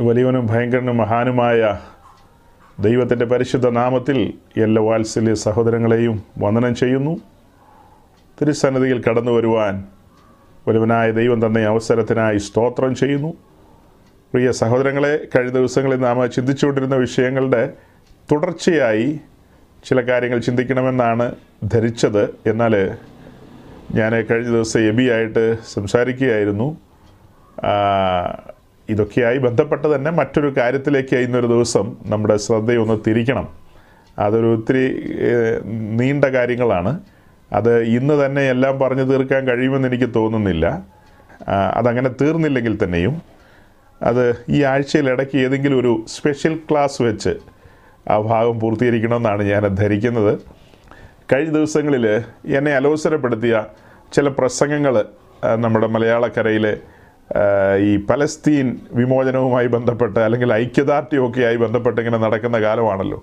വലിയവനും 0.00 0.46
ഭയങ്കരനും 0.46 0.96
മഹാനുമായ 0.96 1.78
ദൈവത്തിന്റെ 2.80 3.24
പരിശുദ്ധ 3.24 3.68
നാമത്തിൽ 3.68 4.34
എല്ലാ 4.56 4.82
വാത്സല്യ 4.82 5.34
സഹോദരങ്ങളെയും 5.34 6.22
വന്ദനം 6.38 6.74
ചെയ്യുന്നു. 6.74 7.16
തിരുസന്നിധിയിൽ 8.40 9.02
കടന്നു 9.08 9.32
വരുവാൻ 9.32 9.84
വലുവനായ 10.68 11.10
ദൈവം 11.10 11.46
തന്നെ 11.46 11.60
അവസരത്തിനായി 11.60 12.38
സ്തോത്രം 12.38 12.94
ചെയ്യുന്നു. 12.94 13.34
പ്രിയ 14.32 14.52
സഹോദരങ്ങളെ 14.52 15.26
കഴിഞ്ഞ 15.36 15.50
ദിവസങ്ങളിൽ 15.50 16.00
നാം 16.00 16.30
ചിന്തിച്ചുകൊണ്ടിരുന്ന 16.30 16.94
വിഷയങ്ങളുടെ 16.94 17.72
തുടർച്ചയായി 18.32 19.20
ചില 19.84 20.00
കാര്യങ്ങൾ 20.00 20.38
ചിന്തിക്കണമെന്നാണ് 20.38 21.34
ധരിച്ചത്. 21.64 22.34
എന്നാൽ 22.46 22.90
ഞാൻ 23.94 24.12
കഴിഞ്ഞ 24.14 24.48
ദിവസം 24.48 24.80
എബിയായിട്ട് 24.80 25.56
സംസാരിക്കുകയായിരുന്നു. 25.72 26.76
ഇതൊക്കെയായി 28.90 29.38
ബന്ധപ്പെട്ട് 29.46 29.86
തന്നെ 29.94 30.10
മറ്റൊരു 30.10 30.48
കാര്യത്തിലേക്ക് 30.56 31.16
ഇന്നൊരു 31.16 31.46
ദിവസം 31.46 31.86
നമ്മുടെ 32.06 32.36
ശ്രദ്ധയൊന്ന് 32.36 32.96
തിരിക്കണം. 33.06 33.46
അതൊരു 34.18 34.48
ഒത്തിരി 34.56 34.84
നീണ്ട 36.00 36.24
കാര്യങ്ങളാണ്. 36.36 36.92
അത് 37.52 37.72
ഇന്ന് 37.96 38.14
തന്നെ 38.24 38.42
എല്ലാം 38.54 38.74
പറഞ്ഞു 38.78 39.02
തീർക്കാൻ 39.02 39.42
കഴിയുമെന്ന് 39.48 39.88
എനിക്ക് 39.88 40.08
തോന്നുന്നില്ല. 40.16 40.66
അതങ്ങനെ 41.78 42.10
തീർന്നില്ലെങ്കിൽ 42.20 42.74
തന്നെയും. 42.84 43.14
അത് 44.02 44.24
ഈ 44.48 44.58
ആഴ്ചയിൽ 44.72 45.06
ഇടയ്ക്ക് 45.10 45.38
ഏതെങ്കിലും 45.38 45.78
ഒരു 45.80 45.92
സ്പെഷ്യൽ 46.08 46.54
ക്ലാസ് 46.70 46.98
വെച്ച് 47.02 47.32
ആ 48.10 48.18
ഭാഗം 48.32 48.60
പൂർത്തീകരിക്കണമെന്നാണ് 48.60 49.42
ഞാൻ 49.42 49.62
ധരിക്കുന്നത്. 49.80 50.34
കഴിഞ്ഞ 51.32 51.52
ദിവസങ്ങളിൽ 51.52 52.06
എന്നെ 52.58 52.72
അലോസരപ്പെടുത്തിയ 52.78 53.64
ചില 54.12 54.28
പ്രസംഗങ്ങൾ 54.28 54.94
നമ്മുടെ 55.56 55.86
മലയാളക്കരയിലെ 55.86 56.72
ഈ 57.88 58.06
പലസ്തീൻ 58.06 58.66
വിമോചനവുമായി 58.92 59.66
ബന്ധപ്പെട്ട് 59.66 60.20
അല്ലെങ്കിൽ 60.20 60.52
ഐക്യദാർഢ്യമൊക്കെയായി 60.52 61.56
ബന്ധപ്പെട്ട് 61.56 61.98
ഇങ്ങനെ 62.00 62.18
നടക്കുന്ന 62.18 62.60
കാലമാണല്ലോ. 62.60 63.18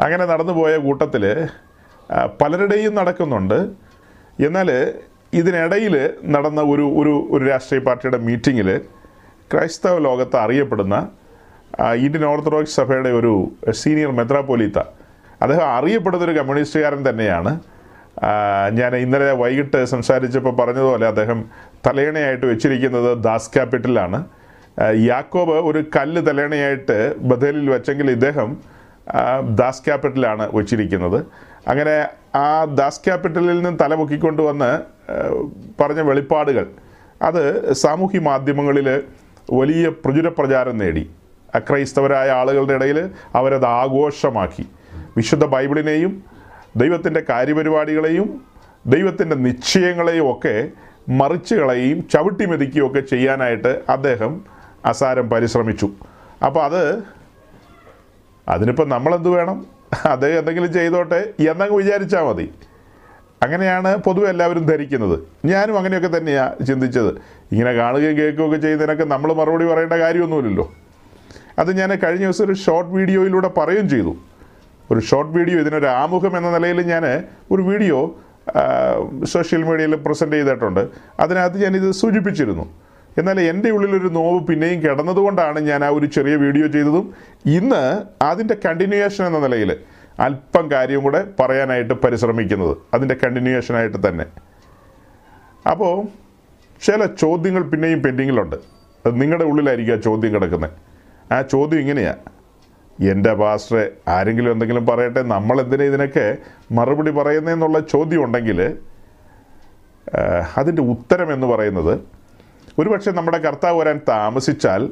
അങ്ങനെ 0.00 0.24
നടന്നുപോയ 0.24 0.76
കൂട്ടത്തിൽ 0.76 1.24
പലരുടെയും 2.40 2.94
നടക്കുന്നുണ്ട്. 2.94 3.58
എന്നാൽ 4.46 4.70
ഇതിനിടയിൽ 5.40 5.94
നടന്ന 6.34 6.60
ഒരു 6.72 6.84
ഒരു 7.00 7.28
ഒരു 7.30 7.44
രാഷ്ട്രീയ 7.50 7.80
പാർട്ടിയുടെ 7.80 8.18
മീറ്റിങ്ങിൽ 8.18 8.68
ക്രൈസ്തവ 9.52 9.98
ലോകത്ത് 9.98 10.36
അറിയപ്പെടുന്ന 10.36 10.96
ഇന്ത്യൻ 12.06 12.24
ഓർത്തഡോക്സ് 12.24 12.76
സഭയുടെ 12.76 13.10
ഒരു 13.20 13.32
സീനിയർ 13.70 14.10
മെത്രാപ്പോലീത്ത. 14.18 14.78
അദ്ദേഹം 15.42 15.66
അറിയപ്പെടുന്ന 15.76 16.24
ഒരു 16.24 16.34
കമ്മ്യൂണിസ്റ്റുകാരൻ 16.38 17.00
തന്നെയാണ്. 17.08 17.52
ഞാൻ 18.72 18.96
ഇന്നലെ 18.96 19.32
വൈകിട്ട് 19.32 19.84
സംസാരിച്ചപ്പോൾ 19.84 20.56
പറഞ്ഞതുപോലെ 20.56 21.06
അദ്ദേഹം 21.06 21.44
തലേണയായിട്ട് 21.86 22.46
വെച്ചിരിക്കുന്നത് 22.46 23.24
ദാസ് 23.24 23.50
ക്യാപിറ്റലാണ്. 23.54 24.24
യാക്കോബ് 24.96 25.50
ഒരു 25.50 25.84
കല്ല് 25.96 26.26
തലേണയായിട്ട് 26.26 27.18
ബഥേലിൽ 27.18 27.70
വെച്ചെങ്കിൽ 27.70 28.10
ഇദ്ദേഹം 28.10 28.60
ദാസ് 29.54 29.84
ക്യാപിറ്റലാണ് 29.84 30.56
വെച്ചിരിക്കുന്നത്. 30.56 31.26
അങ്ങനെ 31.68 32.08
ആ 32.36 32.64
ദാസ് 32.64 33.00
ക്യാപിറ്റലിൽ 33.00 33.62
നിന്ന് 33.62 33.78
തലമുക്കിക്കൊണ്ട് 33.80 34.42
വന്ന് 34.42 34.80
പറഞ്ഞ 35.82 36.00
വെളിപ്പാടുകൾ. 36.00 36.66
അത് 37.22 37.72
സാമൂഹ്യ 37.72 38.18
മാധ്യമങ്ങളിൽ 38.18 39.02
വലിയ 39.52 39.88
പ്രചുര 39.88 40.28
പ്രചാരം 40.28 40.78
നേടി. 40.78 41.10
അക്രൈസ്തവരായ 41.54 42.30
ആളുകളുടെ 42.30 42.74
ഇടയിൽ 42.74 43.10
അവരത് 43.34 43.66
ആഘോഷമാക്കി. 43.66 44.66
വിശുദ്ധ 45.16 45.44
ബൈബിളിനെയും 45.44 46.33
ദൈവത്തിന്റെ 46.76 47.22
കാര്യപരിപാടികളെയും 47.28 48.42
ദൈവത്തിന്റെ 48.86 49.36
നിശ്ചയങ്ങളെയും 49.36 50.32
ഒക്കെ 50.32 50.68
മറിച്ച് 51.08 51.54
കളയുകയും 51.54 52.08
ചവിട്ടി 52.12 52.46
മെതിക്കുകയും 52.46 52.86
ഒക്കെ 52.86 53.00
ചെയ്യാനായിട്ട് 53.00 53.82
അദ്ദേഹം 53.88 54.44
അസാരം 54.84 55.30
പരിശ്രമിച്ചു. 55.30 55.90
അപ്പോൾ 56.46 56.64
അത് 56.64 57.02
അതിനിപ്പോൾ 58.48 58.88
നമ്മളെന്ത് 58.88 59.28
വേണം? 59.28 59.66
അദ്ദേഹം 60.04 60.38
എന്തെങ്കിലും 60.38 60.72
ചെയ്തോട്ടെ 60.72 61.32
എന്നങ്ങ് 61.48 61.76
വിചാരിച്ചാൽ 61.76 62.22
മതി. 62.22 62.52
അങ്ങനെയാണ് 63.42 63.96
പൊതുവെ 63.96 64.28
എല്ലാവരും 64.28 64.66
ധരിക്കുന്നത്. 64.66 65.18
ഞാനും 65.44 65.78
അങ്ങനെയൊക്കെ 65.78 66.18
തന്നെയാണ് 66.18 66.66
ചിന്തിച്ചത്. 66.66 67.08
ഇങ്ങനെ 67.52 67.72
കാണുകയും 67.72 68.18
കേൾക്കുകയൊക്കെ 68.18 68.56
ചെയ്യുന്നതിനൊക്കെ 68.56 69.04
നമ്മൾ 69.04 69.32
മറുപടി 69.32 69.64
പറയേണ്ട 69.64 69.92
കാര്യമൊന്നുമില്ലല്ലോ. 69.92 70.72
അത് 71.58 71.78
ഞാൻ 71.78 71.90
കഴിഞ്ഞ 71.90 72.24
ദിവസം 72.24 72.44
ഒരു 72.44 72.52
ഷോർട്ട് 72.52 72.92
വീഡിയോയിലൂടെ 72.92 73.48
പറയുകയും 73.48 73.88
ചെയ്തു. 73.88 74.16
ഒരു 74.94 75.02
ഷോർട്ട് 75.10 75.32
വീഡിയോ 75.38 75.58
ഇതിനൊരു 75.64 75.88
ആമുഖം 76.02 76.36
എന്ന 76.38 76.48
നിലയിൽ 76.56 76.80
ഞാൻ 76.92 77.04
ഒരു 77.54 77.62
വീഡിയോ 77.70 77.98
സോഷ്യൽ 79.32 79.62
മീഡിയയിൽ 79.68 79.94
പ്രസന്റ് 80.06 80.36
ചെയ്തിട്ടുണ്ട്. 80.36 80.80
അതിനകത്ത് 81.20 81.58
ഞാനിത് 81.64 81.90
സൂചിപ്പിച്ചിരുന്നു. 82.00 82.64
എന്നാൽ 83.18 83.38
എന്റെ 83.40 83.70
ഉള്ളിലൊരു 83.70 84.08
നോവ് 84.18 84.38
പിന്നെയും 84.46 84.78
കിടന്നതുകൊണ്ടാണ് 84.82 85.58
ഞാൻ 85.70 85.84
ആ 85.84 85.88
ഒരു 85.88 86.06
ചെറിയ 86.06 86.34
വീഡിയോ 86.44 86.66
ചെയ്തതും. 86.66 87.14
ഇന്ന് 87.58 87.82
അതിന്റെ 88.30 88.56
കണ്ടിന്യൂവേഷൻ 88.64 89.26
എന്ന 89.26 89.38
നിലയിൽ 89.46 89.70
അല്പം 90.26 90.64
കാര്യം 90.72 91.00
കൂടെ 91.02 91.20
പറയാനായിട്ട് 91.40 91.94
പരിശ്രമിക്കുന്നത്. 92.04 92.74
അതിന്റെ 92.94 93.16
കണ്ടിന്യൂവേഷനായിട്ട് 93.22 93.98
തന്നെ. 94.08 94.26
അപ്പോൾ 95.72 95.94
ചില 96.86 97.06
ചോദ്യങ്ങൾ 97.06 97.62
പിന്നെയും 97.72 98.02
പെൻഡിങ്ങിലുണ്ട് 98.02 98.56
നിങ്ങളുടെ 99.22 99.44
ഉള്ളിലായിരിക്കും 99.44 99.94
ആ 99.94 100.00
ചോദ്യം 100.08 100.34
കിടക്കുന്നത്. 100.34 100.70
ആ 101.32 101.42
ചോദ്യം 101.54 101.80
ഇങ്ങനെയാണ് 101.80 102.33
എന്റെ 103.00 103.34
പാസ്റ്ററെ 103.34 103.90
ആരെങ്കിലും 104.08 104.52
എന്തെങ്കിലും 104.52 104.86
പറയട്ടെ? 104.86 105.22
നമ്മൾ 105.22 105.60
എന്തിനാ 105.60 105.84
ഇതിനൊക്കെ 105.84 106.36
മറുപടി 106.72 107.10
പറയുന്നതെന്നുള്ള 107.10 107.80
ചോദ്യം 107.80 108.24
ഉണ്ടെങ്കിൽ 108.24 108.78
അതിന്റെ 110.56 110.82
ഉത്തരം 110.82 111.32
എന്ന് 111.32 111.46
പറയുന്നത് 111.46 112.00
ഒരുപക്ഷെ 112.78 113.10
നമ്മുടെ 113.10 113.38
കർത്താവ് 113.38 113.80
വരാൻ 113.80 114.00
താമസിച്ചാൽ 114.08 114.90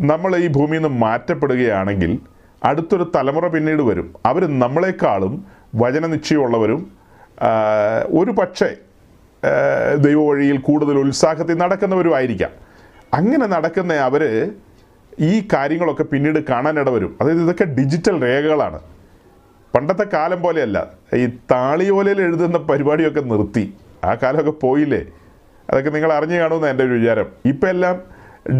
നമ്മൾ 0.00 0.36
ഈ 0.36 0.46
ഭൂമിയിൽ 0.48 0.82
നിന്ന് 0.82 1.00
മാറ്റപ്പെടുകയാണെങ്കിൽ 1.00 2.18
അടുത്തൊരു 2.64 3.12
തലമുറ 3.16 3.48
പിന്നീട് 3.48 3.82
വരും. 3.82 4.14
അവർ 4.26 4.58
നമ്മളെക്കാളും 4.58 5.46
വചനനിശ്ചയമുള്ളവരും 5.74 6.92
ഒരു 8.08 8.30
പക്ഷേ 8.30 8.76
ദൈവവഴിയിൽ 9.96 10.58
കൂടുതൽ 10.58 10.98
ഉത്സാഹത്തിൽ 10.98 11.54
നടക്കുന്നവരും 11.58 12.16
ആയിരിക്കാം 12.16 12.50
അങ്ങനെ 13.14 13.46
നടക്കുന്ന 13.46 13.92
അവർ 13.94 14.52
ഈ 15.20 15.48
കാര്യങ്ങളൊക്കെ 15.52 16.02
പിന്നീട് 16.02 16.44
കാണാനിട 16.44 16.90
വരും 16.90 17.18
അതായത് 17.20 17.42
ഇതൊക്കെ 17.42 17.64
ഡിജിറ്റൽ 17.64 18.22
രേഖകളാണ്. 18.22 18.80
പണ്ടത്തെ 19.74 20.06
കാലം 20.12 20.42
പോലെയല്ല. 20.42 20.86
ഈ 21.14 21.26
താളിയോലയിൽ 21.26 22.20
എഴുതുന്ന 22.20 22.58
പരിപാടിയൊക്കെ 22.58 23.20
നിർത്തി. 23.20 23.74
ആ 24.04 24.14
കാലമൊക്കെ 24.14 24.50
പോയില്ലേ? 24.50 25.04
അതൊക്കെ 25.70 25.90
നിങ്ങൾ 25.90 26.12
അറിഞ്ഞു 26.12 26.38
കാണുമെന്ന് 26.38 26.68
എന്റെ 26.68 26.84
ഒരു 26.84 26.92
വിചാരം. 26.92 27.26
ഇപ്പം 27.44 27.68
എല്ലാം 27.68 28.02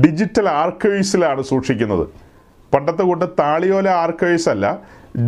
ഡിജിറ്റൽ 0.01 0.49
ആർക്കൈവ്സിലാണ് 0.49 1.43
സൂക്ഷിക്കുന്നത്. 1.43 2.09
പണ്ടത്തെ 2.75 3.03
കൂട്ട് 3.03 3.25
താളിയോല 3.39 3.89
ആർക്കൈവ്സ് 3.89 4.49
അല്ല 4.49 4.79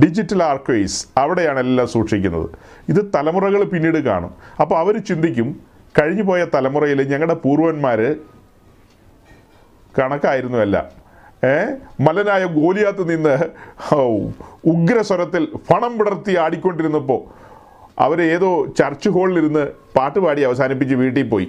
ഡിജിറ്റൽ 0.03 0.43
ആർക്കൈവ്സ് 0.43 1.07
അവിടെയാണ് 1.17 1.61
എല്ലാം 1.61 1.89
സൂക്ഷിക്കുന്നത്. 1.89 2.51
ഇത് 2.89 3.13
തലമുറകൾ 3.15 3.65
പിന്നീട് 3.65 3.99
കാണും. 3.99 4.35
അപ്പോൾ 4.61 4.79
അവർ 4.79 4.99
ചിന്തിക്കും 4.99 5.61
കഴിഞ്ഞു 6.01 6.23
പോയ 6.23 6.47
തലമുറയിൽ 6.55 7.03
ഞങ്ങളുടെ 7.03 7.35
പൂർവന്മാർ 7.35 8.17
കണക്കായിരുന്നു 9.99 10.59
എല്ലാം 10.59 11.02
മലനായ 12.01 12.45
ഗോലിയാത്ത് 12.45 13.11
നിന്ന് 13.11 13.39
ഉഗ്രസ്വരത്തിൽ 14.65 15.49
പണം 15.71 15.99
വിടർത്തി 15.99 16.37
ആടിക്കൊണ്ടിരുന്നപ്പോൾ 16.37 17.21
അവർ 17.99 18.23
ഏതോ 18.23 18.67
ചർച്ച് 18.79 19.09
ഹോളിലിരുന്ന് 19.09 19.67
പാട്ട് 19.97 20.19
പാടി 20.19 20.43
അവസാനിപ്പിച്ച് 20.43 20.95
വീട്ടിൽ 20.95 21.29
പോയി. 21.29 21.49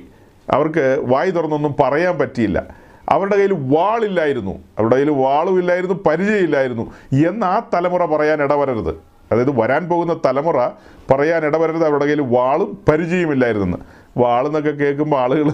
അവർക്ക് 0.49 1.03
വായി 1.07 1.31
തുറന്നൊന്നും 1.31 1.75
പറയാൻ 1.79 2.17
പറ്റിയില്ല. 2.17 2.63
അവരുടെ 3.09 3.35
കയ്യിൽ 3.35 3.53
വാളില്ലായിരുന്നു. 3.53 4.51
അവരുടെ 4.51 4.95
കയ്യിൽ 4.95 5.09
വാളും 5.09 5.59
ഇല്ലായിരുന്നു 5.59 5.95
പരിചയമില്ലായിരുന്നു. 5.95 6.93
എന്ന് 7.27 7.45
ആ 7.45 7.61
തലമുറ 7.73 8.05
പറയാൻ 8.05 8.43
ഇടവരരുത്. 8.43 8.89
അതായത് 9.31 9.59
വരാൻ 9.61 9.89
പോകുന്ന 9.89 10.19
തലമുറ 10.25 10.67
പറയാൻ 11.11 11.45
ഇടവരരുത് 11.45 11.83
അവരുടെ 11.83 12.05
കയ്യിൽ 12.05 12.21
വാളും 12.21 12.77
പരിചയമില്ലായിരുന്നെന്ന് 12.89 13.77
വാളെന്നൊക്കെ 14.17 14.71
കേൾക്കുമ്പോൾ 14.71 15.17
ആളുകൾ 15.17 15.51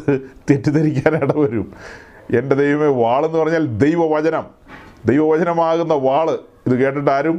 തെറ്റിദ്ധരിക്കാൻ 0.50 1.16
ഇടവരും. 1.16 1.74
എന്റെ 2.38 2.56
ദൈവമേ 2.56 2.90
വാളെന്ന് 3.04 3.38
പറഞ്ഞാൽ 3.38 3.66
ദൈവവചനം. 3.84 4.46
ദൈവവചനമാകുന്ന 5.06 5.94
വാൾ 5.94 6.30
ഇത് 6.68 6.76
കേട്ടിട്ട് 6.84 7.12
ആരും 7.12 7.38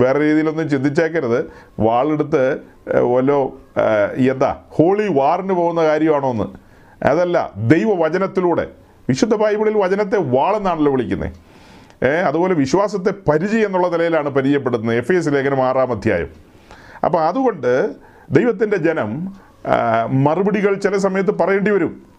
വേറെ 0.00 0.18
രീതിയിലൊന്നും 0.20 0.68
ചിന്തിച്ചേക്കരുത്. 0.68 1.38
വാളെടുത്ത് 1.80 2.42
വല്ലോ 3.14 3.40
എന്താ 4.30 4.50
ഹോളി 4.70 5.06
വാറിന് 5.18 5.52
പോകുന്ന 5.52 5.82
കാര്യമാണോ 5.84 6.30
എന്ന്. 6.30 6.46
അതല്ല 7.04 7.50
ദൈവവചനത്തിലൂടെ. 7.56 8.66
വിശുദ്ധ 9.08 9.34
ബൈബിളിൽ 9.34 9.74
വചനത്തെ 9.78 10.18
വാളെന്നാണല്ലോ 10.18 10.92
വിളിക്കുന്നത് 10.92 11.32
ഏ 12.04 12.08
അതുപോലെ 12.08 12.54
വിശ്വാസത്തെ 12.54 13.12
പരിചയം 13.28 13.66
എന്നുള്ള 13.66 13.88
നിലയിലാണ് 13.88 14.28
പരിചയപ്പെടുത്തുന്നത് 14.28 14.96
എഫ് 14.96 15.12
എസ് 15.12 15.28
ലേഖനം 15.28 15.62
ആറാം 15.62 15.90
അധ്യായം. 15.90 16.30
അപ്പോൾ 17.04 17.20
അതുകൊണ്ട് 17.20 17.72
ദൈവത്തിന്റെ 18.30 18.76
ജനം 18.76 19.10
മറുപടികൾ 20.24 20.74
ചില 20.74 20.96
സമയത്ത് 20.96 21.30
പറയേണ്ടി 21.38 21.70
വരും. 21.70 22.15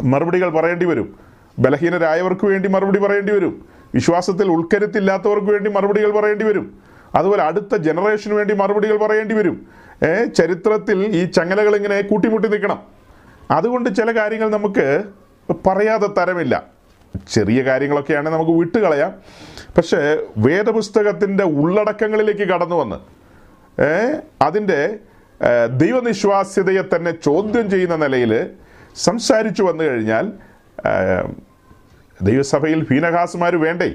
മറുപടികൾ 0.00 0.48
പറയേണ്ടി 0.48 0.86
വരും. 0.86 1.18
ബലഹീനരായവർക്ക് 1.58 2.44
വേണ്ടി 2.46 2.68
മറുപടി 2.68 2.98
പറയേണ്ടി 2.98 3.32
വരും. 3.32 3.66
വിശ്വാസത്തിൽ 3.94 4.50
ഉൾക്കരുത്തില്ലാത്തവർക്ക് 4.50 5.46
വേണ്ടി 5.46 5.70
മറുപടികൾ 5.70 6.10
പറയേണ്ടി 6.10 6.44
വരും. 6.44 6.80
അതുപോലെ 7.14 7.42
അടുത്ത 7.42 7.76
ജനറേഷന് 7.76 8.34
വേണ്ടി 8.34 8.54
മറുപടികൾ 8.54 8.96
പറയേണ്ടി 8.96 9.34
വരും. 9.34 9.66
ചരിത്രത്തിൽ 10.36 11.16
ഈ 11.16 11.24
ചങ്ങലകൾ 11.24 11.76
ഇങ്ങനെ 11.76 12.00
കൂട്ടിമുട്ടി 12.00 12.48
നിൽക്കണം. 12.48 12.82
അതുകൊണ്ട് 13.50 13.94
ചില 13.94 14.16
കാര്യങ്ങൾ 14.20 14.50
നമുക്ക് 14.50 15.04
പറയാതെ 15.66 16.06
തരമില്ല. 16.06 16.62
ചെറിയ 17.28 17.62
കാര്യങ്ങളൊക്കെയാണ് 17.62 18.28
നമുക്ക് 18.28 18.50
വിട്ടുകളയാം. 18.50 19.12
പക്ഷേ 19.76 20.22
വേദപുസ്തകത്തിന്റെ 20.38 21.44
ഉള്ളടക്കങ്ങളിലേക്ക് 21.44 22.40
കടന്നു 22.40 22.76
വന്ന് 22.76 22.96
അതിന്റെ 24.42 24.98
ദൈവനിശ്വാസ്യതയെ 25.76 26.96
തന്നെ 26.96 27.10
ചോദ്യം 27.10 27.70
ചെയ്യുന്ന 27.70 27.96
നിലയിൽ 27.96 28.50
സംസാരിച്ചു 28.96 29.62
വന്നു 29.62 29.84
കഴിഞ്ഞാൽ 29.84 30.32
ദൈവസഭയിൽ 32.22 32.86
ഭീനഹാസുമാർ 32.90 33.56
വേണ്ടേ? 33.56 33.94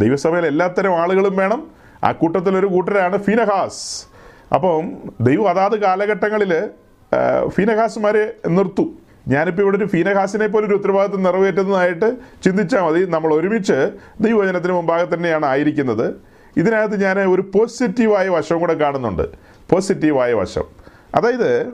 ദൈവസഭയിൽ 0.00 0.46
എല്ലാത്തരം 0.46 1.00
ആളുകളും 1.00 1.36
വേണം. 1.36 1.70
ആ 2.04 2.12
കൂട്ടത്തിലൊരു 2.12 2.66
കൂട്ടരാണ് 2.66 3.18
ഫീനഹാസ്. 3.18 4.06
അപ്പം 4.54 4.92
ദൈവം 5.20 5.48
അതാത് 5.48 5.80
കാലഘട്ടങ്ങളിൽ 5.80 6.68
ഫീനഹാസുമാരെ 7.48 8.34
നിർത്തും. 8.48 8.98
ഞാനിപ്പോൾ 9.28 9.62
ഇവിടെ 9.62 9.76
ഒരു 9.76 9.84
ഫീനഹാസിനെ 9.84 10.46
പോലെ 10.46 10.66
ഒരു 10.66 10.74
ഉത്തരവാദിത്വം 10.74 11.22
നിറവേറ്റുന്നതായിട്ട് 11.22 12.16
ചിന്തിച്ചാൽ 12.44 12.80
മതി. 12.80 13.04
നമ്മൾ 13.04 13.34
ഒരുമിച്ച് 13.34 13.90
ദൈവവചനത്തിന് 14.20 14.72
മുമ്പാകെ 14.72 15.14
തന്നെയാണ് 15.14 15.46
ആയിരിക്കുന്നത്. 15.46 16.14
ഇതിനകത്ത് 16.56 17.02
ഞാൻ 17.02 17.20
ഒരു 17.20 17.42
പോസിറ്റീവായ 17.54 18.28
വശം 18.28 18.58
കൂടെ 18.58 18.74
കാണുന്നുണ്ട്. 18.74 19.22
പോസിറ്റീവായ 19.70 20.32
വശം. 20.32 20.64
അതായത് 21.14 21.72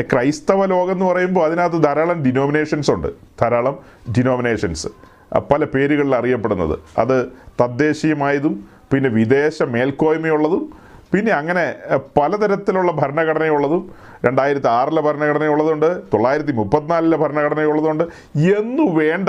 ക്രൈസ്തവ 0.00 0.64
ലോകം 0.64 0.92
എന്ന് 0.92 1.04
പറയുമ്പോൾ 1.04 1.44
അതിനകത്ത് 1.44 1.82
ധാരാളം 1.84 2.22
ഡിനോമിനേഷൻസ് 2.24 2.90
ഉണ്ട്. 2.90 3.08
ധാരാളം 3.40 3.78
ഡിനോമിനേഷൻസ് 4.18 4.88
പല 5.38 5.64
പേരുകളിൽ 5.64 6.14
അറിയപ്പെടുന്നത്. 6.14 6.78
അത് 6.98 7.26
തദ്ദേശീയമായതും 7.60 8.68
പിന്നെ 8.92 9.10
വിദേശ 9.10 9.62
മേൽക്കോയ്മയുള്ളതും 9.62 10.82
പിന്നെ 11.12 11.32
അങ്ങനെ 11.32 11.74
പലതരത്തിലുള്ള 12.18 12.92
ഭരണഘടനയുള്ളതും 12.92 13.90
രണ്ടായിരത്തി 14.24 14.66
ആറിലെ 14.66 15.00
ഭരണഘടനയുള്ളതുണ്ട് 15.00 16.02
തൊള്ളായിരത്തി 16.14 16.52
മുപ്പത്തിനാലിലെ 16.52 17.16
ഭരണഘടനയുള്ളതുണ്ട്. 17.16 18.04
എന്നു 18.36 18.82
വേണ്ട 18.82 19.28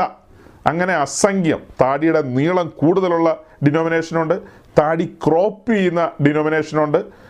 അങ്ങനെ 0.67 0.93
അസംഖ്യം 0.93 1.61
താടിയുടെ 1.81 2.21
നീളം 2.21 2.73
കൂടുതലുള്ള 2.77 3.43
ഡിനോമിനേഷനുണ്ട് 3.65 4.41
താടി 4.79 5.17
ക്രോപ്പ് 5.27 5.71
ചെയ്യുന്ന 5.71 6.11
ഡിനോമിനേഷനുണ്ട്? 6.27 7.23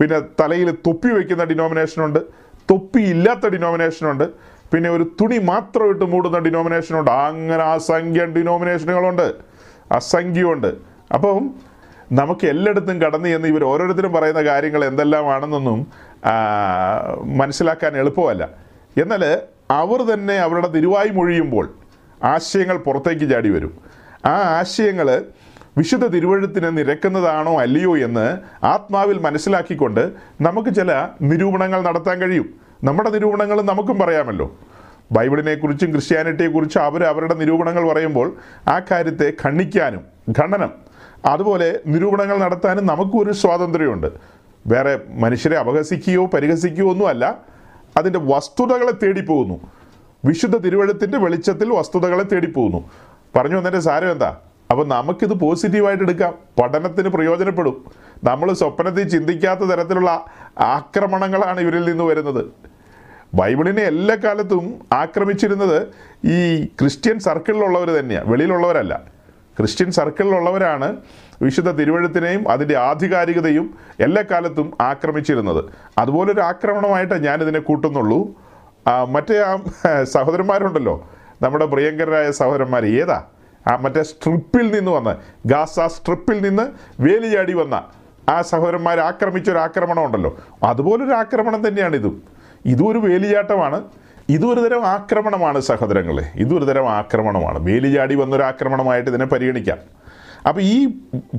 പിന്നെ 0.00 0.18
തലയിൽ 0.40 0.68
തൊപ്പി 0.86 1.10
വയ്ക്കുന്ന 1.16 1.44
ഡിനോമിനേഷനുണ്ട് 1.52 2.20
തൊപ്പി 2.70 3.02
ഇല്ലാത്ത 3.14 3.46
ഡിനോമിനേഷനുണ്ട് 3.54 4.26
പിന്നെ 4.72 4.88
ഒരു 4.90 5.04
തുണി 5.20 5.38
മാത്രം 5.50 5.86
ഇട്ട് 5.92 6.06
മൂടുന്ന 6.12 6.38
ഡിനോമിനേഷനുണ്ട് 6.46 7.10
അങ്ങനെ 7.28 7.64
അസംഖ്യം 7.76 8.30
ഡിനോമിനേഷനുകളുണ്ട് 8.36 9.26
അസംഖ്യമുണ്ട് 9.98 10.70
അപ്പം 11.16 11.38
നമുക്ക് 12.12 12.44
എല്ലായിടത്തും 12.52 12.96
കടന്നു 13.02 13.28
ചെന്ന് 13.28 13.48
ഇവർ 13.52 13.62
ഓരോരുത്തരും 13.64 14.12
പറയുന്ന 14.16 14.42
കാര്യങ്ങൾ 14.48 14.82
എന്തെല്ലാമാണെന്നൊന്നും 14.90 15.78
മനസ്സിലാക്കാൻ 17.40 17.92
എളുപ്പമല്ല. 18.02 18.44
എന്നാൽ 19.02 19.22
അവർ 19.82 20.00
തന്നെ 20.12 20.36
അവരുടെ 20.46 20.68
തിരുവായി 20.76 21.10
മൊഴിയുമ്പോൾ 21.18 21.66
ആശയങ്ങൾ 22.32 22.76
പുറത്തേക്ക് 22.86 23.26
ചാടി 23.32 23.50
വരും. 23.54 23.72
ആ 24.32 24.34
ആശയങ്ങൾ 24.60 25.08
വിശുദ്ധ 25.76 26.06
തിരുവഴുത്തിന് 26.06 26.78
നിരക്കുന്നതാണോ 26.78 27.60
അല്ലയോ 27.60 27.98
എന്ന് 27.98 28.38
ആത്മാവിൽ 28.64 29.18
മനസ്സിലാക്കിക്കൊണ്ട് 29.18 30.12
നമുക്ക് 30.40 30.74
ചില 30.74 31.08
നിരൂപണങ്ങൾ 31.22 31.82
നടത്താൻ 31.82 32.18
കഴിയും. 32.18 32.54
നമ്മുടെ 32.84 33.10
നിരൂപണങ്ങൾ 33.10 33.62
നമുക്കും 33.62 33.98
പറയാമല്ലോ. 33.98 34.56
ബൈബിളിനെക്കുറിച്ചും 35.12 35.90
ക്രിസ്ത്യാനിറ്റിയെക്കുറിച്ചും 35.90 36.82
അവർ 36.82 37.04
അവരുടെ 37.04 37.34
നിരൂപണങ്ങൾ 37.34 37.92
പറയുമ്പോൾ 37.92 38.36
ആ 38.68 38.80
കാര്യത്തെ 38.90 39.32
ഖണ്ഡിക്കാനും 39.44 40.00
ഖണ്ഡനം. 40.30 40.70
അതുപോലെ 41.24 41.80
നിരൂപണങ്ങൾ 41.86 42.38
നടത്താനും 42.38 42.86
നമുക്കും 42.86 43.20
ഒരു 43.20 43.32
സ്വാതന്ത്ര്യമുണ്ട്. 43.32 44.06
വേറെ 44.66 45.00
മനുഷ്യരെ 45.08 45.58
അപഹസിക്കുകയോ 45.58 46.26
പരിഹസിക്കുകയോ 46.26 46.90
ഒന്നുമല്ല 46.90 47.38
അതിന്റെ 47.96 48.18
വസ്തുതകളെ 48.18 48.92
തേടിപ്പോകുന്നു. 48.92 49.60
വിശുദ്ധ 50.24 50.56
തിരുവഴുത്തിന്റെ 50.56 51.18
വെളിച്ചത്തിൽ 51.18 51.72
വസ്തുതകളെ 51.72 52.22
തേടിപ്പോകുന്നു. 52.22 52.90
പറഞ്ഞു 53.36 53.56
വന്നതിന്റെ 53.56 53.80
സാരം 53.80 54.12
എന്താ? 54.12 54.36
അപ്പോൾ 54.70 54.86
നമുക്കിത് 54.88 55.34
പോസിറ്റീവായിട്ട് 55.34 56.04
എടുക്കാം. 56.04 56.34
പഠനത്തിന് 56.62 57.08
പ്രയോജനപ്പെടും. 57.08 57.84
നമ്മൾ 58.24 58.52
സ്വപ്നത്തിൽ 58.52 59.08
ചിന്തിക്കാത്ത 59.08 59.60
തരത്തിലുള്ള 59.60 60.24
ആക്രമണങ്ങളാണ് 60.58 61.60
ഇവരിൽ 61.60 61.84
നിന്ന് 61.84 62.04
വരുന്നത്. 62.04 62.44
ബൈബിളിനെ 63.34 63.82
എല്ലാ 63.82 64.16
കാലത്തും 64.24 64.78
ആക്രമിച്ചിരുന്നത് 64.92 65.86
ഈ 66.24 66.64
ക്രിസ്ത്യൻ 66.64 67.18
സർക്കിളിലുള്ളവർ 67.18 67.90
തന്നെയാണ് 67.90 68.28
വെളിയിലുള്ളവരല്ല. 68.28 69.02
ക്രിസ്ത്യൻ 69.58 69.90
സർക്കിളിലുള്ളവരാണ് 69.90 70.96
വിശുദ്ധ 71.42 71.70
തിരുവഴുത്തിനെയും 71.70 72.50
അതിന്റെ 72.50 72.76
ആധികാരികതയും 72.76 73.74
എല്ലാ 74.00 74.24
കാലത്തും 74.30 74.72
ആക്രമിച്ചിരുന്നത്. 74.80 75.64
അതുപോലൊരു 75.98 76.40
ആക്രമണമായിട്ട് 76.40 77.24
ഞാനിതിനെ 77.24 77.58
കൂട്ടുന്നുള്ളൂ. 77.58 78.28
മറ്റേ 79.08 79.38
ആ 79.38 79.58
സഹോദരന്മാരുണ്ടല്ലോ. 80.02 81.10
നമ്മുടെ 81.42 81.66
പ്രിയങ്കരായ 81.66 82.30
സഹോദരന്മാർ 82.30 82.86
ഏതാ? 82.86 83.24
ആ 83.68 83.76
മറ്റേ 83.76 84.02
സ്ട്രിപ്പിൽ 84.02 84.74
നിന്ന് 84.78 84.90
വന്ന് 84.90 85.16
ഗാസ 85.48 85.80
സ്ട്രിപ്പിൽ 85.80 86.42
നിന്ന് 86.42 86.72
വേലിയാടി 87.02 87.52
വന്ന 87.52 87.84
ആ 88.28 88.42
സഹോദരന്മാർ 88.42 89.00
ആക്രമിച്ച 89.00 89.50
ഒരു 89.50 89.58
ആക്രമണം 89.58 90.04
ഉണ്ടല്ലോ. 90.04 90.36
അതുപോലൊരു 90.62 91.10
ആക്രമണം 91.10 91.68
തന്നെയാണ് 91.68 91.96
ഇതും. 91.96 92.22
ഇതും 92.66 92.88
ഒരു 92.88 92.98
വേലിയാട്ടമാണ്. 92.98 93.84
ഇതും 94.28 94.52
ഒരു 94.52 94.60
തരം 94.60 94.86
ആക്രമണമാണ് 94.86 95.60
സഹോദരങ്ങളെ. 95.60 96.32
ഇതും 96.34 96.58
ഒരു 96.58 96.64
തരം 96.64 96.90
ആക്രമണമാണ്. 96.90 97.58
വേലിയാടി 97.58 98.14
വന്നൊരു 98.14 98.42
ആക്രമണമായിട്ട് 98.42 99.10
ഇതിനെ 99.10 99.24
പരിഗണിക്കാം. 99.24 99.78
അപ്പോൾ 100.48 100.60
ഈ 100.60 100.86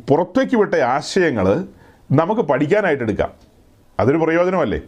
പുറത്തേക്ക് 0.09 0.55
വിട്ട 0.55 0.75
ആശയങ്ങൾ 0.75 1.67
നമുക്ക് 2.11 2.41
പഠിക്കാനായിട്ട് 2.41 3.03
എടുക്കാം. 3.03 3.29
അതൊരു 3.99 4.17
പ്രയോജനമല്ലേ? 4.17 4.81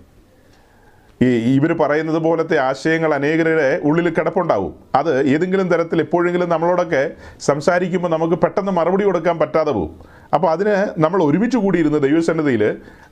ഈ 1.25 1.27
ഇവർ 1.55 1.71
പറയുന്നത് 1.79 2.17
പോലത്തെ 2.17 2.57
ആശയങ്ങൾ 2.57 3.13
അനേകരുടെ 3.13 3.79
ഉള്ളിൽ 3.83 4.07
കിടപ്പുണ്ടാവും. 4.09 4.73
അത് 4.95 5.27
ഏതെങ്കിലും 5.27 5.67
തരത്തിൽ 5.73 6.01
എപ്പോഴെങ്കിലും 6.03 6.49
നമ്മളോടൊക്കെ 6.49 7.01
സംസാരിക്കുമ്പോൾ 7.39 8.11
നമുക്ക് 8.15 8.37
പെട്ടെന്ന് 8.43 8.71
മറുപടി 8.71 9.03
കൊടുക്കാൻ 9.03 9.37
പറ്റാതെ 9.39 9.71
പോകും. 9.71 9.93
അപ്പോൾ 10.33 10.49
അതിന് 10.51 10.75
നമ്മൾ 10.97 11.23
ഒരുമിച്ച് 11.23 11.57
കൂടിയിരുന്ന് 11.57 11.99
ദൈവസന്നിധിയിൽ 12.07 12.63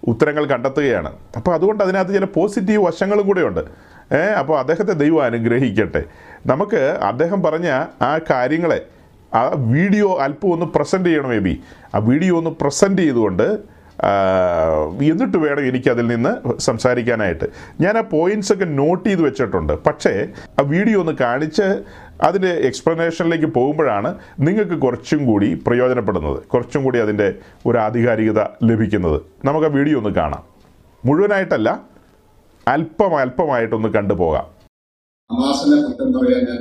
ഉത്തരങ്ങൾ 0.08 0.46
കണ്ടെത്തുകയാണ്. 0.46 1.12
അപ്പോൾ 1.38 1.54
അതുകൊണ്ട് 1.54 1.84
അതിനകത്ത് 1.84 2.14
ചില 2.14 2.26
പോസിറ്റീവ് 2.26 2.84
വശങ്ങളും 2.88 3.28
കൂടെയുണ്ട്. 3.28 3.64
ഏ 4.20 4.22
അപ്പോൾ 4.42 4.60
അദ്ദേഹത്തെ 4.60 4.94
ദൈവം 5.04 5.24
അനുഗ്രഹിക്കട്ടെ. 5.24 6.04
നമുക്ക് 6.52 6.84
അദ്ദേഹം 7.12 7.44
പറഞ്ഞ 7.44 7.70
ആ 8.10 8.18
കാര്യങ്ങളെ 8.32 8.80
ആ 9.34 9.42
വീഡിയോ 9.56 10.10
അല്പം 10.26 10.52
ഒന്ന് 10.54 10.66
പ്രസന്റ് 10.66 11.10
ചെയ്യണം 11.10 11.30
മേ 11.30 11.40
ബി? 11.40 11.54
ആ 11.96 12.00
വീഡിയോ 12.00 12.38
ഒന്ന് 12.38 12.52
പ്രസന്റ് 12.62 13.02
ചെയ്തുകൊണ്ട് 13.02 13.77
എന്നിട്ട് 15.02 15.38
വേണം 15.38 15.68
എനിക്കതിൽ 15.68 16.08
നിന്ന് 16.08 16.60
സംസാരിക്കാനായിട്ട്. 16.60 17.46
ഞാൻ 17.82 17.98
ആ 17.98 18.02
പോയിന്റ്സ് 18.02 18.54
ഒക്കെ 18.54 18.66
നോട്ട് 18.66 19.10
ചെയ്ത് 19.10 19.22
വെച്ചിട്ടുണ്ട്. 19.22 19.74
പക്ഷേ 19.74 20.28
ആ 20.60 20.62
വീഡിയോ 20.62 21.00
ഒന്ന് 21.00 21.12
കാണിച്ച് 21.12 21.84
അതിന്റെ 22.22 22.50
എക്സ്പ്ലനേഷനിലേക്ക് 22.50 23.46
പോകുമ്പോഴാണ് 23.46 24.20
നിങ്ങൾക്ക് 24.40 24.82
കുറച്ചും 24.82 25.26
കൂടി 25.26 25.64
പ്രയോജനപ്പെടുന്നത്. 25.68 26.44
കുറച്ചും 26.44 26.84
കൂടി 26.84 27.00
അതിന്റെ 27.00 27.36
ഒരു 27.66 27.78
ആധികാരികത 27.78 28.44
ലഭിക്കുന്നത്. 28.64 29.22
നമുക്ക് 29.46 29.68
ആ 29.68 29.70
വീഡിയോ 29.70 29.98
ഒന്ന് 29.98 30.10
കാണാം. 30.10 30.44
മുഴുവനായിട്ടല്ല 31.06 31.86
അല്പം 32.68 33.18
അല്പമായിട്ടൊന്ന് 33.18 33.90
ഹമാസിനെ 35.32 35.82
കുറ്റം 35.82 36.12
പറയാൻ 36.14 36.46
ഞാൻ 36.46 36.60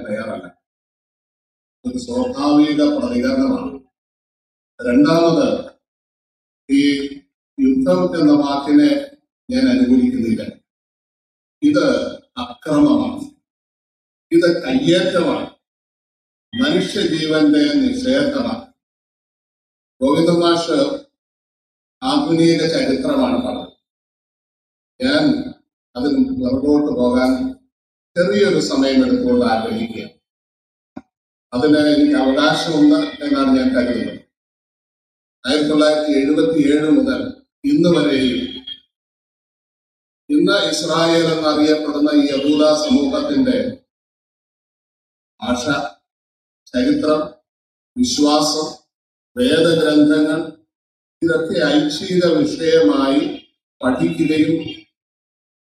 സ്വാഭാവിക 1.99 2.82
പ്രതികരണമാണ്. 2.82 3.80
രണ്ടാമത് 4.88 5.64
ഈ 6.70 7.15
യുദ്ധം 7.87 8.21
എന്ന 8.21 8.33
വാക്കിനെ 8.33 9.16
ഞാൻ 9.50 9.69
അനുകൂലിക്കുന്നില്ല. 9.69 10.43
ഇത് 11.62 12.14
അക്രമമാണ്. 12.37 13.31
ഇത് 14.33 14.62
കയ്യേറ്റമാണ്. 14.62 15.50
മനുഷ്യജീവന്റെ 16.62 17.59
നിഷേധമാണ്. 17.59 18.73
ഗോവിന്ദമാഷ് 20.02 21.05
ആധുനിക 22.02 22.61
ചരിത്രമാണ് 22.61 23.47
പറഞ്ഞത്. 23.47 23.73
ഞാൻ 25.05 25.55
അതിൽ 25.97 26.14
പുറകോട്ട് 26.14 26.93
പോകാൻ 26.93 27.52
ചെറിയൊരു 28.16 28.61
സമയം 28.61 29.07
എടുത്തുകൊണ്ട് 29.07 29.47
ആഗ്രഹിക്കുക 29.47 30.05
അതിന് 31.52 31.78
എനിക്ക് 31.78 32.14
അവകാശമുണ്ട് 32.14 33.25
എന്നാണ് 33.25 33.57
ഞാൻ 33.57 33.75
കരുതുന്നത്. 33.76 34.21
ആയിരത്തി 35.47 35.69
തൊള്ളായിരത്തി 35.69 36.12
എഴുപത്തി 36.12 36.59
ഏഴ് 36.59 36.90
മുതൽ 36.90 37.36
ഇന്ന് 37.66 37.90
വരെയും 37.90 38.42
ഇന്ന് 40.30 40.56
ഇസ്രായേൽ 40.68 41.25
എന്നറിയപ്പെടുന്ന 41.26 42.11
ഈ 42.12 42.23
യഹൂദ 42.28 42.62
സമൂഹത്തിന്റെ 42.80 43.56
ഭാഷ 45.40 45.64
ചരിത്രം 46.75 47.20
വിശ്വാസം 47.96 48.68
വേദഗ്രന്ഥങ്ങൾ 49.37 50.40
ഇതൊക്കെ 51.23 51.58
ഐച്ഛിക 51.68 52.25
വിഷയമായി 52.35 53.23
പഠിക്കുകയും 53.80 54.54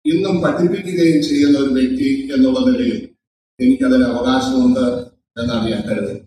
ഇന്നും 0.05 0.35
പഠിപ്പിക്കുകയും 0.41 1.19
ചെയ്യുന്ന 1.23 1.57
ഒരു 1.59 1.71
വ്യക്തി 1.71 2.09
എന്നുള്ള 2.33 2.59
നിലയിൽ 2.59 2.99
എനിക്കതിന് 3.59 4.05
അവകാശമുണ്ട് 4.05 4.85
എന്നാണ് 5.37 5.67
ഞാൻ 5.69 5.81
കരുതുന്നത് 5.81 6.21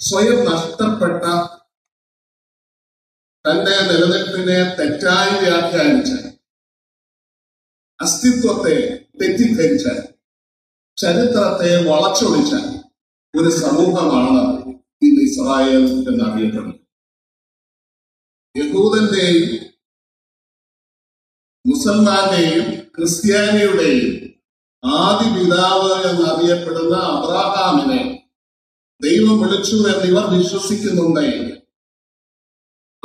സ്വയം 0.00 0.38
നഷ്ടപ്പെട്ട 0.44 1.24
തന്റെ 3.48 3.74
നിലനിൽപ്പിനെ 3.80 4.56
തെറ്റായി 4.78 5.34
വ്യാഖ്യാനിച്ച 5.44 6.12
അസ്തിത്വത്തെ 8.00 8.74
തെറ്റിദ്ധരിച്ച 9.20 9.86
ചരിത്രത്തെ 10.98 11.70
വളച്ചൊടിച്ച 11.84 12.54
ഒരു 13.34 13.50
സമൂഹമാണ് 13.50 14.42
ഇന്ന് 15.02 15.22
ഇസ്രായേൽ 15.22 15.84
എന്നറിയപ്പെടുന്നത്. 16.10 16.74
യഹൂദന്റെയും 18.54 19.48
മുസൽമാന്റെയും 21.64 22.66
ക്രിസ്ത്യാനിയുടെയും 22.96 24.14
ആദി 24.84 25.28
പിതാവ് 25.34 26.08
എന്നറിയപ്പെടുന്ന 26.10 26.96
അബ്രാഹാമിനെ 26.96 28.02
ദൈവം 29.02 29.40
വിളിച്ചു 29.40 29.76
എന്നിവർ 29.76 30.24
വിശ്വസിക്കുന്നുണ്ടെങ്കിൽ 30.38 31.44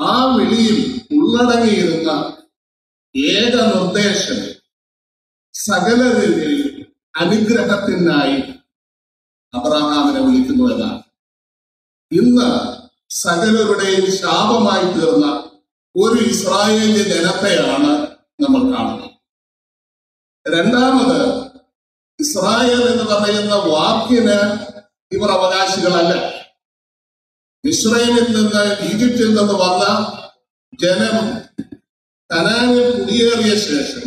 ആ 0.01 0.35
വിളിയിൽ 0.35 1.01
ഉള്ളടങ്ങിയിരുന്ന 1.11 2.09
ഏക 3.17 3.55
നിർദ്ദേശം 3.55 4.53
സകലരിൽ 5.53 6.33
അനുഗ്രഹത്തിനായി 7.19 8.37
അബ്രഹാമിനെ 9.53 10.21
വിളിക്കുന്നു 10.21 10.73
എന്നാണ്. 10.73 11.03
ഇന്ന് 12.11 12.49
സകലരുടെയും 13.09 14.11
ശാപമായി 14.11 14.93
തീർന്ന 14.93 15.43
ഒരു 15.95 16.23
ഇസ്രായേലിന്റെ 16.23 17.03
ജനത്തെയാണ് 17.03 18.07
നമ്മൾ 18.39 18.77
കാണുന്നത്. 18.77 19.09
രണ്ടാമത് 20.47 21.43
ഇസ്രായേൽ 22.19 22.81
എന്ന് 22.81 23.03
പറയുന്ന 23.03 23.55
വാക്കിന് 23.55 24.39
ഇവർ 25.11 25.31
അവകാശികളല്ല. 25.31 26.32
ഇസ്രയേലിൽ 27.63 28.27
നിന്ന് 28.35 28.63
ഈജിപ്തിൽ 28.81 29.29
നിന്ന് 29.35 29.53
വന്ന 29.53 29.83
ജനം 30.79 31.17
കനാനിൽ 32.29 32.79
കുടിയേറിയ 32.91 33.53
ശേഷം 33.55 34.05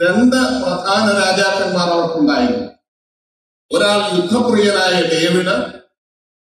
രണ്ട് 0.00 0.36
പ്രധാന 0.36 1.06
രാജാക്കന്മാർ 1.20 1.88
അവർക്കുണ്ടായിരുന്നു. 1.88 2.66
ഒരാൾ 3.70 3.98
യുദ്ധപ്രിയനായ 4.16 4.94
ഡേവിഡ് 5.02 5.56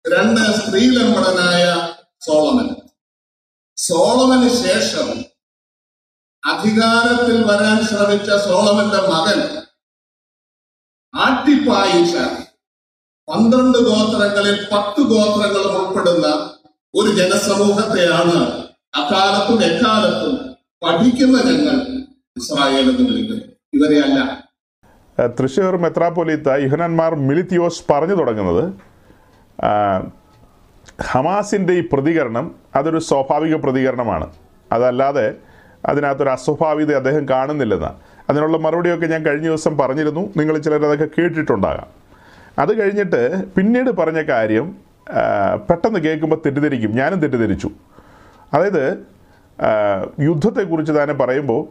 രണ്ട് 0.06 0.42
സ്ത്രീലമ്പടനായ 0.60 1.66
സോളമൻ. 2.26 2.68
സോളമന് 3.78 4.50
ശേഷം 4.64 5.10
അധികാരത്തിൽ 6.44 7.38
വരാൻ 7.44 7.78
ശ്രമിച്ച 7.86 8.30
സോളമന്റെ 8.48 9.02
മകൻ 9.08 9.40
ആട്ടിപ്പായിച്ച 11.14 12.16
പന്ത്രണ്ട് 13.28 13.78
ഗോത്രങ്ങളിൽ 13.78 14.56
പത്ത് 14.72 15.02
ഗോത്രങ്ങളും 15.12 15.76
ഉൾപ്പെടുന്ന 15.80 16.28
ഒരു 16.94 17.10
ജനസമൂഹത്തെയാണ് 17.20 18.40
അക്കാലത്തും 19.00 19.60
എക്കാലത്തും 19.70 20.34
പഠിക്കുന്ന 20.84 21.38
ഞങ്ങൾ 21.50 21.78
ഇസ്രായേൽ 22.38 22.86
എന്ന് 22.92 23.06
വിളിക്കുന്നത്. 23.10 23.48
ഇവരെയല്ല 23.74 24.20
തൃശ്ശൂർ 25.40 25.76
മെത്രാപ്പൊലീത്ത 25.78 26.50
യുഹനന്മാർ 26.64 27.16
മിലിത്തിയോസ് 27.16 27.84
പറഞ്ഞു 27.92 28.16
തുടങ്ങുന്നത് 28.20 28.64
ഹമാസിന്റെ 31.12 31.74
ഈ 31.74 31.82
പ്രതികരണം 31.92 32.46
അതൊരു 32.76 33.00
സ്വാഭാവിക 33.10 33.56
പ്രതികരണമാണ്. 33.56 34.28
അതല്ലാതെ 34.72 35.28
അതിനകത്തൊരു 35.86 36.30
അസ്വാഭാവികത 36.30 36.96
അദ്ദേഹം 36.96 37.24
കാണുന്നില്ലെന്ന് 37.30 37.92
അതിനുള്ള 38.30 38.58
മറുപടിയൊക്കെ 38.58 39.08
ഞാൻ 39.08 39.22
കഴിഞ്ഞ 39.26 39.48
ദിവസം 39.48 39.74
പറഞ്ഞിരുന്നു. 39.78 40.24
നിങ്ങൾ 40.38 40.58
ചിലർ 40.58 40.86
അതൊക്കെ 40.86 41.08
കേട്ടിട്ടുണ്ടാകാം. 41.20 42.03
അത് 42.60 42.80
കഴിഞ്ഞിട്ട് 42.80 43.46
പിന്നീട് 43.56 43.90
പറഞ്ഞ 43.90 44.22
കാര്യം 44.22 44.76
പെട്ടെന്ന് 45.70 46.00
കേൾക്കുമ്പോൾ 46.00 46.40
തെറ്റിദ്ധരിക്കും. 46.46 46.92
ഞാനും 46.96 47.20
തെറ്റിദ്ധരിച്ചു. 47.20 47.70
അതായത് 48.54 49.06
യുദ്ധത്തെക്കുറിച്ച് 50.20 50.94
തന്നെ 50.94 51.14
പറയുമ്പോൾ 51.14 51.62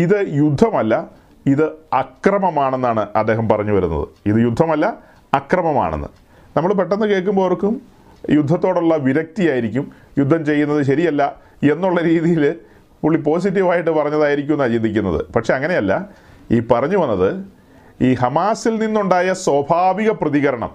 ഇത് 0.00 0.18
യുദ്ധമല്ല 0.28 1.10
ഇത് 1.46 1.64
അക്രമമാണെന്നാണ് 1.92 3.08
അദ്ദേഹം 3.16 3.48
പറഞ്ഞു 3.48 3.72
വരുന്നത്. 3.72 4.08
ഇത് 4.26 4.36
യുദ്ധമല്ല 4.36 4.86
അക്രമമാണെന്ന്. 5.34 6.08
നമ്മൾ 6.56 6.72
പെട്ടെന്ന് 6.72 7.06
കേൾക്കുമ്പോൾ 7.06 7.42
ഓർക്കും 7.42 7.82
യുദ്ധത്തോടുള്ള 8.30 8.96
വിരക്തിയായിരിക്കും 8.96 9.92
യുദ്ധം 10.18 10.44
ചെയ്യുന്നത് 10.44 10.82
ശരിയല്ല 10.82 11.22
എന്നുള്ള 11.62 12.00
രീതിയിൽ 12.00 12.54
പുള്ളി 13.02 13.18
പോസിറ്റീവായിട്ട് 13.18 13.90
പറഞ്ഞതായിരിക്കും 13.90 14.54
എന്നാണ് 14.54 14.72
ചിന്തിക്കുന്നത്. 14.72 15.32
പക്ഷെ 15.32 15.54
അങ്ങനെയല്ല 15.54 16.08
ഈ 16.50 16.60
പറഞ്ഞു 16.60 16.96
വന്നത് 16.96 17.55
ഈ 18.02 18.14
ഹമാസിൽ 18.14 18.74
നിന്നുണ്ടായ 18.78 19.32
സ്വാഭാവിക 19.32 20.10
പ്രതികരണം. 20.10 20.70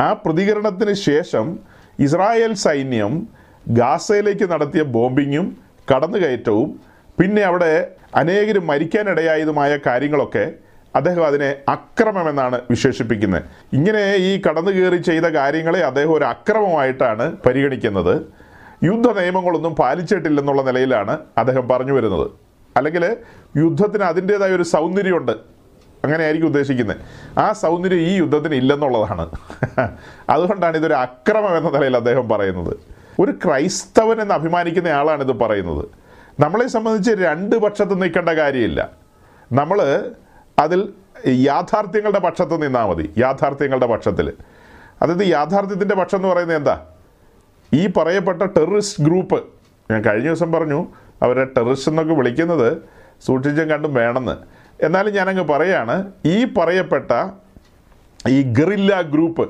ആ 0.00 0.12
പ്രതികരണത്തിന് 0.12 0.92
ശേഷം 0.92 1.58
ഇസ്രായേൽ 2.00 2.54
സൈന്യം 2.54 3.28
ഗാസയിലേക്ക് 3.68 4.50
നടത്തിയ 4.52 4.82
ബോംബിങ്ങും 4.82 5.56
കടന്നുകയറ്റവും 5.94 6.80
പിന്നെ 7.20 7.42
അവിടെ 7.42 7.90
അനേകർ 8.14 8.58
മരിക്കാനിടയായതുമായ 8.58 9.78
കാര്യങ്ങളൊക്കെ 9.86 10.52
അദ്ദേഹം 10.96 11.26
അതിനെ 11.26 11.56
അക്രമമെന്നാണ് 11.68 12.60
വിശേഷിപ്പിക്കുന്നത്. 12.70 13.42
ഇങ്ങനെ 13.72 14.14
ഈ 14.16 14.42
കടന്നു 14.48 14.70
കയറി 14.70 14.96
ചെയ്ത 14.96 15.24
കാര്യങ്ങളെ 15.24 15.80
അദ്ദേഹം 15.80 16.12
ഒരു 16.12 16.24
അക്രമമായിട്ടാണ് 16.24 17.36
പരിഗണിക്കുന്നത്. 17.46 18.14
യുദ്ധ 18.84 19.20
നിയമങ്ങളൊന്നും 19.20 19.74
പാലിച്ചിട്ടില്ലെന്നുള്ള 19.74 20.62
നിലയിലാണ് 20.62 21.18
അദ്ദേഹം 21.38 21.68
പറഞ്ഞു 21.68 21.92
വരുന്നത്. 21.92 22.30
അല്ലെങ്കിൽ 22.76 23.16
യുദ്ധത്തിന് 23.56 24.02
അതിന്റെതായ 24.02 24.50
ഒരു 24.50 24.62
സൗന്ദര്യമുണ്ട്. 24.62 25.51
അങ്ങനെയായിരിക്കും 26.04 26.46
ഉദ്ദേശിക്കുന്നത്. 26.46 26.96
ആ 27.38 27.52
സൗന്ദര്യം 27.52 27.98
ഈ 27.98 28.14
യുദ്ധത്തിന് 28.14 28.54
ഇല്ലെന്നുള്ളതാണ്. 28.54 29.30
അതുകൊണ്ടാണ് 30.30 30.76
ഇതൊരു 30.76 30.94
അക്രമം 30.94 31.58
എന്ന 31.58 31.70
നിലയിൽ 31.70 31.96
അദ്ദേഹം 31.96 32.28
പറയുന്നത്. 32.28 32.76
ഒരു 33.20 33.32
ക്രൈസ്തവൻ 33.32 34.20
എന്ന് 34.20 34.34
അഭിമാനിക്കുന്ന 34.34 34.88
ആളാണ് 34.88 35.22
ഇത് 35.22 35.32
പറയുന്നത്. 35.32 35.84
നമ്മളെ 36.40 36.68
സംബന്ധിച്ച് 36.68 37.10
രണ്ട് 37.10 37.56
പക്ഷത്ത് 37.56 38.02
നിൽക്കേണ്ട 38.02 38.28
കാര്യമില്ല. 38.28 38.90
നമ്മൾ 39.52 40.10
അതിൽ 40.58 40.92
യാഥാർത്ഥ്യങ്ങളുടെ 41.26 42.18
പക്ഷത്ത് 42.18 42.62
നിന്നാൽ 42.62 42.86
മതി. 42.86 43.10
യാഥാർത്ഥ്യങ്ങളുടെ 43.18 43.86
പക്ഷത്തിൽ. 43.86 44.32
അതായത് 45.02 45.26
യാഥാർത്ഥ്യത്തിന്റെ 45.26 45.94
പക്ഷം 45.94 46.18
എന്ന് 46.18 46.28
പറയുന്നത് 46.28 46.56
എന്താ? 46.56 46.80
ഈ 47.74 47.86
പറയപ്പെട്ട 47.86 48.42
ടെററിസ്റ്റ് 48.42 49.04
ഗ്രൂപ്പ്. 49.04 49.44
ഞാൻ 49.90 50.02
കഴിഞ്ഞ 50.02 50.26
ദിവസം 50.26 50.52
പറഞ്ഞു 50.52 50.86
അവരെ 51.22 51.44
ടെററിസ്റ്റ് 51.44 51.90
എന്നൊക്കെ 51.90 52.14
വിളിക്കുന്നത് 52.14 52.76
സൂക്ഷിച്ചും 53.26 53.70
കണ്ടും 53.70 53.94
വേണമെന്ന്. 53.94 54.36
എന്നാലും 54.82 55.14
ഞാനങ്ങ് 55.14 55.44
പറയാണ് 55.44 55.96
ഈ 56.26 56.44
പറയപ്പെട്ട 56.56 57.10
ഈ 58.28 58.38
ഗറില്ല 58.52 59.00
ഗ്രൂപ്പ് 59.02 59.44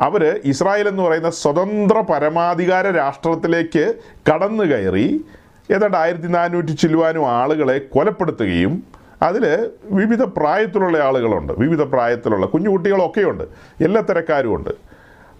അവർ 0.00 0.22
ഇസ്രായേൽ 0.44 0.88
എന്ന് 0.88 1.02
പറയുന്ന 1.02 1.30
സ്വതന്ത്ര 1.30 1.98
പരമാധികാര 2.00 2.86
രാഷ്ട്രത്തിലേക്ക് 2.90 3.84
കടന്നു 4.30 4.64
കയറി 4.64 5.24
ഏതാണ്ട് 5.70 5.96
ആയിരത്തി 5.96 6.26
നാനൂറ്റി 6.26 6.72
ചില്ലുവാനും 6.72 7.26
ആളുകളെ 7.26 7.76
കൊലപ്പെടുത്തുകയും 7.78 8.82
അതിൽ 9.22 9.44
വിവിധ 9.90 10.22
പ്രായത്തിലുള്ള 10.22 10.98
ആളുകളുണ്ട്. 10.98 11.52
വിവിധ 11.52 11.82
പ്രായത്തിലുള്ള 11.82 12.46
കുഞ്ഞു 12.46 12.70
കുട്ടികളൊക്കെയുണ്ട് 12.70 13.44
എല്ലാ 13.80 14.00
തരക്കാരും 14.00 14.54
ഉണ്ട് 14.54 14.70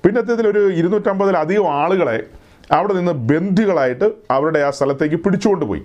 പിന്നത്തേതിൽ 0.05 0.47
ഒരു 0.49 0.71
ഇരുന്നൂറ്റമ്പതിലധികം 0.71 1.69
ആളുകളെ 1.69 2.19
അവിടെ 2.73 2.93
നിന്ന് 2.93 3.13
ബന്ധികളായിട്ട് 3.13 4.05
അവരുടെ 4.31 4.59
ആ 4.59 4.71
സ്ഥലത്തേക്ക് 4.71 5.17
പിടിച്ചുകൊണ്ട് 5.17 5.65
പോയി 5.65 5.83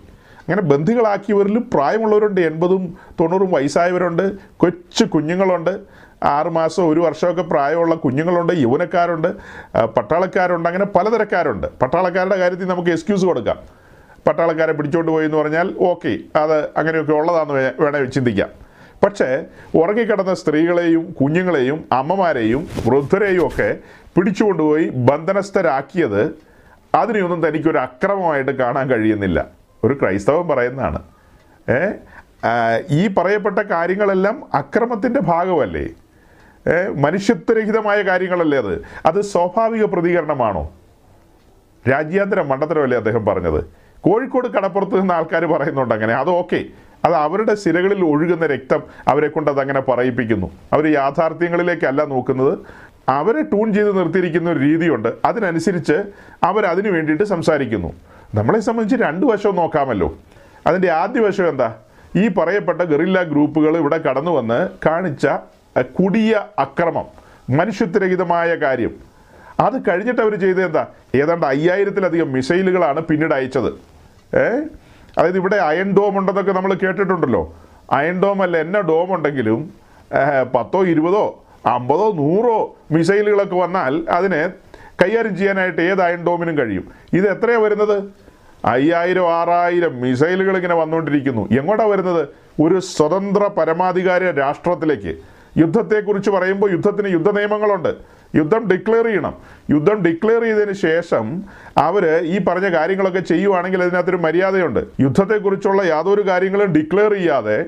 അങ്ങനെ 0.47 0.61
ബന്ധുക്കളാക്കിയവരിൽ 0.61 1.57
പ്രായമുള്ളവരുണ്ട് 1.57 2.41
എൺപതും 2.41 2.97
തൊണ്ണൂറും 3.19 3.51
വയസ്സായവരുണ്ട് 3.51 4.31
കൊച്ചു 4.57 5.05
കുഞ്ഞുങ്ങളുണ്ട് 5.05 5.79
ആറുമാസം 6.23 6.89
ഒരു 6.89 6.99
വർഷമൊക്കെ 6.99 7.41
പ്രായമുള്ള 7.41 7.95
കുഞ്ഞുങ്ങളുണ്ട് 7.95 8.53
യൗവനക്കാരുണ്ട് 8.53 9.27
പട്ടാളക്കാരുണ്ട് 9.85 10.69
അങ്ങനെ 10.69 10.85
പലതരക്കാരുണ്ട്. 10.85 11.67
പട്ടാളക്കാരുടെ 11.81 12.37
കാര്യത്തിൽ 12.37 12.67
നമുക്ക് 12.67 12.89
എക്സ്ക്യൂസ് 12.89 13.25
കൊടുക്കാം. 13.25 13.57
പട്ടാളക്കാരെ 14.27 14.73
പിടിച്ചോണ്ട് 14.73 15.11
പോയി 15.11 15.25
എന്ന് 15.25 15.37
പറഞ്ഞാൽ 15.37 15.75
ഓക്കെ 15.79 16.17
അത് 16.35 16.69
അങ്ങനെയൊക്കെ 16.77 17.13
ഉള്ളതാണെന്ന് 17.13 17.71
വേണേ 17.79 18.05
ചിന്തിക്കാം. 18.05 18.49
പക്ഷേ 19.03 19.45
ഉറങ്ങിക്കിടന്ന 19.75 20.33
സ്ത്രീകളെയും 20.33 21.15
കുഞ്ഞുങ്ങളെയും 21.21 21.83
അമ്മമാരെയും 21.91 22.67
വൃദ്ധരെയും 22.87 23.47
ഒക്കെ 23.47 23.77
പിടിച്ചുകൊണ്ടുപോയി 24.15 24.89
ബന്ധനസ്ഥരാക്കിയത് 24.89 26.35
അതിനെയൊന്നും 26.95 27.47
തനിക്കൊരു 27.47 27.77
അക്രമമായിട്ട് 27.77 28.51
കാണാൻ 28.51 28.89
കഴിയുന്നില്ല. 28.89 29.45
ഒരു 29.83 29.97
ക്രൈസ്തവം 30.01 30.47
പറയുന്നതാണ്. 30.47 30.99
ഈ 32.91 33.07
പറയപ്പെട്ട 33.07 33.59
കാര്യങ്ങളെല്ലാം 33.59 34.43
അക്രമത്തിന്റെ 34.53 35.19
ഭാഗമല്ലേ? 35.19 35.87
മനുഷ്യത്വരഹിതമായ 36.95 38.01
കാര്യങ്ങളല്ലേ 38.01 38.57
അത്? 38.57 38.85
അത് 39.05 39.21
സ്വാഭാവിക 39.21 39.85
പ്രതികരണമാണോ? 39.85 40.71
രാജ്യാന്തര 41.91 42.41
മണ്ഡലമല്ലേ 42.41 42.97
അദ്ദേഹം 42.97 43.25
പറഞ്ഞത്? 43.25 43.63
കോഴിക്കോട് 44.01 44.47
കടപ്പുറത്ത് 44.47 45.01
നിന്ന് 45.01 45.13
ആൾക്കാർ 45.13 45.45
പറയുന്നുണ്ട് 45.45 45.93
അങ്ങനെ. 45.93 46.13
അത് 46.13 46.29
ഓക്കെ. 46.29 46.63
അത് 47.05 47.15
അവരുടെ 47.15 47.55
സിരകളിൽ 47.55 48.05
ഒഴുകുന്ന 48.05 48.45
രക്തം 48.45 48.83
അവരെ 49.07 49.27
കൊണ്ട് 49.27 49.51
അതങ്ങനെ 49.51 49.81
പറയിപ്പിക്കുന്നു. 49.81 50.51
അവർ 50.73 50.91
യാഥാർത്ഥ്യങ്ങളിലേക്കല്ല 50.91 52.03
നോക്കുന്നത്. 52.05 52.59
അവരെ 53.09 53.41
ട്യൂൺ 53.41 53.73
ചെയ്ത് 53.73 53.97
നിർത്തിയിരിക്കുന്ന 53.97 54.51
ഒരു 54.51 54.59
രീതിയുണ്ട്. 54.59 55.09
അതിനനുസരിച്ച് 55.25 56.03
അവരതിനു 56.43 56.91
വേണ്ടിയിട്ട് 56.91 57.23
സംസാരിക്കുന്നു. 57.23 57.93
നമ്മളെ 58.35 58.59
സംബന്ധിച്ച് 58.59 59.05
രണ്ട് 59.05 59.25
വശവും 59.25 59.55
നോക്കാമല്ലോ. 59.55 60.17
അതിന്റെ 60.67 60.91
ആദ്യ 60.91 61.19
വശം 61.19 61.49
എന്താ? 61.49 61.75
ഈ 62.15 62.27
പറയപ്പെട്ട 62.27 62.81
ഗറില്ല 62.81 63.23
ഗ്രൂപ്പുകൾ 63.23 63.77
ഇവിടെ 63.77 63.97
കടന്നു 63.97 64.31
വന്ന് 64.31 64.69
കാണിച്ച 64.85 65.27
കുടിയ 65.81 66.45
അക്രമം 66.59 67.05
മനുഷ്യത്വരഹിതമായ 67.49 68.55
കാര്യം. 68.55 68.91
അത് 69.59 69.89
കഴിഞ്ഞിട്ട് 69.89 70.21
അവർ 70.21 70.35
ചെയ്തത് 70.35 70.65
എന്താ? 70.65 70.85
ഏതാണ്ട് 71.15 71.45
അയ്യായിരത്തിലധികം 71.45 72.31
മിസൈലുകളാണ് 72.31 72.99
പിന്നീട് 72.99 73.33
അയച്ചത്. 73.33 73.69
ഏ? 74.37 74.45
അതായത് 75.17 75.37
ഇവിടെ 75.37 75.55
അയൺ 75.55 75.93
ഡോം 75.93 76.17
ഉണ്ടെന്നൊക്കെ 76.17 76.51
നമ്മൾ 76.51 76.73
കേട്ടിട്ടുണ്ടല്ലോ. 76.73 77.55
അയൺ 77.91 78.21
ഡോം 78.21 78.41
അല്ല 78.41 78.57
എന്ന 78.57 78.79
ഡോം 78.79 79.13
ഉണ്ടെങ്കിലും 79.13 79.73
പത്തോ 80.55 80.83
ഇരുപതോ 80.83 81.43
അമ്പതോ 81.65 82.11
നൂറോ 82.11 82.75
മിസൈലുകളൊക്കെ 82.91 83.55
വന്നാൽ 83.55 84.05
അതിനെ 84.09 84.49
കൈകാര്യം 85.01 85.37
ചെയ്യാനായിട്ട് 85.37 85.81
ഏത് 85.81 86.01
അയൺ 86.01 86.25
ഡോമിനും 86.25 86.57
കഴിയും. 86.57 86.91
ഇത് 87.13 87.27
എത്രയാണ് 87.31 87.63
വരുന്നത്? 87.63 88.03
അയ്യായിരം 88.65 89.33
ആറായിരം 89.33 90.01
മിസൈലുകൾ 90.01 90.55
ഇങ്ങനെ 90.55 90.75
വന്നുകൊണ്ടിരിക്കുന്നു. 90.75 91.49
എങ്ങോട്ടാണ് 91.59 91.89
വരുന്നത്? 91.89 92.27
ഒരു 92.61 92.79
സ്വതന്ത്ര 92.79 93.43
പരമാധികാര 93.47 94.23
രാഷ്ട്രത്തിലേക്ക്. 94.23 95.15
യുദ്ധത്തെക്കുറിച്ച് 95.57 96.29
പറയുമ്പോൾ 96.29 96.71
യുദ്ധത്തിന് 96.71 97.13
യുദ്ധ 97.13 97.29
നിയമങ്ങളുണ്ട് 97.29 97.95
യുദ്ധം 98.35 98.67
ഡിക്ലെയർ 98.67 99.05
ചെയ്യണം. 99.05 99.37
യുദ്ധം 99.69 100.03
ഡിക്ലെയർ 100.03 100.43
ചെയ്തതിന് 100.43 100.73
ശേഷം 100.73 101.43
അവർ 101.77 102.21
ഈ 102.23 102.39
പറഞ്ഞ 102.43 102.73
കാര്യങ്ങളൊക്കെ 102.73 103.19
ചെയ്യുവാണെങ്കിൽ 103.19 103.83
അതിനകത്തൊരു 103.83 104.17
മര്യാദയുണ്ട്. 104.17 104.79
യുദ്ധത്തെക്കുറിച്ചുള്ള 104.99 105.83
യാതൊരു 105.83 106.27
കാര്യങ്ങളും 106.27 106.73
ഡിക്ലെയർ 106.73 107.13
ചെയ്യാതെ 107.13 107.65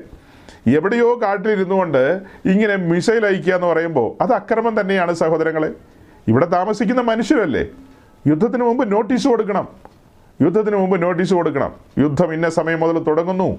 എവിടെയോ 0.66 1.20
കാട്ടിലിരുന്നു 1.22 1.74
കൊണ്ട് 1.74 2.20
ഇങ്ങനെ 2.44 2.76
മിസൈൽ 2.76 3.26
അയക്കുക 3.26 3.54
എന്ന് 3.54 3.66
പറയുമ്പോൾ 3.66 4.22
അത് 4.22 4.32
അക്രമം 4.32 4.80
തന്നെയാണ് 4.80 5.12
സഹോദരങ്ങളെ. 5.14 5.70
ഇവിടെ 6.28 6.46
താമസിക്കുന്ന 6.46 7.00
മനുഷ്യരല്ലേ? 7.00 7.64
യുദ്ധത്തിന് 8.26 8.62
മുമ്പ് 8.62 8.92
നോട്ടീസ് 8.92 9.28
കൊടുക്കണം. 9.28 9.68
യുദ്ധത്തിന് 10.42 10.76
മുമ്പ് 10.76 11.02
നോട്ടീസ് 11.02 11.34
കൊടുക്കണം. 11.34 11.72
യുദ്ധം 11.98 12.34
ഇന്ന 12.34 12.48
സമയം 12.48 12.80
മുതൽ 12.80 12.98
തുടങ്ങുന്നു. 12.98 13.58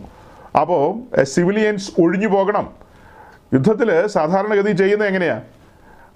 അപ്പോൾ 0.62 0.84
സിവിലിയൻസ് 1.24 1.92
ഒഴിഞ്ഞു 2.02 2.28
പോകണം. 2.28 2.70
യുദ്ധത്തിൽ 3.54 4.08
സാധാരണഗതി 4.08 4.72
ചെയ്യുന്നത് 4.72 5.08
എങ്ങനെയാണ് 5.08 5.42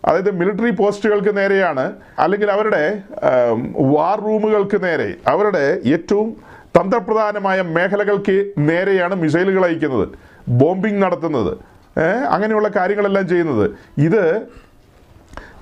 അതായത് 0.05 0.31
മിലിറ്ററി 0.39 0.71
പോസ്റ്റുകൾക്ക് 0.71 1.37
നേരെയാണ് 1.37 1.93
അല്ലെങ്കിൽ 2.19 2.51
അവരുടെ 2.51 3.01
വാർ 3.77 4.19
റൂമുകൾക്ക് 4.21 4.83
നേരെ. 4.83 5.15
അവരുടെ 5.27 5.81
ഏറ്റവും 5.85 6.35
തന്ത്രപ്രധാനമായ 6.77 7.61
മേഖലകൾക്ക് 7.61 8.45
നേരെയാണ് 8.57 9.15
മിസൈലുകൾ 9.15 9.65
അയക്കുന്നത്. 9.65 10.07
ബോംബിംഗ് 10.47 11.03
നടത്തുന്നത്. 11.03 11.57
അങ്ങനെയുള്ള 12.29 12.67
കാര്യങ്ങളെല്ലാം 12.67 13.27
ചെയ്യുന്നത്. 13.27 13.71
ഇത് 13.97 14.23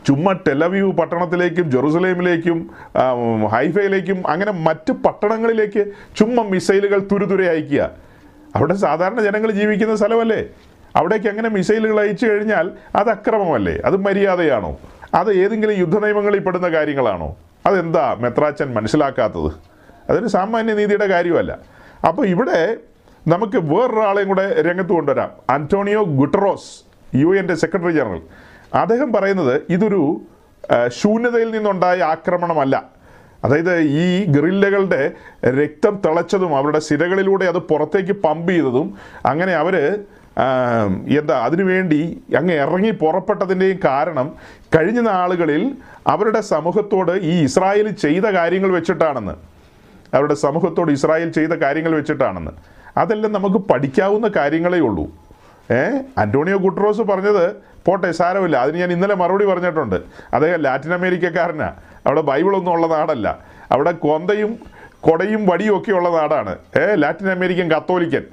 ചുമ്മാ 0.06 0.32
ടെലവ്യൂ 0.32 0.92
പട്ടണത്തിലേക്കും 0.92 1.72
ജെറുസലേമിലേക്കും 1.72 2.70
ഹൈഫയിലേക്കും 3.48 4.28
അങ്ങനെ 4.28 4.52
മറ്റ് 4.52 4.92
പട്ടണങ്ങളിലേക്ക് 4.92 5.86
ചുമ്മാ 6.18 6.44
മിസൈലുകൾ 6.44 7.08
തുരുതുരെ 7.12 7.50
അയക്കുക. 7.50 7.90
അവിടെ 8.56 8.74
സാധാരണ 8.74 9.22
ജനങ്ങൾ 9.22 9.52
ജീവിക്കുന്ന 9.52 9.96
സ്ഥലമല്ലേ? 9.96 10.46
അവിടേക്ക് 10.96 11.28
അങ്ങനെ 11.28 11.50
മിസൈലുകൾ 11.50 12.00
അയച്ചു 12.00 12.26
കഴിഞ്ഞാൽ 12.26 12.72
അത് 12.96 13.10
അക്രമമല്ലേ? 13.10 13.82
അത് 13.86 13.98
മര്യാദയാണോ? 13.98 14.78
അത് 15.14 15.34
ഏതെങ്കിലും 15.34 15.78
യുദ്ധ 15.78 16.00
നിയമങ്ങളിൽ 16.00 16.40
പെടുന്ന 16.40 16.68
കാര്യങ്ങളാണോ? 16.68 17.36
അതെന്താ 17.66 18.18
മെത്രാച്ചൻ 18.20 18.74
മനസ്സിലാക്കാത്തത്? 18.74 19.52
അതൊരു 20.10 20.28
സാമാന്യ 20.28 20.74
നീതിയുടെ 20.74 21.08
കാര്യമല്ല. 21.08 21.60
അപ്പോൾ 22.08 22.28
ഇവിടെ 22.28 22.78
നമുക്ക് 23.28 23.58
വേറൊരാളെയും 23.58 24.28
കൂടെ 24.28 24.62
രംഗത്ത് 24.62 24.90
കൊണ്ടുവരാം. 24.90 25.30
Antonio 25.50 26.04
Guterres 26.04 26.72
U 27.16 27.36
N 27.36 27.56
secretary 27.56 27.92
general. 27.92 28.22
അദ്ദേഹം 28.74 29.14
പറയുന്നത് 29.14 29.62
ഇതൊരു 29.70 30.22
ശൂന്യതയിൽ 30.88 31.52
നിന്നുണ്ടായ 31.52 32.00
ആക്രമണമല്ല. 32.02 32.94
അതായത് 33.44 33.80
ഈ 33.80 34.26
ഗറില്ലകളുടെ 34.26 35.12
രക്തം 35.46 36.02
തിളച്ചതും 36.06 36.58
അവരുടെ 36.58 36.80
സിരകളിലൂടെ 36.80 37.46
അത് 37.46 37.58
പുറത്തേക്ക് 37.58 38.12
പമ്പ് 38.12 38.52
ചെയ്തതും 38.52 38.98
അങ്ങനെ 39.26 39.54
അവർ 39.54 40.04
എന്താ 41.20 41.46
അതിനുവേണ്ടി 41.46 42.24
അങ്ങ് 42.38 42.54
ഇറങ്ങി 42.54 42.92
പുറപ്പെട്ടതിന്റെയും 42.92 43.80
കാരണം 43.86 44.36
കഴിഞ്ഞ 44.76 45.00
നാളുകളിൽ 45.00 45.76
അവരുടെ 46.08 46.42
സമൂഹത്തോട് 46.42 47.12
ഈ 47.12 47.44
ഇസ്രായേൽ 47.44 47.90
ചെയ്ത 47.90 48.24
കാര്യങ്ങൾ 48.24 48.72
വെച്ചിട്ടാണെന്ന്. 48.72 49.36
അവരുടെ 50.14 50.34
സമൂഹത്തോട് 50.34 50.92
ഇസ്രായേൽ 50.92 51.32
ചെയ്ത 51.32 51.50
കാര്യങ്ങൾ 51.50 51.96
വെച്ചിട്ടാണെന്ന്. 51.96 52.52
അതെല്ലാം 52.98 53.34
നമുക്ക് 53.34 53.56
പഠിക്കാവുന്ന 53.56 54.28
കാര്യങ്ങളേ 54.36 54.80
ഉള്ളൂ. 54.80 55.23
ഏ? 55.72 56.02
അന്റോണിയോ 56.18 56.58
ഗുട്രോസ് 56.58 57.02
പറഞ്ഞത് 57.02 57.56
പോട്ടെ 57.86 58.12
സാരമില്ല. 58.12 58.58
അതിന് 58.58 58.78
ഞാൻ 58.78 58.92
ഇന്നലെ 58.92 59.16
മറുപടി 59.16 59.46
പറഞ്ഞിട്ടുണ്ട്. 59.46 59.96
അദ്ദേഹം 60.34 60.60
ലാറ്റിൻ 60.60 60.94
അമേരിക്കക്കാരനാണ് 60.94 61.76
അവിടെ 62.06 62.22
ബൈബിളൊന്നും 62.22 62.72
ഉള്ള 62.72 62.88
നാടല്ല. 62.88 63.40
അവിടെ 63.72 63.92
കൊന്തയും 63.92 64.60
കൊടയും 65.02 65.46
വടിയും 65.46 65.78
ഒക്കെ 65.78 65.92
ഉള്ള 65.92 66.10
നാടാണ്. 66.10 66.58
ഏ? 66.80 66.96
Latin 66.96 67.32
American 67.32 67.72
കത്തോലിക്കൻ. 67.72 68.24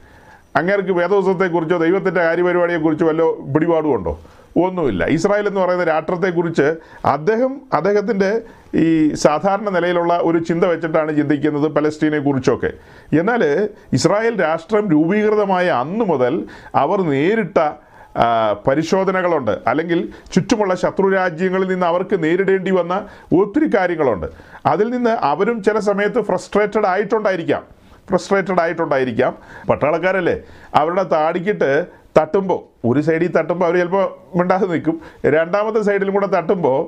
അങ്ങേർക്ക് 0.56 0.92
വേദോത്സവത്തെക്കുറിച്ചോ 0.92 1.78
ദൈവത്തിന്റെ 1.78 2.22
കാര്യപരിപാടിയെക്കുറിച്ചോ 2.22 3.06
വല്ലോ 3.06 3.32
പിടിപാടുമുണ്ടോ? 3.54 4.20
ഒന്നുമില്ല. 4.56 5.04
ഇസ്രായേൽ 5.04 5.46
എന്ന് 5.46 5.60
പറയുന്ന 5.60 5.84
രാഷ്ട്രത്തെക്കുറിച്ച് 5.84 6.74
അദ്ദേഹം 7.04 7.60
അദ്ദേഹത്തിന്റെ 7.72 8.40
ഈ 8.74 9.14
സാധാരണ 9.14 9.68
നിലയിലുള്ള 9.68 10.20
ഒരു 10.22 10.38
ചിന്ത 10.38 10.64
വെച്ചിട്ടാണ് 10.64 11.16
ചിന്തിക്കുന്നത് 11.16 11.72
പലസ്തീനെ 11.72 12.18
കുറിച്ചൊക്കെ. 12.18 12.70
എന്നാൽ 13.18 13.68
ഇസ്രായേൽ 13.92 14.40
രാഷ്ട്രം 14.40 14.90
രൂപീകൃതമായ 14.90 15.68
അന്നു 15.68 16.04
മുതൽ 16.04 16.44
അവർ 16.74 17.02
നേരിട്ട 17.02 17.70
പരിശോധനകളുണ്ട്. 18.68 19.59
അല്ലെങ്കിൽ 19.66 20.09
ചുറ്റുമുള്ള 20.35 20.74
ശത്രു 20.74 21.14
രാജ്യങ്ങളിൽ 21.14 21.68
നിന്ന് 21.68 21.87
അവർക്ക് 21.87 22.24
നേരിടേണ്ടി 22.24 22.70
വന്ന 22.70 23.06
ഒത്തിരി 23.33 23.70
കാര്യങ്ങളുണ്ട്. 23.76 24.26
അതിൽ 24.66 24.90
നിന്ന് 24.90 25.11
അവരും 25.11 25.62
ചില 25.62 25.78
സമയത്ത് 25.78 26.20
ഫ്രസ്ട്രേറ്റഡ് 26.20 26.87
ആയിട്ടുണ്ടായിരിക്കാം. 26.87 27.62
ഫ്രസ്ട്രേറ്റഡ് 28.11 28.61
ആയിട്ടുണ്ടായിരിക്കാം. 28.61 29.38
പട്ടാളക്കാരല്ലേ? 29.70 30.40
അവരുടെ 30.74 31.02
താടിക്കിട്ട് 31.02 31.87
തട്ടുമ്പോൾ 32.18 32.88
ഒരു 32.88 33.00
സൈഡിൽ 33.00 33.33
തട്ടുമ്പോൾ 33.33 33.66
അവർ 33.66 33.76
ചിലപ്പോൾ 33.76 34.38
മിണ്ടാതെ 34.38 34.66
നിൽക്കും. 34.66 35.00
രണ്ടാമത്തെ 35.26 35.80
സൈഡിലും 35.80 36.14
കൂടെ 36.14 36.26
തട്ടുമ്പോൾ 36.26 36.80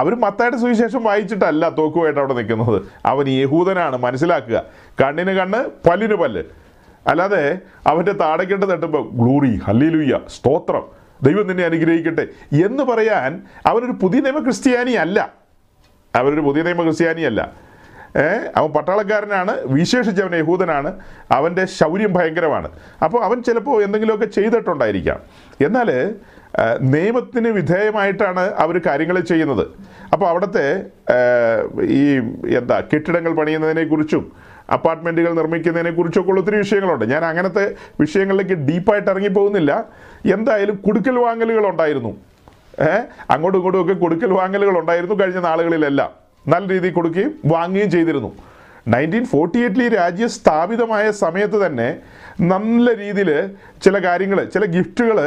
അവർ 0.00 0.14
മത്തായിട്ട് 0.14 0.58
സുവിശേഷം 0.58 1.02
വായിച്ചിട്ടല്ല 1.04 1.68
തോക്കുമായിട്ട് 1.68 2.20
അവിടെ 2.20 2.34
നിൽക്കുന്നത്. 2.34 2.82
അവൻ 3.06 3.28
യഹൂദനാണ് 3.28 3.96
മനസ്സിലാക്കുക. 3.96 4.62
കണ്ണിന് 5.02 5.30
കണ്ണ് 5.30 5.88
പല്ലിന് 5.88 6.14
പല്ല്. 6.14 6.42
അല്ലാതെ 7.06 7.58
അവന്റെ 7.86 8.12
താടക്കെട്ട് 8.12 8.66
തട്ടുമ്പോൾ 8.72 9.04
ഗ്ലൂറി 9.12 9.60
ഹല്ലിലുയ്യ 9.66 10.20
സ്തോത്രം. 10.28 10.84
ദൈവം 11.22 11.46
നിന്നെ 11.46 11.64
അനുഗ്രഹിക്കട്ടെ. 11.64 12.26
എന്ന് 12.66 12.82
പറയാൻ 12.82 13.42
അവനൊരു 13.66 13.92
പുതിയ 14.02 14.20
നിയമ 14.20 14.38
ക്രിസ്ത്യാനി 14.44 14.92
അല്ല 14.92 15.18
അവരൊരു 16.14 16.40
പുതിയ 16.40 16.62
നിയമ 16.62 16.82
ക്രിസ്ത്യാനിയല്ല. 16.82 17.40
ഏ 18.16 18.22
അവൻ 18.56 18.70
പട്ടാളക്കാരനാണ് 18.70 19.54
വിശേഷിച്ച് 19.66 20.22
അവൻ 20.22 20.34
യഹൂദനാണ് 20.34 20.90
അവന്റെ 21.30 21.64
ശൗര്യം 21.66 22.12
ഭയങ്കരമാണ്. 22.12 22.68
അപ്പോൾ 23.04 23.24
അവൻ 23.24 23.42
ചിലപ്പോൾ 23.42 23.82
എന്തെങ്കിലുമൊക്കെ 23.82 24.26
ചെയ്തിട്ടുണ്ടായിരിക്കാം. 24.26 25.20
എന്നാൽ 25.66 26.14
നിയമത്തിന് 26.80 27.48
വിധേയമായിട്ടാണ് 27.48 28.40
അവർ 28.40 28.80
കാര്യങ്ങൾ 28.86 29.20
ചെയ്യുന്നത്. 29.20 29.66
അപ്പോൾ 30.12 30.26
അവിടുത്തെ 30.28 30.66
ഈ 31.98 32.02
എന്താ 32.60 32.76
കെട്ടിടങ്ങൾ 32.92 33.32
പണിയുന്നതിനെക്കുറിച്ചും 33.32 34.24
അപ്പാർട്ട്മെന്റുകൾ 34.74 35.32
നിർമ്മിക്കുന്നതിനെ 35.34 35.90
കുറിച്ചൊക്കെ 35.90 36.30
ഉള്ള 36.30 36.40
ഒത്തിരി 36.40 36.56
വിഷയങ്ങളുണ്ട്. 36.56 37.04
ഞാൻ 37.04 37.24
അങ്ങനത്തെ 37.24 37.64
വിഷയങ്ങളിലേക്ക് 38.00 38.56
ഡീപ്പായിട്ട് 38.68 39.10
ഇറങ്ങിപ്പോകുന്നില്ല. 39.10 39.84
എന്തായാലും 40.36 40.76
കുടുക്കൽ 40.76 41.16
വാങ്ങലുകൾ 41.18 41.64
ഉണ്ടായിരുന്നു. 41.70 42.12
ഏഹ് 42.88 43.02
അങ്ങോട്ടും 43.32 43.58
ഇങ്ങോട്ടും 43.58 43.80
ഒക്കെ 43.82 43.92
കൊടുക്കൽ 43.92 44.30
വാങ്ങലുകൾ 44.32 44.78
ഉണ്ടായിരുന്നു 44.78 45.14
കഴിഞ്ഞ 45.22 45.40
നാളുകളിലെല്ലാം. 45.40 46.10
നല്ല 46.48 46.66
രീതിയിൽ 46.72 46.94
കൊടുക്കുകയും 46.94 47.32
വാങ്ങുകയും 47.46 47.90
ചെയ്തിരുന്നു. 47.90 48.30
നയന്റീൻ 48.88 49.24
ഫോർട്ടി 49.32 49.58
എയ്റ്റിൽ 49.62 49.82
ഈ 49.84 49.88
രാജ്യം 49.88 50.28
സ്ഥാപിതമായ 50.28 51.10
സമയത്ത് 51.10 51.66
തന്നെ 51.66 51.88
നല്ല 52.52 52.94
രീതിയിൽ 52.96 53.30
ചില 53.82 53.96
കാര്യങ്ങൾ 54.04 54.38
ചില 54.44 54.64
ഗിഫ്റ്റുകൾ 54.64 55.18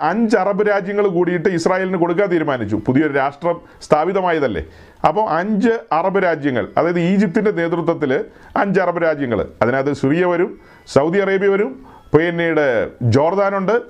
അഞ്ച് 0.00 0.36
അറബ് 0.36 0.68
രാജ്യങ്ങൾ 0.68 1.06
കൂടിയിട്ട് 1.06 1.48
ഇസ്രായേലിന് 1.48 1.98
കൊടുക്കാൻ 1.98 2.28
തീരുമാനിച്ചു. 2.28 2.80
പുതിയൊരു 2.86 3.12
രാഷ്ട്രം 3.12 3.60
സ്ഥാപിതമായതല്ലേ? 3.82 4.64
അപ്പോൾ 5.08 5.28
അഞ്ച് 5.28 5.68
അറബ് 5.92 6.22
രാജ്യങ്ങൾ 6.22 6.68
അതായത് 6.76 7.00
ഈജിപ്തിന്റെ 7.00 7.50
നേതൃത്വത്തിൽ 7.50 8.24
അഞ്ച് 8.56 8.80
അറബ് 8.80 9.02
രാജ്യങ്ങൾ. 9.02 9.48
അതിനകത്ത് 9.62 9.92
സിറിയ 9.92 10.24
വരും 10.24 10.60
സൗദി 10.86 11.18
അറേബ്യ 11.18 11.48
വരും 11.48 11.86
പിന്നീട് 12.18 12.90
ജോർദാനുണ്ട് 13.02 13.82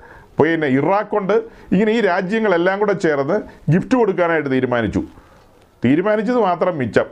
പിന്നെ 0.42 0.66
ഇറാഖുണ്ട്. 0.66 1.32
ഇങ്ങനെ 1.72 1.92
ഈ 1.92 2.00
രാജ്യങ്ങളെല്ലാം 2.00 2.78
കൂടെ 2.78 2.92
ചേർന്ന് 2.92 3.40
ഗിഫ്റ്റ് 3.72 3.94
കൊടുക്കാനായിട്ട് 3.94 4.50
തീരുമാനിച്ചു. 4.50 5.02
തീരുമാനിച്ചത് 5.84 6.36
മാത്രം 6.36 6.78
മിച്ചം. 6.78 7.04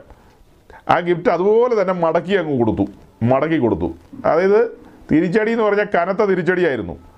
ആ 0.89 0.99
ഗിഫ്റ്റ് 0.99 1.29
അതുപോലെ 1.29 1.81
തന്നെ 1.81 1.93
മടക്കി 1.93 2.33
അങ്ങ് 2.33 2.59
കൊടുത്തു. 2.59 2.87
മടക്കി 3.23 3.57
കൊടുത്തു. 3.57 3.93
അതായത് 4.25 4.67
തിരിച്ചടി 5.11 5.51
എന്ന് 5.51 5.63
പറഞ്ഞാൽ 5.63 5.87
കനത്ത 5.95 6.17
തിരിച്ചടിയായിരുന്നു. 6.17 7.12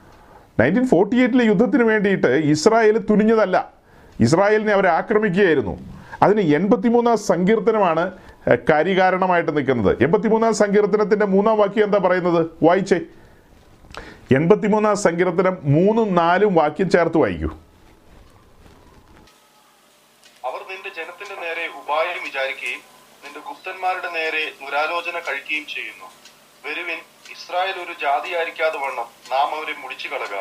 നയന്റീൻ 0.60 0.88
ഫോർട്ടി 0.88 1.18
എയ്റ്റിലെ 1.18 1.46
യുദ്ധത്തിന് 1.46 1.84
വേണ്ടിയിട്ട് 1.84 2.28
ഇസ്രായേൽ 2.28 2.98
തുനിഞ്ഞതല്ല. 2.98 3.74
ഇസ്രായേലിനെ 4.20 4.74
അവരെ 4.74 4.90
ആക്രമിക്കുകയായിരുന്നു. 4.90 5.80
അതിന് 6.22 6.56
എൺപത്തിമൂന്നാം 6.56 7.18
സങ്കീർത്തനമാണ് 7.18 8.12
കാര്യകാരണമായിട്ട് 8.70 9.58
നിൽക്കുന്നത്. 9.58 10.04
എൺപത്തിമൂന്നാം 10.04 10.54
സങ്കീർത്തനത്തിന്റെ 10.54 11.26
മൂന്നാം 11.26 11.58
വാക്യം 11.58 11.84
എന്താ 11.84 11.98
പറയുന്നത്? 11.98 12.48
വായിച്ചേ. 12.64 13.00
എൺപത്തിമൂന്നാം 14.36 14.96
സങ്കീർത്തനം 14.96 15.58
മൂന്നും 15.64 16.16
നാലും 16.16 16.56
വാക്യം 16.56 16.90
ചേർത്ത് 16.90 17.18
വായിക്കൂ. 17.18 17.48
അവർ 20.46 20.62
നിന്റെ 20.70 20.90
ജനത്തിന്റെ 20.90 21.42
നേരെ 21.42 21.68
ഉപായം 21.68 22.24
വിചാരിക്കുകയും 22.24 22.80
നിന്റെ 23.26 23.40
ഗുപ്തന്മാരുടെ 23.40 24.10
നേരെ 24.14 24.52
ദുരാലോചന 24.66 25.20
കഴിക്കുകയും 25.20 25.66
ചെയ്യുന്നു. 25.66 26.08
വരുവിൻ 26.66 26.98
ഇസ്രായേൽ 27.36 27.78
ഒരു 27.86 27.94
ജാതിയായിരിക്കാതെ 28.02 28.78
വണ്ണം 28.84 29.08
നാം 29.32 29.48
അവരെ 29.58 29.74
മുടിച്ചു 29.84 30.08
കളക. 30.14 30.36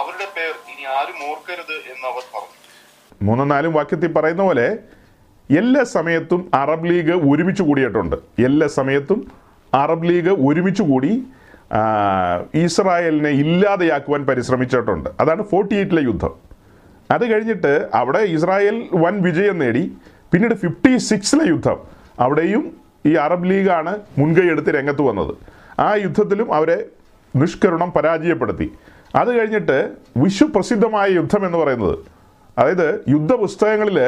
അവരുടെ 0.00 0.26
പേർ 0.36 0.52
ഇനി 0.72 0.84
ആരും 0.96 1.18
ഓർക്കരുത് 1.28 1.76
എന്ന് 1.92 2.06
അവർ 2.10 2.24
പറഞ്ഞു. 2.34 2.56
മൂന്നും 3.26 3.48
നാലും 3.52 3.72
വാക്യത്തിൽ 3.78 4.10
പറയുന്ന 4.12 4.42
പോലെ 4.48 4.66
എല്ലാ 5.60 5.82
സമയത്തും 5.96 6.40
അറബ് 6.54 6.88
ലീഗ് 6.90 7.14
ഒരുമിച്ച് 7.30 7.62
കൂടിയിട്ടുണ്ട്. 7.68 8.16
എല്ലാ 8.48 8.66
സമയത്തും 8.78 9.20
അറബ് 9.82 10.08
ലീഗ് 10.08 10.32
ഒരുമിച്ച് 10.48 10.82
കൂടി 10.90 11.12
ഇസ്രായേലിനെ 12.64 13.32
ഇല്ലാതെയാക്കുവാൻ 13.42 14.22
പരിശ്രമിച്ചിട്ടുണ്ട്. 14.30 15.08
അതാണ് 15.22 15.42
ഫോർട്ടി 15.50 15.74
എയ്റ്റിലെ 15.80 16.02
യുദ്ധം. 16.10 16.32
അത് 17.14 17.24
കഴിഞ്ഞിട്ട് 17.32 17.72
അവിടെ 18.00 18.22
ഇസ്രായേൽ 18.36 18.76
വൻ 19.04 19.14
വിജയം 19.28 19.56
നേടി. 19.62 19.84
പിന്നീട് 20.32 20.54
ഫിഫ്റ്റി 20.64 20.92
സിക്സിലെ 21.10 21.44
യുദ്ധം. 21.52 21.78
അവിടെയും 22.24 22.64
ഈ 23.10 23.14
അറബ് 23.24 23.48
ലീഗാണ് 23.50 23.92
മുൻകൈ 24.18 24.46
എടുത്ത് 24.54 24.70
രംഗത്ത് 24.78 25.02
വന്നത്. 25.08 25.34
ആ 25.80 25.94
യുദ്ധത്തിലും 25.94 26.54
അവരെ 26.54 26.84
നിഷ്കരുണം 27.36 27.90
പരാജയപ്പെടുത്തി. 27.90 28.72
അത് 29.14 29.38
കഴിഞ്ഞിട്ട് 29.38 29.92
വിശ്വപ്രസിദ്ധമായ 30.16 31.08
യുദ്ധം 31.08 31.46
എന്ന് 31.46 31.58
പറയുന്നത്. 31.58 31.98
അതായത് 32.58 33.04
യുദ്ധപുസ്തകങ്ങളിൽ 33.08 34.00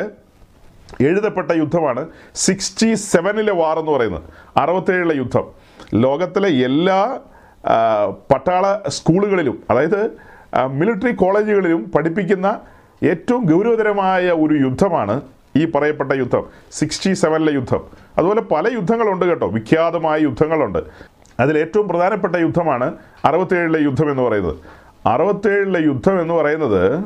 എഴുതപ്പെട്ട 1.01 1.51
യുദ്ധമാണ് 1.51 2.09
സിക്സ്റ്റി 2.35 2.95
സെവനിലെ 2.95 3.53
വാർ 3.53 3.79
എന്ന് 3.79 3.93
പറയുന്നത്. 3.93 4.23
അറുപത്തേഴിലെ 4.57 5.15
യുദ്ധം. 5.17 5.45
ലോകത്തിലെ 5.95 6.49
എല്ലാ 6.49 7.21
പട്ടാള 8.33 8.81
സ്കൂളുകളിലും 8.89 9.63
അതായത് 9.71 10.11
മിലിറ്ററി 10.71 11.13
കോളേജുകളിലും 11.13 11.91
പഠിപ്പിക്കുന്ന 11.95 12.61
ഏറ്റവും 13.03 13.45
ഗൗരവതരമായ 13.45 14.31
ഒരു 14.31 14.55
യുദ്ധമാണ് 14.55 15.21
ഈ 15.57 15.65
പറയപ്പെട്ട 15.65 16.13
യുദ്ധം 16.13 16.45
സിക്സ്റ്റി 16.73 17.13
സെവനിലെ 17.13 17.53
യുദ്ധം. 17.53 17.81
അതുപോലെ 18.19 18.41
പല 18.41 18.73
യുദ്ധങ്ങളുണ്ട് 18.73 19.25
കേട്ടോ 19.25 19.47
വിഖ്യാതമായ 19.47 20.19
യുദ്ധങ്ങളുണ്ട്. 20.19 20.79
അതിൽ 21.41 21.59
ഏറ്റവും 21.59 21.89
പ്രധാനപ്പെട്ട 21.89 22.37
യുദ്ധമാണ് 22.37 22.95
അറുപത്തേഴിലെ 23.25 23.79
യുദ്ധം 23.79 24.11
എന്ന് 24.11 24.23
പറയുന്നത്. 24.23 24.57
അറുപത്തേഴിലെ 25.07 25.81
യുദ്ധം 25.81 26.21
എന്ന് 26.21 26.35
പറയുന്നത് 26.35 27.05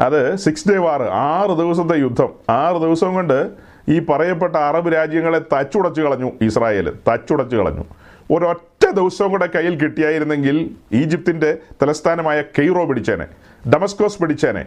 അത് 0.00 0.36
സിക്സ് 0.36 0.68
ഡേ 0.68 0.76
വാർ 0.76 1.02
ആറ് 1.02 1.50
ദിവസത്തെ 1.50 1.98
യുദ്ധം. 1.98 2.28
ആറ് 2.48 2.76
ദിവസം 2.76 3.14
കൊണ്ട് 3.14 3.50
ഈ 3.88 3.98
പറയപ്പെട്ട 3.98 4.56
അറബ് 4.56 4.94
രാജ്യങ്ങളെ 4.94 5.38
തച്ചുടച്ചു 5.38 6.02
കളഞ്ഞു 6.02 6.32
ഇസ്രായേൽ 6.40 6.92
തച്ചുടച്ചു 7.12 7.56
കളഞ്ഞു. 7.56 7.84
ഒരൊറ്റ 8.34 8.90
ദിവസം 8.90 9.30
കൂടെ 9.30 9.46
കയ്യിൽ 9.46 9.78
കിട്ടിയായിരുന്നെങ്കിൽ 9.78 10.70
ഈജിപ്തിന്റെ 10.92 11.58
തലസ്ഥാനമായ 11.82 12.42
കെയ്റോ 12.42 12.84
പിടിച്ചേനെ 12.84 13.26
ഡമസ്കോസ് 13.74 14.18
പിടിച്ചേനെ 14.18 14.66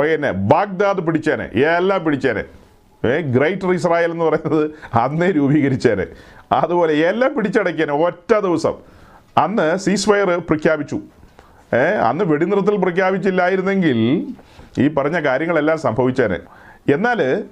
പിന്നെ 0.00 0.30
ബാഗ്ദാദ് 0.30 0.98
പിടിച്ചേനെ 0.98 1.44
എല്ലാം 1.58 2.04
പിടിച്ചേനെ. 2.04 2.44
ഗ്രേറ്റർ 3.20 3.72
ഇസ്രായേൽ 3.72 4.10
എന്ന് 4.10 4.24
പറയുന്നത് 4.24 4.70
അന്നേ 4.96 5.30
രൂപീകരിച്ചേനെ. 5.30 6.06
അതുപോലെ 6.52 6.94
എല്ലാം 6.94 7.34
പിടിച്ചടക്കിയാണ് 7.34 7.92
ഒറ്റ 7.92 8.38
ദിവസം. 8.38 8.74
അന്ന് 9.38 9.76
സീസ് 9.76 10.06
ഫയർ 10.06 10.38
പ്രഖ്യാപിച്ചു. 10.38 11.00
ഏ 11.74 11.84
അന്ന് 12.08 12.24
വെടിനിർത്തൽ 12.24 12.76
പ്രഖ്യാപിച്ചില്ലായിരുന്നെങ്കിൽ 12.76 13.98
ഈ 14.78 14.88
പറഞ്ഞ 14.88 15.20
കാര്യങ്ങളെല്ലാം 15.20 15.78
സംഭവിച്ചേനെ. 15.78 16.38
എന്നാൽ 16.94 17.44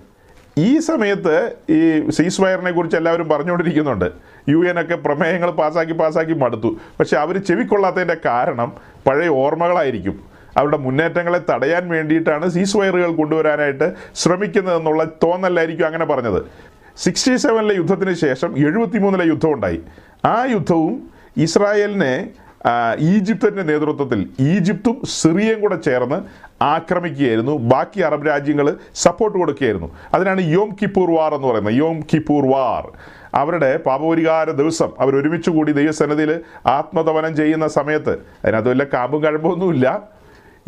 ഈ 0.59 0.79
സമയത്ത് 0.79 1.53
ഈ 1.71 2.11
സീസ് 2.11 2.41
ഫയറിനെ 2.41 2.71
കുറിച്ച് 2.71 2.97
എല്ലാവരും 2.97 3.29
പറഞ്ഞുകൊണ്ടിരിക്കുന്നുണ്ട്. 3.29 4.13
യു 4.49 4.69
എൻ 4.69 4.81
ഒക്കെ 4.81 4.95
പ്രമേയങ്ങൾ 4.95 5.51
പാസ്സാക്കി 5.51 5.93
പാസ്സാക്കി 5.93 6.33
മടുത്തു. 6.33 6.79
പക്ഷെ 7.01 7.17
അവർ 7.17 7.39
ചെവിക്കൊള്ളാത്തതിന്റെ 7.39 8.17
കാരണം 8.25 8.73
പഴയ 9.07 9.29
ഓർമ്മകളായിരിക്കും. 9.29 10.21
അവരുടെ 10.57 10.77
മുന്നേറ്റങ്ങളെ 10.77 11.41
തടയാൻ 11.51 11.89
വേണ്ടിയിട്ടാണ് 11.89 12.49
സീസ് 12.49 12.77
വയറുകൾ 12.77 13.15
കൊണ്ടുവരാനായിട്ട് 13.15 13.95
ശ്രമിക്കുന്നതെന്നുള്ള 14.15 15.05
തോന്നലായിരിക്കും 15.05 15.87
അങ്ങനെ 15.87 16.05
പറഞ്ഞത്. 16.05 16.43
സിക്സ്റ്റി 17.03 17.37
സെവനിലെ 17.37 17.75
യുദ്ധത്തിന് 17.75 18.13
ശേഷം 18.13 18.51
എഴുപത്തിമൂന്നിലെ 18.59 19.25
യുദ്ധം 19.25 19.53
ഉണ്ടായി 19.55 19.81
ആ 20.25 20.37
യുദ്ധവും 20.51 20.95
ഇസ്രായേലിനെ 21.37 22.15
ഈജിപ്തിന്റെ 23.01 23.63
നേതൃത്വത്തിൽ 23.63 24.21
ഈജിപ്തും 24.41 24.97
സിറിയയും 25.21 25.61
കൂടെ 25.61 25.77
ചേർന്ന് 25.77 26.19
ആക്രമിക്കുകയായിരുന്നു. 26.63 27.55
ബാക്കി 27.73 28.01
അറബ് 28.01 28.27
രാജ്യങ്ങൾ 28.27 28.77
സപ്പോർട്ട് 28.95 29.39
കൊടുക്കുകയായിരുന്നു. 29.39 29.89
അതിനാണ് 30.15 30.41
യോം 30.41 30.69
കിപ്പൂർ 30.83 31.11
വാർ 31.11 31.35
എന്ന് 31.35 31.49
പറയുന്നത്. 31.49 31.75
Yom 31.75 32.01
Kippur 32.01 32.45
war. 32.53 32.85
അവരുടെ 33.35 33.77
പാപപരിഹാര 33.87 34.51
ദിവസം. 34.51 34.91
അവർ 34.99 35.17
ഒരുമിച്ച് 35.17 35.51
കൂടി 35.51 35.73
ദൈവസന്നിധിയിൽ 35.73 36.33
ആത്മതപനം 36.67 37.37
ചെയ്യുന്ന 37.37 37.69
സമയത്ത് 37.69 38.15
അതിനകത്ത് 38.45 38.69
വല്ല 38.69 38.85
കാമ്പും 38.95 39.23
കഴമ്പൊന്നുമില്ല 39.25 40.03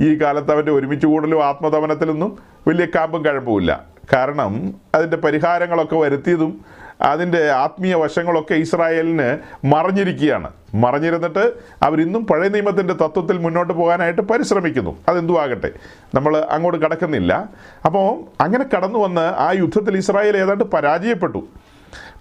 ഈ 0.00 0.10
കാലത്ത് 0.22 0.52
അവന്റെ 0.52 0.72
ഒരുമിച്ച് 0.72 1.06
കൂടലും 1.06 1.44
ആത്മതപനത്തിലൊന്നും 1.44 2.38
വലിയ 2.68 2.86
കാമ്പും 2.94 3.24
കഴമ്പുമില്ല 3.24 3.99
കാരണം 4.12 4.74
അതിന്റെ 4.94 5.16
പരിഹാരങ്ങളൊക്കെ 5.16 5.96
വരുത്തിയതും 5.96 6.64
അതിന്റെ 7.02 7.50
ആത്മീയ 7.50 7.94
വശങ്ങളൊക്കെ 7.94 8.54
ഇസ്രായേലിന് 8.54 9.38
മറഞ്ഞിരിക്കുകയാണ്. 9.66 10.50
മറഞ്ഞിരുന്നിട്ട് 10.74 11.52
അവരിന്നും 11.82 12.26
പഴയ 12.26 12.48
നിയമത്തിന്റെ 12.48 12.94
തത്വത്തിൽ 12.94 13.38
മുന്നോട്ട് 13.38 13.72
പോകാനായിട്ട് 13.72 14.22
പരിശ്രമിക്കുന്നു. 14.22 14.96
അതെന്തു 15.08 15.38
ആകട്ടെ? 15.38 15.70
നമ്മൾ 16.14 16.36
അങ്ങോട്ട് 16.36 16.80
കടക്കുന്നില്ല. 16.80 17.48
അപ്പോൾ 17.86 18.42
അങ്ങനെ 18.42 18.64
കടന്നു 18.76 18.98
വന്ന് 18.98 19.20
ആ 19.20 19.52
യുദ്ധത്തിൽ 19.52 19.96
ഇസ്രായേൽ 19.96 20.36
ഏതാണ്ട് 20.36 20.64
പരാജയപ്പെട്ടു. 20.64 21.48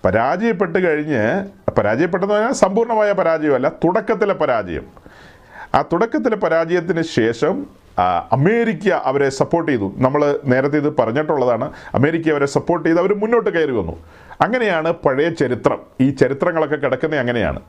പരാജയപ്പെട്ട് 0.06 0.80
കഴിഞ്ഞ് 0.88 1.47
പരാജയപ്പെട്ടെന്ന് 1.71 2.36
പറഞ്ഞാൽ 2.36 2.52
സമ്പൂർണമായ 2.52 3.12
പരാജയമല്ല 3.12 3.69
തുടക്കത്തിലെ 3.69 4.34
പരാജയം. 4.34 4.88
ആ 5.75 5.82
തുടക്കത്തിലെ 5.82 6.36
പരാജയത്തിന് 6.36 7.02
ശേഷം 7.02 7.79
അമേരിക്ക 8.31 8.89
അവരെ 8.89 9.29
സപ്പോർട്ട് 9.29 9.71
ചെയ്തു. 9.71 9.93
നമ്മൾ 9.97 10.39
നേരത്തെ 10.45 10.77
ഇത് 10.77 10.97
പറഞ്ഞിട്ടുള്ളതാണ്. 10.97 11.71
അമേരിക്ക 11.93 12.29
അവരെ 12.29 12.45
സപ്പോർട്ട് 12.45 12.89
ചെയ്ത് 12.89 12.99
അവർ 12.99 13.13
മുന്നോട്ട് 13.13 13.49
കയറി 13.49 13.71
വന്നു. 13.71 13.99
അങ്ങനെയാണ് 14.41 14.91
പഴയ 14.91 15.29
ചരിത്രം. 15.29 15.79
ഈ 16.01 16.09
ചരിത്രങ്ങളൊക്കെ 16.09 16.75
കിടക്കുന്നത് 16.75 17.19
അങ്ങനെയാണ്. 17.19 17.59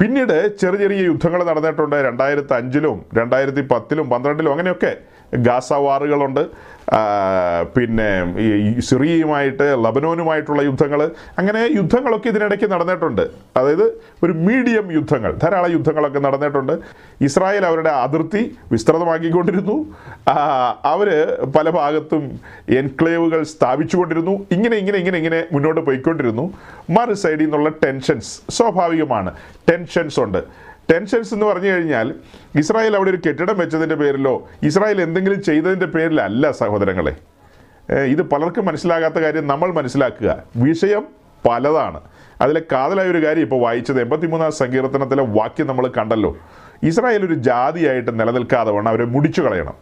പിന്നീട് 0.00 0.56
ചെറിയ 0.56 0.78
ചെറിയ 0.78 1.00
യുദ്ധങ്ങൾ 1.04 1.44
നടന്നിട്ടുണ്ട്. 1.44 1.96
രണ്ടായിരത്തി 1.96 2.54
അഞ്ചിലും 2.54 3.04
രണ്ടായിരത്തി 3.14 3.60
പത്തിലും 3.60 4.10
പന്ത്രണ്ടിലും 4.10 4.50
അങ്ങനെയൊക്കെ. 4.50 4.96
ഗാസ 5.36 5.72
വാറുകളുണ്ട് 5.72 6.48
പിന്നെ 7.76 8.06
ഈ 8.38 8.80
സിറിയയുമായിട്ട് 8.80 9.76
ലബനോനുമായിട്ടുള്ള 9.84 10.62
യുദ്ധങ്ങൾ 10.62 11.10
അങ്ങനെ 11.38 11.68
യുദ്ധങ്ങളൊക്കെ 11.76 12.28
ഇതിനിടയ്ക്ക് 12.28 12.72
നടന്നിട്ടുണ്ട്. 12.72 13.30
അതായത് 13.56 14.00
ഒരു 14.22 14.32
മീഡിയം 14.32 14.92
യുദ്ധങ്ങൾ 14.92 15.32
ധാരാളം 15.42 15.72
യുദ്ധങ്ങളൊക്കെ 15.72 16.18
നടന്നിട്ടുണ്ട്. 16.18 16.72
ഇസ്രായേൽ 17.20 17.66
അവരുടെ 17.66 17.88
അതിർത്തി 17.88 18.56
വിസ്തൃതമാക്കിക്കൊണ്ടിരുന്നു. 18.72 19.86
അവർ 20.84 21.10
പല 21.56 21.70
ഭാഗത്തും 21.70 22.40
എൻക്ലേവുകൾ 22.68 23.42
സ്ഥാപിച്ചുകൊണ്ടിരുന്നു. 23.42 24.46
ഇങ്ങനെ 24.52 24.76
ഇങ്ങനെ 24.76 24.98
ഇങ്ങനെ 24.98 25.18
ഇങ്ങനെ 25.18 25.44
മുന്നോട്ട് 25.52 25.80
പോയിക്കൊണ്ടിരുന്നു. 25.80 26.52
മറു 26.90 27.12
സൈഡിൽ 27.12 27.44
നിന്നുള്ള 27.44 27.68
ടെൻഷൻസ് 27.68 28.52
സ്വാഭാവികമാണ്. 28.52 29.32
ടെൻഷൻസ് 29.70 30.20
ഉണ്ട്. 30.20 30.69
ടെൻഷൻസ് 30.90 31.34
എന്ന് 31.34 31.46
പറഞ്ഞു 31.46 31.68
കഴിഞ്ഞാൽ 31.68 32.14
ഇസ്രായേൽ 32.54 32.96
അവിടെ 32.96 33.10
ഒരു 33.10 33.18
കെട്ടിടം 33.28 33.58
വെച്ചതിന്റെ 33.58 33.94
പേരിലോ 33.94 34.48
ഇസ്രായേൽ 34.62 35.02
എന്തെങ്കിലും 35.02 35.42
ചെയ്തതിന്റെ 35.42 35.86
പേരിലല്ല 35.86 36.50
സഹോദരങ്ങളെ. 36.50 37.16
ഇത് 37.94 38.22
പലർക്കും 38.22 38.66
മനസ്സിലാകാത്ത 38.66 39.14
കാര്യം 39.14 39.46
നമ്മൾ 39.46 39.72
മനസ്സിലാക്കുക. 39.72 40.42
വിഷയം 40.56 41.06
പലതാണ്. 41.50 42.00
അതിലെ 42.40 42.62
കാതലായ 42.72 43.08
ഒരു 43.08 43.26
കാര്യം 43.26 43.42
ഇപ്പോൾ 43.42 43.60
വായിച്ചത് 43.60 44.00
എൺപത്തിമൂന്നാം 44.00 44.52
സങ്കീർത്തനത്തിലെ 44.52 45.22
വാക്യം 45.22 45.66
നമ്മൾ 45.66 45.88
കണ്ടല്ലോ. 45.88 46.36
ഇസ്രായേൽ 46.82 47.24
ഒരു 47.24 47.34
ജാതിയായിട്ട് 47.34 48.20
നിലനിൽക്കാതെ 48.20 48.72
വേണം 48.72 48.88
അവരെ 48.88 49.04
മുടിച്ചു 49.04 49.42
കളയണം. 49.42 49.74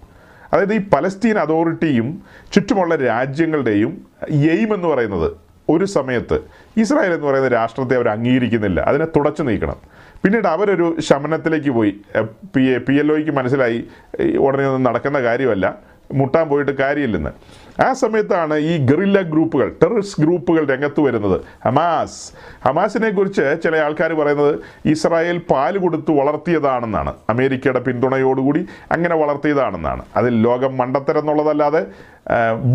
അതായത് 0.52 0.74
ഈ 0.74 0.80
പലസ്തീൻ 0.88 1.38
അതോറിറ്റിയും 1.38 2.22
ചുറ്റുമുള്ള 2.52 2.96
രാജ്യങ്ങളുടെയും 2.96 4.06
എയിം 4.28 4.74
എന്ന് 4.74 4.88
പറയുന്നത് 4.88 5.32
ഒരു 5.68 5.84
സമയത്ത് 5.84 6.40
ഇസ്രായേൽ 6.76 7.12
എന്ന് 7.12 7.26
പറയുന്ന 7.26 7.48
രാഷ്ട്രത്തെ 7.48 7.94
അവർ 7.94 8.08
അംഗീകരിക്കുന്നില്ല. 8.08 8.80
അതിനെ 8.80 9.04
തുടച്ചു 9.04 9.42
നീക്കണം. 9.42 9.76
പിന്നീട് 10.22 10.48
അവരൊരു 10.48 10.96
ശമനത്തിലേക്ക് 11.00 11.70
പോയി. 11.70 11.92
പി 12.56 12.62
എ 12.62 12.78
പി 12.78 12.94
എൽ 13.00 13.12
ഒയ്ക്ക് 13.12 13.30
മനസ്സിലായി 13.30 13.78
ഉടനെ 14.36 14.66
ഒന്നും 14.66 14.82
നടക്കുന്ന 14.82 15.20
കാര്യമല്ല. 15.22 15.74
മുട്ടാൻ 16.14 16.48
പോയിട്ട് 16.48 16.72
കാര്യമില്ലെന്ന്. 16.72 17.30
ആ 17.82 17.92
സമയത്താണ് 17.92 18.54
ഈ 18.54 18.86
ഗറില്ല 18.86 19.20
ഗ്രൂപ്പുകൾ 19.20 19.68
ടെററിസ്റ്റ് 19.82 20.24
ഗ്രൂപ്പുകൾ 20.24 20.62
രംഗത്ത് 20.70 21.00
വരുന്നത്. 21.00 21.40
ഹമാസ്. 21.64 22.32
ഹമാസിനെ 22.64 23.10
കുറിച്ച് 23.10 23.56
ചില 23.64 23.76
ആൾക്കാർ 23.76 24.12
പറയുന്നത് 24.12 24.54
ഇസ്രായേൽ 24.86 25.38
പാൽ 25.38 25.78
കൊടുത്ത് 25.78 26.10
വളർത്തിയതാണെന്നാണ്. 26.10 27.14
അമേരിക്കയുടെ 27.30 27.80
പിന്തുണയോടുകൂടി 27.80 28.66
അങ്ങനെ 28.92 29.16
വളർത്തിയതാണെന്നാണ്. 29.16 30.02
അതിൽ 30.16 30.42
ലോകം 30.42 30.76
മണ്ടത്തരം 30.76 31.20
എന്നുള്ളതല്ലാതെ 31.20 31.86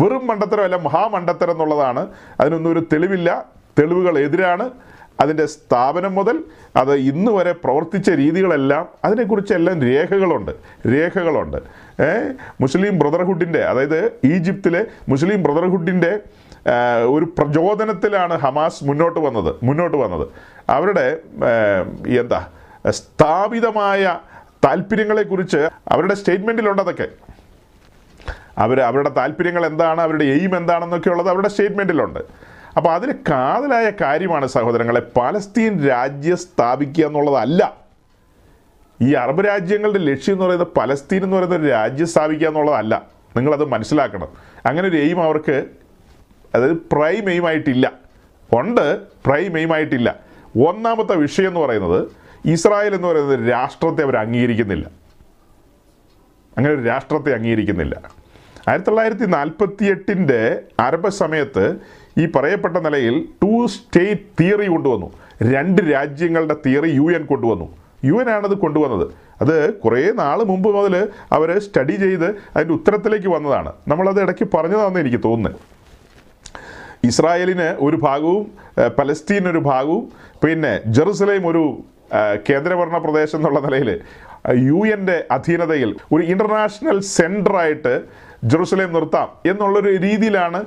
വെറും 0.02 0.26
മണ്ടത്തരമല്ല 0.26 0.76
മഹാമണ്ടത്തരം 0.76 1.52
എന്നുള്ളതാണ്. 1.52 2.06
അതിനൊന്നും 2.40 2.72
ഒരു 2.72 2.82
തെളിവില്ല. 2.92 3.44
തെളിവുകൾ 3.78 4.18
എതിരാണ്. 4.18 4.70
അതിന്റെ 5.20 5.46
സ്ഥാപനം 5.46 6.14
മുതൽ 6.14 6.36
അത് 6.76 6.94
ഇന്ന് 6.94 7.32
വരെ 7.32 7.52
പ്രവർത്തിച്ച 7.52 8.10
രീതികളെല്ലാം 8.10 8.88
അതിനെക്കുറിച്ചെല്ലാം 9.04 9.82
രേഖകളുണ്ട്. 9.82 10.52
രേഖകളുണ്ട്. 10.88 11.58
മുസ്ലിം 12.60 12.98
ബ്രദർഹുഡിന്റെ 12.98 13.60
അതായത് 13.64 14.12
ഈജിപ്തിലെ 14.24 14.86
മുസ്ലിം 15.08 15.42
ബ്രദർഹുഡിന്റെ 15.42 16.12
ഒരു 17.06 17.24
പ്രചോദനത്തിലാണ് 17.38 18.34
ഹമാസ് 18.38 18.84
മുന്നോട്ട് 18.84 19.20
വന്നത് 19.20 19.54
മുന്നോട്ട് 19.62 19.96
വന്നത്. 19.96 20.28
അവരുടെ 20.68 21.06
എന്താ 22.20 22.46
സ്ഥാപിതമായ 22.90 24.18
താല്പര്യങ്ങളെക്കുറിച്ച് 24.64 25.68
അവരുടെ 25.88 26.14
സ്റ്റേറ്റ്മെന്റിലുണ്ട് 26.14 26.82
അതൊക്കെ. 26.82 27.08
അവർ 28.58 28.80
അവരുടെ 28.80 29.08
താല്പര്യങ്ങൾ 29.08 29.66
എന്താണ് 29.66 30.00
അവരുടെ 30.00 30.24
എയിം 30.24 30.56
എന്താണെന്നൊക്കെ 30.56 31.08
ഉള്ളത് 31.08 31.28
അവരുടെ 31.28 31.48
സ്റ്റേറ്റ്മെന്റിലുണ്ട്. 31.48 32.20
അപ്പോൾ 32.76 32.94
അതിൽ 32.94 33.12
കാതലായ 33.12 33.92
കാര്യമാണ് 34.00 34.46
സഹോദരങ്ങളെ 34.46 35.00
പാലസ്തീൻ 35.00 35.88
രാജ്യം 35.88 36.36
സ്ഥാപിക്കുക 36.36 37.06
എന്നുള്ളതല്ല. 37.06 37.76
ഈ 39.02 39.12
അറബ് 39.12 39.46
രാജ്യങ്ങളുടെ 39.46 39.98
ലക്ഷ്യം 39.98 40.34
എന്ന് 40.34 40.46
പറയുന്നത് 40.46 40.68
പലസ്തീൻ 40.76 41.24
എന്ന് 41.24 41.36
പറയുന്ന 41.36 41.56
ഒരു 41.56 41.66
രാജ്യം 41.66 42.06
സ്ഥാപിക്കുക 42.06 42.48
എന്നുള്ളതല്ല. 42.48 43.02
നിങ്ങളത് 43.36 43.64
മനസ്സിലാക്കണം. 43.64 44.28
അങ്ങനെ 44.66 44.88
ഒരു 44.88 44.96
എയിം 44.96 45.22
അവർക്ക് 45.22 45.64
അതായത് 46.54 46.72
പ്രൈം 46.72 47.30
എയിം 47.30 47.46
ആയിട്ടില്ല 47.46 47.92
ഉണ്ട് 48.52 49.00
പ്രൈം 49.26 49.58
എയിം 49.58 49.72
ആയിട്ടില്ല 49.72 50.16
ഒന്നാമത്തെ 50.66 51.14
വിഷയം 51.16 51.48
എന്ന് 51.48 51.60
പറയുന്നത് 51.60 52.08
ഇസ്രായേൽ 52.44 52.94
എന്ന് 52.94 53.08
പറയുന്നത് 53.08 53.50
രാഷ്ട്രത്തെ 53.50 54.02
അവർ 54.02 54.16
അംഗീകരിക്കുന്നില്ല. 54.16 54.88
അങ്ങനെ 56.56 56.74
ഒരു 56.74 56.82
രാഷ്ട്രത്തെ 56.82 57.32
അംഗീകരിക്കുന്നില്ല. 57.32 58.00
ആയിരത്തി 58.68 58.86
തൊള്ളായിരത്തി 58.86 59.26
നാൽപ്പത്തി 59.26 59.84
എട്ടിന്റെ 59.84 60.62
അറബ് 60.80 61.08
സമയത്ത് 61.08 61.76
ഈ 62.18 62.24
പറയപ്പെട്ട 62.34 62.76
നിലയിൽ 62.76 63.14
ടു 63.42 63.66
സ്റ്റേറ്റ് 63.66 64.26
തിയറി 64.40 64.66
കൊണ്ടുവന്നു. 64.66 65.08
രണ്ട് 65.54 65.80
രാജ്യങ്ങളുടെ 65.92 66.56
തിയറി 66.66 66.90
യു 66.98 67.06
എൻ 67.16 67.22
കൊണ്ടുവന്നു. 67.26 67.66
യു 68.04 68.16
എൻ 68.22 68.28
ആണത് 68.30 68.56
കൊണ്ടുവന്നത്. 68.58 69.06
അത് 69.42 69.56
കുറേ 69.82 70.02
നാൾ 70.22 70.38
മുമ്പ് 70.50 70.68
മുതൽ 70.74 70.94
അവർ 71.32 71.58
സ്റ്റഡി 71.58 71.94
ചെയ്ത് 71.96 72.26
അതിന്റെ 72.56 72.74
ഉത്തരത്തിലേക്ക് 72.74 73.28
വന്നതാണ്. 73.28 73.72
നമ്മളത് 73.88 74.20
ഇടയ്ക്ക് 74.20 74.46
പറഞ്ഞതാണെന്ന് 74.54 75.00
എനിക്ക് 75.00 75.20
തോന്നുന്നത് 75.24 75.60
ഇസ്രായേലിന് 77.08 77.68
ഒരു 77.86 77.96
ഭാഗവും 77.96 78.44
പലസ്തീൻ 78.98 79.48
ഒരു 79.48 79.58
ഭാഗവും 79.58 80.04
പിന്നെ 80.44 80.80
ജെറുസലേം 80.86 81.46
ഒരു 81.48 81.64
കേന്ദ്രഭരണ 82.48 82.98
പ്രദേശം 82.98 83.38
എന്നുള്ള 83.38 83.60
നിലയിൽ 83.60 83.90
യു 84.68 84.80
എന്റെ 84.94 85.24
അധീനതയിൽ 85.30 85.90
ഒരു 86.12 86.22
ഇന്റർനാഷണൽ 86.22 87.00
സെന്ററായിട്ട് 87.00 87.92
ജെറുസലേം 88.44 88.92
നിർത്താം 88.92 89.50
എന്നുള്ളൊരു 89.50 89.90
രീതിയിലാണ് 89.96 90.60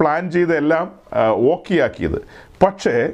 പ്ലാൻ 0.00 0.30
ചെയ്ത് 0.30 0.56
എല്ലാം 0.56 0.92
ഓക്കിയാക്കിയത്. 1.52 2.18
പക്ഷേ 2.64 3.10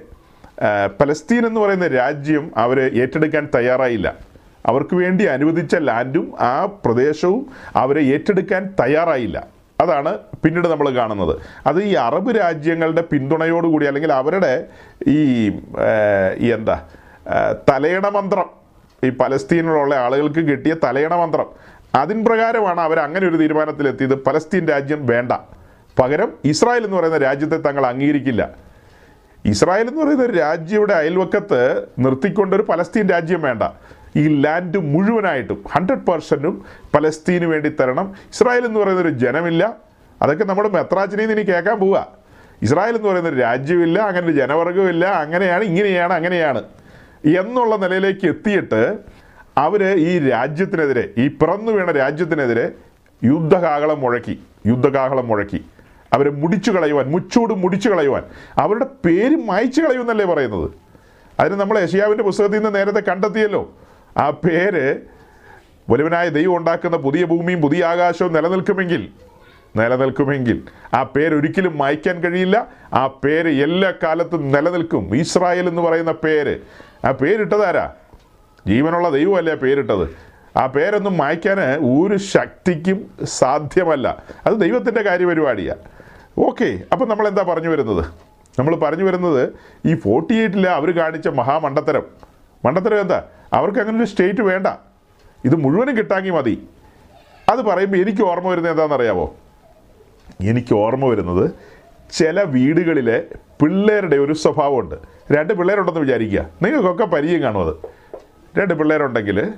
പലസ്തീൻ 1.00 1.46
എന്ന് 1.46 1.60
പറയുന്ന 1.60 1.86
രാജ്യം 1.88 2.50
അവർ 2.56 2.78
ഏറ്റെടുക്കാൻ 3.02 3.48
തയ്യാറായില്ല. 3.54 4.14
അവർക്ക് 4.66 4.94
വേണ്ടി 4.94 5.24
അനുവദിച്ച 5.24 5.74
ലാൻഡും 5.74 6.34
ആ 6.40 6.66
പ്രദേശവും 6.84 7.46
അവരെ 7.76 8.00
ഏറ്റെടുക്കാൻ 8.00 8.74
തയ്യാറായില്ല. 8.80 9.46
അതാണ് 9.80 10.18
പിന്നീട് 10.44 10.68
നമ്മൾ 10.68 10.88
കാണുന്നത്. 10.90 11.34
അത് 11.66 11.82
ഈ 11.82 11.94
അറബ് 11.94 12.30
രാജ്യങ്ങളുടെ 12.38 13.02
പിന്തുണയോടുകൂടി 13.02 13.86
അല്ലെങ്കിൽ 13.86 14.12
അവരുടെ 14.12 14.52
ഈ 15.06 15.48
എന്താ 16.52 16.76
തലയണ 17.70 18.08
മന്ത്രം. 18.08 18.48
ഈ 19.04 19.10
പലസ്തീനിലുള്ള 19.10 19.94
ആളുകൾക്ക് 19.94 20.42
കിട്ടിയ 20.50 20.74
തലയണ 20.84 21.14
മന്ത്രം. 21.14 21.48
അതിൻ 21.94 22.24
പ്രകാരമാണ് 22.24 22.80
അവർ 22.80 22.98
അങ്ങനെ 22.98 23.28
ഒരു 23.28 23.36
തീരുമാനത്തിലെത്തിയത്. 23.36 24.14
പലസ്തീൻ 24.24 24.68
രാജ്യം 24.68 25.06
വേണ്ട. 25.06 25.32
പകരം 25.98 26.32
ഇസ്രായേൽ 26.44 26.84
എന്ന് 26.84 26.96
പറയുന്ന 26.96 27.18
രാജ്യത്തെ 27.18 27.56
തങ്ങൾ 27.56 27.86
അംഗീകരിക്കില്ല. 27.86 28.50
ഇസ്രായേൽ 29.44 29.88
എന്ന് 29.88 30.04
പറയുന്ന 30.04 30.24
ഒരു 30.24 30.32
രാജ്യയുടെ 30.32 30.94
അയൽവക്കത്ത് 30.94 31.86
നിർത്തിക്കൊണ്ട് 31.98 32.56
ഒരു 32.56 32.62
പലസ്തീൻ 32.62 33.08
രാജ്യം 33.08 33.42
വേണ്ട. 33.42 33.62
ഈ 34.16 34.42
ലാൻഡ് 34.42 34.78
മുഴുവനായിട്ടും 34.78 35.64
ഹൺഡ്രഡ് 35.72 36.06
പെർസെന്റും 36.06 36.64
പലസ്തീന് 36.94 37.44
വേണ്ടി 37.44 37.68
തരണം. 37.68 38.14
ഇസ്രായേൽ 38.32 38.64
എന്ന് 38.64 38.80
പറയുന്ന 38.80 39.00
ഒരു 39.00 39.08
ജനമില്ല. 39.08 39.76
അതൊക്കെ 40.22 40.44
നമ്മുടെ 40.44 40.68
മെത്രാജിനെയും 40.68 41.32
ഇനി 41.32 41.42
കേൾക്കാൻ 41.42 41.78
പോവുക 41.78 42.06
ഇസ്രായേൽ 42.62 42.96
എന്ന് 42.96 43.08
പറയുന്ന 43.08 43.28
ഒരു 43.28 43.36
രാജ്യമില്ല 43.36 43.98
അങ്ങനെ 43.98 44.26
ഒരു 44.26 44.32
ജനവർഗമില്ല 44.32 45.06
അങ്ങനെയാണ് 45.06 45.64
ഇങ്ങനെയാണ് 45.64 46.12
അങ്ങനെയാണ്. 46.12 46.62
എന്നുള്ള 47.24 47.76
നിലയിലേക്ക് 47.76 48.26
എത്തിയിട്ട് 48.26 48.98
അവർ 49.58 49.98
ഈ 49.98 50.28
രാജ്യത്തിനെതിരെ 50.28 51.08
ഈ 51.18 51.28
പിറന്നു 51.28 51.72
വീണ 51.72 51.90
രാജ്യത്തിനെതിരെ 51.90 52.70
യുദ്ധകാഹളം 53.24 54.00
മുഴക്കി 54.00 54.38
യുദ്ധകാഹളം 54.66 55.28
മുഴക്കി. 55.28 55.64
അവരെ 56.12 56.30
മുടിച്ചു 56.30 56.70
കളയുവാൻ 56.70 57.06
മുച്ചൂട് 57.06 57.54
മുടിച്ചു 57.54 57.88
കളയുവാൻ. 57.88 58.22
അവരുടെ 58.58 58.86
പേര് 59.04 59.36
മായ്ച്ചു 59.36 59.82
കളയുമെന്നല്ലേ 59.82 60.24
പറയുന്നത്? 60.24 60.70
അതിന് 61.40 61.60
നമ്മൾ 61.60 61.78
യശിയാവിന്റെ 61.78 62.24
പുസ്തകത്തിൽ 62.24 62.58
നിന്ന് 62.58 62.74
നേരത്തെ 62.74 63.00
കണ്ടെത്തിയല്ലോ. 63.00 63.72
ആ 64.16 64.30
പേര് 64.30 64.96
വലുവനായ 65.90 66.28
ദൈവം 66.28 66.56
ഉണ്ടാക്കുന്ന 66.56 66.96
പുതിയ 66.96 67.24
ഭൂമിയും 67.24 67.60
പുതിയ 67.60 67.84
ആകാശവും 67.84 68.32
നിലനിൽക്കുമെങ്കിൽ 68.32 69.08
നിലനിൽക്കുമെങ്കിൽ 69.76 70.62
ആ 70.94 71.02
പേര് 71.02 71.34
ഒരിക്കലും 71.34 71.78
മായ്ക്കാൻ 71.78 72.20
കഴിയില്ല. 72.20 72.66
ആ 72.92 73.06
പേര് 73.06 73.48
എല്ലാ 73.48 73.92
കാലത്തും 74.02 74.52
നിലനിൽക്കും. 74.52 75.16
ഇസ്രായേൽ 75.16 75.68
എന്ന് 75.68 75.82
പറയുന്ന 75.82 76.12
പേര്. 76.12 76.60
ആ 77.06 77.10
പേരിട്ടതാരാ? 77.10 77.92
ജീവനുള്ള 78.66 79.10
ദൈവമല്ലേ 79.10 79.54
പേരിട്ടത്? 79.54 80.08
ആ 80.58 80.66
പേരൊന്നും 80.66 81.16
മായ്ക്കാൻ 81.16 81.60
ഒരു 81.74 82.16
ശക്തിക്കും 82.16 83.10
സാധ്യമല്ല. 83.24 84.22
അത് 84.46 84.60
ദൈവത്തിന്റെ 84.60 85.02
കാര്യപരിപാടിയാണ് 85.02 85.78
ഓക്കെ 86.38 86.78
അപ്പം 86.92 87.08
നമ്മൾ 87.08 87.28
എന്താ 87.28 87.42
പറഞ്ഞു 87.42 87.68
വരുന്നത്? 87.68 88.04
നമ്മൾ 88.58 88.76
പറഞ്ഞു 88.76 89.04
വരുന്നത് 89.04 89.52
ഈ 89.86 89.94
ഫോർട്ടി 89.94 90.34
എയ്റ്റിൽ 90.34 90.68
അവർ 90.68 90.90
കാണിച്ച 90.90 91.28
മഹാമണ്ഡത്തരം. 91.28 92.02
മണ്ഡത്തരം 92.64 93.00
എന്താ? 93.00 93.22
അവർക്ക് 93.52 93.78
അങ്ങനെ 93.78 93.98
ഒരു 93.98 94.04
സ്റ്റേറ്റ് 94.04 94.40
വേണ്ട. 94.40 94.66
ഇത് 95.44 95.56
മുഴുവനും 95.56 95.96
കിട്ടാമെങ്കിൽ 95.96 96.30
മതി. 96.30 96.68
അത് 97.48 97.62
പറയുമ്പോൾ 97.62 97.98
എനിക്ക് 97.98 98.22
ഓർമ്മ 98.22 98.48
വരുന്നത് 98.48 98.72
എന്താണെന്നറിയാമോ 98.72 99.34
എനിക്ക് 100.40 100.74
ഓർമ്മ 100.74 101.04
വരുന്നത് 101.04 101.50
ചില 102.12 102.42
വീടുകളിലെ 102.42 103.24
പിള്ളേരുടെ 103.62 104.16
ഒരു 104.16 104.32
സ്വഭാവമുണ്ട്. 104.32 104.94
രണ്ട് 105.32 105.54
പിള്ളേരുണ്ടെന്ന് 105.54 106.00
വിചാരിക്കുക. 106.00 106.46
നിങ്ങൾക്കൊക്കെ 106.62 107.04
പരിചയം 107.04 107.42
കാണും 107.42 107.66
അത്. 107.66 107.74
രണ്ട് 108.58 108.74
പിള്ളേരുണ്ടെങ്കിൽ 108.74 109.52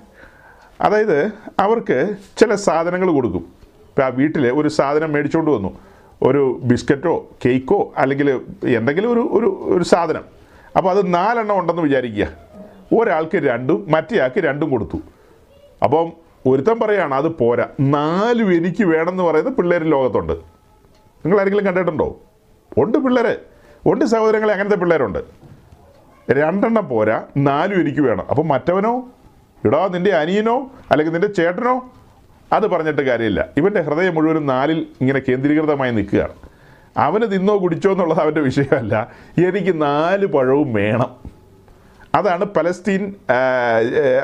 അതായത് 0.81 1.33
അവർക്ക് 1.59 2.17
ചില 2.39 2.55
സാധനങ്ങൾ 2.55 3.11
കൊടുക്കും. 3.11 3.45
ഇപ്പം 3.89 4.05
ആ 4.05 4.09
വീട്ടിൽ 4.09 4.49
ഒരു 4.49 4.69
സാധനം 4.69 5.13
മേടിച്ചുകൊണ്ട് 5.13 5.51
വന്നു. 5.51 5.79
ഒരു 6.23 6.61
ബിസ്ക്കറ്റോ 6.63 7.27
കേക്കോ 7.45 7.93
അല്ലെങ്കിൽ 7.97 8.41
എന്തെങ്കിലും 8.65 9.13
ഒരു 9.13 9.21
ഒരു 9.21 9.75
ഒരു 9.77 9.85
സാധനം. 9.85 10.25
അപ്പോൾ 10.77 10.91
അത് 10.91 11.15
നാലെണ്ണം 11.15 11.59
ഉണ്ടെന്ന് 11.59 11.83
വിചാരിക്കുക. 11.83 12.29
ഒരാൾക്ക് 12.99 13.37
രണ്ടും 13.37 13.87
മറ്റേയാൾക്ക് 13.89 14.41
രണ്ടും 14.41 14.71
കൊടുത്തു. 14.71 14.99
അപ്പം 15.83 16.13
ഒരുത്തൻ 16.47 16.79
പറയാണ് 16.79 17.15
അത് 17.15 17.29
പോരാ. 17.29 17.69
നാലും 17.81 18.55
എനിക്ക് 18.55 18.85
വേണമെന്ന് 18.85 19.23
പറയുന്നത് 19.23 19.57
പിള്ളേർ 19.57 19.85
ലോകത്തുണ്ട്. 19.85 20.33
നിങ്ങൾ 21.25 21.41
ആരെങ്കിലും 21.41 21.67
കണ്ടിട്ടുണ്ടോ? 21.67 22.17
ഉണ്ട് 22.79 22.99
പിള്ളേർ 22.99 23.37
ഉണ്ട് 23.87 24.05
സഹോദരങ്ങളെ 24.05 24.53
അങ്ങനത്തെ 24.53 24.77
പിള്ളേരുണ്ട്. 24.77 25.46
രണ്ടെണ്ണം 26.31 26.89
പോരാ. 26.89 27.23
നാലും 27.37 27.81
എനിക്ക് 27.81 28.01
വേണം. 28.01 28.27
അപ്പം 28.31 28.49
മറ്റവനോ? 28.49 29.09
ഇടാ 29.65 29.89
നിന്റെ 29.93 30.11
അനിയനോ? 30.11 30.71
അല്ലെങ്കിൽ 30.91 31.13
നിന്റെ 31.13 31.27
ചേട്ടനോ? 31.27 31.93
അത് 32.53 32.67
പറഞ്ഞിട്ട് 32.67 33.03
കാര്യമില്ല. 33.03 33.47
ഇവന്റെ 33.57 33.81
ഹൃദയം 33.81 34.15
മുഴുവനും 34.15 34.47
നാലിൽ 34.47 34.87
ഇങ്ങനെ 35.01 35.21
കേന്ദ്രീകൃതമായി 35.29 35.91
നിൽക്കുകയാണ്. 35.91 36.33
അവന് 36.97 37.33
തിന്നോ 37.33 37.63
കുടിച്ചോ 37.63 37.93
എന്നുള്ളത് 37.93 38.21
അവന്റെ 38.21 38.41
വിഷയമല്ല. 38.41 39.13
എനിക്ക് 39.47 39.83
നാല് 39.83 40.27
പഴവും 40.27 40.75
വേണം. 40.75 41.17
അതാണ് 42.15 42.45
പലസ്തീൻ 42.45 43.15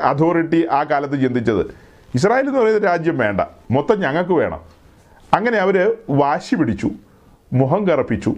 അതോറിറ്റി 0.02 0.66
ആ 0.70 0.82
കാലത്ത് 0.82 1.22
ചിന്തിച്ചത്. 1.22 1.66
ഇസ്രായേൽ 2.14 2.48
എന്ന് 2.48 2.60
പറയുന്ന 2.60 2.86
രാജ്യം 2.86 3.18
വേണ്ട. 3.18 3.40
മൊത്തം 3.70 4.00
ഞങ്ങൾക്ക് 4.00 4.32
വേണം. 4.32 4.60
അങ്ങനെ 5.34 5.58
അവർ 5.58 5.96
വാശി 6.10 6.54
പിടിച്ചു. 6.54 6.90
മുഖം 7.52 7.86
കറപ്പിച്ചു. 7.86 8.34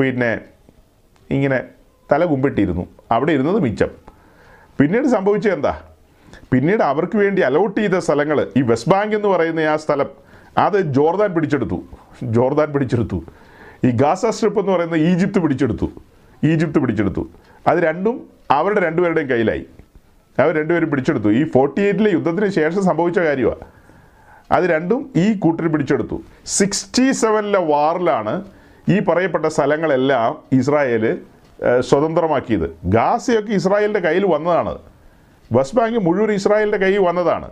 പിന്നെ 0.00 0.40
ഇങ്ങനെ 1.30 1.60
തല 2.12 2.24
കുമ്പിട്ടിരുന്നു. 2.24 2.86
അവിടെ 3.12 3.32
ഇരുന്നത് 3.32 3.58
മിച്ചം. 3.58 3.88
പിന്നീട് 4.80 5.06
സംഭവിച്ചത് 5.06 5.52
എന്താ? 5.52 5.80
പിന്നീട് 6.52 6.82
അവർക്ക് 6.82 7.16
വേണ്ടി 7.16 7.42
അലോട്ട് 7.42 7.80
ചെയ്ത 7.80 7.98
സ്ഥലങ്ങൾ 7.98 8.46
ഈ 8.56 8.62
വെസ്റ്റ് 8.62 8.90
ബാങ്ക് 8.90 9.16
എന്ന് 9.16 9.28
പറയുന്ന 9.28 9.60
ആ 9.60 9.76
സ്ഥലം 9.76 10.06
അത് 10.58 10.80
ജോർദാൻ 10.80 11.34
പിടിച്ചെടുത്തു. 11.34 11.82
ജോർദാൻ 12.22 12.72
പിടിച്ചെടുത്തു. 12.72 13.24
ഈ 13.84 13.90
ഗാസ 13.90 14.26
സ്ട്രിപ്പ് 14.26 14.60
എന്ന് 14.60 14.72
പറയുന്ന 14.72 14.94
ഈജിപ്ത് 14.94 15.38
പിടിച്ചെടുത്തു. 15.38 15.88
ഈജിപ്ത് 16.44 16.78
പിടിച്ചെടുത്തു. 16.78 17.28
അത് 17.66 17.78
രണ്ടും 17.78 18.30
അവരുടെ 18.50 18.80
രണ്ടുപേരുടെയും 18.80 19.30
കയ്യിലായി. 19.30 19.66
അവർ 20.38 20.58
രണ്ടുപേരും 20.58 20.90
പിടിച്ചെടുത്തു. 20.90 21.28
ഈ 21.28 21.44
ഫോർട്ടി 21.44 21.82
എയ്റ്റിലെ 21.82 22.10
യുദ്ധത്തിന് 22.10 22.48
ശേഷം 22.48 22.84
സംഭവിച്ച 22.84 23.18
കാര്യമാണ് 23.18 23.64
അത് 24.50 24.64
രണ്ടും 24.64 25.12
ഈ 25.16 25.34
കൂട്ടർ 25.34 25.72
പിടിച്ചെടുത്തു. 25.72 26.22
സിക്സ്റ്റി 26.46 27.12
സെവനിലെ 27.12 27.58
വാറിലാണ് 27.58 28.44
ഈ 28.88 29.00
പറയപ്പെട്ട 29.00 29.46
സ്ഥലങ്ങളെല്ലാം 29.46 30.58
ഇസ്രായേൽ 30.58 31.18
സ്വതന്ത്രമാക്കിയത്. 31.80 32.76
ഗാസയൊക്കെ 32.84 33.52
ഇസ്രായേലിന്റെ 33.52 34.00
കയ്യിൽ 34.00 34.26
വന്നതാണ്. 34.26 34.78
വെസ്റ്റ് 35.52 35.78
ബാങ്ക് 35.78 35.98
മുഴുവൻ 35.98 36.32
ഇസ്രായേലിന്റെ 36.32 36.78
കയ്യിൽ 36.78 37.00
വന്നതാണ്. 37.00 37.50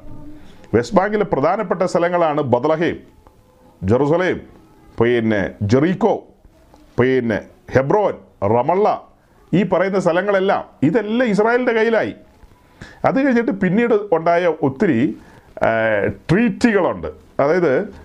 വെസ്റ്റ് 0.75 0.97
ബാങ്കിലെ 0.97 1.25
പ്രധാനപ്പെട്ട 1.25 1.83
സ്ഥലങ്ങളാണ് 1.83 2.41
ബദലഹേം 2.41 2.97
ജെറുസലേം 3.83 4.41
പിന്നെ 5.01 5.51
ജെറീക്കോ 5.63 6.25
പിന്നെ 7.01 7.41
ഹെബ്രോൻ 7.75 8.15
റമള്ള 8.43 9.09
ഈ 9.55 9.63
പറയുന്ന 9.63 10.01
സ്ഥലങ്ങളെല്ലാം 10.01 10.65
ഇതെല്ലാം 10.83 11.29
ഇസ്രായേലിന്റെ 11.29 11.73
കയ്യിലായി. 11.73 12.15
അത് 13.05 13.27
കഴിഞ്ഞിട്ട് 13.27 13.51
പിന്നീട് 13.51 13.95
ഉണ്ടായ 14.13 14.47
ഒത്തിരി 14.63 15.19
ട്രീറ്റികളുണ്ട്. 16.31 17.07
അതായത് 17.41 18.05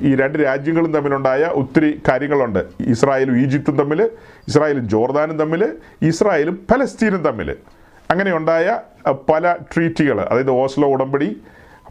ഈ 0.00 0.14
രണ്ട് 0.14 0.38
രാജ്യങ്ങളും 0.38 0.92
തമ്മിലുണ്ടായ 0.92 1.44
ഒത്തിരി 1.44 2.00
കാര്യങ്ങളുണ്ട്. 2.08 2.66
ഇസ്രായേലും 2.80 3.40
ഈജിപ്തും 3.40 3.78
തമ്മിൽ 3.78 4.10
ഇസ്രായേലും 4.48 4.88
ജോർദാനും 4.88 5.38
തമ്മിൽ 5.38 5.62
ഇസ്രായേലും 6.02 6.66
പലസ്തീനും 6.70 7.22
തമ്മിൽ 7.22 7.56
അങ്ങനെയുണ്ടായ 8.10 8.80
പല 9.12 9.56
ട്രീറ്റികൾ 9.74 10.20
അതായത് 10.20 10.50
ഓസ്ലോ 10.50 10.88
ഉടമ്പടി 10.88 11.42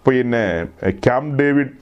പിന്നെ 0.07 0.65
ക്യാമ്പ് 0.89 1.39
ഡേവിഡ് 1.39 1.73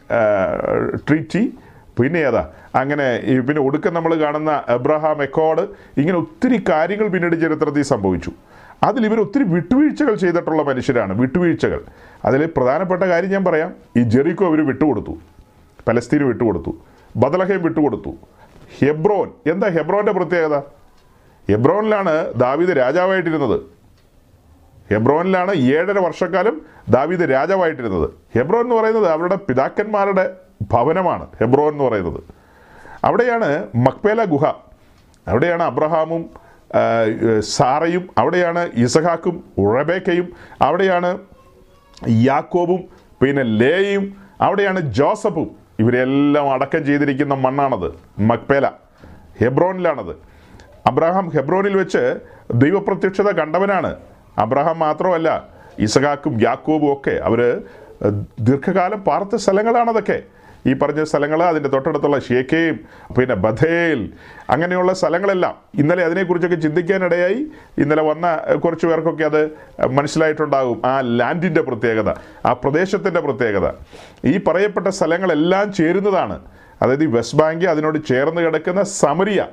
ട്രീറ്റി 1.09 1.57
പിന്നെ 1.99 2.19
ഏതാ? 2.19 2.49
അങ്ങനെ 2.75 3.05
പിന്നെ 3.47 3.61
ഒടുക്കം 3.61 3.93
നമ്മൾ 3.93 4.15
കാണുന്ന 4.15 4.63
എബ്രഹാം 4.69 5.23
എക്കോഡ് 5.23 5.61
ഇങ്ങനെ 5.97 6.17
ഒത്തിരി 6.17 6.63
കാര്യങ്ങൾ 6.69 7.07
പിന്നീട് 7.07 7.41
ചരിത്രത്തിൽ 7.41 7.81
സംഭവിച്ചു. 7.81 8.31
അതിൽ 8.83 9.05
ഇവർ 9.05 9.19
ഒത്തിരി 9.19 9.43
വിട്ടുവീഴ്ചകൾ 9.43 10.15
ചെയ്തിട്ടുള്ള 10.15 10.63
മനുഷ്യരാണ് 10.63 11.21
വിട്ടുവീഴ്ചകൾ. 11.21 11.81
അതിൽ 12.25 12.45
പ്രധാനപ്പെട്ട 12.57 13.03
കാര്യം 13.03 13.31
ഞാൻ 13.31 13.45
പറയാം. 13.45 13.73
ഈ 13.97 14.03
ജെറിക്കോ 14.03 14.47
അവർ 14.47 14.65
വിട്ടുകൊടുത്തു. 14.67 15.17
പലസ്തീന് 15.87 16.23
വിട്ടുകൊടുത്തു. 16.23 16.75
ബദലഹയും 17.17 17.63
വിട്ടുകൊടുത്തു. 17.63 18.13
ഹെബ്രോൻ. 18.77 19.51
എന്താ 19.51 19.67
ഹെബ്രോന്റെ 19.67 20.11
പ്രത്യേകത? 20.11 20.57
ഹെബ്രോനിലാണ് 21.49 22.33
ദാവീദ് 22.33 22.77
രാജാവായിട്ടിരുന്നത്. 22.77 23.61
ഹെബ്രോനിലാണ് 24.91 25.51
ഏഴര 25.51 25.99
വർഷക്കാലം 25.99 26.61
ദാവീദ് 26.89 27.31
രാജാവായിട്ടിരുന്നത്. 27.31 28.09
ഹെബ്രോൻ 28.35 28.63
എന്ന് 28.63 28.75
പറയുന്നത് 28.75 29.07
അവരുടെ 29.07 29.35
പിതാക്കന്മാരുടെ 29.35 30.37
ഭവനമാണ് 30.61 31.27
ഹെബ്രോൻ 31.39 31.71
എന്ന് 31.71 31.83
പറയുന്നത്. 31.83 32.23
അവിടെയാണ് 33.03 33.67
മക്പേല 33.75 34.23
ഗുഹ. 34.23 34.45
അവിടെയാണ് 35.27 35.63
അബ്രഹാമും 35.63 36.29
സാറയും 37.39 38.09
അവിടെയാണ് 38.17 38.69
ഇസഹാക്കും 38.73 39.43
ഉഴബേക്കയും 39.57 40.33
അവിടെയാണ് 40.61 41.19
യാക്കോബും 42.09 42.83
പിന്നെ 43.21 43.43
ലേയും 43.43 44.17
അവിടെയാണ് 44.41 44.79
ജോസഫും. 44.79 45.68
ഇവരെല്ലാം 45.79 46.51
അടക്കം 46.51 46.85
ചെയ്തിരിക്കുന്ന 46.85 47.33
മണ്ണാണത്. 47.33 47.89
മക്പേല 48.21 48.71
ഹെബ്രോനിലാണത്. 49.41 50.15
അബ്രഹാം 50.87 51.29
ഹെബ്രോനിൽ 51.29 51.77
വെച്ച് 51.77 52.19
ദൈവപ്രത്യക്ഷത 52.53 53.29
കണ്ടവനാണ്. 53.31 53.95
അബ്രഹാം 54.37 54.79
മാത്രമല്ല 54.79 55.47
ഇസഹാക്കും 55.79 56.39
യാക്കോബും 56.41 56.93
ഒക്കെ 56.93 57.11
അവർ 57.11 57.63
ദീർഘകാലം 58.39 58.99
പാർത്ത 58.99 59.35
സ്ഥലങ്ങളാണതൊക്കെ. 59.35 60.21
ഈ 60.67 60.73
പറഞ്ഞ 60.73 61.03
സ്ഥലങ്ങൾ 61.03 61.43
അതിന്റെ 61.43 61.69
തൊട്ടടുത്തുള്ള 61.69 62.19
ഷേക്കയും 62.19 62.79
പിന്നെ 63.17 63.35
ബഥേൽ 63.35 64.13
അങ്ങനെയുള്ള 64.49 64.93
സ്ഥലങ്ങളെല്ലാം 64.93 65.55
ഇന്നലെ 65.75 66.05
അതിനെക്കുറിച്ചൊക്കെ 66.05 66.55
ചിന്തിക്കാനിടയായി. 66.55 67.47
ഇന്നലെ 67.77 68.03
വന്ന 68.03 68.37
കുറച്ച് 68.55 68.85
പേർക്കൊക്കെ 68.85 69.23
അത് 69.23 69.49
മനസ്സിലായിട്ടുണ്ടാകും. 69.89 70.81
ആ 70.85 70.99
ലാൻഡിന്റെ 70.99 71.61
പ്രത്യേകത 71.61 72.13
ആ 72.45 72.53
പ്രദേശത്തിന്റെ 72.53 73.19
പ്രത്യേകത. 73.19 73.71
ഈ 74.25 74.37
പറയപ്പെട്ട 74.37 74.87
സ്ഥലങ്ങളെല്ലാം 74.87 75.73
ചേരുന്നതാണ്. 75.73 76.39
അതായത് 76.81 77.03
ഈ 77.03 77.07
വെസ്റ്റ് 77.07 77.37
ബാങ്ക് 77.37 77.65
അതിനോട് 77.65 78.07
ചേർന്ന് 78.07 78.41
കിടക്കുന്ന 78.41 78.83
സമരിയ 78.83 79.45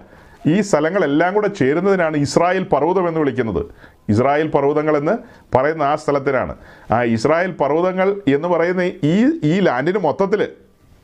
ഈ 0.46 0.60
സ്ഥലങ്ങളെല്ലാം 0.60 1.34
കൂടെ 1.34 1.48
ചേരുന്നതിനാണ് 1.48 2.16
ഇസ്രായേൽ 2.16 2.64
പർവതം 2.64 3.08
എന്ന് 3.08 3.20
വിളിക്കുന്നത്. 3.20 3.66
ഇസ്രായേൽ 4.08 4.48
പർവതങ്ങൾ 4.48 4.96
എന്ന് 4.96 5.18
പറയുന്ന 5.56 5.82
ആ 5.82 5.96
സ്ഥലത്തിനാണ്. 5.96 6.56
ആ 6.90 7.02
ഇസ്രായേൽ 7.02 7.50
പർവതങ്ങൾ 7.50 8.20
എന്ന് 8.28 8.48
പറയുന്ന 8.48 8.82
ഈ 8.82 9.40
ഈ 9.44 9.60
ലാൻഡിന് 9.60 9.98
മൊത്തത്തിൽ 9.98 10.48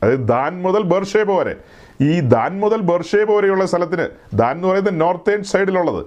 അതായത് 0.03 0.19
ദാൻ 0.19 0.61
മുതൽ 0.61 0.81
ബർഷേബ 0.81 1.31
വരെ. 1.31 1.55
ഈ 2.01 2.19
ദാൻ 2.19 2.59
മുതൽ 2.59 2.81
ബർഷേബ 2.81 3.31
വരെയുള്ള 3.31 3.65
സ്ഥലത്തിന് 3.65 4.05
ദാൻ 4.33 4.55
എന്ന് 4.55 4.67
പറയുന്നത് 4.67 5.01
നോർത്തേൺ 5.01 5.43
സൈഡിലുള്ളത്. 5.43 6.05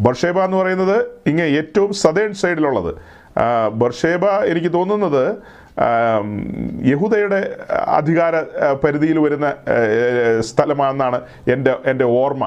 ബർഷേബ 0.00 0.38
എന്ന് 0.38 0.56
പറയുന്നത് 0.56 0.96
ഇങ്ങനെ 1.26 1.46
ഏറ്റവും 1.46 1.92
സതേൺ 1.92 2.32
സൈഡിലുള്ളത്. 2.32 2.94
ബർഷേബ 3.72 4.24
എനിക്ക് 4.26 4.72
തോന്നുന്നത് 4.72 5.36
യഹുദയുടെ 6.86 7.40
അധികാര 7.70 8.40
പരിധിയിൽ 8.84 9.18
വരുന്ന 9.18 9.54
സ്ഥലമാണെന്നാണ് 10.40 11.20
എന്റെ 11.52 11.74
എന്റെ 11.84 12.04
ഓർമ്മ. 12.04 12.44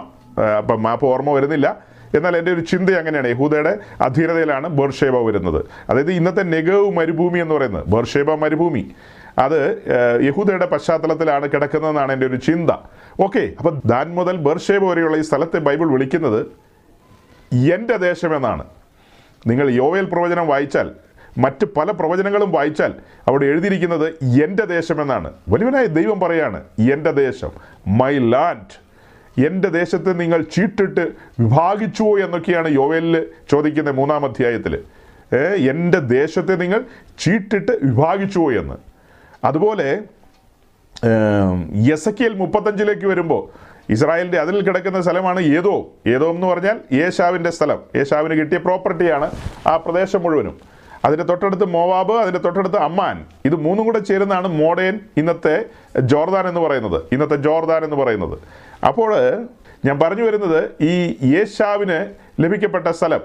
അപ്പം 0.58 0.84
മാപ്പ് 0.84 1.06
ഓർമ്മ 1.06 1.32
വരുന്നില്ല. 1.32 1.67
എന്നാൽ 2.17 2.38
എന്റെ 2.38 2.51
ഒരു 2.51 2.60
ചിന്ത 2.60 2.89
അങ്ങനെയാണ്. 2.89 3.27
യഹൂദയുടെ 3.27 3.77
അധീനതയിലാണ് 4.01 4.67
ബർഷേബ 4.67 5.15
വരുന്നത്. 5.17 5.65
അതായത് 5.89 6.12
ഇന്നത്തെ 6.12 6.43
നെഗവ് 6.43 6.91
മരുഭൂമി 6.91 7.39
എന്ന് 7.39 7.56
പറയുന്നത്. 7.56 7.88
ബർഷേബ 7.88 8.32
മരുഭൂമി. 8.32 8.91
അത് 9.39 9.84
യഹൂദയുടെ 10.26 10.65
പശ്ചാത്തലത്തിലാണ് 10.65 11.50
കിടക്കുന്നതെന്നാണ് 11.52 12.12
എന്റെ 12.12 12.26
ഒരു 12.26 12.36
ചിന്ത. 12.36 12.72
ഓക്കെ 13.19 13.54
അപ്പം 13.58 13.82
ദാൻ 13.86 14.15
മുതൽ 14.15 14.38
ബർഷേബ് 14.38 14.84
വരെയുള്ള 14.84 15.17
ഈ 15.17 15.22
സ്ഥലത്തെ 15.22 15.58
ബൈബിൾ 15.58 15.88
വിളിക്കുന്നത് 15.91 16.46
എന്റെ 17.74 17.98
ദേശമെന്നാണ്. 17.98 18.65
നിങ്ങൾ 19.48 19.69
യോവേൽ 19.69 20.06
പ്രവചനം 20.06 20.48
വായിച്ചാൽ 20.48 20.91
മറ്റ് 21.38 21.65
പല 21.78 21.91
പ്രവചനങ്ങളും 21.91 22.52
വായിച്ചാൽ 22.52 22.93
അവിടെ 23.28 23.46
എഴുതിയിരിക്കുന്നത് 23.46 24.08
എന്റെ 24.43 24.65
ദേശമെന്നാണ്. 24.65 25.34
വലിയവനായ 25.50 25.86
ദൈവം 25.86 26.19
പറയാണ് 26.19 26.63
എന്റെ 26.91 27.12
ദേശം 27.12 27.52
മൈ 27.88 28.17
ലാൻഡ് 28.17 28.84
എന്റെ 29.46 29.69
ദേശത്തെ 29.69 30.12
നിങ്ങൾ 30.12 30.41
ചീട്ടിട്ട് 30.41 31.08
വിഭാഗിച്ചുവോ 31.39 32.19
എന്നൊക്കെയാണ് 32.19 32.67
യോവേലിൽ 32.67 33.28
ചോദിക്കുന്ന 33.52 33.91
മൂന്നാം 33.91 34.26
അധ്യായത്തിൽ 34.26 34.84
എന്റെ 35.72 36.00
ദേശത്തെ 36.00 36.56
നിങ്ങൾ 36.56 36.84
ചീട്ടിട്ട് 37.19 37.72
വിഭാഗിച്ചുവോ 37.72 38.52
എന്ന്. 38.52 38.92
അതുപോലെ 39.43 39.99
യസക്കിയൽ 41.91 42.34
മുപ്പത്തഞ്ചിലേക്ക് 42.34 43.06
വരുമ്പോൾ 43.08 43.73
ഇസ്രായേലിന്റെ 43.91 44.39
അതിൽ 44.39 44.62
കിടക്കുന്ന 44.62 45.01
സ്ഥലമാണ് 45.01 45.39
ഏതോ. 45.39 45.88
ഏതോ 46.08 46.29
എന്ന് 46.29 46.47
പറഞ്ഞാൽ 46.47 46.79
യേശാവിന്റെ 46.93 47.49
സ്ഥലം. 47.49 47.79
യേശാവിന് 47.95 48.34
കിട്ടിയ 48.34 48.58
പ്രോപ്പർട്ടിയാണ് 48.58 49.32
ആ 49.67 49.77
പ്രദേശം 49.77 50.21
മുഴുവനും. 50.21 50.58
അതിന്റെ 51.06 51.23
തൊട്ടടുത്ത് 51.23 51.65
മോവാബ് 51.65 52.13
അതിന്റെ 52.13 52.39
തൊട്ടടുത്ത് 52.39 52.77
അമ്മാൻ. 52.77 53.25
ഇത് 53.45 53.56
മൂന്നും 53.56 53.86
കൂടെ 53.86 53.99
ചേരുന്നതാണ് 53.99 54.47
മോഡേൻ 54.47 54.99
ഇന്നത്തെ 55.17 55.65
ജോർദാൻ 55.99 56.47
എന്ന് 56.47 56.62
പറയുന്നത്. 56.62 57.03
ഇന്നത്തെ 57.12 57.36
ജോർദാൻ 57.36 57.84
എന്ന് 57.84 57.95
പറയുന്നത്. 57.95 58.39
അപ്പോൾ 58.88 59.45
ഞാൻ 59.86 59.99
പറഞ്ഞു 59.99 60.23
വരുന്നത് 60.23 60.84
ഈ 60.84 61.17
യേശാവിന് 61.23 62.13
ലഭിക്കപ്പെട്ട 62.39 62.88
സ്ഥലം 62.88 63.21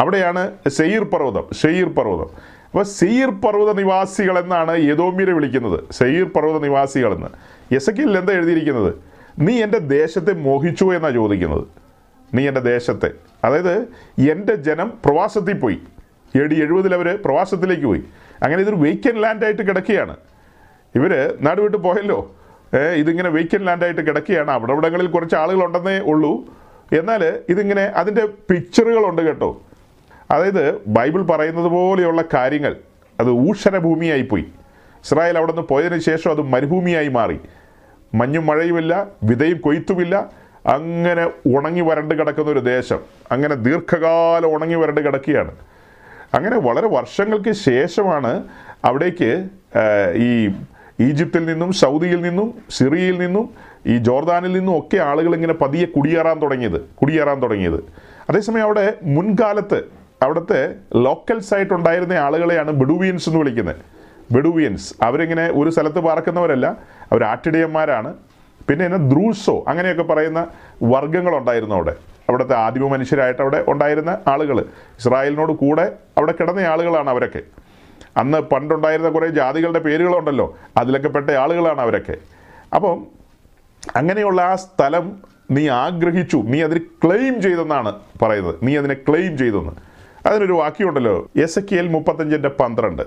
അവിടെയാണ് 0.00 0.52
സെയ്യീർ 0.68 1.04
പർവതം 1.04 1.44
ഷെയ്ർ 1.62 1.88
പർവതം. 1.88 2.51
അപ്പോൾ 2.72 2.84
സെയ്ർ 2.84 3.30
പർവത 3.30 3.74
നിവാസികൾ 3.74 4.38
എന്നാണ് 4.38 4.78
യദോമ്യരെ 4.78 5.32
വിളിക്കുന്നത്. 5.32 5.80
സെയ്ർ 5.90 6.24
പർവത 6.24 6.60
നിവാസികളെന്ന് 6.60 7.26
യസക്കിൽ 7.74 8.18
എന്താ 8.18 8.32
എഴുതിയിരിക്കുന്നത്? 8.32 8.94
നീ 9.38 9.62
എന്റെ 9.62 9.78
ദേശത്തെ 9.78 10.32
മോഹിച്ചു 10.32 10.84
എന്നാണ് 10.84 11.14
ചോദിക്കുന്നത്. 11.14 11.66
നീ 12.34 12.48
എന്റെ 12.48 12.60
ദേശത്തെ. 12.60 13.10
അതായത് 13.44 13.74
എന്റെ 14.30 14.54
ജനം 14.54 14.92
പ്രവാസത്തിൽ 15.04 15.52
പോയി. 15.52 15.78
എ 16.36 16.46
ഡി 16.46 16.54
എഴുപതിൽ 16.54 16.94
അവർ 16.94 17.18
പ്രവാസത്തിലേക്ക് 17.24 17.84
പോയി. 17.84 18.02
അങ്ങനെ 18.42 18.60
ഇതൊരു 18.62 18.76
വെയ്ക്കൻ 18.76 19.20
ലാൻഡായിട്ട് 19.20 19.62
കിടക്കുകയാണ്. 19.62 20.16
ഇവർ 20.94 21.34
നാടുവിട്ട് 21.40 21.76
പോയല്ലോ. 21.76 22.34
ഇതിങ്ങനെ 22.96 23.28
വെയ്ക്കൻ 23.28 23.64
ലാൻഡായിട്ട് 23.64 24.00
കിടക്കുകയാണ്. 24.00 24.50
അവിടെ 24.50 24.72
ഇവിടങ്ങളിൽ 24.72 25.06
കുറച്ച് 25.06 25.36
ആളുകളുണ്ടെന്നേ 25.36 25.98
ഉള്ളൂ. 25.98 26.32
എന്നാൽ 26.92 27.42
ഇതിങ്ങനെ 27.48 27.82
അതിന്റെ 27.82 28.28
പിക്ചറുകളുണ്ട് 28.50 29.22
കേട്ടോ. 29.22 29.62
അതായത് 30.32 30.80
ബൈബിൾ 30.86 31.22
പറയുന്നത് 31.22 31.66
പോലെയുള്ള 31.66 32.24
കാര്യങ്ങൾ 32.34 32.76
അത് 33.20 33.30
ഊഷര 33.30 33.78
പോയി 33.78 34.44
ഇസ്രായേൽ 35.04 35.38
അവിടെ 35.38 35.52
നിന്ന് 35.52 35.68
പോയതിനു 35.68 36.00
ശേഷം 36.00 36.30
അത് 36.30 36.42
മരുഭൂമിയായി 36.42 37.08
മാറി. 37.08 37.40
മഞ്ഞും 38.14 38.46
മഴയുമില്ല 38.46 39.06
വിതയും 39.22 39.58
കൊയ്ത്തുമില്ല. 39.58 40.30
അങ്ങനെ 40.66 41.24
ഉണങ്ങി 41.56 41.80
വരണ്ട് 41.80 42.14
കിടക്കുന്ന 42.14 42.50
ഒരു 42.50 42.58
ദേശം. 42.58 43.00
അങ്ങനെ 43.32 43.54
ദീർഘകാലം 43.54 44.54
ഉണങ്ങി 44.54 44.74
വരണ്ട് 44.74 45.00
കിടക്കുകയാണ്. 45.00 45.52
അങ്ങനെ 46.34 46.56
വളരെ 46.58 46.88
വർഷങ്ങൾക്ക് 46.88 47.52
ശേഷമാണ് 47.52 48.44
അവിടേക്ക് 48.84 49.48
ഈ 50.14 50.48
ഈജിപ്തിൽ 51.00 51.46
നിന്നും 51.46 51.72
സൗദിയിൽ 51.72 52.20
നിന്നും 52.22 52.54
സിറിയയിൽ 52.70 53.18
നിന്നും 53.18 53.50
ഈ 53.86 53.96
ജോർദാനിൽ 53.96 54.52
നിന്നും 54.52 54.78
ഒക്കെ 54.78 54.96
ആളുകൾ 54.96 55.34
ഇങ്ങനെ 55.34 55.54
പതിയെ 55.54 55.86
കുടിയേറാൻ 55.86 56.42
തുടങ്ങിയത് 56.42 56.80
കുടിയേറാൻ 56.80 57.42
തുടങ്ങിയത്. 57.42 57.84
അതേസമയം 58.30 58.62
അവിടെ 58.62 58.94
മുൻകാലത്ത് 59.02 60.01
അവിടുത്തെ 60.22 60.74
ലോക്കൽസ് 60.96 61.54
ആയിട്ടുണ്ടായിരുന്ന 61.54 62.12
ആളുകളെയാണ് 62.12 62.70
ബെഡുവിയൻസ് 62.70 63.28
എന്ന് 63.28 63.38
വിളിക്കുന്നത്. 63.38 63.76
ബെഡുവിയൻസ് 64.32 64.94
അവരിങ്ങനെ 65.02 65.50
ഒരു 65.50 65.70
സ്ഥലത്ത് 65.70 65.98
പാർക്കുന്നവരല്ല. 65.98 66.66
അവർ 67.12 67.24
ആട്ടിടയന്മാരാണ്. 67.24 68.14
പിന്നെ 68.68 68.84
എന്നെ 68.84 68.98
ദ്രൂസോ 68.98 69.64
അങ്ങനെയൊക്കെ 69.68 70.02
പറയുന്ന 70.02 70.46
വർഗങ്ങളുണ്ടായിരുന്നു 70.82 71.74
അവിടെ. 71.74 71.96
അവിടുത്തെ 72.28 72.56
ആദിമ 72.56 72.88
മനുഷ്യരായിട്ട് 72.88 73.42
അവിടെ 73.42 73.64
ഉണ്ടായിരുന്ന 73.68 74.18
ആളുകൾ. 74.26 74.60
ഇസ്രായേലിനോട് 74.98 75.52
കൂടെ 75.52 75.92
അവിടെ 76.16 76.34
കിടന്ന 76.40 76.60
ആളുകളാണ് 76.60 77.10
അവരൊക്കെ. 77.10 77.42
അന്ന് 78.16 78.38
പണ്ടുണ്ടായിരുന്ന 78.38 79.10
കുറേ 79.10 79.28
ജാതികളുടെ 79.28 79.78
പേരുകളുണ്ടല്ലോ. 79.78 80.58
അതിലൊക്കെ 80.76 81.08
പെട്ട 81.08 81.30
ആളുകളാണ് 81.30 81.80
അവരൊക്കെ. 81.80 82.16
അപ്പം 82.74 83.06
അങ്ങനെയുള്ള 83.96 84.42
ആ 84.42 84.54
സ്ഥലം 84.54 85.22
നീ 85.50 85.68
ആഗ്രഹിച്ചു. 85.68 86.36
നീ 86.36 86.62
അതിന് 86.62 86.80
ക്ലെയിം 86.80 87.42
ചെയ്തെന്നാണ് 87.42 87.92
പറയുന്നത്. 88.22 88.54
നീ 88.62 88.76
അതിനെ 88.76 88.94
ക്ലെയിം 88.94 89.38
ചെയ്തെന്ന്. 89.38 89.91
അതിനൊരു 90.26 90.52
വാക്യമുണ്ടല്ലോ. 90.52 91.30
എസ് 91.36 91.58
എ 91.58 91.62
കെ 91.62 91.74
എൽ 91.74 91.88
മുപ്പത്തഞ്ചിന്റെ 91.88 92.48
പന്ത്രണ്ട്. 92.48 93.02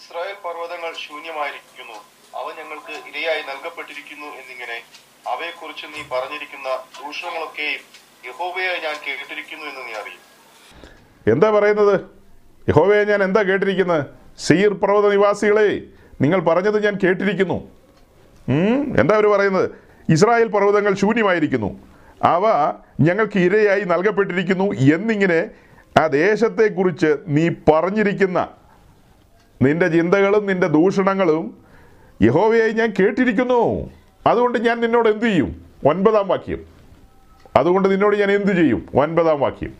ഇസ്രായേൽ 0.00 0.36
പർവതങ്ങൾ 0.44 0.92
ശൂന്യമായിരിക്കുന്നു. 0.92 1.98
അവ 2.38 2.46
ഞങ്ങൾക്ക് 2.58 2.92
ഇരയായി 3.10 3.42
നൽകപ്പെട്ടിരിക്കുന്നു 3.42 4.26
എന്നിങ്ങനെ 4.26 4.82
അവയെക്കുറിച്ച് 5.28 5.86
നീ 5.86 6.02
പറഞ്ഞിരിക്കുന്ന 6.12 6.68
ദൂഷണങ്ങളൊക്കെയും 7.00 7.80
യഹോവയായി 8.28 8.80
ഞാൻ 8.80 8.94
കേട്ടിരിക്കുന്നു 9.06 9.64
എന്ന് 9.64 9.80
നീ 9.88 9.92
അറിയും. 10.00 10.22
എന്താ 11.32 11.50
പറയുന്നത്? 11.50 12.00
യഹോവയെ 12.68 13.04
ഞാൻ 13.04 13.22
എന്താ 13.22 13.42
കേട്ടിരിക്കുന്നത്? 13.42 14.06
സീർ 14.38 14.72
പർവത 14.72 15.10
നിവാസികളെ 15.10 15.82
നിങ്ങൾ 16.20 16.40
പറഞ്ഞത് 16.40 16.84
ഞാൻ 16.84 16.98
കേട്ടിരിക്കുന്നു. 17.04 17.58
എന്താ 19.00 19.14
അവർ 19.14 19.26
പറയുന്നത്? 19.26 19.70
ഇസ്രായേൽ 20.08 20.48
പർവതങ്ങൾ 20.48 20.94
ശൂന്യമായിരിക്കുന്നു. 20.94 21.91
അവ 22.24 22.74
ഞങ്ങൾക്ക് 23.00 23.38
ഇരയായി 23.38 23.80
നൽകപ്പെട്ടിരിക്കുന്നു 23.80 24.64
എന്നിങ്ങനെ 24.64 25.50
ആ 26.00 26.06
ദേശത്തെക്കുറിച്ച് 26.06 27.16
നീ 27.26 27.48
പറഞ്ഞിരിക്കുന്ന 27.48 28.48
നിന്റെ 29.62 29.88
ചിന്തകളും 29.88 30.46
നിന്റെ 30.46 30.66
ദൂഷണങ്ങളും 30.66 31.64
യഹോവയായി 32.22 32.72
ഞാൻ 32.72 32.94
കേട്ടിരിക്കുന്നു. 32.98 33.90
അതുകൊണ്ട് 34.26 34.58
ഞാൻ 34.58 34.80
നിന്നോട് 34.80 35.08
എന്തു 35.08 35.24
ചെയ്യും? 35.24 35.70
ഒൻപതാം 35.86 36.28
വാക്യം. 36.28 36.66
അതുകൊണ്ട് 37.56 37.90
നിന്നോട് 37.90 38.16
ഞാൻ 38.16 38.30
എന്തു 38.30 38.52
ചെയ്യും? 38.52 38.88
ഒൻപതാം 38.94 39.40
വാക്യം. 39.40 39.76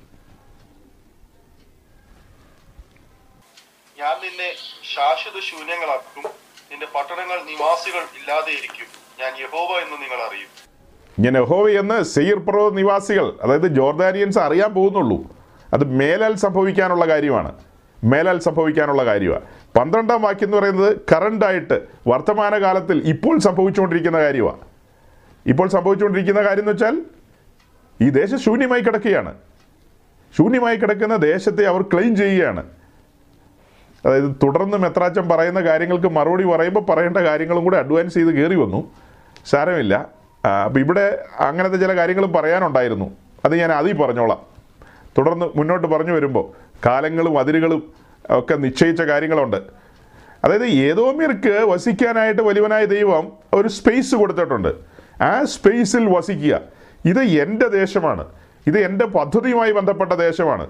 ഞാൻ 3.98 4.20
നിന്നെ 4.20 4.54
ശാശ്വത 4.94 5.40
ശൂന്യങ്ങളാക്കും. 5.40 6.30
നിന്റെ 6.70 6.86
പട്ടണങ്ങൾ 6.86 7.44
നിവാസികൾ 7.44 8.00
ഇല്ലാതെയിരിക്കും. 8.00 8.86
ഞാൻ 9.20 9.32
യഹോവ 9.40 9.78
എന്ന് 9.78 9.92
നിങ്ങൾ 9.92 10.28
അറിയും. 10.28 10.71
ഞാൻ 11.18 11.38
എന്ന് 11.68 12.02
സെയ്ർ 12.02 12.38
പർവത 12.38 12.72
നിവാസികൾ 12.72 13.32
അതായത് 13.42 13.66
ജോർദാനിയൻസ് 13.66 14.38
അറിയാൻ 14.38 14.74
പോകുന്നുള്ളൂ. 14.74 15.24
അത് 15.74 15.84
മേലാൽ 15.84 16.34
സംഭവിക്കാനുള്ള 16.34 17.08
കാര്യമാണ്. 17.08 17.52
മേലാൽ 18.04 18.38
സംഭവിക്കാനുള്ള 18.38 19.04
കാര്യമാണ് 19.04 19.40
പന്ത്രണ്ടാം 19.78 20.22
വാക്യം 20.22 20.46
എന്ന് 20.46 20.56
പറയുന്നത് 20.56 20.96
കറണ്ടായിട്ട് 21.12 21.82
വർത്തമാനകാലത്തിൽ 22.06 23.02
ഇപ്പോൾ 23.04 23.38
സംഭവിച്ചുകൊണ്ടിരിക്കുന്ന 23.38 24.18
കാര്യമാണ് 24.18 24.58
ഇപ്പോൾ 25.46 25.68
സംഭവിച്ചുകൊണ്ടിരിക്കുന്ന 25.68 26.42
കാര്യം 26.42 26.62
എന്ന് 26.62 26.72
വെച്ചാൽ 26.72 27.02
ഈ 28.00 28.08
ദേശം 28.08 28.38
ശൂന്യമായി 28.38 28.80
കിടക്കുകയാണ്. 28.80 29.34
ശൂന്യമായി 30.36 30.76
കിടക്കുന്ന 30.76 31.16
ദേശത്തെ 31.16 31.66
അവർ 31.66 31.82
ക്ലെയിം 31.82 32.16
ചെയ്യുകയാണ്. 32.16 32.64
അതായത് 34.06 34.36
തുടർന്ന് 34.42 34.76
മെത്രാച്ചൻ 34.76 35.28
പറയുന്ന 35.28 35.60
കാര്യങ്ങൾക്ക് 35.60 36.06
മറുപടി 36.06 36.44
പറയുമ്പോൾ 36.44 36.80
പറയേണ്ട 36.80 37.16
കാര്യങ്ങളും 37.16 37.64
കൂടെ 37.64 37.76
അഡ്വാൻസ് 37.76 38.14
ചെയ്ത് 38.14 38.30
കയറി 38.30 38.54
വന്നു. 38.54 38.90
സാരമില്ല. 39.46 40.21
അപ്പം 40.48 40.80
ഇവിടെ 40.80 41.24
അങ്ങനത്തെ 41.40 41.76
ചില 41.76 41.96
കാര്യങ്ങളും 41.96 42.32
പറയാനുണ്ടായിരുന്നു. 42.32 43.10
അത് 43.44 43.56
ഞാൻ 43.56 43.72
അതിൽ 43.72 43.92
പറഞ്ഞോളാം. 43.92 44.38
തുടർന്ന് 45.18 45.46
മുന്നോട്ട് 45.56 45.86
പറഞ്ഞു 45.86 46.12
വരുമ്പോൾ 46.12 46.52
കാലങ്ങളും 46.86 47.38
അതിരുകളും 47.38 47.92
ഒക്കെ 48.30 48.54
നിശ്ചയിച്ച 48.54 49.02
കാര്യങ്ങളുണ്ട്. 49.02 49.56
അതായത് 50.44 50.66
ഏതോമിയർക്ക് 50.66 51.64
വസിക്കാനായിട്ട് 51.64 52.42
വലിയവനായ 52.42 52.84
ദൈവം 52.84 53.32
ഒരു 53.52 53.68
സ്പേസ് 53.68 54.14
കൊടുത്തിട്ടുണ്ട്. 54.14 54.74
ആ 55.22 55.44
സ്പേസിൽ 55.44 56.08
വസിക്കുക. 56.16 56.60
ഇത് 57.04 57.22
എന്റെ 57.22 57.68
ദേശമാണ്. 57.68 58.26
ഇത് 58.66 58.78
എന്റെ 58.78 59.06
പദ്ധതിയുമായി 59.06 59.72
ബന്ധപ്പെട്ട 59.72 60.12
ദേശമാണ്. 60.12 60.66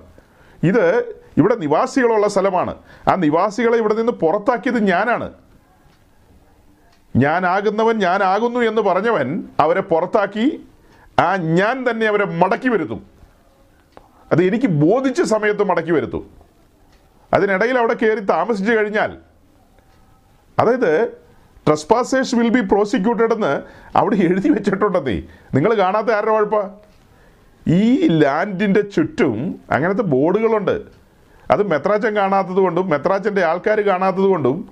ഇത് 0.65 1.15
ഇവിടെ 1.37 1.55
നിവാസികളുള്ള 1.55 2.29
സ്ഥലമാണ്. 2.29 2.75
ആ 3.09 3.15
നിവാസികളെ 3.15 3.77
ഇവിടെ 3.77 3.95
നിന്ന് 3.95 4.13
പുറത്താക്കിയത് 4.13 4.85
ഞാനാണ്. 4.85 5.33
ഞാനാകുന്നവൻ 7.17 7.99
ഞാനാകുന്നു 7.99 8.61
എന്ന് 8.61 8.83
പറഞ്ഞവൻ 8.83 9.45
അവരെ 9.61 9.81
പുറത്താക്കി 9.81 10.67
ആ 11.19 11.37
ഞാൻ 11.37 11.91
തന്നെ 11.91 12.07
അവരെ 12.07 12.25
മടക്കി 12.25 12.69
വരുത്തും. 12.69 13.07
അത് 14.33 14.43
എനിക്ക് 14.43 14.67
ബോധിച്ച 14.67 15.23
സമയത്ത് 15.23 15.65
മടക്കി 15.65 15.91
വരുത്തും. 15.91 16.31
അതിനിടയിൽ 17.35 17.79
അവിടെ 17.79 17.95
കയറി 17.95 18.21
താമസിച്ചു 18.21 18.73
കഴിഞ്ഞാൽ 18.73 19.19
അതായത് 20.59 21.13
ട്രസ്പാസേഴ്സ് 21.67 22.35
വിൽ 22.35 22.49
ബി 22.49 22.61
പ്രോസിക്യൂട്ടഡ് 22.61 23.33
എന്ന് 23.33 23.63
അവിടെ 23.97 24.17
എഴുതി 24.17 24.49
വെച്ചിട്ടുണ്ടെന്നേ. 24.49 25.23
നിങ്ങൾ 25.55 25.75
കാണാത്ത 25.75 26.11
ആരുടെ 26.11 26.31
കുഴപ്പ 26.31 26.71
ഈ 27.69 28.09
ലാൻഡിന്റെ 28.09 28.81
ചുറ്റും 28.81 29.61
അങ്ങനത്തെ 29.71 30.03
ബോർഡുകളുണ്ട്. 30.03 30.83
അത് 31.51 31.63
മെത്രാച്ചൻ 31.63 32.17
കാണാത്തത് 32.17 32.57
കൊണ്ടും 32.57 32.89
മെത്രാച്ചന്റെ 32.89 33.45
ആൾക്കാർ 33.45 33.81
കാണാത്തത് 33.81 34.25
കൊണ്ടും 34.25 34.69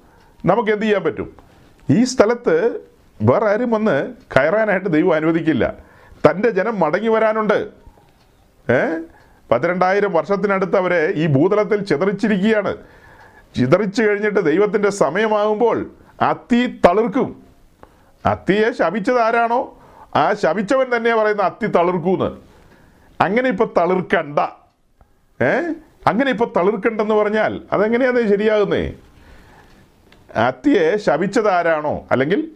നമുക്ക് 0.47 0.71
എന്ത് 0.71 0.83
ചെയ്യാൻ 0.83 1.03
പറ്റും? 1.03 1.50
ഈ 1.91 2.05
സ്ഥലത്ത് 2.05 2.81
വേറെ 3.23 3.47
ആരും 3.47 3.71
വന്ന് 3.71 4.15
കയറാനായിട്ട് 4.37 4.89
ദൈവം 4.89 5.15
അനുവദിക്കില്ല. 5.15 5.75
തന്റെ 6.31 6.51
ജനം 6.51 6.81
മടങ്ങി 6.81 7.09
വരാനുണ്ട്. 7.09 7.69
ഏ? 8.73 9.03
പന്ത്രണ്ടായിരം 9.51 10.13
വർഷത്തിനടുത്ത് 10.13 10.77
അവരെ 10.77 11.13
ഈ 11.17 11.27
ഭൂതലത്തിൽ 11.27 11.85
ചിതറിച്ചിരിക്കുകയാണ്. 11.85 12.77
ചിതറിച്ചു 13.57 14.03
കഴിഞ്ഞിട്ട് 14.03 14.41
ദൈവത്തിന്റെ 14.41 14.91
സമയമാകുമ്പോൾ 14.91 15.91
അത്തി 16.21 16.81
തളിർക്കും. 16.87 17.43
അത്തിയെ 18.27 18.73
ശപിച്ചത് 18.73 19.21
ആരാണോ? 19.21 19.79
ആ 20.15 20.33
ശപിച്ചവൻ 20.33 20.87
തന്നെ 20.97 21.15
പറയുന്ന 21.15 21.43
അത്തി 21.43 21.67
തളിർക്കൂന്ന്. 21.67 22.37
അങ്ങനെ 23.23 23.49
ഇപ്പൊ 23.49 23.65
തളിർക്കണ്ട. 23.65 24.39
ഏ? 25.43 25.73
അങ്ങനെ 26.07 26.31
ഇപ്പൊ 26.31 26.47
തളിർക്കണ്ടെന്ന് 26.57 27.15
പറഞ്ഞാൽ 27.15 27.61
അതെങ്ങനെയാന്ന് 27.73 28.29
ശരിയാകുന്നേ? 28.29 28.93
അത്തിയെ 30.37 30.97
ശപിച്ചത് 30.97 31.51
ആരാണോ? 31.51 32.07
അല്ലെങ്കിൽ 32.11 32.51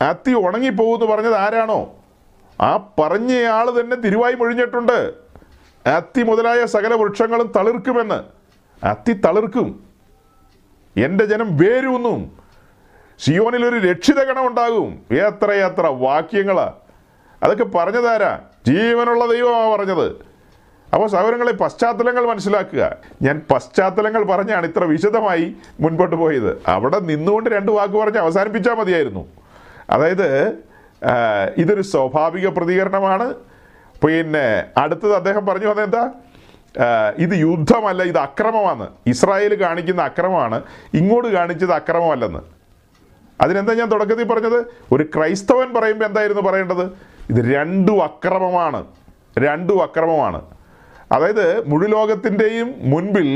അത്തി 0.00 0.34
ഉണങ്ങിപ്പോകുമെന്ന് 0.34 1.14
പറഞ്ഞത് 1.14 1.34
ആരാണോ? 1.34 1.94
ആ 2.60 2.76
പറഞ്ഞയാൾ 2.76 3.80
തന്നെ 3.80 3.96
തിരുവായി 3.96 4.34
മൊഴിഞ്ഞിട്ടുണ്ട്. 4.34 5.14
അത്തി 5.88 6.22
മുതലായ 6.22 6.66
സകല 6.66 6.94
വൃക്ഷങ്ങളും 6.94 7.52
തളിർക്കുമെന്ന്. 7.56 8.24
അത്തി 8.86 9.12
തളിർക്കും. 9.12 9.84
എന്റെ 10.96 11.24
ജനം 11.24 11.56
വേരൂന്നും. 11.56 12.38
സിയോനിൽ 13.18 13.66
ഒരു 13.66 13.86
രക്ഷിത 13.86 14.22
ഗണം 14.22 14.46
ഉണ്ടാകും 14.46 15.02
എത്ര 15.10 15.50
എത്ര 15.50 15.86
അതൊക്കെ 17.42 17.64
പറഞ്ഞതാരാ? 17.64 18.40
ജീവനുള്ള 18.66 19.26
ദൈവമാണ് 19.26 19.70
പറഞ്ഞത്. 19.70 20.31
അപ്പോൾ 20.94 21.08
സൗരങ്ങളെ 21.08 21.52
പശ്ചാത്തലങ്ങൾ 21.52 22.26
മനസ്സിലാക്കുക. 22.26 22.96
ഞാൻ 23.22 23.40
പശ്ചാത്തലങ്ങൾ 23.52 24.22
പറഞ്ഞാണ് 24.24 24.66
ഇത്ര 24.66 24.84
വിശദമായി 24.84 25.56
മുൻപോട്ട് 25.80 26.16
പോയത്. 26.16 26.62
അവിടെ 26.68 26.98
നിന്നുകൊണ്ട് 26.98 27.50
രണ്ട് 27.50 27.72
വാക്ക് 27.72 27.94
പറഞ്ഞ് 27.94 28.18
അവസാനിപ്പിച്ചാൽ 28.18 28.74
മതിയായിരുന്നു. 28.74 29.28
അതായത് 29.90 30.58
ഇതൊരു 31.56 31.82
സ്വാഭാവിക 31.82 32.48
പ്രതികരണമാണ്. 32.48 33.34
പിന്നെ 34.06 34.64
അടുത്തത് 34.76 35.14
അദ്ദേഹം 35.14 35.46
പറഞ്ഞു 35.46 35.66
എന്താ? 35.66 36.10
ഇത് 37.16 37.34
യുദ്ധമല്ല 37.34 38.02
ഇത് 38.02 38.18
അക്രമമാണ്. 38.18 38.88
ഇസ്രായേൽ 39.06 39.54
കാണിക്കുന്ന 39.60 40.02
അക്രമമാണ്. 40.02 40.62
ഇങ്ങോട്ട് 40.94 41.28
കാണിച്ചത് 41.28 41.72
അക്രമമല്ലെന്ന്. 41.72 42.40
അതിനെന്താ 43.40 43.74
ഞാൻ 43.74 43.88
തുടക്കത്തിൽ 43.88 44.24
പറഞ്ഞത്? 44.24 44.66
ഒരു 44.92 45.02
ക്രൈസ്തവൻ 45.02 45.74
പറയുമ്പോൾ 45.74 46.04
എന്തായിരുന്നു 46.04 46.42
പറയേണ്ടത്? 46.42 46.84
ഇത് 47.30 47.54
രണ്ടും 47.54 48.02
അക്രമമാണ്. 48.02 48.84
രണ്ടും 49.38 49.82
അക്രമമാണ്. 49.82 50.42
അതായത് 51.12 51.68
മുഴുലോകത്തിന്റെയും 51.68 52.74
മുൻപിൽ 52.92 53.28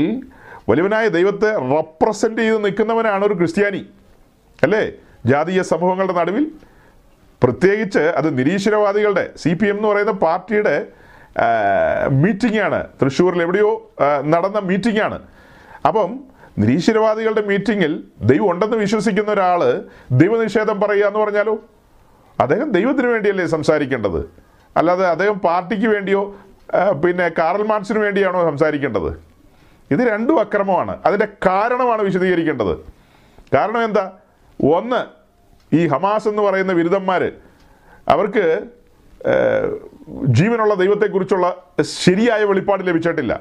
വലിയവനായ 0.69 1.07
ദൈവത്തെ 1.07 1.49
റെപ്രസെന്റ് 1.75 2.41
ചെയ്ത് 2.41 2.65
നിൽക്കുന്നവനാണ് 2.65 3.25
ഒരു 3.25 3.33
ക്രിസ്ത്യാനി. 3.33 3.85
അല്ലേ? 4.63 4.91
ജാതീയ 5.25 5.61
സമൂഹങ്ങളുടെ 5.61 6.13
നടുവിൽ. 6.13 6.47
പ്രത്യേകിച്ച് 7.43 7.99
അത് 7.99 8.37
നിരീശ്വരവാദികളുടെ 8.37 9.29
സി 9.37 9.53
പി 9.53 9.67
എം 9.67 9.75
എന്ന് 9.75 9.87
പറയുന്ന 9.87 10.11
പാർട്ടിയുടെ 10.11 10.75
മീറ്റിംഗ് 12.23 12.59
ആണ് 12.59 12.87
തൃശ്ശൂരിൽ 13.01 13.41
എവിടെയോ 13.41 13.91
നടന്ന 14.25 14.59
മീറ്റിംഗ് 14.59 15.01
ആണ് 15.01 15.19
അപ്പം 15.87 16.19
നിരീശ്വരവാദികളുടെ 16.59 17.41
മീറ്റിങ്ങിൽ 17.41 18.03
ദൈവം 18.21 18.51
ഉണ്ടെന്ന് 18.51 18.77
വിശ്വസിക്കുന്ന 18.77 19.31
ഒരാൾ 19.31 19.61
ദൈവനിഷേധം 20.11 20.79
പറയുക 20.79 21.05
എന്ന് 21.05 21.19
പറഞ്ഞാലോ? 21.19 21.55
അദ്ദേഹം 22.39 22.71
ദൈവത്തിന് 22.71 23.07
വേണ്ടിയല്ലേ 23.07 23.45
സംസാരിക്കേണ്ടത്? 23.45 24.21
അല്ലാതെ 24.77 25.05
അദ്ദേഹം 25.07 25.39
പാർട്ടിക്ക് 25.39 25.87
വേണ്ടിയോ 25.87 26.35
പിന്നെ 27.03 27.29
കാറൽ 27.29 27.63
മാർക്സിന് 27.63 27.99
വേണ്ടിയാണോ 27.99 28.43
സംസാരിക്കേണ്ടത്? 28.43 29.21
ഇത് 29.91 29.99
രണ്ടും 29.99 30.39
അക്രമമാണ്. 30.39 30.97
അതിന്റെ 31.05 31.27
കാരണമാണ് 31.45 32.01
വിശദീകരിക്കേണ്ടത്. 32.01 32.77
കാരണം 33.53 33.83
എന്താ? 33.83 34.11
ഒന്ന് 34.63 35.05
ഈ 35.75 35.87
ഹമാസ് 35.87 36.27
എന്ന് 36.27 36.41
പറയുന്ന 36.41 36.73
ബിരുദന്മാർ 36.73 37.31
അവർക്ക് 38.07 38.63
ജീവനുള്ള 40.25 40.73
ദൈവത്തെക്കുറിച്ചുള്ള 40.73 41.63
ശരിയായ 41.81 42.43
വെളിപ്പാട് 42.43 42.87
ലഭിച്ചിട്ടില്ല. 42.87 43.39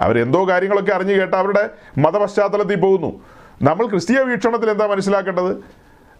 അവരെന്തോ 0.00 0.48
കാര്യങ്ങളൊക്കെ 0.48 0.92
അറിഞ്ഞു 0.92 1.12
കേട്ട 1.12 1.34
അവരുടെ 1.34 1.70
മതപശ്ചാത്തലത്തിൽ 1.98 2.80
പോകുന്നു. 2.80 3.20
നമ്മൾ 3.62 3.86
ക്രിസ്തീയ 3.86 4.18
വീക്ഷണത്തിൽ 4.18 4.70
എന്താ 4.70 4.86
മനസ്സിലാക്കേണ്ടത്? 4.86 5.50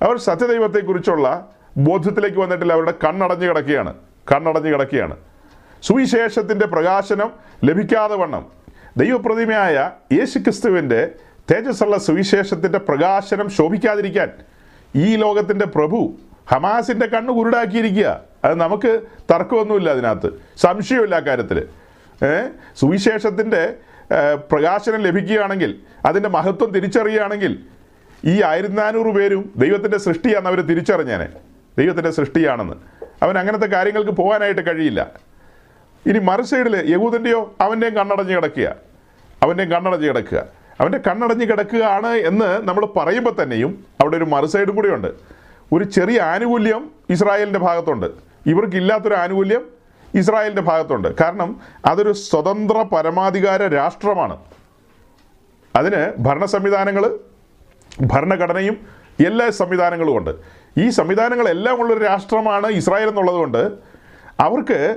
അവർ 0.03 0.17
സത്യദൈവത്തെക്കുറിച്ചുള്ള 0.17 1.49
ബോധ്യത്തിലേക്ക് 1.77 2.39
വന്നിട്ടില്ല. 2.39 2.73
അവരുടെ 2.73 2.95
കണ്ണടഞ്ഞു 3.05 3.49
കിടക്കുകയാണ്. 3.49 3.95
കണ്ണടഞ്ഞു 4.33 4.73
കിടക്കുകയാണ്. 4.73 5.17
സുവിശേഷത്തിന്റെ 5.83 6.67
പ്രകാശനം 6.67 7.31
ലഭിക്കാതെ 7.65 8.17
വണ്ണം. 8.17 8.47
ദൈവപ്രതിമയായ 8.97 9.91
യേശു 10.13 10.39
ക്രിസ്തുവിന്റെ 10.39 11.11
തേജസ്സുള്ള 11.51 11.99
സുവിശേഷത്തിന്റെ 11.99 12.79
പ്രകാശനം 12.79 13.51
ശോഭിക്കാതിരിക്കാൻ 13.51 14.31
ഈ 14.97 15.17
ലോകത്തിന്റെ 15.17 15.67
പ്രഭു 15.67 16.13
ഹമാസിന്റെ 16.51 17.07
കണ്ണ് 17.07 17.33
കുരുടാക്കിയിരിക്കുക. 17.33 18.21
അത് 18.45 18.55
നമുക്ക് 18.55 19.01
തർക്കമൊന്നുമില്ല 19.31 19.91
അതിനകത്ത്. 19.91 20.31
സംശയമില്ല 20.57 21.19
കാര്യത്തിൽ 21.19 21.67
സുവിശേഷത്തിന്റെ 22.77 23.75
പ്രകാശനം 24.51 25.01
ലഭിക്കുകയാണെങ്കിൽ 25.01 25.81
അതിന്റെ 26.05 26.29
മഹത്വം 26.29 26.71
തിരിച്ചറിയുകയാണെങ്കിൽ 26.71 27.59
ഈ 28.25 28.43
ആയിരത്തി 28.43 28.75
നാനൂറ് 28.75 29.15
പേരും 29.15 29.53
ദൈവത്തിന്റെ 29.57 29.99
സൃഷ്ടിയാണെന്ന് 29.99 30.51
അവർ 30.51 30.61
തിരിച്ചറിഞ്ഞേനെ. 30.61 31.29
ദൈവത്തിന്റെ 31.79 32.11
സൃഷ്ടിയാണെന്ന്. 32.11 32.75
അവൻ 33.23 33.39
അങ്ങനത്തെ 33.39 33.67
കാര്യങ്ങൾക്ക് 33.67 34.11
പോകാനായിട്ട് 34.11 34.71
കഴിയില്ല. 34.71 35.28
ഇനി 36.07 36.19
മറു 36.19 36.43
സൈഡിൽ 36.43 36.91
യഹൂദന്റെയോ 36.91 37.55
അവന്റെയും 37.61 37.95
കണ്ണടഞ്ഞ് 37.95 38.37
കിടക്കുക. 38.37 38.75
അവന്റെയും 39.43 39.71
കണ്ണടഞ്ഞ് 39.71 40.09
കിടക്കുക. 40.09 40.45
അവന്റെ 40.81 40.99
കണ്ണടഞ്ഞ് 40.99 41.47
കിടക്കുകയാണ് 41.47 42.07
എന്ന് 42.07 42.69
നമ്മൾ 42.69 42.87
പറയുമ്പോൾ 42.87 43.43
തന്നെയും 43.43 43.85
അവിടെ 44.01 44.17
ഒരു 44.17 44.25
മറു 44.25 44.47
സൈഡും 44.47 44.77
കൂടിയുണ്ട് 44.77 45.09
ഒരു 45.73 45.85
ചെറിയ 45.85 46.21
ആനുകൂല്യം 46.21 46.91
ഇസ്രായേലിന്റെ 47.11 47.59
ഭാഗത്തുണ്ട്. 47.59 48.07
ഇവർക്കില്ലാത്തൊരു 48.47 49.15
ആനുകൂല്യം 49.15 49.65
ഇസ്രായേലിന്റെ 50.15 50.63
ഭാഗത്തുണ്ട്. 50.63 51.15
കാരണം 51.21 51.61
അതൊരു 51.87 52.13
സ്വതന്ത്ര 52.13 52.83
പരമാധികാര 52.83 53.63
രാഷ്ട്രമാണ്. 53.63 54.37
അതിന് 55.77 56.13
ഭരണ 56.19 56.45
സംവിധാനങ്ങൾ 56.45 57.19
ഭരണഘടനയും 58.01 58.87
എല്ലാ 59.27 59.51
സംവിധാനങ്ങളും 59.51 60.17
ഉണ്ട്. 60.17 60.31
ഈ 60.79 60.89
സംവിധാനങ്ങളെല്ലാം 60.89 61.81
ഉള്ളൊരു 61.81 62.05
രാഷ്ട്രമാണ് 62.05 62.67
ഇസ്രായേൽ 62.67 63.09
എന്നുള്ളതുകൊണ്ട് 63.09 63.73
അവർക്ക് 64.41 64.97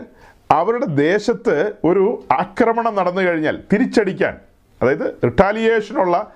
അവരുടെ 0.52 0.86
ദേശത്ത് 0.86 1.72
ഒരു 1.84 2.24
ആക്രമണം 2.40 2.96
നടന്നു 2.96 3.22
കഴിഞ്ഞാൽ 3.22 3.60
തിരിച്ചടിക്കാൻ 3.74 4.38
അതായത് 4.82 5.18
റിട്ടാലിയേഷനുള്ള 5.24 6.32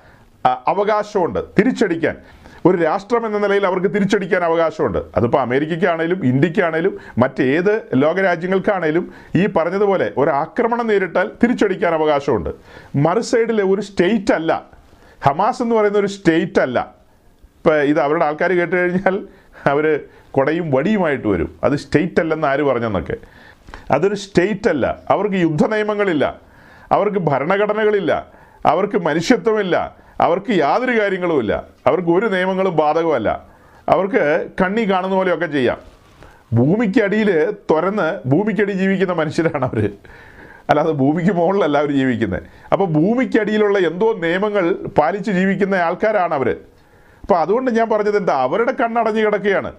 അവകാശമുണ്ട്. 0.45 1.39
തിരിച്ചടിക്കാൻ. 1.59 2.17
ഒരു 2.65 2.77
രാഷ്ട്രം 2.77 3.25
എന്ന 3.25 3.37
നിലയിൽ 3.37 3.65
അവർക്ക് 3.65 3.87
തിരിച്ചടിക്കാൻ 3.87 4.43
അവകാശമുണ്ട്. 4.43 4.97
അതിപ്പോൾ 5.17 5.41
അമേരിക്കയ്ക്കാണേലും 5.41 6.25
ഇന്ത്യക്കാണേലും 6.25 6.99
മറ്റേത് 7.17 7.81
ലോകരാജ്യങ്ങൾക്കാണേലും 7.95 9.13
ഈ 9.35 9.45
പറഞ്ഞതുപോലെ 9.45 10.11
ഒരു 10.17 10.29
ആക്രമണം 10.29 10.87
നേരിട്ടാൽ 10.87 11.31
തിരിച്ചടിക്കാൻ 11.43 11.93
അവകാശമുണ്ട്. 11.93 12.49
മറു 12.95 13.19
സൈഡിലെ 13.19 13.63
ഒരു 13.63 13.81
സ്റ്റേറ്റ് 13.81 14.33
അല്ല 14.33 14.63
ഹമാസ് 15.25 15.61
എന്ന് 15.61 15.75
പറയുന്ന 15.75 15.97
ഒരു 15.97 16.07
സ്റ്റേറ്റ് 16.07 16.61
അല്ല. 16.61 16.95
ഇപ്പം 17.53 17.75
ഇത് 17.75 17.99
അവരുടെ 17.99 18.25
ആൾക്കാർ 18.25 18.51
കേട്ട് 18.51 18.75
കഴിഞ്ഞാൽ 18.75 19.27
അവർ 19.65 19.99
കൊടയും 20.31 20.71
വടിയുമായിട്ട് 20.71 21.27
വരും. 21.27 21.55
അത് 21.63 21.75
സ്റ്റേറ്റ് 21.75 22.19
അല്ലെന്ന് 22.19 22.47
ആര് 22.47 22.63
പറഞ്ഞെന്നൊക്കെ. 22.63 23.13
അതൊരു 23.91 24.15
സ്റ്റേറ്റ് 24.15 24.69
അല്ല. 24.69 24.99
അവർക്ക് 25.09 25.35
യുദ്ധ 25.35 25.65
നിയമങ്ങളില്ല 25.65 26.39
അവർക്ക് 26.91 27.19
ഭരണഘടനകളില്ല. 27.19 28.27
അവർക്ക് 28.65 28.97
മനുഷ്യത്വമില്ല. 28.97 29.95
അവർക്ക് 30.21 30.51
യാതൊരു 30.51 31.01
കാര്യങ്ങളുമില്ല. 31.01 31.63
അവർക്ക് 31.87 32.09
ഒരു 32.09 32.25
നിയമങ്ങളും 32.25 32.75
ബാധകമല്ല. 32.75 33.43
അവർക്ക് 33.89 34.47
കണ്ണി 34.61 34.91
കാണുന്ന 34.91 35.15
പോലെയൊക്കെ 35.15 35.45
ചെയ്യാം. 35.45 35.77
ഭൂമിക്കടിയിൽ 36.53 37.51
തുറന്ന് 37.71 38.27
ഭൂമിക്കടി 38.27 38.71
ജീവിക്കുന്ന 38.71 39.13
മനുഷ്യരാണ് 39.13 39.65
അവർ 39.65 39.89
അല്ലാതെ 40.69 40.91
ഭൂമിക്ക് 40.91 41.31
മുകളിലല്ല 41.31 41.77
അവർ 41.77 41.91
ജീവിക്കുന്നത് 41.91 42.43
അപ്പോൾ 42.73 42.85
ഭൂമിക്കടിയിലുള്ള 42.85 43.79
എന്തോ 43.79 44.13
നിയമങ്ങൾ 44.13 44.73
പാലിച്ച് 44.73 45.31
ജീവിക്കുന്ന 45.31 45.75
ആൾക്കാരാണ് 45.75 46.33
അവർ 46.33 46.57
അപ്പോൾ 47.21 47.39
അതുകൊണ്ട് 47.39 47.71
ഞാൻ 47.71 47.89
പറഞ്ഞത് 47.89 48.17
എന്താ? 48.17 48.33
അവരുടെ 48.33 48.71
കണ്ണടഞ്ഞ് 48.71 49.25
കിടക്കുകയാണ്. 49.25 49.73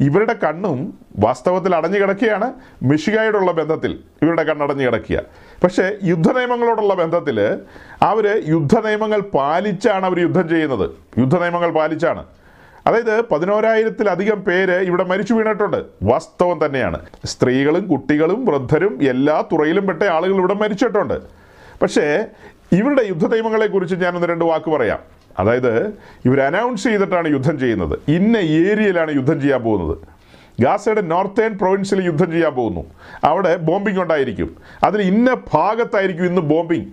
ഇവരുടെ 0.00 0.32
കണ്ണും 0.32 0.98
വാസ്തവത്തിൽ 1.18 1.74
അടഞ്ഞു 1.74 1.98
കിടക്കുകയാണ് 1.98 2.52
മിഷികായോടുള്ള 2.82 3.52
ബന്ധത്തിൽ 3.52 3.98
ഇവരുടെ 4.22 4.42
കണ്ണടഞ്ഞു 4.42 4.86
കിടക്കുക. 4.86 5.22
പക്ഷേ 5.64 5.92
യുദ്ധ 6.04 6.32
നിയമങ്ങളോടുള്ള 6.32 6.94
ബന്ധത്തിൽ 6.94 7.58
അവർ 8.02 8.42
യുദ്ധ 8.48 8.78
നിയമങ്ങൾ 8.78 9.20
പാലിച്ചാണ് 9.20 10.06
അവർ 10.06 10.18
യുദ്ധം 10.20 10.48
ചെയ്യുന്നത്. 10.48 10.90
യുദ്ധ 11.18 11.38
നിയമങ്ങൾ 11.38 11.70
പാലിച്ചാണ്. 11.70 12.24
അതായത് 12.86 13.20
പതിനോരായിരത്തിലധികം 13.20 14.44
പേര് 14.44 14.72
ഇവിടെ 14.72 15.04
മരിച്ചു 15.04 15.34
വീണിട്ടുണ്ട്. 15.34 15.84
വാസ്തവം 16.02 16.66
തന്നെയാണ്. 16.66 17.06
സ്ത്രീകളും 17.24 17.86
കുട്ടികളും 17.86 18.44
വൃദ്ധരും 18.44 18.98
എല്ലാ 19.02 19.44
തുറയിലും 19.52 19.86
പെട്ട 19.86 20.02
ആളുകൾ 20.02 20.34
ഇവിടെ 20.34 20.54
മരിച്ചിട്ടുണ്ട്. 20.54 21.20
പക്ഷേ 21.82 22.24
ഇവരുടെ 22.72 23.02
യുദ്ധ 23.02 23.26
നിയമങ്ങളെക്കുറിച്ച് 23.26 23.94
ഞാനൊന്ന് 23.94 24.28
രണ്ട് 24.28 24.44
വാക്ക് 24.44 24.70
പറയാം. 24.70 24.98
അതായത് 25.38 25.86
ഇവർ 26.24 26.40
അനൗൺസ് 26.40 26.84
ചെയ്തിട്ടാണ് 26.84 27.28
യുദ്ധം 27.28 27.58
ചെയ്യുന്നത്. 27.58 27.98
ഇന്ന 28.08 28.36
ഏരിയയിലാണ് 28.36 29.14
യുദ്ധം 29.14 29.40
ചെയ്യാൻ 29.40 29.62
പോകുന്നത്. 29.62 29.98
ഗാസയുടെ 30.60 31.00
നോർത്തേൺ 31.00 31.58
പ്രൊവിൻസിൽ 31.58 32.04
യുദ്ധം 32.04 32.32
ചെയ്യാൻ 32.32 32.54
പോകുന്നു. 32.54 32.84
അവിടെ 33.24 33.56
ബോംബിംഗ് 33.56 34.00
ഉണ്ടായിരിക്കും. 34.00 34.56
അതിൽ 34.84 35.02
ഇന്ന 35.02 35.36
ഭാഗത്തായിരിക്കും 35.54 36.24
ഇന്ന് 36.24 36.40
ബോംബിംഗ് 36.40 36.88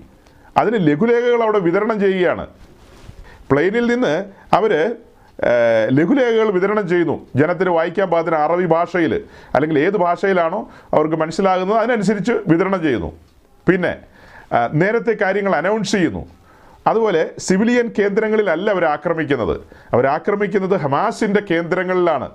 അതിന് 0.57 0.87
ലഘുലേഖകൾ 0.87 1.43
അവിടെ 1.43 1.59
വിതരണം 1.59 1.99
ചെയ്യുകയാണ്. 1.99 2.47
പ്ലെയിനിൽ 3.51 3.95
നിന്ന് 3.95 4.25
അവർ 4.53 4.95
ലഘുലേഖകൾ 5.89 6.51
വിതരണം 6.51 6.89
ചെയ്യുന്നു. 6.89 7.27
ജനത്തിന് 7.35 7.69
വായിക്കാൻ 7.69 8.09
പാകത്തിന് 8.09 8.35
അറബി 8.35 8.65
ഭാഷയിൽ 8.65 9.13
അല്ലെങ്കിൽ 9.55 9.79
ഏത് 9.79 9.97
ഭാഷയിലാണോ 9.97 10.69
അവർക്ക് 10.93 11.15
മനസ്സിലാകുന്നത് 11.15 11.77
അതിനനുസരിച്ച് 11.77 12.31
വിതരണം 12.31 12.81
ചെയ്യുന്നു. 12.83 13.13
പിന്നെ 13.67 13.97
നേരത്തെ 14.73 15.17
കാര്യങ്ങൾ 15.21 15.55
അനൗൺസ് 15.55 15.91
ചെയ്യുന്നു. 15.91 16.38
അതുപോലെ 16.89 17.31
സിവിലിയൻ 17.39 17.91
കേന്ദ്രങ്ങളിലല്ല 17.99 18.71
അവർ 18.71 18.85
ആക്രമിക്കുന്നത്. 18.85 19.61
അവർ 19.93 20.07
ആക്രമിക്കുന്നത് 20.07 20.79
ഹമാസിന്റെ 20.79 21.41
കേന്ദ്രങ്ങളിലാണ്. 21.51 22.29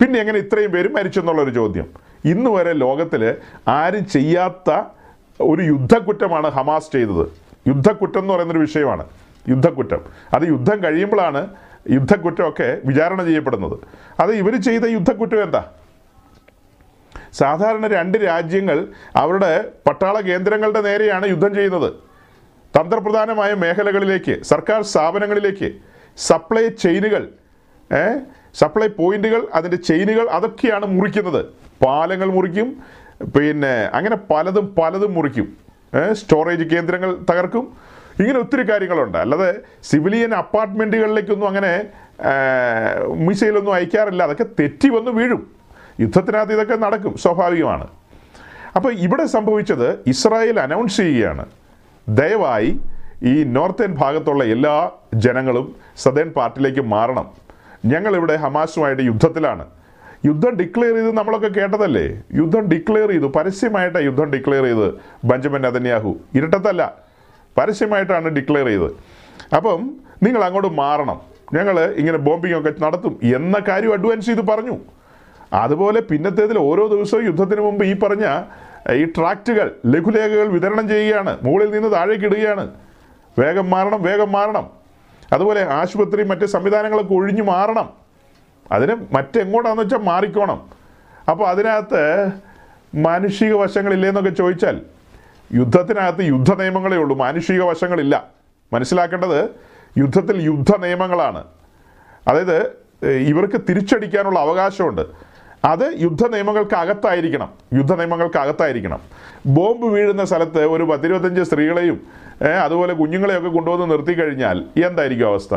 പിന്നെ 0.00 0.20
എങ്ങനെ 0.20 0.38
ഇത്രയും 0.38 0.70
പേര് 0.70 0.88
മരിച്ചെന്നുള്ളൊരു 0.88 1.50
ചോദ്യം. 1.50 1.86
ഇന്ന് 2.24 2.50
വരെ 2.50 2.72
ലോകത്തിൽ 2.72 3.34
ആരും 3.68 4.06
ചെയ്യാത്ത 4.06 4.82
ഒരു 5.40 5.62
യുദ്ധക്കുറ്റമാണ് 5.62 6.48
ഹമാസ് 6.48 6.92
ചെയ്തത്. 6.92 7.32
യുദ്ധക്കുറ്റം 7.68 8.20
എന്ന് 8.20 8.34
പറയുന്നൊരു 8.34 8.58
വിഷയമാണ്. 8.58 9.04
യുദ്ധക്കുറ്റം. 9.48 10.00
അത് 10.32 10.42
യുദ്ധം 10.42 10.84
കഴിയുമ്പോഴാണ് 10.84 11.48
യുദ്ധക്കുറ്റമൊക്കെ 11.90 12.78
വിചാരണ 12.84 13.24
ചെയ്യപ്പെടുന്നത്. 13.24 13.78
അത് 14.20 14.32
ഇവർ 14.32 14.62
ചെയ്ത 14.62 14.84
യുദ്ധക്കുറ്റം 14.84 15.42
എന്താ? 15.42 15.64
സാധാരണ 17.32 17.86
രണ്ട് 17.86 18.18
രാജ്യങ്ങൾ 18.18 18.86
അവരുടെ 19.16 19.68
പട്ടാള 19.86 20.20
കേന്ദ്രങ്ങളുടെ 20.20 20.80
നേരെയാണ് 20.80 21.28
യുദ്ധം 21.28 21.54
ചെയ്യുന്നത്. 21.54 21.92
തന്ത്രപ്രധാനമായ 22.76 23.54
മേഖലകളിലേക്ക് 23.54 24.42
സർക്കാർ 24.42 24.82
സ്ഥാപനങ്ങളിലേക്ക് 24.82 25.72
സപ്ലൈ 26.16 26.68
ചെയിനുകൾ 26.68 27.28
സപ്ലൈ 28.54 28.86
പോയിന്റുകൾ 28.86 29.46
അതിന്റെ 29.54 29.76
ചെയിനുകൾ 29.76 30.28
അതൊക്കെയാണ് 30.28 30.86
മുറിക്കുന്നത്. 30.86 31.46
പാലങ്ങൾ 31.84 32.26
മുറിക്കും 32.26 32.68
പിന്നെ 33.36 33.90
അങ്ങനെ 33.94 34.16
പലതും 34.16 34.74
പലതും 34.74 35.14
മുറിക്കും. 35.14 35.56
സ്റ്റോറേജ് 36.12 36.64
കേന്ദ്രങ്ങൾ 36.64 37.16
തകർക്കും. 37.30 37.76
ഇങ്ങനെ 38.20 38.38
ഒത്തിരി 38.38 38.70
കാര്യങ്ങളുണ്ട്. 38.70 39.18
അല്ലാതെ 39.18 39.50
സിവിലിയൻ 39.82 40.34
അപ്പാർട്ട്മെന്റുകളിലേക്കൊന്നും 40.34 41.46
അങ്ങനെ 41.46 41.72
മിസൈലൊന്നും 43.26 43.74
അയക്കാറില്ല. 43.74 44.22
അതൊക്കെ 44.22 44.46
തെറ്റി 44.60 44.88
വന്ന് 44.88 45.10
വീഴും. 45.10 45.50
യുദ്ധത്തിനകത്ത് 46.00 46.52
ഇതൊക്കെ 46.52 46.76
നടക്കും. 46.76 47.16
സ്വാഭാവികമാണ്. 47.16 47.86
അപ്പോൾ 48.76 48.92
ഇവിടെ 48.92 49.24
സംഭവിച്ചത് 49.26 49.88
ഇസ്രായേൽ 50.06 50.60
അനൗൺസ് 50.60 50.96
ചെയ്യുകയാണ്. 50.96 51.46
ദയവായി 52.08 52.80
ഈ 53.22 53.44
നോർത്തേൺ 53.44 53.94
ഭാഗത്തുള്ള 53.94 54.44
എല്ലാ 54.44 54.90
ജനങ്ങളും 55.14 55.76
സദേൺ 55.96 56.30
പാർട്ടിയിലേക്ക് 56.30 56.80
മാറണം. 56.80 57.30
ഞങ്ങളിവിടെ 57.84 58.36
ഹമാസുമായിട്ട് 58.36 59.02
യുദ്ധത്തിലാണ്. 59.02 59.66
യുദ്ധം 60.26 60.50
ഡിക്ലെയർ 60.50 60.94
ചെയ്ത് 60.94 61.16
നമ്മളൊക്കെ 61.16 61.48
കേട്ടതല്ലേ? 61.48 62.22
യുദ്ധം 62.34 62.60
ഡിക്ലെയർ 62.60 63.10
ചെയ്തു. 63.10 63.26
പരസ്യമായിട്ടാണ് 63.26 64.04
യുദ്ധം 64.04 64.24
ഡിക്ലെയർ 64.24 64.64
ചെയ്ത് 64.64 64.94
ബെഞ്ചമിൻ 65.24 65.66
അതന്യാഹു 65.66 66.16
ഇരട്ടത്തല്ല. 66.34 66.94
പരസ്യമായിട്ടാണ് 67.58 68.28
ഡിക്ലെയർ 68.28 68.66
ചെയ്തത്. 68.66 68.90
അപ്പം 69.56 69.96
നിങ്ങൾ 70.22 70.44
അങ്ങോട്ട് 70.44 70.68
മാറണം. 70.68 71.20
ഞങ്ങൾ 71.54 71.80
ഇങ്ങനെ 71.80 72.18
ബോംബിംഗ് 72.18 72.58
ഒക്കെ 72.58 72.74
നടത്തും 72.80 73.20
എന്ന 73.22 73.58
കാര്യം 73.68 73.92
അഡ്വാൻസ് 73.92 74.26
ചെയ്ത് 74.26 74.40
പറഞ്ഞു. 74.40 74.78
അതുപോലെ 75.52 76.00
പിന്നത്തേതിൽ 76.00 76.58
ഓരോ 76.58 76.86
ദിവസവും 76.86 77.26
യുദ്ധത്തിന് 77.26 77.60
മുമ്പ് 77.60 77.84
ഈ 77.84 77.98
പറഞ്ഞ 77.98 78.42
ഈ 78.92 79.04
ട്രാക്റ്റുകൾ 79.04 79.76
ലഘുലേഖകൾ 79.86 80.46
വിതരണം 80.46 80.88
ചെയ്യുകയാണ്. 80.88 81.38
മുകളിൽ 81.42 81.70
നിന്ന് 81.70 81.92
താഴേക്ക് 81.92 82.24
ഇടുകയാണ്. 82.24 82.70
വേഗം 83.38 83.70
മാറണം 83.70 84.02
വേഗം 84.02 84.32
മാറണം. 84.32 84.70
അതുപോലെ 85.32 85.62
ആശുപത്രി 85.62 86.22
മറ്റ് 86.22 86.46
സംവിധാനങ്ങളൊക്കെ 86.46 87.14
ഒഴിഞ്ഞു 87.14 87.42
മാറണം. 87.42 87.90
അതിന് 88.72 88.96
മറ്റെങ്ങോട്ടാണെന്ന് 89.12 89.82
വെച്ചാൽ 89.82 89.98
മാറിക്കോണം. 89.98 90.70
അപ്പോൾ 91.30 91.48
അതിനകത്ത് 91.48 92.30
മാനുഷിക 92.94 93.52
വശങ്ങളില്ലേന്നൊക്കെ 93.52 94.30
ചോദിച്ചാൽ 94.30 94.80
യുദ്ധത്തിനകത്ത് 95.54 96.22
യുദ്ധ 96.22 96.54
നിയമങ്ങളേ 96.54 96.96
ഉള്ളൂ. 96.96 97.16
മാനുഷിക 97.16 97.62
വശങ്ങളില്ല. 97.62 98.24
മനസ്സിലാക്കേണ്ടത് 98.72 99.48
യുദ്ധത്തിൽ 99.98 100.42
യുദ്ധ 100.42 100.76
നിയമങ്ങളാണ് 100.76 101.44
അതായത് 102.28 102.86
ഇവർക്ക് 103.06 103.60
തിരിച്ചടിക്കാനുള്ള 103.68 104.38
അവകാശമുണ്ട്. 104.38 105.02
അത് 105.64 105.96
യുദ്ധ 106.00 106.26
നിയമങ്ങൾക്ക് 106.26 106.74
അകത്തായിരിക്കണം 106.74 107.52
യുദ്ധ 107.74 107.94
നിയമങ്ങൾക്ക് 107.94 108.36
അകത്തായിരിക്കണം 108.36 109.00
ബോംബ് 109.46 109.86
വീഴുന്ന 109.86 110.24
സ്ഥലത്ത് 110.24 110.64
ഒരു 110.64 110.84
പത്തിരുപത്തഞ്ച് 110.84 111.42
സ്ത്രീകളെയും 111.42 112.00
അതുപോലെ 112.64 112.94
കുഞ്ഞുങ്ങളെയൊക്കെ 112.94 113.48
കൊണ്ടുവന്ന് 113.48 113.90
നിർത്തി 113.90 114.12
കഴിഞ്ഞാൽ 114.12 114.64
എന്തായിരിക്കും 114.84 115.26
അവസ്ഥ? 115.26 115.56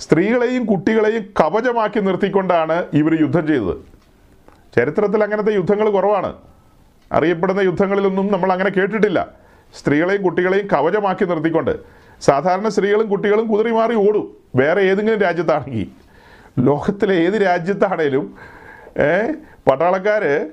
സ്ത്രീകളെയും 0.00 0.66
കുട്ടികളെയും 0.66 1.22
കവചമാക്കി 1.40 2.00
നിർത്തിക്കൊണ്ടാണ് 2.00 2.84
ഇവർ 2.92 3.20
യുദ്ധം 3.20 3.46
ചെയ്തത്. 3.46 3.76
ചരിത്രത്തിൽ 4.76 5.22
അങ്ങനത്തെ 5.22 5.52
യുദ്ധങ്ങൾ 5.52 5.90
കുറവാണ്. 5.90 6.32
അറിയപ്പെടുന്ന 7.12 7.60
യുദ്ധങ്ങളിലൊന്നും 7.60 8.32
നമ്മൾ 8.32 8.52
അങ്ങനെ 8.52 8.70
കേട്ടിട്ടില്ല. 8.70 9.28
സ്ത്രീകളെയും 9.74 10.22
കുട്ടികളെയും 10.22 10.66
കവചമാക്കി 10.66 11.24
നിർത്തിക്കൊണ്ട് 11.24 11.78
സാധാരണ 12.20 12.68
സ്ത്രീകളും 12.68 13.08
കുട്ടികളും 13.08 13.46
കുതിറി 13.46 13.70
മാറി 13.70 13.94
ഓടും. 13.94 14.36
വേറെ 14.56 14.80
ഏതെങ്കിലും 14.80 15.20
രാജ്യത്താണെങ്കിൽ. 15.20 15.86
ലോകത്തിലെ 16.58 17.14
ഏത് 17.14 17.42
രാജ്യത്താണേലും 17.42 18.34
ഏ, 18.98 19.32
പട്ടാളക്കാര് 19.70 20.50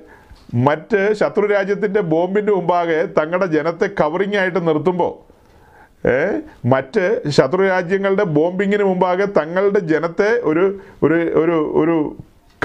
മറ്റ് 0.54 1.12
ശത്രു 1.12 1.46
രാജ്യത്തിന്റെ 1.46 2.00
ബോംബിന്റെ 2.00 2.52
മുമ്പാകെ 2.52 3.08
തങ്ങളുടെ 3.18 3.46
ജനത്തെ 3.46 3.86
കവറിങ് 3.86 4.36
ആയിട്ട് 4.36 4.68
നിർത്തുമ്പോൾ 4.68 5.28
മറ്റ് 6.66 7.20
ശത്രു 7.28 7.66
രാജ്യങ്ങളുടെ 7.66 8.22
ബോംബിങ്ങിന് 8.22 8.82
മുമ്പാകെ 8.82 9.24
തങ്ങളുടെ 9.24 9.78
ജനത്തെ 9.78 10.40
ഒരു 10.42 10.80
ഒരു 11.02 11.14
ഒരു 11.14 11.72
ഒരു 11.74 12.16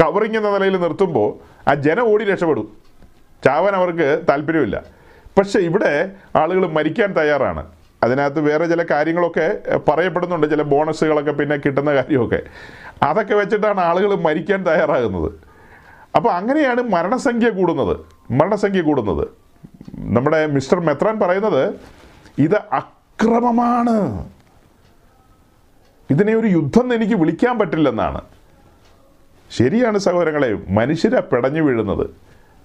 കവറിങ് 0.02 0.38
എന്ന 0.38 0.50
നിലയിൽ 0.50 0.78
നിർത്തുമ്പോൾ 0.78 1.30
ആ 1.70 1.74
ജനം 1.74 2.14
ഓടി 2.14 2.24
രക്ഷപ്പെടും. 2.24 2.78
ചാവാൻ 3.46 3.76
അവർക്ക് 3.76 4.22
താല്പര്യമില്ല. 4.30 4.84
പക്ഷെ 5.38 5.60
ഇവിടെ 5.60 6.12
ആളുകൾ 6.36 6.68
മരിക്കാൻ 6.68 7.14
തയ്യാറാണ്. 7.18 7.68
അതിനകത്ത് 8.04 8.40
വേറെ 8.40 8.66
ചില 8.66 8.84
കാര്യങ്ങളൊക്കെ 8.84 9.62
പറയപ്പെടുന്നുണ്ട് 9.88 10.50
ചില 10.50 10.62
ബോണസുകളൊക്കെ 10.62 11.32
പിന്നെ 11.32 11.56
കിട്ടുന്ന 11.58 11.94
കാര്യമൊക്കെ. 11.94 12.42
അതൊക്കെ 13.04 13.36
വെച്ചിട്ടാണ് 13.36 13.82
ആളുകൾ 13.82 14.16
മരിക്കാൻ 14.16 14.68
തയ്യാറാകുന്നത്. 14.68 15.53
അപ്പോൾ 16.16 16.30
അങ്ങനെയാണ് 16.30 16.82
മരണസംഖ്യ 16.82 17.50
കൂടുന്നത്. 17.50 17.98
മരണസംഖ്യ 18.32 18.82
കൂടുന്നത്. 18.82 19.28
നമ്മുടെ 19.96 20.46
മിസ്റ്റർ 20.46 20.80
മെത്രാൻ 20.80 21.20
പറയുന്നത് 21.20 21.76
ഇത് 22.38 22.56
അക്രമമാണ്. 22.72 24.30
ഇതിനെ 26.12 26.36
ഒരു 26.36 26.48
യുദ്ധം 26.48 26.94
എനിക്ക് 26.94 27.14
വിളിക്കാൻ 27.14 27.60
പറ്റില്ലെന്നാണ്. 27.60 28.22
ശരിയാണ് 29.52 29.98
സഹോദരങ്ങളെ 29.98 30.58
മനുഷ്യരാ 30.70 31.20
പിടഞ്ഞു 31.20 31.62
വീഴുന്നത്. 31.62 32.10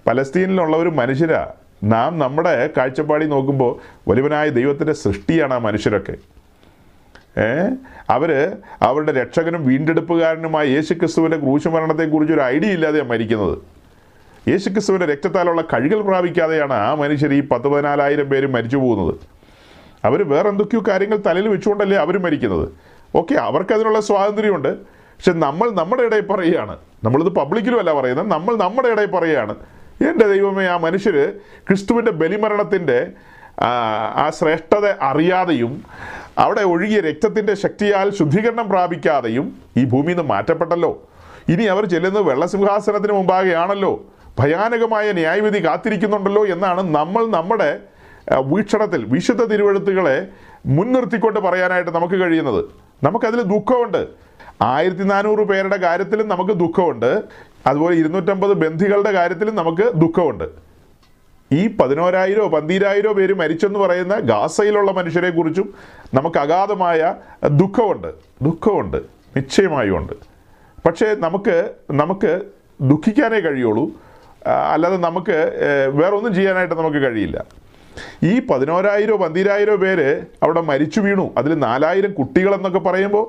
പലസ്തീനിലുള്ള 0.07 0.77
ഒരു 0.77 0.89
മനുഷ്യരാ. 0.89 1.53
നാം 1.83 2.19
നമ്മുടെ 2.19 2.69
കാഴ്ചപ്പാടി 2.77 3.25
നോക്കുമ്പോൾ 3.25 3.79
വലുവനായ 4.07 4.49
ദൈവത്തിന്റെ 4.49 4.93
സൃഷ്ടിയാണ് 4.93 5.53
ആ 5.53 5.57
മനുഷ്യരൊക്കെ. 5.57 6.13
അവർ 8.09 8.57
അവരുടെ 8.81 9.11
രക്ഷകനും 9.11 9.65
വീണ്ടെടുപ്പുകാരനുമായ 9.67 10.67
യേശു 10.67 10.93
ക്രിസ്തുവിന്റെ 10.93 11.37
ക്രൂശുമരണത്തെക്കുറിച്ച് 11.37 12.33
ഒരു 12.33 12.41
ഐഡിയ 12.41 12.69
ഇല്ലാതെയാണ് 12.69 13.09
മരിക്കുന്നത്. 13.09 13.57
യേശുക്രിസ്തുവിന്റെ 14.49 15.05
രക്തത്താലുള്ള 15.05 15.61
കഴുകൽ 15.61 16.01
പ്രാപിക്കാതെയാണ് 16.01 16.73
ആ 16.73 16.93
മനുഷ്യർ 16.93 17.33
ഈ 17.33 17.41
പത്ത് 17.41 17.67
പതിനാലായിരം 17.67 18.29
പേര് 18.29 18.47
മരിച്ചു 18.47 18.77
പോകുന്നത്. 18.77 19.15
അവർ 20.05 20.29
വേറെ 20.29 20.49
എന്തൊക്കെയോ 20.49 20.83
കാര്യങ്ങൾ 20.87 21.17
തലയിൽ 21.17 21.47
വെച്ചുകൊണ്ടല്ലേ 21.47 21.97
അവർ 21.97 22.17
മരിക്കുന്നത്. 22.17 22.69
ഓക്കെ 23.15 23.33
അവർക്ക് 23.33 23.73
അതിനുള്ള 23.73 23.99
സ്വാതന്ത്ര്യമുണ്ട്. 23.99 24.77
പക്ഷെ 24.77 25.31
നമ്മൾ 25.31 25.71
നമ്മുടെ 25.71 26.03
ഇടയിൽ 26.03 26.21
പറയുകയാണ്. 26.21 26.77
നമ്മളിത് 27.03 27.29
പബ്ലിക്കിലും 27.29 27.79
അല്ല 27.79 27.93
പറയുന്നത്. 27.93 28.31
നമ്മൾ 28.31 28.55
നമ്മുടെ 28.55 28.87
ഇടയിൽ 28.87 29.11
പറയുകയാണ്. 29.11 29.55
എന്റെ 30.09 30.27
ദൈവമേ 30.27 30.65
ആ 30.65 30.77
മനുഷ്യർ 30.77 31.33
ക്രിസ്തുവിന്റെ 31.67 32.11
ബലിമരണത്തിന്റെ 32.11 33.07
ആ 34.17 34.29
ശ്രേഷ്ഠത 34.29 34.85
അറിയാതെയും 35.01 35.83
അവിടെ 36.39 36.61
ഒഴുകിയ 36.61 36.99
രക്തത്തിന്റെ 37.01 37.53
ശക്തിയാൽ 37.53 38.09
ശുദ്ധീകരണം 38.09 38.69
പ്രാപിക്കാതെയും 38.69 39.61
ഈ 39.77 39.85
ഭൂമിയിൽ 39.85 40.17
നിന്ന് 40.17 40.23
മാറ്റപ്പെട്ടല്ലോ. 40.23 41.07
ഇനി 41.49 41.63
അവർ 41.63 41.85
ചെല്ലുന്നത് 41.85 42.23
വെള്ളസിംഹാസനത്തിന് 42.23 43.13
മുമ്പാകെയാണല്ലോ. 43.13 44.03
ഭയാനകമായ 44.39 45.11
ന്യായവിധി 45.11 45.65
കാത്തിരിക്കുന്നുണ്ടല്ലോ 45.65 46.45
എന്നാണ് 46.45 46.95
നമ്മൾ 46.95 47.25
നമ്മുടെ 47.25 47.79
വീക്ഷണത്തിൽ 48.41 49.05
വിശുദ്ധ 49.05 49.43
തിരുവഴുത്തുകളെ 49.43 50.27
മുൻനിർത്തിക്കൊണ്ട് 50.65 51.39
പറയാനായിട്ട് 51.39 51.91
നമുക്ക് 51.91 52.13
കഴിയുന്നത്. 52.13 52.65
നമുക്കതിൽ 53.03 53.41
ദുഃഖമുണ്ട്. 53.41 54.07
ആയിരത്തി 54.61 55.03
നാനൂറ് 55.03 55.39
പേരുടെ 55.39 55.77
കാര്യത്തിലും 55.77 56.27
നമുക്ക് 56.27 56.51
ദുഃഖമുണ്ട്. 56.51 57.23
അതുപോലെ 57.67 57.95
ഇരുന്നൂറ്റമ്പത് 57.95 58.53
ബന്ധികളുടെ 58.53 59.11
കാര്യത്തിലും 59.11 59.55
നമുക്ക് 59.55 59.91
ദുഃഖമുണ്ട്. 59.93 60.68
ഈ 61.51 61.67
പതിനോരായിരോ 61.77 62.47
പന്തീരായിരോ 62.47 63.13
പേര് 63.13 63.33
മരിച്ചെന്ന് 63.33 63.79
പറയുന്ന 63.79 64.15
ഗാസയിലുള്ള 64.19 64.91
മനുഷ്യരെ 64.91 65.29
കുറിച്ചും 65.29 65.73
നമുക്ക് 66.13 66.37
അഗാധമായ 66.37 67.15
ദുഃഖമുണ്ട്. 67.47 68.11
ദുഃഖമുണ്ട്. 68.41 68.97
നിശ്ചയമായും 69.35 69.97
ഉണ്ട് 69.97 70.13
പക്ഷേ 70.85 71.15
നമുക്ക് 71.19 71.55
നമുക്ക് 71.91 72.41
ദുഃഖിക്കാനേ 72.81 73.39
കഴിയുള്ളൂ. 73.39 73.85
അല്ലാതെ 74.73 74.97
നമുക്ക് 74.97 75.37
വേറൊന്നും 75.93 76.33
ചെയ്യാനായിട്ട് 76.33 76.75
നമുക്ക് 76.75 76.97
കഴിയില്ല. 76.97 77.45
ഈ 78.23 78.39
പതിനോരായിരോ 78.39 79.17
പന്തീരായിരോ 79.17 79.75
പേര് 79.75 80.21
അവിടെ 80.43 80.61
മരിച്ചു 80.61 80.99
വീണു. 81.01 81.33
അതിൽ 81.37 81.53
നാലായിരം 81.59 82.11
കുട്ടികളെന്നൊക്കെ 82.11 82.79
പറയുമ്പോൾ 82.79 83.25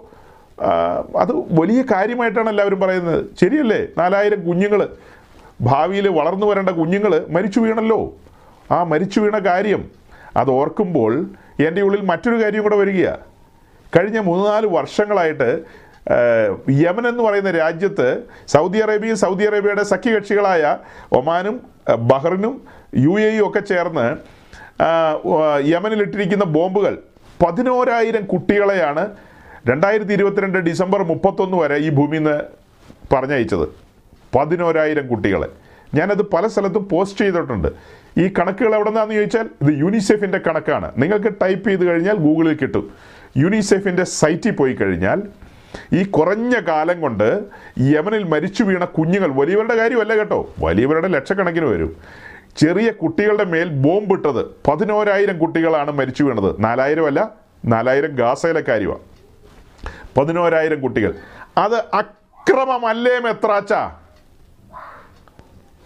അത് 1.16 1.32
വലിയ 1.60 1.82
കാര്യമായിട്ടാണ് 1.82 2.48
എല്ലാവരും 2.48 2.80
പറയുന്നത്. 2.80 3.26
ശരിയല്ലേ? 3.40 3.86
നാലായിരം 3.98 4.40
കുഞ്ഞുങ്ങൾ 4.46 4.88
ഭാവിയിൽ 5.68 6.06
വളർന്നു 6.18 6.46
വരേണ്ട 6.46 6.70
കുഞ്ഞുങ്ങൾ 6.78 7.12
മരിച്ചു 7.36 7.60
വീണല്ലോ. 7.60 8.00
ആ 8.74 8.78
മരിച്ചു 8.92 9.18
വീണ 9.20 9.36
കാര്യം 9.46 9.82
അത് 10.40 10.50
ഓർക്കുമ്പോൾ 10.50 11.12
എന്റെ 11.66 11.80
ഉള്ളിൽ 11.86 12.02
മറ്റൊരു 12.10 12.36
കാര്യം 12.42 12.62
കൂടെ 12.62 12.76
വരികയാണ് 12.76 13.24
കഴിഞ്ഞ 13.96 14.18
മൂന്ന് 14.28 14.44
നാല് 14.50 14.66
വർഷങ്ങളായിട്ട് 14.76 15.48
യമൻ 16.84 17.04
എന്ന് 17.08 17.22
പറയുന്ന 17.22 17.50
രാജ്യത്ത് 17.50 18.06
സൗദി 18.54 18.78
അറേബ്യയും 18.84 19.16
സൗദി 19.16 19.44
അറേബ്യയുടെ 19.46 19.84
സഖ്യകക്ഷികളായ 19.92 20.62
ഒമാനും 21.18 21.56
ബഹ്റിനും 22.12 22.54
യു 23.06 23.14
എയും 23.26 23.42
ഒക്കെ 23.48 23.60
ചേർന്ന് 23.72 24.06
യമനിലിട്ടിരിക്കുന്ന 25.72 26.44
ബോംബുകൾ 26.56 26.94
പതിനോരായിരം 27.42 28.24
കുട്ടികളെയാണ് 28.32 29.04
രണ്ടായിരത്തി 29.70 30.12
ഇരുപത്തിരണ്ട് 30.12 30.58
ഡിസംബർ 30.58 31.02
മുപ്പത്തൊന്ന് 31.10 31.56
വരെ 31.56 31.76
ഈ 31.86 31.90
ഭൂമിയിൽ 31.90 32.22
നിന്ന് 32.22 32.36
പറഞ്ഞയച്ചത്. 33.12 33.66
പതിനോരായിരം 34.34 35.06
കുട്ടികളെ. 35.08 35.48
ഞാനത് 35.94 36.22
പല 36.22 36.46
സ്ഥലത്തും 36.46 36.88
പോസ്റ്റ് 36.88 37.20
ചെയ്തിട്ടുണ്ട്. 37.20 37.68
ഈ 38.18 38.32
കണക്കുകൾ 38.38 38.74
എവിടെ 38.74 38.90
നിന്നാന്ന് 38.90 39.14
ചോദിച്ചാൽ 39.14 39.46
ഇത് 39.62 39.78
യൂണിസെഫിന്റെ 39.78 40.38
കണക്കാണ്. 40.38 40.92
നിങ്ങൾക്ക് 40.98 41.34
ടൈപ്പ് 41.42 41.68
ചെയ്ത് 41.68 41.84
കഴിഞ്ഞാൽ 41.84 42.14
ഗൂഗിളിൽ 42.14 42.56
കിട്ടും. 42.62 42.90
യൂണിസെഫിന്റെ 43.36 44.04
സൈറ്റിൽ 44.04 44.50
പോയി 44.50 44.74
കഴിഞ്ഞാൽ 44.74 45.22
ഈ 45.92 46.02
കുറഞ്ഞ 46.04 46.58
കാലം 46.68 47.00
കൊണ്ട് 47.00 47.44
യമനിൽ 47.80 48.22
മരിച്ചു 48.22 48.62
വീണ 48.62 48.84
കുഞ്ഞുങ്ങൾ 48.84 49.28
വലിയവരുടെ 49.28 49.76
കാര്യമല്ല 49.76 50.16
കേട്ടോ. 50.16 50.54
വലിയവരുടെ 50.58 51.08
ലക്ഷക്കണക്കിന് 51.08 51.64
വരും. 51.64 51.96
ചെറിയ 52.56 52.90
കുട്ടികളുടെ 52.90 53.44
മേൽ 53.44 53.68
ബോംബിട്ടത് 53.68 54.70
പതിനോരായിരം 54.70 55.38
കുട്ടികളാണ് 55.38 55.90
മരിച്ചു 55.90 56.22
വീണത്. 56.24 56.64
നാലായിരം 56.64 57.06
അല്ല 57.06 57.30
നാലായിരം 57.64 58.16
ഗാസയിലെ 58.16 58.60
കാര്യമാണ് 58.68 59.00
പതിനോരായിരം 60.18 60.80
കുട്ടികൾ. 60.80 61.14
അത് 61.58 61.74
അക്രമമല്ലേ 61.74 63.18
മെത്രാച്ച 63.18 63.72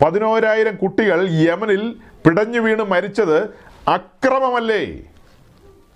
പതിനോരായിരം 0.03 0.77
കുട്ടികൾ 0.77 1.29
യമനിൽ 1.31 1.97
പിടഞ്ഞു 2.25 2.61
വീണ് 2.61 2.83
മരിച്ചത് 2.83 3.39
അക്രമമല്ലേ? 3.89 4.83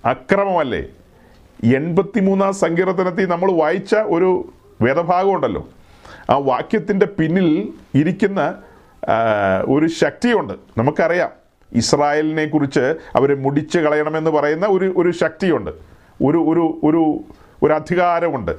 അക്രമമല്ലേ? 0.05 0.83
എൺപത്തിമൂന്നാം 1.77 2.53
സങ്കീർത്തനത്തിൽ 2.53 3.27
നമ്മൾ 3.27 3.53
വായിച്ച 3.53 3.95
ഒരു 3.95 4.53
വേദഭാഗമുണ്ടല്ലോ 4.81 5.69
ആ 6.31 6.37
വാക്യത്തിന്റെ 6.37 7.07
പിന്നിൽ 7.07 7.73
ഇരിക്കുന്ന 7.95 8.63
ഒരു 9.69 9.87
ശക്തിയുണ്ട്. 9.87 10.55
നമുക്കറിയാം. 10.79 11.31
ഇസ്രായേലിനെ 11.73 12.47
കുറിച്ച് 12.47 12.95
അവരെ 13.17 13.35
മുടിച്ച് 13.35 13.79
കളയണമെന്ന് 13.79 14.31
പറയുന്ന 14.31 14.67
ഒരു 14.67 14.95
ഒരു 14.97 15.11
ശക്തിയുണ്ട്. 15.11 15.71
ഒരു 16.27 16.39
ഒരു 16.51 16.81
ഒരു 16.85 17.03
ഒരു 17.63 17.73
അധികാരമുണ്ട്. 17.73 18.53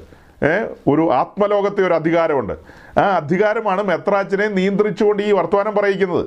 ഒരു 0.86 1.12
ആത്മലോകത്തെ 1.12 1.82
ഒരു 1.86 1.94
അധികാരമുണ്ട്. 1.94 2.52
ആ 3.00 3.16
അധികാരമാണ് 3.18 3.82
മെത്രാച്ചിനെ 3.88 4.46
നിയന്ത്രിച്ചുകൊണ്ട് 4.56 5.22
ഈ 5.22 5.32
വർത്തമാനം 5.38 5.74
പറയിക്കുന്നത്. 5.78 6.24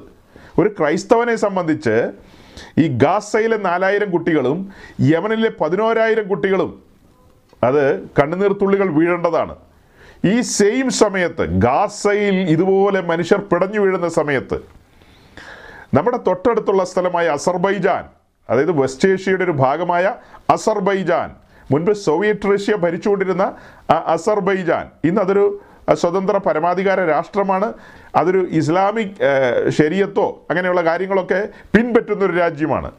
ഒരു 0.60 0.70
ക്രൈസ്തവനെ 0.78 1.36
സംബന്ധിച്ച് 1.44 1.96
ഈ 2.78 2.86
ഗാസയിലെ 3.02 3.58
നാലായിരം 3.66 4.10
കുട്ടികളും 4.14 4.58
യമനിലെ 5.08 5.50
പതിനോരായിരം 5.62 6.26
കുട്ടികളും 6.32 6.72
അത് 7.62 7.84
കണ്ണുനീർത്തുള്ളികൾ 8.18 8.88
വീഴേണ്ടതാണ്. 8.98 9.54
ഈ 10.26 10.36
സെയിം 10.54 10.88
സമയത്ത് 11.00 11.44
ഗാസയിൽ 11.66 12.36
ഇതുപോലെ 12.54 13.00
മനുഷ്യർ 13.10 13.42
പിടഞ്ഞു 13.50 13.80
വീഴുന്ന 13.84 14.10
സമയത്ത് 14.18 14.58
നമ്മുടെ 15.94 16.20
തൊട്ടടുത്തുള്ള 16.28 16.84
സ്ഥലമായ 16.92 17.26
അസർബൈജാൻ 17.38 18.04
അതായത് 18.50 18.74
വെസ്റ്റ് 18.80 19.10
ഏഷ്യയുടെ 19.10 19.44
ഒരു 19.44 19.56
ഭാഗമായ 19.60 20.06
അസർബൈജാൻ 20.56 21.30
മുൻപ് 21.70 21.92
സോവിയറ്റ് 22.06 22.50
റഷ്യ 22.52 22.74
ഭരിച്ചുകൊണ്ടിരുന്ന 22.82 23.44
അസർബൈജാൻ 24.16 24.86
ഇന്ന് 25.10 25.22
അതൊരു 25.22 25.46
അഹ്, 25.48 25.73
സ്വതന്ത്ര 25.94 26.38
പരമാധികാര 26.38 27.00
രാഷ്ട്രമാണ്. 27.00 27.74
അതൊരു 28.16 28.48
ഇസ്ലാമിക് 28.50 29.70
ശരീരത്തോ 29.70 30.46
അങ്ങനെയുള്ള 30.50 30.82
കാര്യങ്ങളൊക്കെ 30.84 31.48
പിൻപറ്റുന്ന 31.76 32.26
ഒരു 32.26 32.34
രാജ്യമാണ്. 32.34 32.92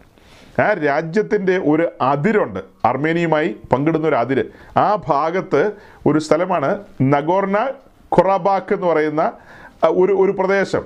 ആ 0.60 0.72
രാജ്യത്തിന്റെ 0.72 1.58
ഒരു 1.58 1.88
അതിരുണ്ട്. 2.00 2.60
അർമേനിയുമായി 2.84 3.56
പങ്കിടുന്ന 3.72 4.08
ഒരു 4.08 4.14
അതിര്. 4.14 4.44
ആ 4.78 5.02
ഭാഗത്ത് 5.08 5.72
ഒരു 6.06 6.18
സ്ഥലമാണ് 6.18 6.78
നഗോർണ 7.02 7.68
ഖൊറാബാക്ക് 8.18 8.74
എന്ന് 8.74 8.86
പറയുന്ന 8.86 9.32
ഒരു 9.84 10.12
ഒരു 10.12 10.32
പ്രദേശം. 10.32 10.84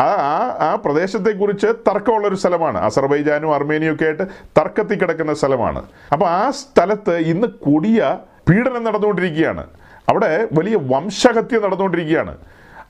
ആ 0.00 0.04
ആ 0.04 0.56
ആ 0.60 0.74
പ്രദേശത്തെക്കുറിച്ച് 0.74 1.66
തർക്കമുള്ളൊരു 1.66 2.34
സ്ഥലമാണ്. 2.34 2.78
അസർബൈജാനും 2.78 3.54
അർമേനിയും 3.54 3.94
ഒക്കെ 3.94 4.04
ആയിട്ട് 4.04 4.22
തർക്കത്തിൽ 4.58 4.98
കിടക്കുന്ന 4.98 5.34
സ്ഥലമാണ്. 5.34 5.82
അപ്പോൾ 6.12 6.26
ആ 6.26 6.50
സ്ഥലത്ത് 6.50 7.16
ഇന്ന് 7.16 7.48
കൊടിയ 7.48 8.18
പീഡനം 8.48 8.84
നടന്നുകൊണ്ടിരിക്കുകയാണ്. 8.84 9.66
അവിടെ 10.08 10.48
വലിയ 10.52 10.78
വംശഹത്യ 10.80 11.58
നടന്നുകൊണ്ടിരിക്കുകയാണ്. 11.58 12.36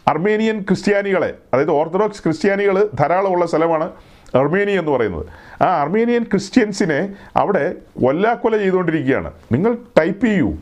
അർമേനിയൻ 0.09 0.61
ക്രിസ്ത്യാനികളെ 0.61 1.35
അതായത് 1.55 1.71
ഓർത്തഡോക്സ് 1.71 2.25
ക്രിസ്ത്യാനികൾ 2.25 2.91
ധാരാളമുള്ള 3.01 3.47
സ്ഥലമാണ് 3.47 3.91
അർമേനിയ 4.35 4.79
എന്ന് 4.79 4.93
പറയുന്നത്. 4.93 5.27
ആ 5.63 5.81
അർമേനിയൻ 5.83 6.23
ക്രിസ്ത്യൻസിനെ 6.23 7.15
അവിടെ 7.37 7.75
കൊല്ലാക്കൊല 8.05 8.57
ചെയ്തുകൊണ്ടിരിക്കുകയാണ്. 8.57 9.33
നിങ്ങൾ 9.53 9.77
ടൈപ്പ് 9.99 10.27
ചെയ്യൂ 10.27 10.55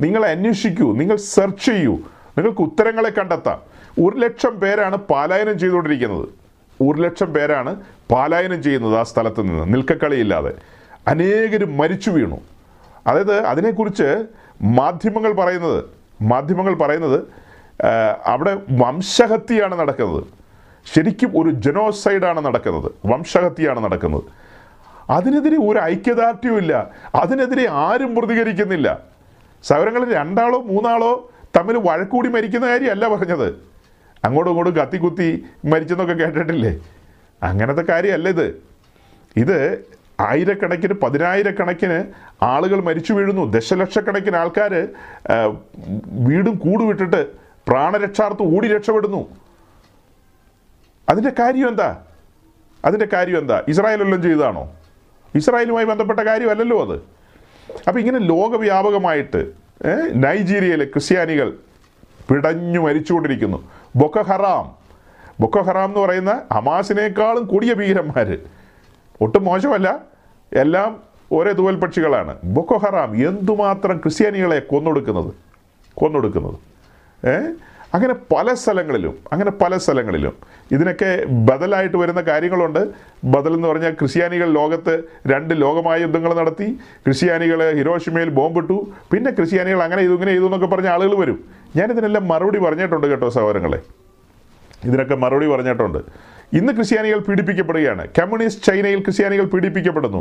നിങ്ങൾ 0.00 0.26
അന്വേഷിക്കൂ 0.26 0.96
നിങ്ങൾ 0.96 1.16
സെർച്ച് 1.16 1.66
ചെയ്യൂ 1.66 1.94
നിങ്ങൾക്ക് 2.38 2.60
ഉത്തരങ്ങളെ 2.60 3.10
കണ്ടെത്താം. 3.10 3.60
ഒരു 4.04 4.16
ലക്ഷം 4.16 4.60
പേരാണ് 4.60 4.96
പാലായനം 4.96 5.58
ചെയ്തുകൊണ്ടിരിക്കുന്നത്. 5.58 6.28
ഒരു 6.82 7.02
ലക്ഷം 7.02 7.32
പേരാണ് 7.32 7.80
പാലായനം 8.10 8.62
ചെയ്യുന്നത് 8.62 8.96
ആ 8.96 9.02
സ്ഥലത്ത് 9.02 9.40
നിന്ന് 9.40 9.74
നിൽക്കക്കളിയില്ലാതെ. 9.74 10.52
അനേകരും 11.08 11.76
മരിച്ചു 11.76 12.10
വീണു. 12.10 12.40
അതായത് 13.06 13.34
അതിനെക്കുറിച്ച് 13.34 14.26
മാധ്യമങ്ങൾ 14.62 15.32
പറയുന്നത് 15.32 15.84
മാധ്യമങ്ങൾ 16.22 16.74
പറയുന്നത് 16.74 17.20
അവിടെ 18.26 18.56
വംശഹത്യയാണ് 18.70 19.78
നടക്കുന്നത്. 19.78 20.24
ശരിക്കും 20.94 21.32
ഒരു 21.42 21.50
ജനോസൈഡാണ് 21.50 22.40
നടക്കുന്നത്. 22.44 22.92
വംശഹത്യയാണ് 23.06 23.84
നടക്കുന്നത്. 23.84 24.22
അതിനെതിരെ 25.10 25.56
ഒരു 25.56 25.78
ഐക്യദാർഢ്യവും 25.78 26.58
ഇല്ല. 26.58 26.90
അതിനെതിരെ 27.14 27.68
ആരും 27.70 28.14
പ്രതികരിക്കുന്നില്ല. 28.14 29.00
സൗരങ്ങളിൽ 29.62 30.14
രണ്ടാളോ 30.14 30.62
മൂന്നാളോ 30.62 31.30
തമ്മിൽ 31.56 31.76
വഴക്കൂടി 31.76 32.28
മരിക്കുന്ന 32.28 32.66
കാര്യമല്ല 32.66 33.08
പറഞ്ഞത്. 33.08 33.48
അങ്ങോട്ടും 34.24 34.50
ഇങ്ങോട്ടും 34.50 34.76
കത്തിക്കുത്തി 34.76 35.44
മരിച്ചെന്നൊക്കെ 35.64 36.14
കേട്ടിട്ടില്ലേ? 36.14 36.80
അങ്ങനത്തെ 37.42 37.82
കാര്യമല്ല 37.82 38.28
ഇത്. 38.28 38.62
ഇത് 39.36 39.84
ആയിരക്കണക്കിന് 40.20 40.94
പതിനായിരക്കണക്കിന് 40.94 42.04
ആളുകൾ 42.42 42.80
മരിച്ചു 42.80 43.12
വീഴുന്നു. 43.12 43.52
ദശലക്ഷക്കണക്കിന് 43.52 44.36
ആൾക്കാർ 44.36 44.88
വീടും 46.06 46.54
കൂട് 46.54 46.84
വിട്ടിട്ട് 46.84 47.26
പ്രാണരക്ഷാർത്ഥം 47.68 48.56
ഓടി 48.56 48.68
രക്ഷപ്പെടുന്നു. 48.68 49.28
അതിന്റെ 51.08 51.32
കാര്യം 51.38 51.68
എന്താ? 51.68 51.96
അതിന്റെ 52.84 53.08
കാര്യം 53.12 53.38
എന്താ? 53.38 53.62
ഇസ്രായേലെല്ലാം 53.68 54.22
ചെയ്തതാണോ? 54.22 54.72
ഇസ്രായേലുമായി 55.34 55.84
ബന്ധപ്പെട്ട 55.84 56.20
കാര്യമല്ലല്ലോ 56.20 56.92
അത്. 56.92 57.00
അപ്പം 57.88 58.00
ഇങ്ങനെ 58.00 58.18
ലോകവ്യാപകമായിട്ട് 58.18 59.50
നൈജീരിയയിലെ 60.14 60.84
ക്രിസ്ത്യാനികൾ 60.84 61.52
പിടഞ്ഞു 62.28 62.78
മരിച്ചുകൊണ്ടിരിക്കുന്നു. 62.78 63.70
ബൊക്കഹറാം. 63.96 64.78
ബൊക്കഹറാം 65.40 65.40
ബൊക്ക 65.40 65.58
ഹറാം 65.58 65.84
എന്ന് 65.84 66.00
പറയുന്ന 66.00 66.42
ഹമാസിനേക്കാളും 66.52 67.46
കൂടിയ 67.46 67.74
ഭീകരന്മാർ 67.74 68.38
ഒട്ടും 69.20 69.44
മോശമല്ല. 69.44 70.00
എല്ലാം 70.52 71.02
ഒരേ 71.32 71.52
തൂവൽ 71.52 71.76
പക്ഷികളാണ്. 71.76 72.36
ബൊക്കോ 72.44 72.76
ഹറാം 72.76 73.28
എന്തുമാത്രം 73.28 73.96
ക്രിസ്ത്യാനികളെ 73.96 74.58
കൊന്നൊടുക്കുന്നത്? 74.58 75.34
കൊന്നൊടുക്കുന്നത്. 75.94 76.58
അങ്ങനെ 77.94 78.14
പല 78.14 78.54
സ്ഥലങ്ങളിലും 78.54 79.18
അങ്ങനെ 79.32 79.50
പല 79.50 79.76
സ്ഥലങ്ങളിലും 79.76 80.32
ഇതിനൊക്കെ 80.72 81.24
ബദലായിട്ട് 81.28 81.96
വരുന്ന 81.96 82.20
കാര്യങ്ങളുണ്ട്. 82.20 82.88
ബദൽ 83.24 83.54
എന്ന് 83.54 83.68
പറഞ്ഞാൽ 83.68 83.90
ക്രിസ്ത്യാനികൾ 83.90 84.50
ലോകത്ത് 84.52 85.02
രണ്ട് 85.26 85.60
ലോകമായ 85.60 86.00
യുദ്ധങ്ങൾ 86.00 86.34
നടത്തി. 86.34 86.72
ക്രിസ്ത്യാനികൾ 86.72 87.72
ഹിരോഷിമയിൽ 87.72 88.28
ബോംബിട്ടു. 88.28 88.88
പിന്നെ 89.12 89.30
ക്രിസ്ത്യാനികൾ 89.30 89.82
അങ്ങനെ 89.82 90.02
ചെയ്തു 90.02 90.12
ഇങ്ങനെ 90.12 90.32
ചെയ്തു 90.32 90.44
എന്നൊക്കെ 90.44 90.66
പറഞ്ഞ 90.66 90.88
ആളുകൾ 90.88 91.14
വരും. 91.14 91.44
ഞാനിതിനെല്ലാം 91.76 92.28
മറുപടി 92.28 92.58
പറഞ്ഞിട്ടുണ്ട് 92.58 93.06
കേട്ടോ 93.06 93.28
സഹോദരങ്ങളെ. 93.28 93.82
ഇതിനൊക്കെ 94.84 95.14
മറുപടി 95.14 95.46
പറഞ്ഞിട്ടുണ്ട്. 95.46 95.98
ഇന്ന് 96.52 96.72
ക്രിസ്ത്യാനികൾ 96.72 97.18
പീഡിപ്പിക്കപ്പെടുകയാണ്. 97.18 98.08
കമ്മ്യൂണിസ്റ്റ് 98.18 98.64
ചൈനയിൽ 98.64 99.00
ക്രിസ്ത്യാനികൾ 99.00 99.44
പീഡിപ്പിക്കപ്പെടുന്നു. 99.44 100.20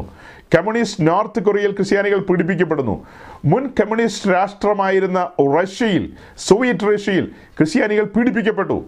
കമ്മ്യൂണിസ്റ്റ് 0.56 1.08
നോർത്ത് 1.08 1.44
കൊറിയയിൽ 1.44 1.72
ക്രിസ്ത്യാനികൾ 1.72 2.20
പീഡിപ്പിക്കപ്പെടുന്നു. 2.20 3.06
മുൻ 3.46 3.64
കമ്മ്യൂണിസ്റ്റ് 3.80 4.32
രാഷ്ട്രമായിരുന്ന 4.32 5.30
റഷ്യയിൽ 5.60 6.14
സോവിയറ്റ് 6.38 6.94
റഷ്യയിൽ 6.94 7.26
ക്രിസ്ത്യാനികൾ 7.58 8.04
പീഡിപ്പിക്കപ്പെട്ടു. 8.04 8.86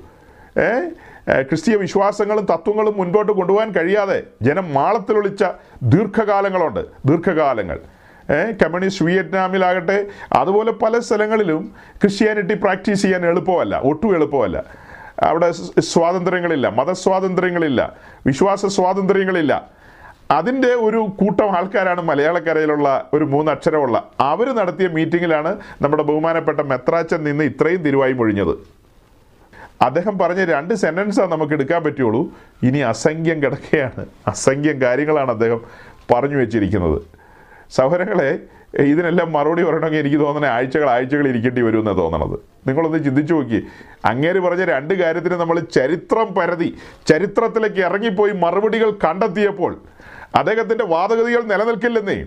ക്രിസ്തീയ 1.41 1.75
വിശ്വാസങ്ങളും 1.75 2.45
തത്വങ്ങളും 2.51 2.97
മുൻപോട്ട് 2.97 3.31
കൊണ്ടുപോകാൻ 3.31 3.71
കഴിയാതെ 3.71 4.23
ജനം 4.41 4.73
മാളത്തിലൊളിച്ച 4.73 5.43
ദീർഘകാലങ്ങളുണ്ട്. 5.83 6.85
ദീർഘകാലങ്ങൾ. 7.05 7.79
കമ്മ്യൂണിസ്റ്റ് 8.61 9.05
വിയറ്റ്നാമിലാകട്ടെ 9.05 10.05
അതുപോലെ 10.33 10.71
പല 10.71 10.99
സ്ഥലങ്ങളിലും 10.99 11.71
ക്രിസ്ത്യാനിറ്റി 12.01 12.53
പ്രാക്ടീസ് 12.53 13.01
ചെയ്യാൻ 13.01 13.25
എളുപ്പമല്ല 13.25 13.81
ഒട്ടും 13.83 14.15
എളുപ്പമല്ല. 14.15 14.88
അവിടെ 15.23 15.51
സ്വാതന്ത്ര്യങ്ങളില്ല 15.79 16.67
മതസ്വാതന്ത്ര്യങ്ങളില്ല 16.67 17.97
വിശ്വാസ 18.25 18.65
സ്വാതന്ത്ര്യങ്ങളില്ല. 18.65 19.79
അതിന്റെ 20.31 20.67
ഒരു 20.67 20.97
കൂട്ടം 20.97 21.57
ആൾക്കാരാണ് 21.57 22.01
മലയാളക്കരയിലുള്ള 22.01 23.09
ഒരു 23.13 23.23
മൂന്നക്ഷരമുള്ള. 23.23 24.11
അവർ 24.19 24.49
നടത്തിയ 24.49 24.87
മീറ്റിങ്ങിലാണ് 24.87 25.57
നമ്മുടെ 25.81 26.03
ബഹുമാനപ്പെട്ട 26.03 26.59
മെത്രാച്ചൻ 26.59 27.23
നിന്ന് 27.23 27.43
ഇത്രയും 27.43 27.83
തിരുവായി 27.83 28.13
മൊഴിഞ്ഞത്. 28.13 28.57
അദ്ദേഹം 29.81 30.19
പറഞ്ഞ 30.19 30.45
രണ്ട് 30.45 30.73
സെന്റൻസാണ് 30.73 31.31
നമുക്ക് 31.31 31.53
എടുക്കാൻ 31.53 31.83
പറ്റുള്ളൂ. 31.83 32.31
ഇനി 32.63 32.77
അസംഖ്യം 32.77 33.43
കിടക്കുകയാണ് 33.43 34.05
അസംഖ്യം 34.27 34.81
കാര്യങ്ങളാണ് 34.81 35.31
അദ്ദേഹം 35.31 35.61
പറഞ്ഞു 36.13 36.37
വെച്ചിരിക്കുന്നത്. 36.37 37.01
സഹോദരങ്ങളെ 37.71 38.39
ഇതിനെല്ലാം 38.77 39.33
മറുപടി 39.33 39.63
പറയണമെങ്കിൽ 39.63 39.99
എനിക്ക് 39.99 40.17
തോന്നുന്നത് 40.17 40.51
ആഴ്ചകൾ 40.51 40.89
ആഴ്ചകൾ 40.89 41.27
ഇരിക്കേണ്ടി 41.27 41.61
വരുമെന്നാണ് 41.61 41.97
തോന്നണത്. 41.97 42.39
നിങ്ങളൊന്ന് 42.67 43.03
ചിന്തിച്ചു 43.03 43.33
നോക്കി. 43.33 43.67
അങ്ങേര് 44.05 44.39
പറഞ്ഞ 44.39 44.65
രണ്ട് 44.65 44.93
കാര്യത്തിന് 44.93 45.33
നമ്മൾ 45.33 45.59
ചരിത്രം 45.59 46.33
പരതി 46.33 46.77
ചരിത്രത്തിലേക്ക് 47.07 47.79
ഇറങ്ങിപ്പോയി 47.81 48.31
മറുപടികൾ 48.31 48.91
കണ്ടെത്തിയപ്പോൾ 48.91 49.81
അദ്ദേഹത്തിന്റെ 50.35 50.85
വാദഗതികൾ 50.85 51.41
നിലനിൽക്കില്ലെന്നേ. 51.41 52.25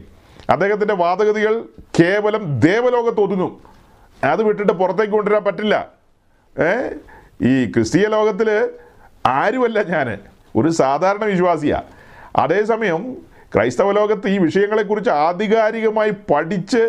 അദ്ദേഹത്തിന്റെ 0.51 0.95
വാദഗതികൾ 0.95 1.65
കേവലം 2.01 2.61
ദേവലോകത്ത് 2.61 3.21
ഒതുങ്ങും. 3.21 3.61
അത് 4.25 4.43
വിട്ടിട്ട് 4.43 4.73
പുറത്തേക്ക് 4.73 5.13
കൊണ്ടുവരാൻ 5.13 5.45
പറ്റില്ല. 5.45 5.89
ഏ? 6.59 6.89
ഈ 7.43 7.73
ക്രിസ്തീയ 7.73 8.07
ലോകത്തിൽ 8.09 8.69
ആരുമല്ല 9.27 9.83
ഞാൻ 9.83 10.19
ഒരു 10.57 10.69
സാധാരണ 10.69 11.25
വിശ്വാസിയാണ് 11.25 11.83
അതേസമയം 12.37 13.17
ക്രൈസ്തവ 13.55 13.93
ലോകത്ത് 13.93 14.29
ഈ 14.29 14.39
വിഷയങ്ങളെക്കുറിച്ച് 14.39 15.11
ആധികാരികമായി 15.11 16.11
പഠിച്ച് 16.11 16.83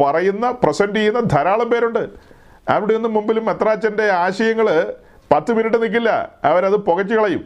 പറയുന്ന 0.00 0.50
പ്രസന്റ് 0.50 0.96
ചെയ്യുന്ന 0.98 1.20
ധാരാളം 1.20 1.70
പേരുണ്ട്. 1.70 2.08
അവിടെ 2.68 2.92
നിന്ന് 2.94 3.08
മുമ്പിലും 3.08 3.44
മെത്രാച്ചന്റെ 3.46 4.06
ആശയങ്ങൾ 4.10 4.66
പത്ത് 5.32 5.52
മിനിറ്റ് 5.52 5.82
നിൽക്കില്ല 5.82 6.10
അവരത് 6.44 6.76
പുകച്ചു 6.76 7.14
കളയും. 7.14 7.44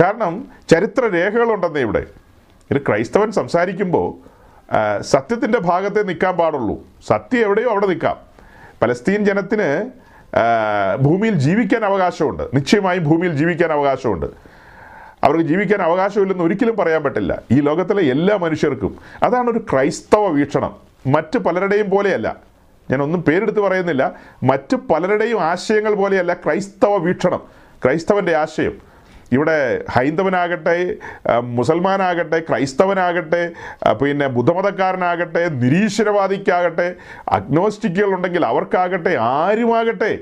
കാരണം 0.00 0.48
ചരിത്ര 0.70 1.06
രേഖകളുണ്ടെന്നേ 1.06 1.80
ഇവിടെ. 1.80 2.02
ഒരു 2.72 2.80
ക്രൈസ്തവൻ 2.88 3.30
സംസാരിക്കുമ്പോൾ 3.32 4.08
സത്യത്തിന്റെ 5.00 5.58
ഭാഗത്തെ 5.58 6.02
നിൽക്കാൻ 6.02 6.36
പാടുള്ളൂ. 6.36 6.76
സത്യം 7.08 7.40
എവിടെയോ 7.40 7.70
അവിടെ 7.70 7.86
നിൽക്കാം 7.86 8.16
പലസ്തീൻ 8.82 9.24
ജനത്തിന് 9.24 9.68
ഭൂമിയിൽ 11.04 11.34
ജീവിക്കാൻ 11.34 11.84
അവകാശമുണ്ട്. 11.84 12.42
നിശ്ചയമായും 12.54 13.04
ഭൂമിയിൽ 13.04 13.32
ജീവിക്കാൻ 13.36 13.72
അവകാശമുണ്ട്. 13.72 14.26
അവർക്ക് 15.24 15.44
ജീവിക്കാൻ 15.44 15.82
അവകാശമില്ലെന്ന് 15.82 16.44
ഒരിക്കലും 16.44 16.76
പറയാൻ 16.76 17.02
പറ്റില്ല. 17.02 17.42
ഈ 17.50 17.60
ലോകത്തിലെ 17.60 18.02
എല്ലാ 18.02 18.36
മനുഷ്യർക്കും 18.36 18.98
അതാണ് 19.22 19.50
ഒരു 19.50 19.58
ക്രൈസ്തവ 19.58 20.28
വീക്ഷണം. 20.28 20.76
മറ്റ് 21.06 21.38
പലരുടെയും 21.38 21.90
പോലെയല്ല. 21.90 22.36
ഞാൻ 22.90 23.02
ഒന്നും 23.02 23.22
പേരെടുത്ത് 23.22 23.60
പറയുന്നില്ല. 23.60 24.12
മറ്റ് 24.42 24.76
പലരുടെയും 24.76 25.42
ആശയങ്ങൾ 25.42 25.94
പോലെയല്ല 25.94 26.34
ക്രൈസ്തവ 26.34 26.96
വീക്ഷണം. 26.96 27.42
ക്രൈസ്തവന്റെ 27.84 28.36
ആശയം. 28.36 28.94
ഇവിടെ 29.32 29.84
ഹൈന്ദവനാകട്ടെ 29.90 30.96
മുസൽമാനാകട്ടെ 31.40 32.38
ക്രൈസ്തവനാകട്ടെ 32.40 33.52
പിന്നെ 33.92 34.26
ബുദ്ധമതക്കാരനാകട്ടെ 34.26 35.48
നിരീശ്വരവാദിക്കാകട്ടെ 35.48 36.94
അഗ്നോസ്റ്റിക്കുകൾ 37.28 38.14
ഉണ്ടെങ്കിൽ 38.14 38.46
അവർക്കാകട്ടെ 38.46 39.16
ആരുമാകട്ടെ 39.20 40.18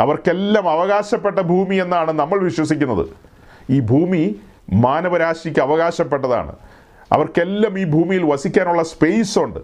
അവർക്കെല്ലാം 0.00 0.70
അവകാശപ്പെട്ട 0.70 1.38
ഭൂമി 1.38 1.76
എന്നാണ് 1.76 2.12
നമ്മൾ 2.12 2.38
വിശ്വസിക്കുന്നത്. 2.38 3.29
ഈ 3.70 3.80
ഭൂമി 3.80 4.40
മാനവരാശിക്ക് 4.72 5.60
അവകാശപ്പെട്ടതാണ്. 5.60 6.52
അവർക്കെല്ലാം 7.12 7.78
ഈ 7.78 7.84
ഭൂമിയിൽ 7.84 8.24
വസിക്കാനുള്ള 8.24 8.82
സ്പേസ് 8.82 9.38
ഉണ്ട്. 9.38 9.60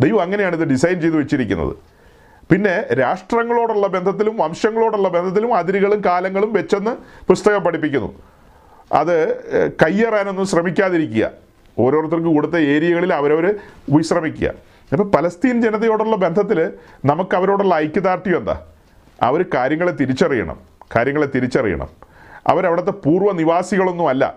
ദൈവം 0.00 0.20
അങ്ങനെയാണ് 0.22 0.56
ഇത് 0.56 0.64
ഡിസൈൻ 0.68 1.00
ചെയ്ത് 1.00 1.16
വെച്ചിരിക്കുന്നത്. 1.16 1.76
പിന്നെ 2.50 2.94
രാഷ്ട്രങ്ങളോടുള്ള 2.94 3.86
ബന്ധത്തിലും 3.86 4.36
വംശങ്ങളോടുള്ള 4.36 5.08
ബന്ധത്തിലും 5.08 5.54
അതിരുകളും 5.56 6.02
കാലങ്ങളും 6.06 6.52
വെച്ചെന്ന് 6.52 6.96
പുസ്തകം 7.28 7.62
പഠിപ്പിക്കുന്നു. 7.64 8.10
അത് 8.92 9.16
കയ്യേറാനൊന്നും 9.82 10.46
ശ്രമിക്കാതിരിക്കുക. 10.46 11.30
ഓരോരുത്തർക്കും 11.78 12.34
കൊടുത്ത 12.34 12.56
ഏരിയകളിൽ 12.56 13.14
അവരവർ 13.14 13.54
വിശ്രമിക്കുക. 13.90 14.52
അപ്പോൾ 14.92 15.10
പലസ്തീൻ 15.10 15.62
ജനതയോടുള്ള 15.62 16.16
ബന്ധത്തിൽ 16.16 16.70
നമുക്ക് 17.04 17.36
അവരോടുള്ള 17.36 17.74
ഐക്യദാർഢ്യം 17.74 18.36
എന്താ? 18.36 18.60
അവർ 19.22 19.44
കാര്യങ്ങളെ 19.54 19.92
തിരിച്ചറിയണം. 19.92 20.56
കാര്യങ്ങളെ 20.96 21.28
തിരിച്ചറിയണം. 21.34 21.88
അവരവിടുത്തെ 22.46 22.90
പൂർവ 22.90 23.32
നിവാസികളൊന്നും 23.32 24.08
അല്ല. 24.08 24.34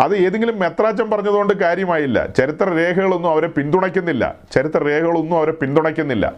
അത് 0.00 0.16
ഏതെങ്കിലും 0.16 0.58
മെത്രാച്ചൻ 0.58 1.10
പറഞ്ഞതുകൊണ്ട് 1.10 1.54
കാര്യമായില്ല. 1.54 2.26
ചരിത്ര 2.26 2.68
രേഖകളൊന്നും 2.68 3.30
അവരെ 3.30 3.46
പിന്തുണയ്ക്കുന്നില്ല. 3.46 4.34
ചരിത്ര 4.52 4.84
രേഖകളൊന്നും 4.84 5.38
അവരെ 5.38 5.52
പിന്തുണയ്ക്കുന്നില്ല. 5.52 6.32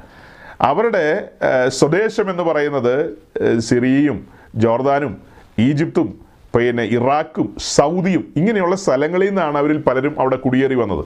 അവരുടെ 0.60 1.28
സ്വദേശം 1.68 2.30
എന്ന് 2.30 2.42
പറയുന്നത് 2.42 3.18
സിറിയയും 3.58 4.26
ജോർദാനും 4.54 5.22
ഈജിപ്തും 5.58 6.18
പിന്നെ 6.56 6.84
ഇറാഖും 6.84 7.56
സൗദിയും 7.58 8.32
ഇങ്ങനെയുള്ള 8.36 8.76
സ്ഥലങ്ങളിൽ 8.76 9.28
നിന്നാണ് 9.28 9.58
അവരിൽ 9.58 9.76
പലരും 9.76 10.20
അവിടെ 10.20 10.36
കുടിയേറി 10.36 10.74
വന്നത്. 10.74 11.04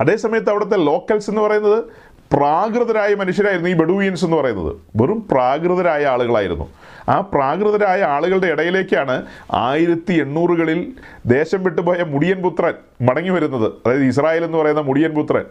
അതേസമയത്ത് 0.00 0.50
അവിടുത്തെ 0.50 0.76
ലോക്കൽസ് 0.76 1.30
എന്ന് 1.30 1.42
പറയുന്നത് 1.42 1.84
പ്രാകൃതരായ 2.32 3.14
മനുഷ്യരായിരുന്നു 3.14 3.70
ഈ 3.70 3.72
ബെഡുവിയൻസ് 3.72 4.24
എന്ന് 4.24 4.36
പറയുന്നത്. 4.36 4.76
വെറും 4.96 5.28
പ്രാകൃതരായ 5.30 6.06
ആളുകളായിരുന്നു. 6.06 6.68
ആ 7.10 7.20
പ്രാകൃതരായ 7.20 8.02
ആളുകളുടെ 8.02 8.46
ഇടയിലേക്കാണ് 8.46 9.26
ആയിരത്തി 9.52 10.12
എണ്ണൂറുകളിൽ 10.12 10.92
ദേശം 11.26 11.64
വിട്ടുപോയ 11.64 12.02
മുടിയൻ 12.02 12.42
പുത്രൻ 12.42 12.74
മടങ്ങി 13.00 13.30
വരുന്നത്. 13.30 13.72
അതായത് 13.86 14.04
ഇസ്രായേൽ 14.04 14.44
എന്ന് 14.44 14.58
പറയുന്ന 14.58 14.80
മുടിയൻ 14.80 15.14
പുത്രൻ 15.14 15.44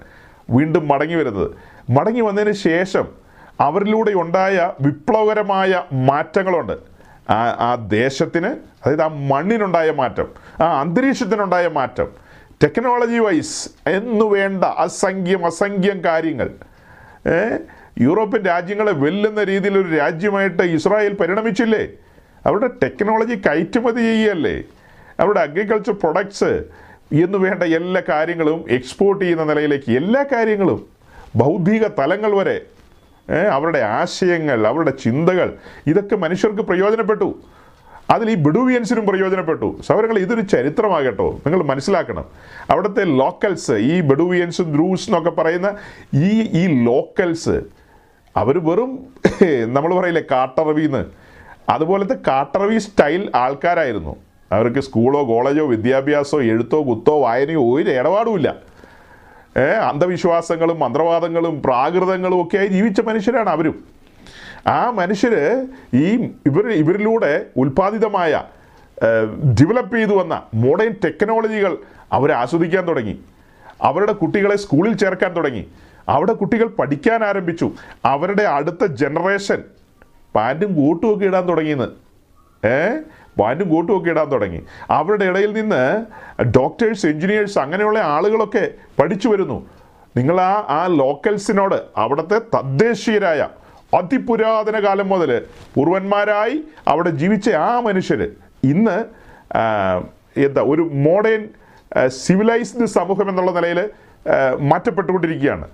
വീണ്ടും 0.49 0.87
മടങ്ങി 0.87 1.15
വരുന്നത്. 1.15 1.51
മടങ്ങി 1.89 2.21
വന്നതിന് 2.21 2.51
ശേഷം 2.51 3.07
അവരിലൂടെ 3.59 4.11
ഉണ്ടായ 4.11 4.73
വിപ്ലവകരമായ 4.81 5.83
മാറ്റങ്ങളുണ്ട്. 5.93 6.77
ആ 7.31 7.39
ആ 7.59 7.75
ദേശത്തിന് 7.75 8.47
അതായത് 8.85 9.01
ആ 9.01 9.07
മണ്ണിനുണ്ടായ 9.07 9.91
മാറ്റം 9.91 10.27
ആ 10.63 10.79
അന്തരീക്ഷത്തിനുണ്ടായ 10.79 11.67
മാറ്റം 11.67 12.07
ടെക്നോളജി 12.63 13.17
വൈസ് 13.17 13.89
എന്നു 13.89 14.25
വേണ്ട 14.25 14.63
അസംഖ്യം 14.63 15.45
അസംഖ്യം 15.45 16.03
കാര്യങ്ങൾ? 16.03 16.49
യൂറോപ്യൻ 18.01 18.41
രാജ്യങ്ങളെ 18.45 18.91
വെല്ലുന്ന 18.91 19.43
രീതിയിൽ 19.43 19.77
ഒരു 19.77 19.95
രാജ്യമായിട്ട് 19.95 20.63
ഇസ്രായേൽ 20.63 21.13
പരിണമിച്ചില്ലേ? 21.13 21.87
അവരുടെ 22.45 22.67
ടെക്നോളജി 22.67 23.35
കയറ്റുമതി 23.35 24.01
ചെയ്യുകയല്ലേ 24.01 24.63
അവരുടെ 25.19 25.39
അഗ്രികൾച്ചർ 25.39 25.93
പ്രൊഡക്ട്സ് 25.93 26.63
എന്ന് 27.11 27.37
വേണ്ട 27.37 27.63
എല്ലാ 27.63 28.01
കാര്യങ്ങളും 28.09 28.65
എക്സ്പോർട്ട് 28.69 29.25
ചെയ്യുന്ന 29.25 29.43
നിലയിലേക്ക് 29.43 29.91
എല്ലാ 29.91 30.25
കാര്യങ്ങളും 30.31 30.85
ബൗദ്ധിക 31.35 31.87
തലങ്ങൾ 31.87 32.37
വരെ 32.37 32.61
അവരുടെ 33.51 33.79
ആശയങ്ങൾ 33.79 34.67
അവരുടെ 34.67 34.93
ചിന്തകൾ 35.03 35.53
ഇതൊക്കെ 35.87 36.15
മനുഷ്യർക്ക് 36.15 36.61
പ്രയോജനപ്പെട്ടു. 36.61 37.39
അതിൽ 38.09 38.31
ഈ 38.31 38.35
ബിഡുവിയൻസിനും 38.35 39.05
പ്രയോജനപ്പെട്ടു. 39.05 39.79
സൗരങ്ങൾ 39.87 40.19
ഇതൊരു 40.19 40.41
ചരിത്രമാകട്ടോ. 40.41 41.39
നിങ്ങൾ 41.45 41.63
മനസ്സിലാക്കണം. 41.63 42.25
അവിടുത്തെ 42.69 43.03
ലോക്കൽസ് 43.03 43.71
ഈ 43.71 44.01
ബെഡുവിയൻസും 44.01 44.73
ദ്രൂസ് 44.73 45.09
എന്നൊക്കെ 45.09 45.29
പറയുന്ന 45.29 45.73
ഈ 46.13 46.41
ഈ 46.41 46.85
ലോക്കൽസ് 46.85 47.78
അവർ 48.39 48.55
വെറും 48.67 48.91
നമ്മൾ 49.75 49.91
പറയില്ലേ 49.95 50.23
കാട്ടറവിന്ന്. 50.31 51.01
അതുപോലത്തെ 51.69 52.15
കാട്ടറവി 52.27 52.77
സ്റ്റൈൽ 52.77 53.31
ആൾക്കാരായിരുന്നു. 53.35 54.13
അവർക്ക് 54.51 54.79
സ്കൂളോ 54.79 55.21
കോളേജോ 55.27 55.65
വിദ്യാഭ്യാസമോ 55.65 56.41
എഴുത്തോ 56.41 56.79
കുത്തോ 56.89 57.15
വായനയോ 57.23 57.63
ഒരു 57.75 57.89
ഇടപാടുമില്ല. 57.89 58.49
അന്ധവിശ്വാസങ്ങളും 59.89 60.79
മന്ത്രവാദങ്ങളും 60.79 61.61
പ്രാകൃതങ്ങളും 61.65 62.41
ഒക്കെയായി 62.41 62.67
ജീവിച്ച 62.67 63.01
മനുഷ്യരാണ് 63.01 63.49
അവരും. 63.49 63.75
ആ 64.67 64.79
മനുഷ്യർ 64.99 65.33
ഈ 65.93 66.05
ഇവർ 66.49 66.65
ഇവരിലൂടെ 66.81 67.45
ഉൽപ്പാദിതമായ 67.57 68.43
ഡെവലപ്പ് 69.59 69.95
ചെയ്തു 69.97 70.15
വന്ന 70.21 70.35
മോഡേൺ 70.53 70.93
ടെക്നോളജികൾ 71.05 71.77
അവർ 72.11 72.31
ആസ്വദിക്കാൻ 72.31 72.87
തുടങ്ങി. 72.87 73.15
അവരുടെ 73.81 74.11
കുട്ടികളെ 74.11 74.55
സ്കൂളിൽ 74.55 74.93
ചേർക്കാൻ 74.97 75.35
തുടങ്ങി. 75.35 75.63
അവിടെ 76.09 76.33
കുട്ടികൾ 76.33 76.67
പഠിക്കാൻ 76.67 77.23
ആരംഭിച്ചു. 77.23 77.71
അവരുടെ 78.05 78.43
അടുത്ത 78.43 78.85
ജനറേഷൻ 78.85 79.63
പാന്റും 80.35 80.75
കൂട്ടും 80.75 81.13
ഒക്കെ 81.13 81.25
ഇടാൻ 81.25 81.47
തുടങ്ങിയെന്ന്. 81.47 81.87
ഏ? 82.67 82.97
പാന്റും 83.39 83.69
കൂട്ടും 83.69 83.97
ഒക്കെ 83.97 84.09
ഇടാൻ 84.09 84.31
തുടങ്ങി. 84.31 84.65
അവരുടെ 84.89 85.25
ഇടയിൽ 85.25 85.53
നിന്ന് 85.53 86.05
ഡോക്ടേഴ്സ് 86.43 87.07
എഞ്ചിനീയേഴ്സ് 87.07 87.59
അങ്ങനെയുള്ള 87.59 87.99
ആളുകളൊക്കെ 87.99 88.71
പഠിച്ചു 88.99 89.29
വരുന്നു. 89.29 89.69
നിങ്ങൾ 90.17 90.41
ആ 90.41 90.65
ആ 90.69 90.85
ലോക്കൽസിനോട് 90.85 91.75
അവിടുത്തെ 91.97 92.39
തദ്ദേശീയരായ 92.39 93.47
അതിപുരാതന 93.93 94.85
കാലം 94.85 95.09
മുതൽ 95.09 95.45
പൂർവന്മാരായി 95.75 96.63
അവിടെ 96.87 97.09
ജീവിച്ച 97.09 97.49
ആ 97.49 97.79
മനുഷ്യർ 97.79 98.31
ഇന്ന് 98.63 99.05
എന്താ 100.39 100.61
ഒരു 100.61 100.81
മോഡേൺ 100.81 101.49
സിവിലൈസ്ഡ് 102.07 102.85
സമൂഹം 102.85 103.29
എന്നുള്ള 103.29 103.51
നിലയിൽ 103.51 103.89
മാറ്റപ്പെട്ടുകൊണ്ടിരിക്കുകയാണ്. 104.59 105.67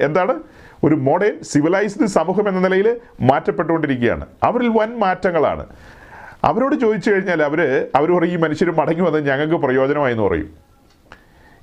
എന്താണ്? 0.00 0.34
ഒരു 0.84 0.94
മോഡേൺ 0.94 1.42
സിവിലൈസ്ഡ് 1.42 2.06
സമൂഹം 2.06 2.48
എന്ന 2.48 2.60
നിലയിൽ 2.60 2.96
മാറ്റപ്പെട്ടുകൊണ്ടിരിക്കുകയാണ്. 3.20 4.26
അവരിൽ 4.42 4.68
വൻ 4.68 4.98
മാറ്റങ്ങളാണ് 4.98 5.66
അവരോട് 6.44 6.74
ചോദിച്ചു 6.74 7.10
കഴിഞ്ഞാൽ 7.10 7.42
അവർ 7.42 7.88
അവർ 7.94 8.18
പറയും 8.18 8.32
ഈ 8.32 8.36
മനുഷ്യർ 8.36 8.70
മടങ്ങി 8.70 9.00
വന്നത് 9.00 9.28
ഞങ്ങൾക്ക് 9.28 9.54
പ്രയോജനമായി 9.54 10.12
എന്ന് 10.12 10.24
പറയും. 10.24 10.50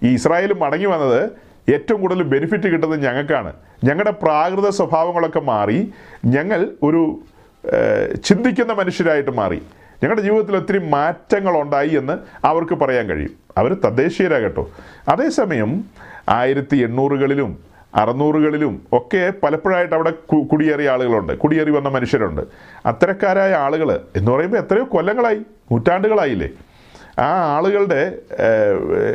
ഈ 0.04 0.14
ഇസ്രായേൽ 0.14 0.54
മടങ്ങി 0.54 0.86
വന്നത് 0.86 1.32
ഏറ്റവും 1.72 2.02
കൂടുതൽ 2.02 2.24
ബെനിഫിറ്റ് 2.24 2.64
കിട്ടുന്നത് 2.64 3.06
ഞങ്ങൾക്കാണ്. 3.06 3.54
ഞങ്ങളുടെ 3.84 4.12
പ്രാകൃത 4.12 4.70
സ്വഭാവങ്ങളൊക്കെ 4.70 5.40
മാറി 5.40 5.94
ഞങ്ങൾ 6.26 6.70
ഒരു 6.84 7.20
ചിന്തിക്കുന്ന 8.24 8.74
മനുഷ്യരായിട്ട് 8.74 9.32
മാറി. 9.32 9.62
ഞങ്ങളുടെ 10.04 10.22
ജീവിതത്തിൽ 10.22 10.56
ഒത്തിരി 10.56 10.78
മാറ്റങ്ങളുണ്ടായി 10.78 11.90
എന്ന് 11.90 12.18
അവർക്ക് 12.46 12.74
പറയാൻ 12.74 13.08
കഴിയും. 13.08 13.32
അവർ 13.58 13.74
തദ്ദേശീയരാകട്ടോ 13.74 14.70
അതേസമയം 15.10 15.86
ആയിരത്തി 16.30 16.78
എണ്ണൂറുകളിലും 16.78 17.69
അറുന്നൂറുകളിലും 17.96 18.82
ഒക്കെ 18.92 19.34
പലപ്പോഴായിട്ട് 19.44 19.96
അവിടെ 19.96 20.12
കുടിയേറിയ 20.44 20.90
ആളുകളുണ്ട്. 20.90 21.38
കുടിയേറി 21.38 21.72
വന്ന 21.72 21.90
മനുഷ്യരുണ്ട്. 21.90 22.42
അത്തരക്കാരായ 22.86 23.54
ആളുകൾ 23.54 24.00
എന്ന് 24.16 24.32
പറയുമ്പോൾ 24.32 24.58
എത്രയോ 24.58 24.84
കൊല്ലങ്ങളായി 24.84 25.36
നൂറ്റാണ്ടുകളായില്ലേ? 25.72 26.50
ആ 27.20 27.56
ആളുകളുടെ 27.56 28.20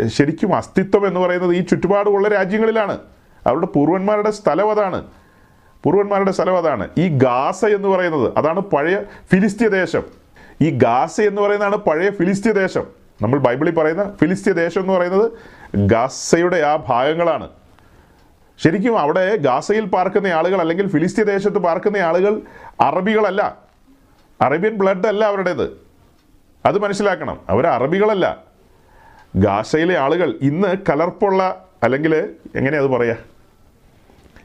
ശരിക്കും 0.07 0.55
അസ്തിത്വം 0.55 1.07
എന്ന് 1.07 1.21
പറയുന്നത് 1.21 1.55
ഈ 1.55 1.61
ചുറ്റുപാടുമുള്ള 1.61 2.29
രാജ്യങ്ങളിലാണ്. 2.29 2.99
അവരുടെ 3.47 3.67
പൂർവന്മാരുടെ 3.67 4.31
സ്ഥലം 4.31 4.71
അതാണ്. 4.71 5.05
പൂർവന്മാരുടെ 5.85 6.33
സ്ഥലം 6.33 6.59
അതാണ്. 6.59 6.89
ഈ 6.99 7.19
ഗാസ 7.19 7.65
എന്ന് 7.65 7.89
പറയുന്നത് 7.89 8.33
അതാണ് 8.37 8.61
പഴയ 8.61 8.99
ഫിലിസ്തീയ 9.33 9.69
ദേശം. 9.69 10.03
ഈ 10.63 10.71
ഗാസ 10.71 11.21
എന്ന് 11.21 11.43
പറയുന്നതാണ് 11.43 11.77
പഴയ 11.77 12.11
ഫിലിസ്തീയ 12.11 12.53
ദേശം. 12.53 12.85
നമ്മൾ 13.23 13.39
ബൈബിളിൽ 13.39 13.75
പറയുന്ന 13.75 14.13
ഫിലിസ്തീയ 14.21 14.53
ദേശം 14.53 14.81
എന്ന് 14.81 14.93
പറയുന്നത് 14.93 15.33
ഗാസയുടെ 15.77 16.57
ആ 16.57 16.77
ഭാഗങ്ങളാണ്. 16.77 17.49
ശരിക്കും 18.59 18.99
അവിടെ 18.99 19.37
ഗാസയിൽ 19.37 19.85
പാർക്കുന്ന 19.85 20.27
ആളുകൾ 20.27 20.61
അല്ലെങ്കിൽ 20.61 20.89
ഫിലിസ്തീൻ 20.89 21.27
ദേശത്ത് 21.27 21.59
പാർക്കുന്ന 21.59 21.97
ആളുകൾ 21.97 22.41
അറബികളല്ല. 22.81 23.59
അറേബ്യൻ 24.41 24.75
ബ്ലഡ് 24.75 25.07
അല്ല 25.07 25.25
അവരുടേത്. 25.25 25.77
അത് 26.67 26.79
മനസ്സിലാക്കണം. 26.79 27.41
അവർ 27.49 27.67
അറബികളല്ല. 27.67 28.45
ഗാസയിലെ 29.37 29.99
ആളുകൾ 29.99 30.35
ഇന്ന് 30.43 30.77
കലർപ്പുള്ള 30.91 31.69
അല്ലെങ്കിൽ 31.83 32.35
എങ്ങനെയാ 32.57 32.83
അത് 32.83 32.89
പറയാ? 32.89 33.17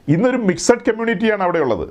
ഇന്നൊരു 0.08 0.36
മിക്സഡ് 0.36 0.76
കമ്മ്യൂണിറ്റിയാണ് 0.76 1.42
അവിടെ 1.42 1.58
ഉള്ളത്. 1.58 1.88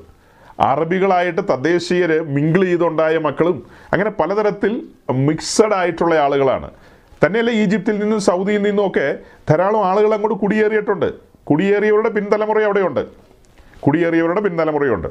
അറബികളായിട്ട് 0.60 1.42
തദ്ദേശീയർ 1.42 2.24
മിങ്കിൾ 2.24 2.64
ചെയ്തുണ്ടായ 2.64 3.18
മക്കളും 3.18 3.66
അങ്ങനെ 3.94 4.10
പലതരത്തിൽ 4.10 4.84
മിക്സഡ് 5.12 5.74
ആയിട്ടുള്ള 5.74 6.16
ആളുകളാണ്. 6.16 6.72
തന്നെയല്ല 7.26 7.52
ഈജിപ്തിൽ 7.52 8.00
നിന്നും 8.00 8.20
സൗദിയിൽ 8.20 8.62
നിന്നും 8.62 8.88
ഒക്കെ 8.88 9.18
ധാരാളം 9.50 9.86
ആളുകൾ 9.86 10.14
അങ്ങോട്ട് 10.14 10.40
കുടിയേറിയിട്ടുണ്ട്. 10.40 11.29
കുടിയേറിയവരുടെ 11.50 12.10
പിൻതലമുറ 12.10 12.62
അവിടെയുണ്ട്. 12.62 13.06
കുടിയേറിയവരുടെ 13.82 14.42
പിൻതലമുറയുണ്ട്. 14.42 15.08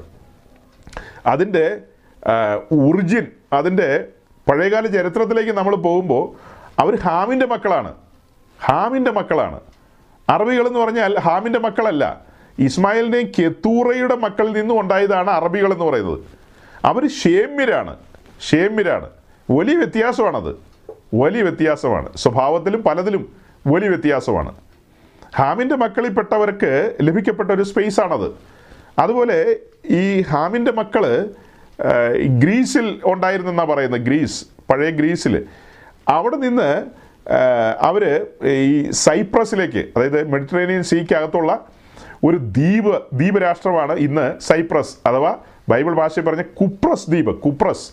അതിന്റെ 1.26 1.78
ഒറിജിൻ 2.72 3.26
അതിന്റെ 3.52 4.04
പഴയകാല 4.50 4.86
ചരിത്രത്തിലേക്ക് 4.86 5.50
നമ്മൾ 5.50 5.76
പോകുമ്പോൾ 5.76 6.36
അവർ 6.78 6.96
ഹാമിന്റെ 6.96 7.46
മക്കളാണ്. 7.46 7.94
ഹാമിന്റെ 8.64 9.10
മക്കളാണ്. 9.10 9.60
അറബികളെന്ന് 10.28 10.78
പറഞ്ഞാൽ 10.78 11.18
ഹാമിന്റെ 11.18 11.58
മക്കളല്ല. 11.58 12.20
ഇസ്മായിലിനെയും 12.58 13.32
കെത്തൂറയുടെ 13.38 14.14
മക്കളിൽ 14.16 14.52
നിന്നും 14.52 14.80
ഉണ്ടായതാണ് 14.80 15.30
അറബികളെന്ന് 15.30 15.84
പറയുന്നത്. 15.84 16.18
അവർ 16.84 17.08
ഷേമ്യരാണ് 17.08 17.96
ഷേമ്യരാണ് 18.40 19.10
വലിയ 19.50 19.76
വ്യത്യാസമാണത്. 19.76 20.56
വലിയ 21.14 21.42
വ്യത്യാസമാണ്. 21.42 22.08
സ്വഭാവത്തിലും 22.16 22.82
പലതിലും 22.82 23.32
വലിയ 23.66 23.88
വ്യത്യാസമാണ്. 23.88 24.67
ഹാമിന്റെ 25.36 25.76
മക്കളിൽപ്പെട്ടവർക്ക് 25.76 26.96
ലഭിക്കപ്പെട്ട 27.00 27.50
ഒരു 27.50 27.62
സ്പേസ് 27.62 28.00
ആണത് 28.00 28.30
അതുപോലെ 28.98 29.56
ഈ 29.90 30.20
ഹാമിന്റെ 30.20 30.72
മക്കൾ 30.72 31.30
ഗ്രീസിൽ 32.38 33.00
ഉണ്ടായിരുന്നെന്നാണ് 33.04 33.68
പറയുന്നത് 33.68 34.00
ഗ്രീസ് 34.00 34.46
പഴയ 34.70 34.90
ഗ്രീസിൽ. 34.90 35.46
അവിടെ 36.08 36.36
നിന്ന് 36.36 36.86
അവർ 37.80 38.26
ഈ 38.46 38.90
സൈപ്രസിലേക്ക് 38.90 39.78
അതായത് 39.78 40.28
മെഡിറ്ററേനിയൻ 40.28 40.82
സീക്കകത്തുള്ള 40.82 41.66
ഒരു 42.24 42.36
ദ്വീപ് 42.36 43.02
ദ്വീപ് 43.12 43.42
രാഷ്ട്രമാണ് 43.42 43.92
ഇന്ന് 43.92 44.40
സൈപ്രസ് 44.40 45.08
അഥവാ 45.08 45.36
ബൈബിൾ 45.68 45.94
ഭാഷയിൽ 45.94 46.24
പറഞ്ഞ 46.24 46.42
കുപ്രസ് 46.42 47.10
ദ്വീപ് 47.10 47.40
കുപ്രസ്. 47.40 47.86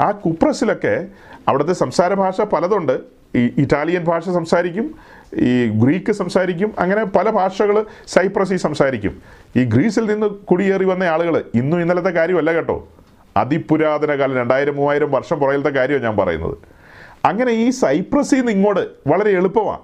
ആ 0.00 0.10
കുപ്രസിലൊക്കെ 0.10 1.06
അവിടുത്തെ 1.48 1.72
സംസാര 1.72 2.14
ഭാഷ 2.14 2.40
പലതുണ്ട്. 2.40 3.00
ഈ 3.36 3.50
ഇറ്റാലിയൻ 3.58 4.04
ഭാഷ 4.04 4.24
സംസാരിക്കും 4.28 4.94
ഈ 5.34 5.66
ഗ്രീക്ക് 5.66 6.12
സംസാരിക്കും 6.12 6.74
അങ്ങനെ 6.78 7.04
പല 7.04 7.30
ഭാഷകൾ 7.30 7.86
സൈപ്രസി 8.06 8.56
സംസാരിക്കും. 8.56 9.22
ഈ 9.56 9.64
ഗ്രീസിൽ 9.64 10.06
നിന്ന് 10.06 10.26
കുടിയേറി 10.26 10.84
വന്ന 10.84 11.04
ആളുകൾ 11.04 11.44
ഇന്നും 11.54 11.80
ഇന്നലത്തെ 11.80 12.10
കാര്യമല്ല 12.10 12.52
കേട്ടോ. 12.52 12.88
അതിപുരാതന 13.36 14.14
കാലം 14.14 14.36
രണ്ടായിരം 14.36 14.76
മൂവായിരം 14.76 15.10
വർഷം 15.10 15.38
പുറകിലത്തെ 15.38 15.68
കാര്യമാണ് 15.68 16.04
ഞാൻ 16.04 16.16
പറയുന്നത്. 16.16 16.58
അങ്ങനെ 17.24 17.52
ഈ 17.52 17.70
സൈപ്രസിൽ 17.70 18.36
നിന്ന് 18.36 18.52
ഇങ്ങോട്ട് 18.52 19.08
വളരെ 19.08 19.30
എളുപ്പമാണ്. 19.30 19.78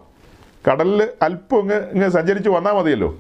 കടലിൽ 0.71 1.09
അല്പം 1.23 1.59
ഇങ്ങ് 1.59 1.83
ഇങ്ങ് 1.93 2.09
സഞ്ചരിച്ച് 2.09 2.49
വന്നാൽ 2.49 2.73
മതിയല്ലോ. 2.73 3.19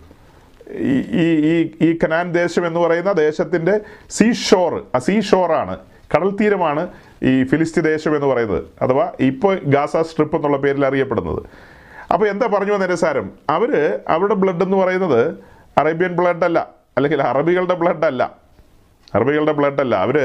ഈ 0.70 0.98
ഈ 0.98 1.70
ഈ 1.80 1.98
കനാൻ 2.04 2.32
ദേശം 2.32 2.66
എന്ന് 2.66 2.80
പറയുന്ന 2.80 3.12
ദേശത്തിന്റെ 3.12 3.80
സീ 4.10 4.32
ഷോർ 4.32 4.86
ആ 4.94 4.98
സീ 4.98 5.20
ഷോറാണ് 5.20 5.78
കടൽ 6.16 6.30
തീരമാണ് 6.30 6.88
ഈ 7.22 7.44
ഫിലിസ്തീൻ 7.44 7.84
ദേശം 7.84 8.14
എന്ന് 8.14 8.26
പറയുന്നത് 8.26 8.64
അഥവാ 8.82 9.12
ഇപ്പോൾ 9.20 9.60
ഗാസ 9.66 9.96
സ്ട്രിപ്പ് 9.96 10.36
എന്നുള്ള 10.36 10.56
പേരിൽ 10.56 10.86
അറിയപ്പെടുന്നത്. 10.86 11.42
അപ്പോൾ 12.12 12.26
എന്താ 12.28 12.46
പറഞ്ഞു 12.46 12.72
വന്ന 12.72 12.94
സാരം 12.94 13.26
അവർ 13.50 13.70
അവരുടെ 14.08 14.34
ബ്ലഡ് 14.34 14.62
എന്ന് 14.62 14.76
പറയുന്നത് 14.76 15.22
അറേബ്യൻ 15.78 16.16
ബ്ലഡ് 16.16 16.44
അല്ല 16.44 16.58
അല്ലെങ്കിൽ 16.96 17.22
അറബികളുടെ 17.22 17.74
ബ്ലഡ് 17.74 18.06
അല്ല. 18.06 18.22
അറബികളുടെ 19.12 19.52
ബ്ലഡ് 19.52 19.80
അല്ല. 19.80 19.94
അവർ 19.96 20.16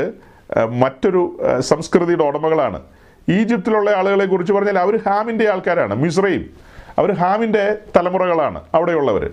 മറ്റൊരു 0.83 1.21
സംസ്കൃതിയുടെ 1.69 2.23
ഉടമകളാണ്. 2.23 2.79
ഈജിപ്തിലുള്ള 3.27 3.89
ആളുകളെ 3.91 4.25
കുറിച്ച് 4.25 4.53
പറഞ്ഞാൽ 4.53 4.77
അവർ 4.79 4.95
ഹാമിന്റെ 5.07 5.45
ആൾക്കാരാണ് 5.49 5.95
മിസ്രൈം 5.95 6.43
അവർ 6.99 7.11
ഹാമിന്റെ 7.11 7.63
തലമുറകളാണ് 7.95 8.59
അവിടെയുള്ളവർ 8.75 9.23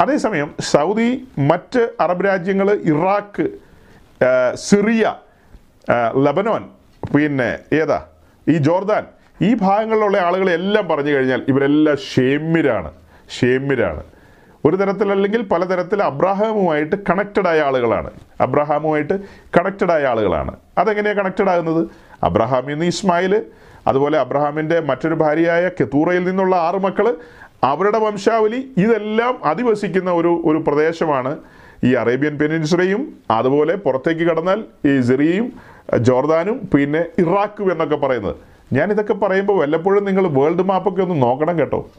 അതേസമയം 0.00 0.48
സൗദി 0.72 1.10
മറ്റ് 1.50 1.82
അറബ് 2.00 2.24
രാജ്യങ്ങൾ 2.24 2.68
ഇറാഖ് 2.84 3.46
സിറിയ 4.54 5.04
ലബനോൻ 6.24 6.62
പിന്നെ 7.14 7.50
ഏതാ? 7.72 7.98
ഈ 8.46 8.56
ജോർദാൻ 8.58 9.04
ഈ 9.42 9.50
ഭാഗങ്ങളിലുള്ള 9.60 10.18
ആളുകളെല്ലാം 10.18 10.88
പറഞ്ഞു 10.88 11.12
കഴിഞ്ഞാൽ 11.12 11.40
ഇവരെല്ലാം 11.48 11.96
ഷേമ്യരാണ് 12.14 12.90
ഷേമ്യരാണ് 13.40 14.02
ഒരു 14.64 14.76
തരത്തിലല്ലെങ്കിൽ 14.76 15.42
പലതരത്തിൽ 15.42 16.02
അബ്രാഹാമുമായിട്ട് 16.02 16.96
ആയ 17.48 17.60
ആളുകളാണ്. 17.60 18.10
അബ്രഹാമുമായിട്ട് 18.40 19.14
ആയ 19.90 20.04
ആളുകളാണ്. 20.12 20.52
അതെങ്ങനെയാണ് 20.78 21.18
കണക്റ്റഡ് 21.18 21.48
ആകുന്നത്? 21.48 21.82
അബ്രഹാമിൽ 22.22 22.72
നിന്ന് 22.72 22.86
ഇസ്മായിൽ 22.86 23.34
അതുപോലെ 23.86 24.16
അബ്രഹാമിന്റെ 24.18 24.80
മറ്റൊരു 24.80 25.14
ഭാര്യയായ 25.14 25.64
കെത്തൂറയിൽ 25.68 26.24
നിന്നുള്ള 26.24 26.56
ആറ് 26.56 26.80
മക്കൾ 26.84 27.16
അവരുടെ 27.64 27.98
വംശാവലി 27.98 28.60
ഇതെല്ലാം 28.76 29.34
അധിവസിക്കുന്ന 29.44 30.10
ഒരു 30.12 30.42
ഒരു 30.44 30.58
പ്രദേശമാണ് 30.66 31.32
ഈ 31.84 31.94
അറേബ്യൻ 31.94 32.38
പെനിൻസുലയും 32.38 33.02
അതുപോലെ 33.30 33.74
പുറത്തേക്ക് 33.74 34.24
കടന്നാൽ 34.30 34.64
ഈ 34.88 35.00
സിറിയയും 35.00 35.52
ജോർദാനും 35.98 36.56
പിന്നെ 36.74 37.04
ഇറാഖും 37.18 37.72
എന്നൊക്കെ 37.72 37.96
പറയുന്നത്. 37.96 38.36
ഞാൻ 38.72 38.90
ഇതൊക്കെ 38.90 39.12
പറയുമ്പോൾ 39.12 39.60
വല്ലപ്പോഴും 39.60 40.04
നിങ്ങൾ 40.04 40.28
വേൾഡ് 40.28 40.62
മാപ്പൊക്കെ 40.62 41.02
ഒന്ന് 41.02 41.22
നോക്കണം 41.22 41.58
കേട്ടോ. 41.58 41.90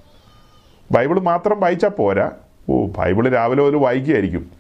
ബൈബിൾ 0.92 1.20
മാത്രം 1.20 1.60
വായിച്ചാൽ 1.60 1.90
പോരാ. 1.90 2.32
ഓ 2.70 2.86
ബൈബിൾ 2.86 3.30
രാവിലെ 3.30 3.64
ഒരു 3.64 3.78
വായിക്കുകയായിരിക്കും. 3.78 4.52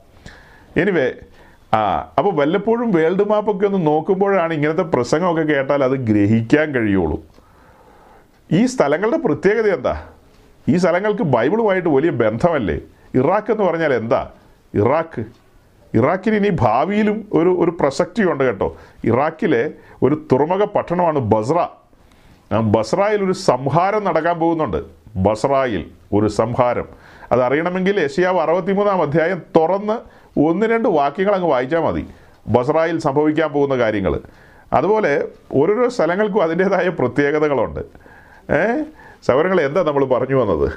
എനിവേ 0.78 1.14
ആ 1.76 1.80
അപ്പോൾ 2.18 2.34
വല്ലപ്പോഴും 2.36 2.92
വേൾഡ് 2.92 3.24
മാപ്പൊക്കെ 3.30 3.66
ഒന്ന് 3.66 3.88
നോക്കുമ്പോഴാണ് 3.88 4.54
ഇങ്ങനത്തെ 4.54 4.82
പ്രസംഗമൊക്കെ 4.82 5.42
കേട്ടാൽ 5.42 5.84
അത് 5.84 5.92
ഗ്രഹിക്കാൻ 5.92 6.72
കഴിയുള്ളൂ. 6.72 7.24
ഈ 8.52 8.66
സ്ഥലങ്ങളുടെ 8.66 9.18
പ്രത്യേകത 9.18 9.68
എന്താ? 9.68 10.08
ഈ 10.70 10.78
സ്ഥലങ്ങൾക്ക് 10.78 11.24
ബൈബിളുമായിട്ട് 11.24 11.90
വലിയ 11.90 12.10
ബന്ധമല്ലേ? 12.10 12.80
ഇറാഖ് 13.16 13.52
എന്ന് 13.52 13.64
പറഞ്ഞാൽ 13.64 13.94
എന്താ? 13.94 14.32
ഇറാഖ്. 14.76 15.24
ഇറാഖിന് 15.94 16.36
ഇനി 16.36 16.50
ഭാവിയിലും 16.50 17.30
ഒരു 17.34 17.50
ഒരു 17.60 17.72
പ്രസക്തി 17.72 18.24
ഉണ്ട് 18.24 18.44
കേട്ടോ. 18.44 18.78
ഇറാഖിലെ 19.06 19.72
ഒരു 20.04 20.28
തുറമുഖ 20.32 20.64
പട്ടണമാണ് 20.66 21.20
ബസ്ര. 21.20 21.68
ബസ്രായിൽ 22.60 23.24
ഒരു 23.24 23.32
സംഹാരം 23.32 24.04
നടക്കാൻ 24.04 24.40
പോകുന്നുണ്ട്. 24.40 24.78
ബസ്രായിൽ 25.16 25.92
ഒരു 26.14 26.28
സംഹാരം. 26.28 26.88
അതറിയണമെങ്കിൽ 27.32 28.00
യശയാവ് 28.00 28.40
അറുപത്തിമൂന്നാം 28.40 29.02
അധ്യായം 29.02 29.42
തുറന്ന് 29.56 29.94
ഒന്ന് 30.40 30.66
രണ്ട് 30.66 30.90
വാക്യങ്ങൾ 30.90 31.36
അങ്ങ് 31.36 31.50
വായിച്ചാൽ 31.50 31.80
മതി. 31.80 32.08
ബസ്രായിൽ 32.48 33.00
സംഭവിക്കാൻ 33.00 33.50
പോകുന്ന 33.50 33.78
കാര്യങ്ങൾ 33.78 34.20
അതുപോലെ 34.74 35.28
ഓരോരോ 35.54 35.90
സ്ഥലങ്ങൾക്കും 35.90 36.44
അതിന്റേതായ 36.44 36.90
പ്രത്യേകതകളുണ്ട്. 36.90 37.80
ഏ? 38.54 38.84
സൗകര്യങ്ങൾ 39.28 39.62
എന്താ 39.62 39.84
നമ്മൾ 39.84 40.06
പറഞ്ഞു 40.06 40.36
വന്നത്? 40.36 40.72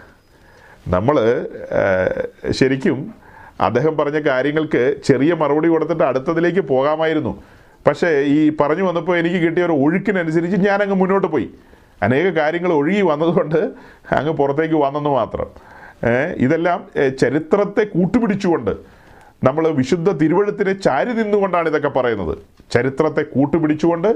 നമ്മൾ 0.88 1.46
ശരിക്കും 2.50 3.14
അദ്ദേഹം 3.60 3.96
പറഞ്ഞ 3.96 4.18
കാര്യങ്ങൾക്ക് 4.18 4.96
ചെറിയ 5.04 5.34
മറുപടി 5.34 5.68
കൊടുത്തിട്ട് 5.68 6.04
അടുത്തതിലേക്ക് 6.04 6.60
പോകാമായിരുന്നു. 6.60 7.42
പക്ഷേ 7.87 8.09
ഈ 8.20 8.57
പറഞ്ഞു 8.61 8.82
വന്നപ്പോൾ 8.82 9.18
എനിക്ക് 9.18 9.37
കിട്ടിയ 9.37 9.64
ഒരു 9.64 9.72
ഒഴുക്കിനനുസരിച്ച് 9.72 10.57
ഞാനങ്ങ് 10.57 10.95
മുന്നോട്ട് 10.95 11.26
പോയി. 11.26 11.49
അനേക 12.03 12.26
കാര്യങ്ങൾ 12.26 12.72
ഒഴുകി 12.72 13.01
വന്നതുകൊണ്ട് 13.01 13.61
അങ്ങ് 14.12 14.32
പുറത്തേക്ക് 14.32 14.74
വന്നെന്ന് 14.74 15.11
മാത്രം. 15.11 15.49
ഇതെല്ലാം 16.37 16.80
ചരിത്രത്തെ 17.20 17.84
കൂട്ടുപിടിച്ചുകൊണ്ട് 17.84 18.72
നമ്മൾ 19.45 19.68
വിശുദ്ധ 19.68 20.11
തിരുവഴുത്തിനെ 20.11 20.72
ചാരി 20.72 21.12
നിന്നുകൊണ്ടാണ് 21.12 21.68
ഇതൊക്കെ 21.68 21.89
പറയുന്നത്. 21.89 22.39
ചരിത്രത്തെ 22.70 23.22
കൂട്ടുപിടിച്ചുകൊണ്ട് 23.22 24.09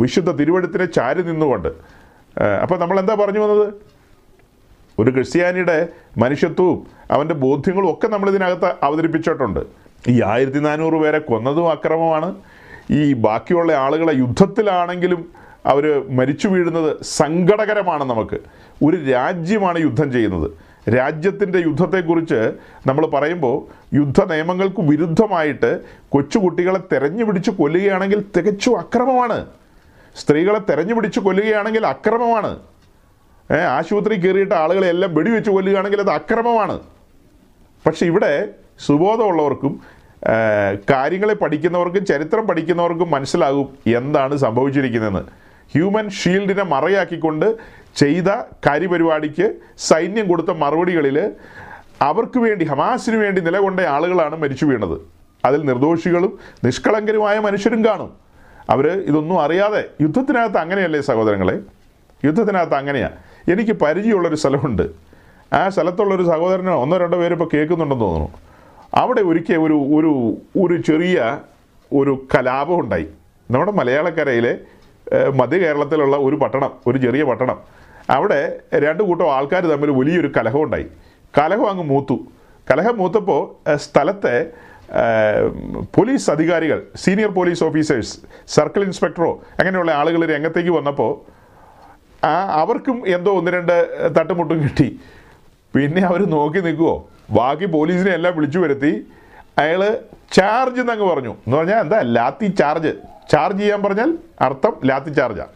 വിശുദ്ധ 0.00 0.30
തിരുവഴുത്തിനെ 0.30 0.84
ചാരി 0.84 1.22
നിന്നുകൊണ്ട്. 1.22 1.68
അപ്പോൾ 2.62 2.78
നമ്മൾ 2.80 3.00
എന്താ 3.00 3.14
പറഞ്ഞു 3.14 3.40
വന്നത്? 3.40 3.74
ഒരു 5.00 5.10
ക്രിസ്ത്യാനിയുടെ 5.10 5.88
മനുഷ്യത്വവും 6.18 6.86
അവന്റെ 7.10 7.34
ബോധ്യങ്ങളും 7.34 7.92
ഒക്കെ 7.92 8.08
നമ്മൾ 8.08 8.28
ഇതിനകത്ത് 8.30 8.72
അവതരിപ്പിച്ചിട്ടുണ്ട്. 8.82 9.60
ഈ 10.08 10.22
ആയിരത്തി 10.22 10.58
നാനൂറ് 10.58 10.94
പേരെ 10.94 11.18
കൊന്നതും 11.18 11.70
അക്രമമാണ്. 11.70 12.34
ഈ 12.90 13.12
ബാക്കിയുള്ള 13.12 13.72
ആളുകളെ 13.72 14.12
യുദ്ധത്തിലാണെങ്കിലും 14.12 15.32
അവർ 15.66 16.02
മരിച്ചു 16.10 16.48
വീഴുന്നത് 16.48 16.96
സങ്കടകരമാണ് 17.02 18.04
നമുക്ക്. 18.04 18.40
ഒരു 18.84 18.96
രാജ്യമാണ് 18.96 19.78
യുദ്ധം 19.78 20.12
ചെയ്യുന്നത്. 20.12 20.50
രാജ്യത്തിന്റെ 20.90 21.58
യുദ്ധത്തെക്കുറിച്ച് 21.58 22.52
നമ്മൾ 22.86 23.06
പറയുമ്പോൾ 23.06 23.72
യുദ്ധ 23.94 24.24
നിയമങ്ങൾക്ക് 24.24 24.80
വിരുദ്ധമായിട്ട് 24.80 25.80
കൊച്ചുകുട്ടികളെ 26.08 26.80
തെരഞ്ഞു 26.92 27.24
പിടിച്ച് 27.24 27.50
കൊല്ലുകയാണെങ്കിൽ 27.50 28.24
തികച്ചു 28.36 28.70
അക്രമമാണ്. 28.70 29.46
സ്ത്രീകളെ 30.16 30.58
തെരഞ്ഞു 30.58 30.94
പിടിച്ച് 30.94 31.20
കൊല്ലുകയാണെങ്കിൽ 31.20 31.86
അക്രമമാണ്. 31.86 32.58
ആശുപത്രി 33.52 34.14
കയറിയിട്ട് 34.14 34.54
ആളുകളെ 34.54 34.88
എല്ലാം 34.88 35.14
വെടിവെച്ച് 35.14 35.50
കൊല്ലുകയാണെങ്കിൽ 35.50 36.00
അത് 36.00 36.10
അക്രമമാണ്. 36.10 36.80
പക്ഷെ 37.86 38.06
ഇവിടെ 38.06 38.48
സുബോധമുള്ളവർക്കും 38.86 39.80
കാര്യങ്ങളെ 40.90 41.34
പഠിക്കുന്നവർക്കും 41.34 42.06
ചരിത്രം 42.06 42.46
പഠിക്കുന്നവർക്കും 42.46 43.10
മനസ്സിലാകും 43.10 43.78
എന്താണ് 43.96 44.36
സംഭവിച്ചിരിക്കുന്നതെന്ന്. 44.36 45.20
ഹ്യൂമൻ 45.72 46.10
ഷീൽഡിനെ 46.10 46.62
മറയാക്കിക്കൊണ്ട് 46.62 47.56
ചെയ്ത 47.96 48.28
കാര്യപരിപാടിക്ക് 48.66 49.54
സൈന്യം 49.78 50.28
കൊടുത്ത 50.28 50.50
മറുപടികളിൽ 50.50 51.32
അവർക്ക് 52.02 52.38
വേണ്ടി 52.38 52.64
ഹമാസിന് 52.64 53.16
വേണ്ടി 53.16 53.40
നിലകൊണ്ട 53.40 53.80
ആളുകളാണ് 53.80 54.36
മരിച്ചു 54.36 54.64
വീണത്. 54.64 55.00
അതിൽ 55.44 55.64
നിർദോഷികളും 55.64 56.38
നിഷ്കളങ്കരുമായ 56.64 57.38
മനുഷ്യരും 57.38 57.84
കാണും. 57.84 58.12
അവർ 58.70 58.88
ഇതൊന്നും 58.88 59.42
അറിയാതെ 59.42 59.84
യുദ്ധത്തിനകത്ത് 60.00 60.58
അങ്ങനെയല്ലേ 60.58 61.00
സഹോദരങ്ങളെ? 61.00 61.58
യുദ്ധത്തിനകത്ത് 62.24 62.74
അങ്ങനെയാണ് 62.74 63.16
എനിക്ക് 63.52 63.72
പരിചയമുള്ളൊരു 63.72 64.34
സ്ഥലമുണ്ട്. 64.34 64.90
ആ 65.52 65.68
സ്ഥലത്തുള്ളൊരു 65.68 66.22
സഹോദരനോ 66.22 66.82
ഒന്നോ 66.82 66.96
രണ്ടോ 66.96 67.18
പേര് 67.18 67.36
കേൾക്കുന്നുണ്ടെന്ന് 67.54 68.04
തോന്നുന്നു. 68.04 68.47
അവിടെ 68.92 69.20
ഒരിക്കൽ 69.20 69.60
ഒരു 69.66 69.78
ഒരു 69.96 70.12
ഒരു 70.62 70.76
ചെറിയ 70.88 71.16
ഒരു 71.92 72.12
കലാപം 72.34 72.78
ഉണ്ടായി 72.82 73.08
നമ്മുടെ 73.50 73.72
മലയാളക്കരയിലെ 73.72 74.52
മധ്യ 75.40 75.58
കേരളത്തിലുള്ള 75.58 76.16
ഒരു 76.16 76.36
പട്ടണം 76.36 76.72
ഒരു 76.86 76.98
ചെറിയ 76.98 77.22
പട്ടണം. 77.24 77.58
അവിടെ 78.10 78.40
രണ്ട് 78.84 79.02
കൂട്ടം 79.02 79.28
ആൾക്കാർ 79.36 79.62
തമ്മിൽ 79.72 79.90
വലിയൊരു 79.90 80.32
കലഹം 80.36 80.62
ഉണ്ടായി 80.62 80.86
കലഹം 81.38 81.68
അങ്ങ് 81.70 81.84
മൂത്തു. 81.92 82.16
കലഹം 82.70 82.96
മൂത്തപ്പോൾ 82.98 83.42
സ്ഥലത്തെ 83.76 84.36
പോലീസ് 85.96 86.30
അധികാരികൾ 86.30 86.78
സീനിയർ 86.96 87.30
പോലീസ് 87.38 87.64
ഓഫീസേഴ്സ് 87.64 88.14
സർക്കിൾ 88.54 88.82
ഇൻസ്പെക്ടറോ 88.88 89.32
അങ്ങനെയുള്ള 89.60 89.90
ആളുകൾ 90.00 90.22
രംഗത്തേക്ക് 90.34 90.70
വന്നപ്പോൾ 90.70 91.12
അവർക്കും 92.62 92.96
എന്തോ 93.16 93.32
ഒന്ന് 93.38 93.50
രണ്ട് 93.56 93.76
തട്ടുമുട്ടും 94.18 94.58
കിട്ടി. 94.62 94.88
പിന്നെ 95.74 96.02
അവർ 96.10 96.20
നോക്കി 96.36 96.60
നിൽക്കുവോ? 96.66 96.94
ബാക്കി 97.30 97.66
പോലീസിനെ 97.66 98.10
എല്ലാം 98.10 98.36
വിളിച്ചു 98.36 98.58
വരുത്തി. 98.58 99.06
അയാൾ 99.58 99.98
ചാർജ് 100.32 100.80
എന്നങ്ങ് 100.80 101.06
പറഞ്ഞു. 101.06 101.30
എന്ന് 101.30 101.56
പറഞ്ഞാൽ 101.56 101.80
എന്താ? 101.80 102.00
ലാത്തി 102.02 102.46
ചാർജ് 102.46 102.94
ചാർജ് 103.32 103.58
ചെയ്യാൻ 103.58 103.82
പറഞ്ഞാൽ 103.82 104.18
അർത്ഥം 104.40 104.76
ലാത്തി 104.84 105.10
ചാർജാണ് 105.10 105.48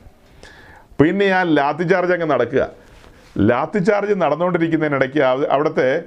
പിന്നെ 1.02 1.26
ആ 1.26 1.42
ലാത്തി 1.42 1.82
ചാർജ് 1.82 2.12
അങ്ങ് 2.12 2.30
നടക്കുക. 2.30 2.68
ലാത്തി 3.38 3.78
ചാർജ് 3.78 4.14
നടന്നുകൊണ്ടിരിക്കുന്നതിനിടയ്ക്ക് 4.14 5.18
അവ- 5.18 5.48
അവിടുത്തെ 5.48 6.02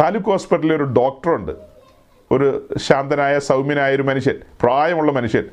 താലൂക്ക് 0.00 0.26
ഹോസ്പിറ്റലിൽ 0.26 0.74
ഒരു 0.74 0.84
ഡോക്ടറുണ്ട് 0.84 1.52
ഒരു 2.30 2.68
ശാന്തനായ 2.78 3.38
സൗമ്യനായ 3.38 3.94
ഒരു 3.94 4.02
മനുഷ്യൻ 4.02 4.34
പ്രായമുള്ള 4.62 5.12
മനുഷ്യൻ. 5.12 5.44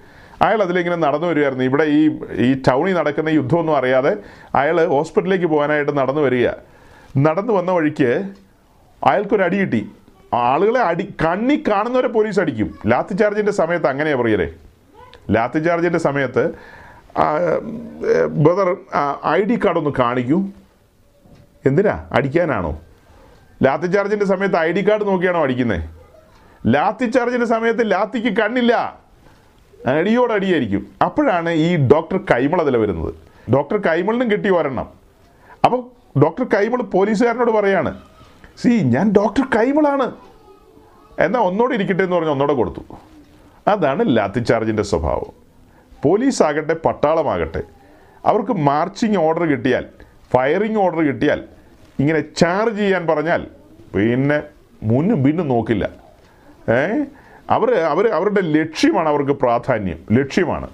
അയാൾ 0.42 0.62
അതിലിങ്ങനെ 0.62 0.96
നടന്നു 0.96 1.28
വരികയായിരുന്നു. 1.28 1.64
ഇവിടെ 1.64 1.84
ഈ 1.84 2.20
ഈ 2.32 2.54
ടൗണിൽ 2.54 2.94
നടക്കുന്ന 2.94 3.30
യുദ്ധമൊന്നും 3.30 3.78
അറിയാതെ 3.78 4.16
അയാൾ 4.56 4.86
ഹോസ്പിറ്റലിലേക്ക് 4.86 5.46
പോകാനായിട്ട് 5.46 5.98
നടന്നു 5.98 6.22
വരിക. 6.22 6.50
നടന്നു 7.18 7.54
വന്ന 7.54 7.72
വഴിക്ക് 7.72 8.24
അയാൾക്കൊരു 9.08 9.44
അടി 9.44 9.58
കിട്ടി. 9.60 9.82
ആളുകളെ 10.34 10.82
അടി 10.90 11.04
കണ്ണി 11.24 11.56
കാണുന്നവരെ 11.68 12.10
പോലീസ് 12.18 12.40
അടിക്കും. 12.40 12.70
ലാത്തി 12.92 13.14
ചാർജിന്റെ 13.22 13.54
സമയത്ത് 13.62 13.88
അങ്ങനെയാണ് 13.92 14.22
പറയലേ. 14.22 14.48
ലാത്തി 15.36 15.60
ചാർജിന്റെ 15.60 16.00
സമയത്ത് 16.08 16.44
ബ്രദർ 18.44 18.70
ഐ 19.28 19.40
ഡി 19.50 19.56
കാർഡ് 19.64 19.80
ഒന്ന് 19.82 19.92
കാണിക്കൂ. 20.00 20.38
എന്തിനാ? 21.70 21.96
അടിക്കാനാണോ? 22.18 22.72
ലാത്തി 23.64 23.88
ചാർജിന്റെ 23.96 24.26
സമയത്ത് 24.26 24.58
ഐ 24.58 24.70
ഡി 24.78 24.84
കാർഡ് 24.90 25.08
നോക്കിയാണോ 25.08 25.42
അടിക്കുന്നത് 25.48 25.84
ലാത്തി 26.76 27.06
ചാർജിന്റെ 27.16 27.48
സമയത്ത് 27.56 27.84
ലാത്തിക്ക് 27.92 28.32
കണ്ണില്ല. 28.38 28.74
അടിയോട് 29.94 30.34
അടിയായിരിക്കും. 30.34 30.84
അപ്പോഴാണ് 31.06 31.52
ഈ 31.66 31.70
ഡോക്ടർ 31.94 32.18
കൈമൾ 32.32 32.60
അതിൽ 32.62 32.78
വരുന്നത്. 32.78 33.14
ഡോക്ടർ 33.54 33.78
കൈമളിനും 33.88 34.28
കിട്ടി 34.32 34.50
വരണം 34.50 34.88
അപ്പോൾ 35.66 35.80
ഡോക്ടർ 36.24 36.46
കൈമൾ 36.56 36.82
പോലീസുകാരനോട് 36.96 37.52
പറയാണ് 37.52 37.92
സി 38.62 38.70
ഞാൻ 38.70 39.12
ഡോക്ടർ 39.12 39.44
കൈമളാണ്. 39.56 40.12
എന്നാൽ 41.20 41.42
ഒന്നോടെ 41.42 41.74
ഇരിക്കട്ടെ 41.74 42.04
എന്ന് 42.04 42.16
പറഞ്ഞ് 42.16 42.32
ഒന്നോടെ 42.32 42.54
കൊടുത്തു. 42.54 42.82
അതാണ് 43.68 44.18
ലാത്തി 44.18 44.40
ചാർജിന്റെ 44.40 44.84
സ്വഭാവം. 44.84 45.32
പോലീസ് 46.04 46.44
ആകട്ടെ 46.44 46.74
പട്ടാളമാകട്ടെ 46.74 47.64
അവർക്ക് 48.26 48.52
മാർച്ചിങ് 48.52 49.18
ഓർഡർ 49.18 49.44
കിട്ടിയാൽ 49.46 49.86
ഫയറിങ് 50.34 50.78
ഓർഡർ 50.78 51.00
കിട്ടിയാൽ 51.00 51.44
ഇങ്ങനെ 52.00 52.20
ചാർജ് 52.20 52.78
ചെയ്യാൻ 52.78 53.08
പറഞ്ഞാൽ 53.08 53.48
പിന്നെ 53.96 54.44
മുന്നും 54.84 55.24
പിന്നും 55.24 55.48
നോക്കില്ല. 55.48 55.90
ഏ? 56.70 57.04
അവർ 57.50 57.76
അവർ 57.76 58.08
അവരുടെ 58.08 58.42
ലക്ഷ്യമാണ് 58.42 59.10
അവർക്ക് 59.10 59.32
പ്രാധാന്യം 59.32 59.98
ലക്ഷ്യമാണ്. 60.12 60.70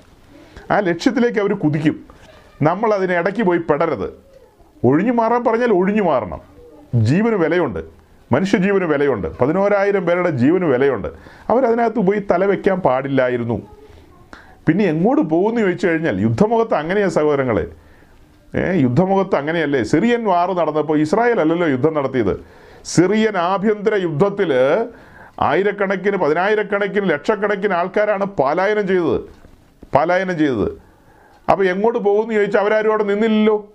ആ 0.72 0.80
ലക്ഷ്യത്തിലേക്ക് 0.80 1.40
അവർ 1.40 1.54
കുതിക്കും. 1.54 2.06
നമ്മൾ 2.62 2.94
അതിന് 2.94 3.44
പോയി 3.44 3.60
പെടരുത്. 3.60 4.14
ഒഴിഞ്ഞു 4.84 5.12
മാറാൻ 5.12 5.44
പറഞ്ഞാൽ 5.44 5.74
ഒഴിഞ്ഞു 5.74 6.04
മാറണം. 6.04 6.57
ജീവന് 6.96 7.36
വിലയുണ്ട്. 7.36 7.80
മനുഷ്യജീവന് 8.32 8.84
വിലയുണ്ട്. 8.84 9.38
പതിനോരായിരം 9.38 10.06
പേരുടെ 10.06 10.30
ജീവന് 10.30 10.66
വിലയുണ്ട്. 10.66 11.08
അവരതിനകത്ത് 11.50 12.00
പോയി 12.00 12.24
തലവെക്കാൻ 12.32 12.80
പാടില്ലായിരുന്നു. 12.80 13.62
പിന്നെ 14.68 14.86
എങ്ങോട്ട് 14.86 15.22
പോകുന്നു 15.22 15.62
ചോദിച്ചു 15.62 15.88
കഴിഞ്ഞാൽ 15.88 16.22
യുദ്ധമുഖത്ത് 16.22 16.76
അങ്ങനെയാ 16.76 17.10
സഹോദരങ്ങളെ. 17.10 17.68
യുദ്ധമുഖത്ത് 18.74 19.36
അങ്ങനെയല്ലേ? 19.36 19.84
സിറിയൻ 19.84 20.24
വാർ 20.24 20.54
നടന്നപ്പോൾ 20.54 21.00
ഇസ്രായേൽ 21.00 21.40
അല്ലല്ലോ 21.40 21.68
യുദ്ധം 21.68 21.94
നടത്തിയത്. 21.94 22.46
സിറിയൻ 22.86 23.38
ആഭ്യന്തര 23.38 23.96
യുദ്ധത്തിൽ 23.96 24.54
ആയിരക്കണക്കിന് 25.40 26.18
പതിനായിരക്കണക്കിന് 26.18 27.10
ലക്ഷക്കണക്കിന് 27.10 27.74
ആൾക്കാരാണ് 27.74 28.26
പലായനം 28.26 28.88
ചെയ്തത്. 28.88 29.22
പലായനം 29.96 30.38
ചെയ്തത്. 30.38 30.72
അപ്പോൾ 31.52 31.68
എങ്ങോട്ട് 31.68 32.00
പോകുന്നു 32.00 32.34
ചോദിച്ചാൽ 32.34 32.60
അവരാരും 32.60 32.90
അവിടെ 32.90 33.04
നിന്നില്ലല്ലോ. 33.04 33.74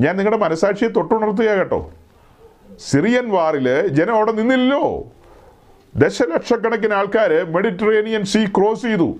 ഞാൻ 0.00 0.16
നിങ്ങളുടെ 0.16 0.42
മനസാക്ഷിയെ 0.42 0.88
തൊട്ടുണർത്തുക 0.88 1.44
കേട്ടോ. 1.44 1.92
സിറിയൻ 2.78 3.30
വാറിൽ 3.30 3.86
ജനം 3.86 4.14
അവിടെ 4.14 4.32
നിന്നില്ലല്ലോ. 4.32 5.06
ദശലക്ഷക്കണക്കിന് 5.96 6.94
ആൾക്കാർ 6.94 7.52
മെഡിറ്ററേനിയൻ 7.52 8.24
സീ 8.24 8.44
ക്രോസ് 8.44 8.82
ചെയ്തു. 8.82 9.16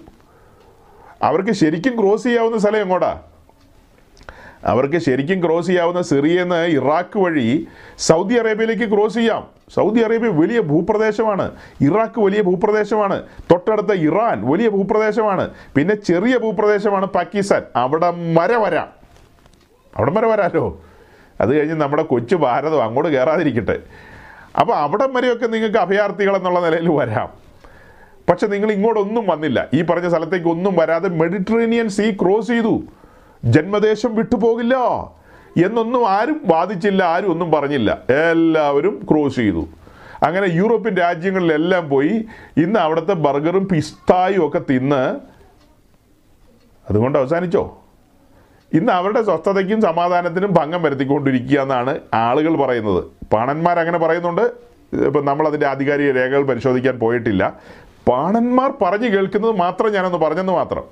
അവർക്ക് 1.22 1.50
ശരിക്കും 1.50 2.00
ക്രോസ് 2.00 2.22
ചെയ്യാവുന്ന 2.22 2.58
സ്ഥലം 2.58 2.80
എങ്ങോട്ടാ 2.80 3.20
അവർക്ക് 4.64 4.98
ശരിക്കും 4.98 5.46
ക്രോസ് 5.46 5.66
ചെയ്യാവുന്ന 5.66 6.02
സിറിയെന്ന് 6.02 6.66
ഇറാഖ് 6.66 7.18
വഴി 7.18 7.66
സൗദി 7.98 8.34
അറേബ്യയിലേക്ക് 8.34 8.92
ക്രോസ് 8.92 9.14
ചെയ്യാം. 9.14 9.46
സൗദി 9.74 10.00
അറേബ്യ 10.00 10.28
വലിയ 10.28 10.60
ഭൂപ്രദേശമാണ്. 10.60 11.52
ഇറാഖ് 11.80 12.20
വലിയ 12.20 12.42
ഭൂപ്രദേശമാണ്. 12.42 13.22
തൊട്ടടുത്ത 13.50 13.92
ഇറാൻ 13.92 14.50
വലിയ 14.50 14.68
ഭൂപ്രദേശമാണ്. 14.68 15.50
പിന്നെ 15.76 15.94
ചെറിയ 15.94 16.38
ഭൂപ്രദേശമാണ് 16.38 17.06
പാകിസ്ഥാൻ. 17.06 17.62
അവിടെ 17.76 18.10
വരെ 18.10 18.56
വരാം. 18.56 18.88
അവിടെ 19.96 20.10
വരെ 20.10 20.26
വരാലോ? 20.26 20.83
അത് 21.40 21.58
കഴിഞ്ഞ് 21.58 21.74
നമ്മുടെ 21.74 22.02
കൊച്ചു 22.02 22.36
ഭാരതം 22.36 22.82
അങ്ങോട്ട് 22.82 23.12
കയറാതിരിക്കട്ടെ. 23.12 23.78
അപ്പോൾ 24.60 24.72
അവിടം 24.72 25.14
വരെയൊക്കെ 25.14 25.46
നിങ്ങൾക്ക് 25.46 25.78
അഭയാർത്ഥികൾ 25.78 26.36
എന്നുള്ള 26.36 26.60
നിലയിൽ 26.60 26.88
വരാം. 26.88 27.28
പക്ഷെ 28.28 28.46
നിങ്ങൾ 28.46 28.72
ഇങ്ങോട്ടൊന്നും 28.72 29.26
വന്നില്ല. 29.26 29.68
ഈ 29.74 29.82
പറഞ്ഞ 29.82 30.08
സ്ഥലത്തേക്ക് 30.08 30.46
ഒന്നും 30.46 30.76
വരാതെ 30.76 31.08
മെഡിറ്ററേനിയൻ 31.08 31.88
സീ 31.88 32.10
ക്രോസ് 32.10 32.46
ചെയ്തു. 32.46 32.82
ജന്മദേശം 33.44 34.14
വിട്ടുപോകില്ല. 34.14 34.74
എന്നൊന്നും 35.64 36.08
ആരും 36.08 36.40
വാദിച്ചില്ല 36.44 37.04
ആരും 37.04 37.30
ഒന്നും 37.30 37.50
പറഞ്ഞില്ല. 37.50 37.98
എല്ലാവരും 38.32 39.06
ക്രോസ് 39.10 39.36
ചെയ്തു. 39.36 39.68
അങ്ങനെ 40.22 40.46
യൂറോപ്യൻ 40.46 40.94
രാജ്യങ്ങളിലെല്ലാം 40.94 41.88
പോയി. 41.88 42.24
ഇന്ന് 42.56 42.80
അവിടുത്തെ 42.80 43.12
ബർഗറും 43.12 43.68
പിസ്തായും 43.68 44.48
ഒക്കെ 44.48 44.58
തിന്ന്. 44.58 45.16
അതുകൊണ്ട് 46.90 47.18
അവസാനിച്ചോ? 47.18 47.83
ഇന്ന് 48.74 48.92
അവരുടെ 48.92 49.22
സ്വസ്ഥതയ്ക്കും 49.22 49.80
സമാധാനത്തിനും 49.80 50.52
ഭംഗം 50.52 50.82
വരുത്തിക്കൊണ്ടിരിക്കുക 50.82 51.60
എന്നാണ് 51.60 52.00
ആളുകൾ 52.14 52.56
പറയുന്നത്. 52.56 53.04
പാണന്മാർ 53.32 53.78
അങ്ങനെ 53.78 53.98
പറയുന്നുണ്ട്. 53.98 54.44
ഇപ്പം 55.06 55.24
നമ്മളതിന്റെ 55.24 55.66
ആധികാരിക 55.66 56.10
രേഖകൾ 56.12 56.42
പരിശോധിക്കാൻ 56.42 56.98
പോയിട്ടില്ല. 56.98 57.60
പാണന്മാർ 58.08 58.72
പറഞ്ഞു 58.82 59.08
കേൾക്കുന്നത് 59.08 59.52
മാത്രം 59.52 59.92
ഞാനൊന്ന് 59.92 60.18
പറഞ്ഞെന്ന് 60.18 60.52
മാത്രം. 60.52 60.84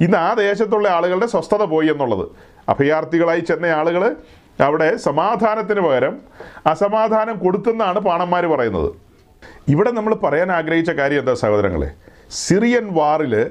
ഇന്ന് 0.00 0.16
ആ 0.16 0.34
ദേശത്തുള്ള 0.34 0.88
ആളുകളുടെ 0.88 1.26
സ്വസ്ഥത 1.26 1.62
പോയി 1.62 1.88
എന്നുള്ളത്. 1.88 2.28
അഭയാർത്ഥികളായി 2.68 3.40
ചെന്ന 3.40 3.66
ആളുകൾ 3.66 4.16
അവിടെ 4.60 4.96
സമാധാനത്തിന് 4.96 5.80
പകരം 5.80 6.20
അസമാധാനം 6.66 7.38
കൊടുത്തെന്നാണ് 7.38 7.98
പാണന്മാർ 7.98 8.46
പറയുന്നത്. 8.46 8.92
ഇവിടെ 9.68 9.90
നമ്മൾ 9.90 10.14
പറയാൻ 10.14 10.52
ആഗ്രഹിച്ച 10.52 10.90
കാര്യം 10.90 11.18
എന്താ 11.18 11.34
സഹോദരങ്ങളെ? 11.34 11.90
സിറിയൻ 12.30 12.88
വാറിൽ 12.92 13.50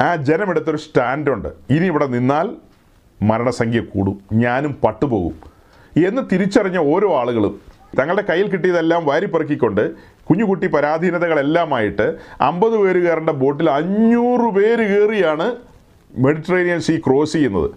ആ 0.00 0.16
ജനമെടുത്തൊരു 0.16 0.76
സ്റ്റാൻഡുണ്ട്. 0.76 1.48
ഇനി 1.70 1.86
ഇവിടെ 1.86 2.06
നിന്നാൽ 2.06 2.71
മരണസംഖ്യ 3.22 3.80
കൂടും. 3.80 4.20
ഞാനും 4.32 4.76
പട്ടുപോകും. 4.84 5.52
എന്ന് 6.06 6.22
തിരിച്ചറിഞ്ഞ 6.32 6.78
ഓരോ 6.78 7.20
ആളുകളും 7.20 7.60
തങ്ങളുടെ 7.98 8.22
കയ്യിൽ 8.22 8.48
കിട്ടിയതെല്ലാം 8.48 9.06
വാരിപ്പെറുക്കിക്കൊണ്ട് 9.06 9.90
കുഞ്ഞുകുട്ടി 10.30 10.66
പരാധീനതകളെല്ലാമായിട്ട് 10.66 12.14
അമ്പത് 12.40 12.76
പേര് 12.76 13.02
കയറേണ്ട 13.02 13.30
ബോട്ടിൽ 13.30 13.70
അഞ്ഞൂറ് 13.70 14.54
പേര് 14.54 14.82
കയറിയാണ് 14.88 15.56
മെഡിറ്ററേനിയൻ 16.18 16.80
സീ 16.80 16.96
ക്രോസ് 16.96 17.32
ചെയ്യുന്നത്. 17.32 17.70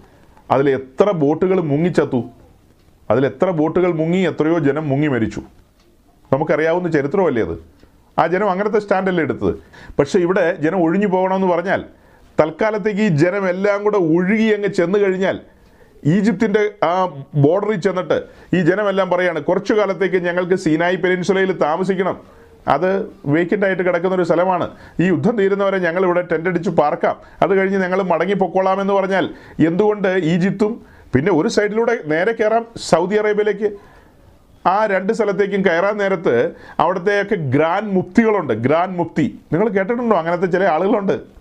അതിൽ 0.50 0.70
എത്ര 0.70 1.10
ബോട്ടുകൾ 1.10 1.60
മുങ്ങിച്ചത്തു. 1.60 2.24
അതിൽ 3.10 3.26
എത്ര 3.26 3.50
ബോട്ടുകൾ 3.50 3.92
മുങ്ങി 3.92 4.18
എത്രയോ 4.18 4.58
ജനം 4.58 4.88
മുങ്ങി 4.88 5.08
മരിച്ചു. 5.08 5.42
നമുക്കറിയാവുന്ന 6.32 6.90
ചരിത്രമല്ലേ 6.90 7.42
അത്? 7.42 7.58
ആ 8.20 8.26
ജനം 8.26 8.50
അങ്ങനത്തെ 8.50 8.78
സ്റ്റാൻഡല്ലേ 8.78 9.24
എടുത്തത്. 9.24 9.54
പക്ഷേ 9.98 10.18
ഇവിടെ 10.18 10.56
ജനം 10.60 10.82
ഒഴിഞ്ഞു 10.82 11.06
പോകണമെന്ന് 11.06 11.46
പറഞ്ഞാൽ 11.46 11.84
തൽക്കാലത്തേക്ക് 12.40 13.00
ഈ 13.00 13.08
ജനം 13.08 13.48
എല്ലാം 13.48 13.84
കൂടെ 13.84 13.96
ഒഴുകി 13.96 14.48
അങ്ങ് 14.54 14.68
ചെന്നു 14.68 14.98
കഴിഞ്ഞാൽ 14.98 15.36
ഈജിപ്തിന്റെ 16.06 16.62
ആ 16.84 16.94
ബോർഡറിൽ 17.34 17.80
ചെന്നിട്ട് 17.80 18.18
ഈ 18.56 18.60
ജനമെല്ലാം 18.60 19.10
പറയാണ് 19.10 19.40
കുറച്ചു 19.44 19.74
കാലത്തേക്ക് 19.74 20.16
ഞങ്ങൾക്ക് 20.16 20.54
സീനായി 20.54 20.96
പെനിൻസുലയിൽ 20.96 21.52
താമസിക്കണം. 21.52 22.16
അത് 22.68 22.90
വേക്കന്റ് 23.26 23.66
ആയിട്ട് 23.66 23.82
കിടക്കുന്ന 23.82 24.14
ഒരു 24.14 24.22
സ്ഥലമാണ്. 24.22 24.70
ഈ 25.00 25.06
യുദ്ധം 25.06 25.38
തീരുന്നവരെ 25.38 25.78
ഞങ്ങൾ 25.78 26.04
ഇവിടെ 26.04 26.22
ടെന്റ് 26.32 26.48
അടിച്ച് 26.48 26.70
പാർക്കാം. 26.70 27.16
അത് 27.42 27.52
കഴിഞ്ഞ് 27.58 27.78
ഞങ്ങൾ 27.78 28.02
മടങ്ങി 28.02 28.34
പൊക്കോളാമെന്ന് 28.34 28.92
പറഞ്ഞാൽ 28.92 29.30
എന്തുകൊണ്ട് 29.66 30.08
ഈജിപ്തും 30.08 30.72
പിന്നെ 31.14 31.32
ഒരു 31.32 31.48
സൈഡിലൂടെ 31.48 31.94
നേരെ 32.06 32.32
കയറാം 32.32 32.66
സൗദി 32.76 33.16
അറേബ്യയിലേക്ക്? 33.16 33.70
ആ 34.66 34.86
രണ്ട് 34.86 35.12
സ്ഥലത്തേക്കും 35.12 35.64
കയറാൻ 35.64 35.96
നേരത്ത് 35.96 36.34
അവിടുത്തെയൊക്കെ 36.80 37.34
ഗ്രാൻഡ് 37.34 37.92
മുക്തികളുണ്ട് 37.96 38.52
ഗ്രാൻഡ് 38.52 38.98
മുക്തി 38.98 39.26
നിങ്ങൾ 39.52 39.68
കേട്ടിട്ടുണ്ടോ? 39.68 40.16
അങ്ങനത്തെ 40.16 40.46
ചില 40.46 40.64
ആളുകളുണ്ട്. 40.64 41.35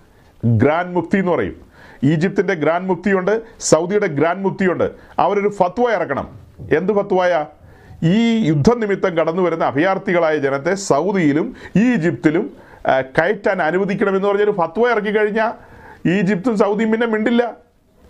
ഗ്രാൻഡ് 0.46 0.96
മുഫ്തി 0.96 1.18
എന്ന് 1.18 1.32
പറയും. 1.32 1.66
ഈജിപ്തിന്റെ 2.04 2.54
ഗ്രാൻഡ് 2.54 2.90
മുഫ്തിയുണ്ട് 2.90 3.42
സൗദിയുടെ 3.60 4.08
ഗ്രാൻഡ് 4.08 4.44
മുഫ്തിയുണ്ട്. 4.46 4.92
അവരൊരു 5.20 5.50
ഫത്വ 5.50 5.92
ഇറക്കണം. 5.92 6.40
എന്ത് 6.78 6.94
ഫത്വയ? 6.94 7.46
ഈ 8.04 8.48
യുദ്ധം 8.48 8.80
നിമിത്തം 8.80 9.18
കടന്നു 9.18 9.42
വരുന്ന 9.42 9.66
അഭയാർത്ഥികളായ 9.66 10.38
ജനത്തെ 10.38 10.76
സൗദിയിലും 10.76 11.56
ഈജിപ്തിലും 11.76 12.58
കയറ്റാൻ 13.02 13.62
അനുവദിക്കണമെന്ന് 13.62 14.28
പറഞ്ഞൊരു 14.28 14.52
ഫത്വ 14.52 14.90
ഇറക്കി 14.92 15.12
കഴിഞ്ഞാൽ 15.12 15.54
ഈജിപ്തും 16.10 16.58
സൗദിയും 16.58 16.92
പിന്നെ 16.92 17.08
മിണ്ടില്ല. 17.08 17.54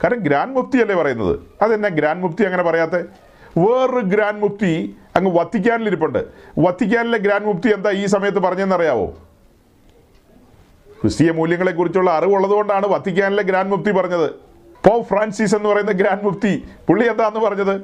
കാരണം 0.03 0.19
ഗ്രാൻഡ് 0.19 0.55
മുഫ്തി 0.55 0.77
അല്ലേ 0.77 0.95
പറയുന്നത്? 0.95 1.39
അതെന്നെ 1.61 1.89
ഗ്രാൻഡ് 1.89 2.23
മുഫ്തി 2.23 2.43
അങ്ങനെ 2.43 2.63
പറയാത്തെ? 2.63 3.03
വേറൊരു 3.57 4.05
ഗ്രാൻഡ് 4.05 4.41
മുഫ്തി 4.41 4.95
അങ്ങ് 5.15 5.39
വത്തിക്കാനിലിരിപ്പുണ്ട്. 5.39 6.25
വത്തിക്കാനിലെ 6.59 7.17
ഗ്രാൻഡ് 7.17 7.45
മുഫ്തി 7.45 7.67
എന്താ 7.67 7.91
ഈ 7.91 8.05
സമയത്ത് 8.05 8.37
പറഞ്ഞെന്നറിയാവോ? 8.37 9.17
ക്രിസ്തീയ 11.05 11.31
മൂല്യങ്ങളെക്കുറിച്ചുള്ള 11.31 12.11
അറിവുള്ളതുകൊണ്ടാണ് 12.11 12.87
വത്തിക്കാനിലെ 12.87 13.43
ഗ്രാൻഡ് 13.43 13.71
മുഫ്തി 13.71 13.91
പറഞ്ഞത്. 13.91 14.31
പോ 14.85 15.01
ഫ്രാൻസിസ് 15.01 15.55
എന്ന് 15.55 15.69
പറയുന്ന 15.69 15.91
ഗ്രാൻഡ് 15.91 16.25
മുഫ്തി. 16.25 16.63
പുള്ളി 16.89 17.07
എന്താന്ന് 17.07 17.39
പറഞ്ഞത്? 17.39 17.81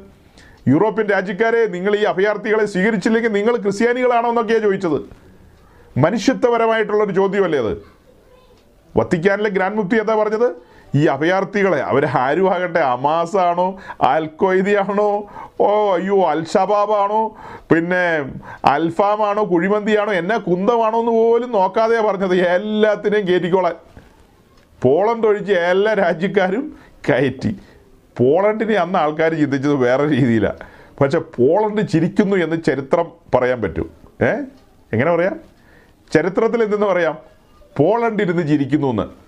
യൂറോപ്യൻ 0.68 1.08
രാജ്യക്കാരെ 1.08 1.66
നിങ്ങൾ 1.66 1.96
ഈ 1.96 2.04
അഭയാർത്ഥികളെ 2.04 2.66
സ്വീകരിച്ചില്ലെങ്കിൽ 2.66 3.30
നിങ്ങൾ 3.30 3.56
ക്രിസ്ത്യാനികളാണോ 3.58 4.30
എന്നൊക്കെയാണ് 4.30 4.64
ചോദിച്ചത്. 4.64 5.00
മനുഷ്യത്വപരമായിട്ടുള്ളൊരു 5.98 7.12
ചോദ്യമല്ലേ 7.12 7.60
അത്? 7.60 7.78
വത്തിക്കാനിലെ 8.98 9.50
ഗ്രാൻഡ് 9.50 9.78
മുഫ്തി 9.78 9.96
എന്താ 9.96 10.16
പറഞ്ഞത്? 10.16 10.56
ഈ 10.96 11.06
അഭയാർത്ഥികളെ 11.06 11.80
അവർ 11.82 12.06
ആരും 12.06 12.54
ആകട്ടെ 12.54 12.80
അമാസാണോ 12.80 13.78
അൽക്കൊയ്തിയാണോ 14.02 15.26
ഓ 15.60 15.96
അയ്യോ 15.96 16.30
അൽഷബാബാണോ 16.30 17.38
പിന്നെ 17.72 18.34
അൽഫാമാണോ 18.66 19.52
കുഴിമന്തിയാണോ 19.52 20.14
എന്നാ 20.14 20.38
കുന്തമാണോ 20.38 21.00
എന്ന് 21.00 21.12
പോലും 21.12 21.52
നോക്കാതെയാണ് 21.52 22.08
പറഞ്ഞത്. 22.08 22.36
എല്ലാത്തിനെയും 22.36 23.28
കയറ്റിക്കോളാൻ 23.28 23.74
പോളണ്ട് 24.82 25.28
ഒഴിച്ച് 25.28 25.54
എല്ലാ 25.54 25.94
രാജ്യക്കാരും 25.94 26.76
കയറ്റി. 27.10 27.56
പോളണ്ടിനെ 28.18 28.74
അന്ന് 28.74 29.00
ആൾക്കാർ 29.00 29.34
ചിന്തിച്ചത് 29.34 29.74
വേറെ 29.74 30.04
രീതിയിലാണ് 30.04 30.58
പക്ഷെ 31.02 31.20
പോളണ്ട് 31.20 31.82
ചിരിക്കുന്നു 31.90 32.36
എന്ന് 32.36 32.56
ചരിത്രം 32.68 33.12
പറയാൻ 33.36 33.62
പറ്റും. 33.62 33.90
ഏ? 34.24 34.30
എങ്ങനെ 34.94 35.16
പറയാം? 35.16 35.40
ചരിത്രത്തിൽ 36.14 36.64
എന്തെന്ന് 36.64 36.86
പറയാം? 36.86 37.18
പോളണ്ട് 37.78 38.24
ഇരുന്ന് 38.24 38.48
ചിരിക്കുന്നു 38.48 38.88
എന്ന്. 38.88 39.21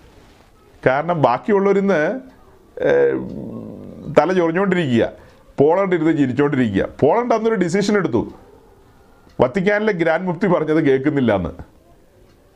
കാരണം 0.86 1.22
ബാക്കിയുള്ളവരിന്ന് 1.22 2.20
തല 4.20 4.34
ചൊറിഞ്ഞുകൊണ്ടിരിക്കുക. 4.34 5.10
പോളണ്ട് 5.60 5.96
ഇരുന്ന് 5.96 6.18
ചിരിച്ചുകൊണ്ടിരിക്കുക. 6.18 6.88
പോളണ്ട് 7.00 7.36
അന്നൊരു 7.36 7.56
ഡിസിഷൻ 7.56 7.96
എടുത്തു. 7.96 8.34
വത്തിക്കാനിലെ 9.42 9.94
ഗ്രാൻഡ് 9.94 10.28
മുഫ്തി 10.28 10.48
പറഞ്ഞത് 10.48 10.86
കേൾക്കുന്നില്ല 10.86 11.36
എന്ന് 11.36 11.50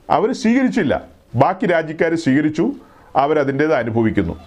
അവർ 0.09 0.31
സ്വീകരിച്ചില്ല. 0.31 1.01
ബാക്കി 1.35 1.65
രാജ്യക്കാർ 1.65 2.15
സ്വീകരിച്ചു. 2.15 2.71
അവരതിന്റേത് 3.15 3.73
അനുഭവിക്കുന്നു. 3.73 4.39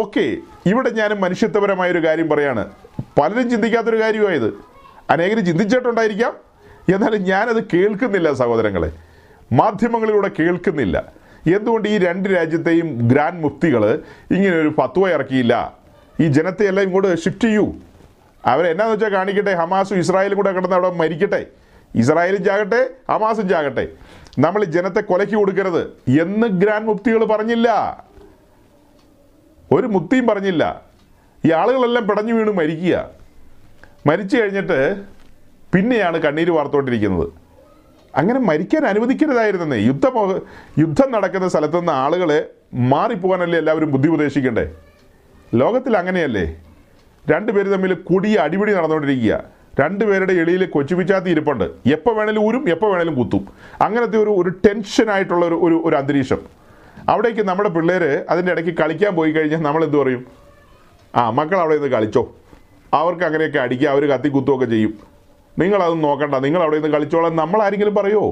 ഓക്കെ 0.00 0.36
ഇവിടെ 0.66 0.90
ഞാൻ 0.90 1.10
മനുഷ്യത്വപരമായ 1.20 1.92
ഒരു 1.92 2.06
കാര്യം 2.06 2.28
പറയാണ്. 2.28 2.70
പലരും 3.20 3.50
ചിന്തിക്കാത്തൊരു 3.50 4.00
കാര്യമായത്. 4.00 4.58
അനേകർ 5.10 5.44
ചിന്തിച്ചിട്ടുണ്ടായിരിക്കാം. 5.44 6.32
എന്നാലും 6.94 7.22
ഞാനത് 7.22 7.64
കേൾക്കുന്നില്ല 7.64 8.32
സഹോദരങ്ങളെ. 8.32 8.92
മാധ്യമങ്ങളിലൂടെ 9.52 10.30
കേൾക്കുന്നില്ല. 10.38 11.25
എന്തുകൊണ്ട് 11.54 11.88
ഈ 11.88 11.98
രണ്ട് 11.98 12.28
രാജ്യത്തെയും 12.28 13.08
ഗ്രാൻഡ് 13.08 13.42
മുഫ്തികൾ 13.42 14.02
ഇങ്ങനെ 14.30 14.56
ഒരു 14.56 14.74
ഫത്വ 14.78 15.08
ഇറക്കിയില്ല? 15.10 15.74
ഈ 16.20 16.26
ജനത്തെ 16.26 16.66
എല്ലാം 16.66 16.84
ഇങ്ങോട്ട് 16.84 17.18
ഷിഫ്റ്റ് 17.18 17.44
ചെയ്യൂ. 17.44 17.74
അവരെന്നാന്ന് 18.44 18.94
വെച്ചാൽ 18.94 19.12
കാണിക്കട്ടെ 19.12 19.54
ഹമാസും 19.54 19.98
ഇസ്രായേലും 19.98 20.36
കൂടെ 20.36 20.52
കിടന്ന് 20.52 20.76
അവിടെ 20.76 20.90
മരിക്കട്ടെ. 20.90 21.46
ഇസ്രായേലും 21.94 22.44
ചാകട്ടെ 22.44 22.90
ഹമാസും 23.10 23.48
ചാകട്ടെ 23.48 23.88
നമ്മൾ 24.38 24.64
ജനത്തെ 24.64 25.00
കൊലയ്ക്ക് 25.00 25.34
കൊടുക്കരുത്. 25.34 25.82
എന്ന് 26.20 26.46
ഗ്രാൻഡ് 26.46 26.86
മുഫ്തികൾ 26.86 27.24
പറഞ്ഞില്ല. 27.24 27.68
ഒരു 29.72 29.86
മുക്തിയും 29.86 30.26
പറഞ്ഞില്ല. 30.26 30.82
ഈ 31.44 31.52
ആളുകളെല്ലാം 31.52 32.06
പിടഞ്ഞു 32.08 32.34
വീണ് 32.34 32.50
മരിക്കുക. 32.50 33.08
മരിച്ചു 34.06 34.36
കഴിഞ്ഞിട്ട് 34.36 35.02
പിന്നെയാണ് 35.74 36.18
കണ്ണീര് 36.18 36.50
വാർത്തുകൊണ്ടിരിക്കുന്നത് 36.50 37.45
അങ്ങനെ 38.16 38.40
മരിക്കാൻ 38.40 38.86
അനുവദിക്കരുതായിരുന്നേ 38.86 39.76
യുദ്ധ 39.76 40.06
യുദ്ധം 40.78 41.12
നടക്കുന്ന 41.12 41.48
സ്ഥലത്തു 41.48 41.78
നിന്ന് 41.78 41.92
ആളുകളെ 41.92 42.44
മാറിപ്പോകാനല്ലേ 42.74 43.58
എല്ലാവരും 43.58 43.92
ബുദ്ധി 43.92 44.08
ഉപദേശിക്കണ്ടേ? 44.08 44.74
ലോകത്തിൽ 45.54 45.96
അങ്ങനെയല്ലേ? 45.96 46.62
രണ്ടുപേര് 47.30 47.66
തമ്മിൽ 47.66 47.94
കുടിയ 47.94 48.36
അടിപിടി 48.36 48.72
നടന്നുകൊണ്ടിരിക്കുക. 48.72 49.44
രണ്ടുപേരുടെ 49.80 50.32
എളിയിൽ 50.32 50.66
കൊച്ചുപിച്ചാത്തി 50.66 51.30
ഇരിപ്പുണ്ട്. 51.30 51.64
എപ്പോൾ 51.86 52.16
വേണേലും 52.16 52.42
ഊരും 52.42 52.68
എപ്പോൾ 52.68 52.92
വേണേലും 52.92 53.14
കുത്തും. 53.14 53.48
അങ്ങനത്തെ 53.82 54.18
ഒരു 54.18 54.30
ഒരു 54.30 54.48
ടെൻഷനായിട്ടുള്ള 54.48 55.46
ഒരു 55.46 55.54
ഒരു 55.54 55.82
ഒരു 55.84 55.96
അന്തരീക്ഷം. 55.96 56.38
അവിടേക്ക് 57.08 57.40
നമ്മുടെ 57.40 57.68
പിള്ളേർ 57.68 58.24
അതിന്റെ 58.30 58.52
ഇടയ്ക്ക് 58.52 58.70
കളിക്കാൻ 58.70 59.14
പോയി 59.16 59.32
കഴിഞ്ഞാൽ 59.32 59.62
നമ്മൾ 59.62 59.84
എന്ത് 59.84 59.96
പറയും? 59.96 60.26
ആ 61.14 61.30
മക്കൾ 61.30 61.58
അവിടെ 61.58 61.74
നിന്ന് 61.74 61.88
കളിച്ചോ. 61.88 62.34
അവർക്ക് 62.94 63.24
അങ്ങനെയൊക്കെ 63.24 63.58
അടിക്കുക 63.58 63.88
അവർ 63.88 64.08
കത്തി 64.08 64.28
കുത്തുകയൊക്കെ 64.28 64.66
ചെയ്യും. 64.66 65.15
നിങ്ങളതൊന്നും 65.60 66.04
നോക്കണ്ട. 66.08 66.34
നിങ്ങൾ 66.46 66.60
അവിടെ 66.64 66.76
നിന്ന് 66.78 66.90
കളിച്ചോളാൻ 66.94 67.32
നമ്മൾ 67.42 67.58
ആരെങ്കിലും 67.66 67.94
പറയുമോ 67.98 68.26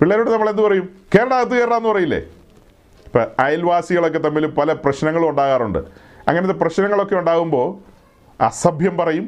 പിള്ളേരോട് 0.00 0.30
നമ്മൾ 0.34 0.48
എന്ത് 0.50 0.62
പറയും? 0.62 0.86
കയറട 1.12 1.34
അകത്ത് 1.38 1.54
കയറാന്ന് 1.58 1.88
പറയില്ലേ? 1.92 2.20
ഇപ്പം 3.06 3.26
അയൽവാസികളൊക്കെ 3.44 4.20
തമ്മിൽ 4.26 4.44
പല 4.58 4.72
പ്രശ്നങ്ങളും 4.84 5.28
ഉണ്ടാകാറുണ്ട്. 5.30 5.78
അങ്ങനത്തെ 6.28 6.56
പ്രശ്നങ്ങളൊക്കെ 6.62 7.16
ഉണ്ടാകുമ്പോൾ 7.20 7.66
അസഭ്യം 8.48 8.94
പറയും. 9.00 9.26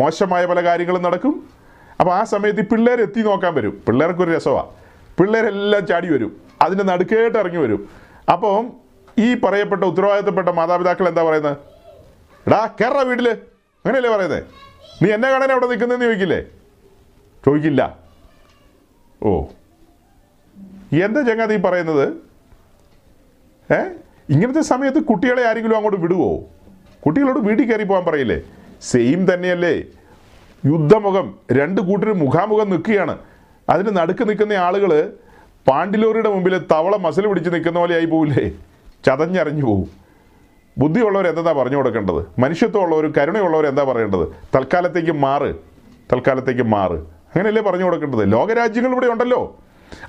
മോശമായ 0.00 0.42
പല 0.50 0.60
കാര്യങ്ങളും 0.68 1.02
നടക്കും. 1.06 1.34
അപ്പോൾ 2.00 2.12
ആ 2.18 2.20
സമയത്ത് 2.32 2.60
ഈ 2.64 2.66
പിള്ളേർ 2.72 2.98
എത്തി 3.06 3.20
നോക്കാൻ 3.28 3.52
വരും. 3.54 3.74
പിള്ളേർക്കൊരു 3.86 4.30
രസമാണ് 4.36 4.68
പിള്ളേരെല്ലാം 5.18 5.82
ചാടി 5.90 6.08
വരും. 6.14 6.30
അതിന്റെ 6.62 6.84
നടുക്കേട്ട് 6.90 7.38
ഇറങ്ങി 7.42 7.60
വരും. 7.64 7.80
അപ്പം 8.34 8.60
ഈ 9.24 9.28
പറയപ്പെട്ട 9.44 9.82
ഉത്തരവാദിത്തപ്പെട്ട 9.90 10.48
മാതാപിതാക്കൾ 10.58 11.06
എന്താ 11.08 11.22
പറയുന്നത്? 11.28 11.56
എടാ 12.46 12.60
കേരള 12.80 13.02
വീട്ടിൽ 13.10 13.28
അങ്ങനെയല്ലേ 13.30 14.10
പറയുന്നത് 14.14 14.44
നീ 15.02 15.10
എന്നെ 15.10 15.30
കാണാൻ 15.30 15.52
അവിടെ 15.52 15.66
നിൽക്കുന്നതെന്ന് 15.66 16.06
ചോദിക്കില്ലേ? 16.06 16.44
ചോദിക്കില്ല. 17.46 17.98
ഓ. 19.22 19.44
എന്താ 20.92 21.22
ചങ്ങാതി 21.22 21.56
പറയുന്നത്? 21.56 22.08
ഏ? 23.72 23.78
ഇങ്ങനത്തെ 24.30 24.60
സമയത്ത് 24.60 24.98
കുട്ടികളെ 24.98 25.48
ആരെങ്കിലും 25.48 25.76
അങ്ങോട്ട് 25.76 26.00
വിടുവോ? 26.00 26.40
കുട്ടികളോട് 27.06 27.38
വീട്ടിൽ 27.38 27.72
കയറി 27.72 27.84
പോകാൻ 27.84 28.04
പറയില്ലേ? 28.04 28.42
സെയിം 28.82 29.34
തന്നെയല്ലേ. 29.34 29.84
യുദ്ധമുഖം 30.66 31.38
രണ്ട് 31.52 31.80
കൂട്ടരും 31.80 32.18
മുഖാമുഖം 32.18 32.70
നിൽക്കുകയാണ്. 32.70 33.18
അതിന് 33.68 33.96
നടുക്ക് 33.96 34.28
നിൽക്കുന്ന 34.28 34.52
ആളുകൾ 34.52 35.12
പാണ്ടിലോറിയുടെ 35.68 36.28
മുമ്പിൽ 36.28 36.58
തവള 36.58 36.96
മസിൽ 36.96 37.26
പിടിച്ച് 37.26 37.50
നിൽക്കുന്ന 37.50 37.78
പോലെ 37.78 37.94
ആയി 37.94 38.04
പോവില്ലേ? 38.04 38.52
ചതഞ്ഞറിഞ്ഞു 39.06 39.64
പോവും. 39.64 39.99
ബുദ്ധിയുള്ളവർ 40.78 41.26
എന്താ 41.26 41.52
പറഞ്ഞു 41.52 41.76
കൊടുക്കേണ്ടത്? 41.76 42.26
മനുഷ്യത്വമുള്ളവർ 42.38 43.12
കരുണയുള്ളവർ 43.18 43.66
എന്താ 43.66 43.84
പറയേണ്ടത്? 43.84 44.28
തൽക്കാലത്തേക്ക് 44.56 45.12
മാറ്. 45.12 45.54
തൽക്കാലത്തേക്ക് 46.12 46.62
മാറ്. 46.62 46.92
അങ്ങനെയല്ലേ 46.92 47.62
പറഞ്ഞു 47.62 47.84
കൊടുക്കേണ്ടത്? 47.84 48.32
ലോകരാജ്യങ്ങൾ 48.32 48.92
ഇവിടെ 48.92 49.06
ഉണ്ടല്ലോ. 49.06 49.58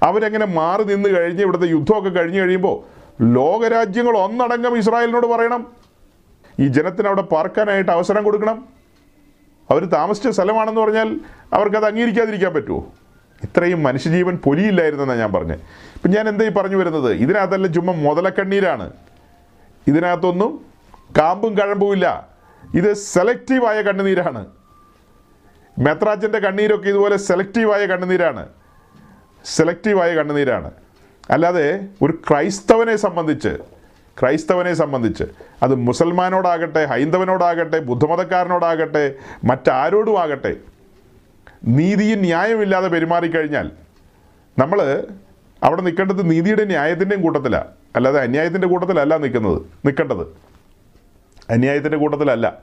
അവരെങ്ങനെ 0.03 0.45
മാറി 0.45 0.83
നിന്ന് 0.83 1.09
കഴിഞ്ഞ് 1.09 1.41
ഇവിടുത്തെ 1.41 1.67
യുദ്ധമൊക്കെ 1.67 2.09
കഴിഞ്ഞ് 2.09 2.39
കഴിയുമ്പോൾ 2.39 3.01
ലോകരാജ്യങ്ങൾ 3.21 4.17
ഒന്നടങ്കം 4.17 4.77
ഇസ്രായേലിനോട് 4.77 5.27
പറയണം. 5.27 5.67
ഈ 6.59 6.67
ജനത്തിന് 6.67 7.07
അവിടെ 7.07 7.21
പാർക്കാനായിട്ട് 7.21 7.91
അവസരം 7.91 8.23
കൊടുക്കണം. 8.23 8.65
അവർ 9.71 9.85
താമസിച്ച 9.85 10.27
സ്ഥലമാണെന്ന് 10.27 10.81
പറഞ്ഞാൽ 10.81 11.19
അവർക്കത് 11.53 11.85
അംഗീകരിക്കാതിരിക്കാൻ 11.85 12.53
പറ്റുമോ? 12.53 12.91
ഇത്രയും 13.43 13.83
മനുഷ്യജീവൻ 13.83 14.37
പൊലിയില്ലായിരുന്നെന്നാണ് 14.37 15.19
ഞാൻ 15.19 15.31
പറഞ്ഞത് 15.31 15.59
ഇപ്പം 15.95 16.11
ഞാൻ 16.11 16.29
എന്താ 16.29 16.45
ഈ 16.45 16.49
പറഞ്ഞു 16.49 16.75
വരുന്നത്? 16.75 17.11
ഇതിനകത്തല്ല 17.13 17.67
ചുമ്മാ 17.67 17.93
മുതലക്കണ്ണീരാണ്. 17.93 18.91
ഇതിനകത്തൊന്നും 19.87 20.65
കാമ്പും 21.17 21.57
കഴമ്പും 21.57 21.93
ഇല്ല. 21.93 22.07
ഇത് 22.75 22.93
സെലക്റ്റീവായ 22.93 23.81
കണ്ണുനീരാണ്. 23.81 24.45
മെത്രാജിന്റെ 25.79 26.39
കണ്ണീരൊക്കെ 26.39 26.89
ഇതുപോലെ 26.89 27.17
സെലക്റ്റീവായ 27.17 27.85
കണ്ണുനീരാണ്. 27.85 28.47
സെലക്റ്റീവായ 29.45 30.15
കണ്ണുനീരാണ്. 30.15 30.71
അല്ലാതെ 31.31 31.89
ഒരു 32.01 32.13
ക്രൈസ്തവനെ 32.29 32.95
സംബന്ധിച്ച് 32.95 33.57
ക്രൈസ്തവനെ 34.19 34.73
സംബന്ധിച്ച് 34.73 35.23
അത് 35.63 35.75
മുസൽമാനോടാകട്ടെ 35.75 36.85
ഹൈന്ദവനോടാകട്ടെ 36.85 37.79
ബുദ്ധമതക്കാരനോടാകട്ടെ 37.79 39.15
മറ്റാരോടും 39.43 40.19
ആകട്ടെ 40.19 40.53
നീതിയും 41.67 42.21
ന്യായമില്ലാതെ 42.21 42.87
പെരുമാറിക്കഴിഞ്ഞാൽ 42.87 43.71
നമ്മൾ 44.59 44.79
അവിടെ 45.63 45.81
നിൽക്കേണ്ടത് 45.81 46.29
നീതിയുടെ 46.31 46.65
ന്യായത്തിന്റെയും 46.65 47.21
കൂട്ടത്തിലാണ് 47.21 47.80
അല്ലാതെ 47.95 48.19
അന്യായത്തിന്റെ 48.19 48.67
കൂട്ടത്തിലല്ല 48.67 49.17
നിൽക്കുന്നത് 49.17 49.61
നിൽക്കേണ്ടത്. 49.85 50.27
അന്യായത്തിന്റെ 51.49 51.97
കൂട്ടത്തിലല്ല. 51.97 52.57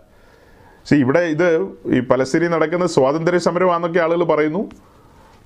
സി 0.87 0.95
ഇവിടെ 0.95 1.21
ഇത് 1.21 1.61
ഈ 1.87 2.01
പലസ്തീനിൽ 2.01 2.49
നടക്കുന്ന 2.49 2.87
സ്വാതന്ത്ര്യ 2.87 3.39
സമരമാണെന്നൊക്കെ 3.39 3.99
ആളുകൾ 3.99 4.25
പറയുന്നു. 4.25 4.71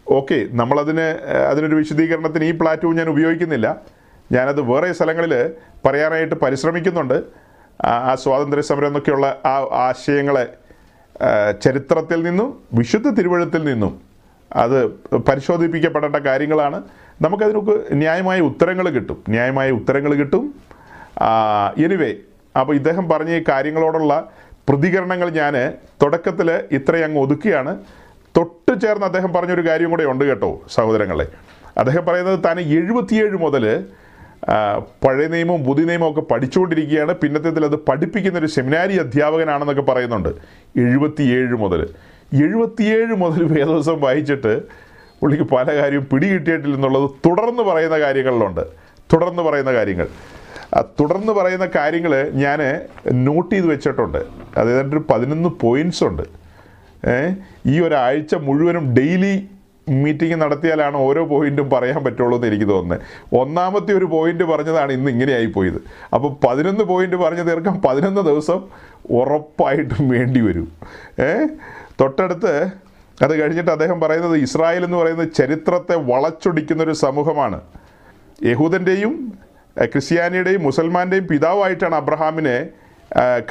ഓക്കെ 0.09 0.47
നമ്മളതിന് 0.51 1.19
അതിനൊരു 1.51 1.75
വിശദീകരണത്തിന് 1.75 2.45
ഈ 2.45 2.51
പ്ലാറ്റ്ഫോം 2.51 2.97
ഞാൻ 2.97 3.09
ഉപയോഗിക്കുന്നില്ല. 3.09 3.77
ഞാനത് 4.33 4.61
വേറെ 4.61 4.93
സ്ഥലങ്ങളിൽ 4.93 5.51
പറയാനായിട്ട് 5.87 6.35
പരിശ്രമിക്കുന്നുണ്ട്. 6.35 7.23
ആ 7.85 8.15
സ്വാതന്ത്ര്യ 8.15 8.63
സമരം 8.63 8.87
എന്നൊക്കെയുള്ള 8.87 9.27
ആ 9.45 9.69
ആശയങ്ങളെ 9.73 10.53
ചരിത്രത്തിൽ 11.63 12.23
നിന്നും 12.23 12.63
വിശുദ്ധ 12.73 13.09
തിരുവഴുത്തിൽ 13.09 13.65
നിന്നും 13.65 14.01
അത് 14.53 14.87
പരിശോധിപ്പിക്കപ്പെടേണ്ട 15.17 16.17
കാര്യങ്ങളാണ്. 16.17 16.83
നമുക്കതിനൊക്കെ 17.21 17.95
ന്യായമായ 17.95 18.41
ഉത്തരങ്ങൾ 18.41 18.89
കിട്ടും. 18.89 19.25
ന്യായമായ 19.29 19.71
ഉത്തരങ്ങൾ 19.71 20.15
കിട്ടും. 20.15 20.55
എനിവേ 21.85 22.13
അപ്പോൾ 22.61 22.75
ഇദ്ദേഹം 22.75 23.09
പറഞ്ഞ 23.09 23.37
ഈ 23.37 23.45
കാര്യങ്ങളോടുള്ള 23.49 24.33
പ്രതികരണങ്ങൾ 24.69 25.31
ഞാൻ 25.31 25.55
തുടക്കത്തിൽ 26.03 26.51
ഇത്രയും 26.51 27.05
അങ്ങ് 27.05 27.21
ഒതുക്കിയാണ്. 27.21 27.79
തൊട്ട് 28.37 28.81
ചേർന്ന് 28.81 29.07
അദ്ദേഹം 29.07 29.33
പറഞ്ഞൊരു 29.33 29.69
കാര്യം 29.69 29.91
കൂടെ 29.91 30.05
ഉണ്ട് 30.05 30.25
കേട്ടോ 30.25 30.63
സഹോദരങ്ങളെ. 30.71 31.27
അദ്ദേഹം 31.79 32.05
പറയുന്നത് 32.05 32.45
താൻ 32.45 32.61
എഴുപത്തിയേഴ് 32.61 33.37
മുതൽ 33.37 33.85
പഴയ 35.05 35.27
നിയമവും 35.27 35.65
പുതിയ 35.65 35.85
നിയമവും 35.85 36.11
ഒക്കെ 36.11 36.21
പഠിച്ചുകൊണ്ടിരിക്കുകയാണ്. 36.21 37.13
പിന്നത്തേതിൽ 37.13 37.65
അത് 37.65 37.77
പഠിപ്പിക്കുന്ന 37.77 38.39
ഒരു 38.39 38.47
സെമിനാരി 38.47 38.99
അധ്യാപകനാണെന്നൊക്കെ 38.99 39.83
പറയുന്നുണ്ട്. 39.83 40.29
എഴുപത്തിയേഴ് 40.77 41.55
മുതൽ 41.55 41.89
എഴുപത്തിയേഴ് 42.35 43.15
മുതൽ 43.15 43.43
വേദോസം 43.45 44.01
വായിച്ചിട്ട് 44.01 44.63
പുള്ളിക്ക് 45.23 45.45
പല 45.45 45.77
കാര്യവും 45.77 46.09
പിടികിട്ടിയിട്ടില്ലെന്നുള്ളത് 46.13 47.11
തുടർന്ന് 47.11 47.63
പറയുന്ന 47.63 47.99
കാര്യങ്ങളിലുണ്ട്. 47.99 48.61
തുടർന്ന് 49.13 49.43
പറയുന്ന 49.43 49.73
കാര്യങ്ങൾ. 49.73 50.09
തുടർന്ന് 51.01 51.33
പറയുന്ന 51.33 51.69
കാര്യങ്ങൾ 51.77 52.31
ഞാൻ 52.33 52.59
നോട്ട് 53.13 53.55
ചെയ്ത് 53.55 53.67
വെച്ചിട്ടുണ്ട്. 53.67 54.19
അതായത് 54.57 54.89
ഒരു 54.89 55.05
പതിനൊന്ന് 55.11 55.49
പോയിൻസ് 55.49 56.05
ഉണ്ട്. 56.05 56.23
ഈ 57.67 57.81
ഒരാഴ്ച 57.81 58.35
മുഴുവനും 58.35 58.95
ഡെയിലി 58.95 59.49
മീറ്റിംഗ് 59.89 60.35
നടത്തിയാലാണ് 60.35 60.97
ഓരോ 60.97 61.27
പോയിന്റും 61.27 61.71
പറയാൻ 61.71 62.05
പറ്റുള്ളൂ 62.05 62.39
എന്ന് 62.39 62.47
എനിക്ക് 62.47 62.69
തോന്നുന്നത്. 62.69 63.01
ഒന്നാമത്തെ 63.37 63.93
ഒരു 63.93 64.05
പോയിന്റ് 64.05 64.45
പറഞ്ഞതാണ് 64.45 64.93
ഇന്ന് 64.93 65.11
ഇങ്ങനെയായി 65.11 65.47
പോയത് 65.47 65.81
അപ്പോൾ 66.15 66.47
പതിനൊന്ന് 66.47 66.85
പോയിന്റ് 66.85 67.17
പറഞ്ഞു 67.17 67.43
തീർക്കാൻ 67.43 67.83
പതിനൊന്ന് 67.85 68.21
ദിവസം 68.21 68.61
ഉറപ്പായിട്ടും 69.11 70.09
വേണ്ടി 70.09 70.41
വരും. 70.41 70.69
തൊട്ടടുത്ത് 72.01 72.82
അത് 73.23 73.43
കഴിഞ്ഞിട്ട് 73.43 73.71
അദ്ദേഹം 73.71 74.01
പറയുന്നത് 74.01 74.37
ഇസ്രായേൽ 74.37 74.85
എന്ന് 74.85 74.97
പറയുന്നത് 74.97 75.33
ചരിത്രത്തെ 75.33 75.97
വളച്ചൊടിക്കുന്ന 75.97 76.83
ഒരു 76.83 76.93
സമൂഹമാണ് 76.93 77.61
യഹൂദന്റെയും 78.45 79.33
ക്രിസ്ത്യാനിയുടെയും 79.85 80.63
മുസൽമാന്റെയും 80.63 81.27
പിതാവായിട്ടാണ് 81.27 81.95
അബ്രഹാമിനെ 81.95 82.69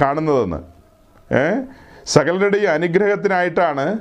കാണുന്നതെന്ന്? 0.01 0.57
സകലരുടെയും 2.05 2.71
അനുഗ്രഹത്തിനായിട്ടാണ് 2.71 3.97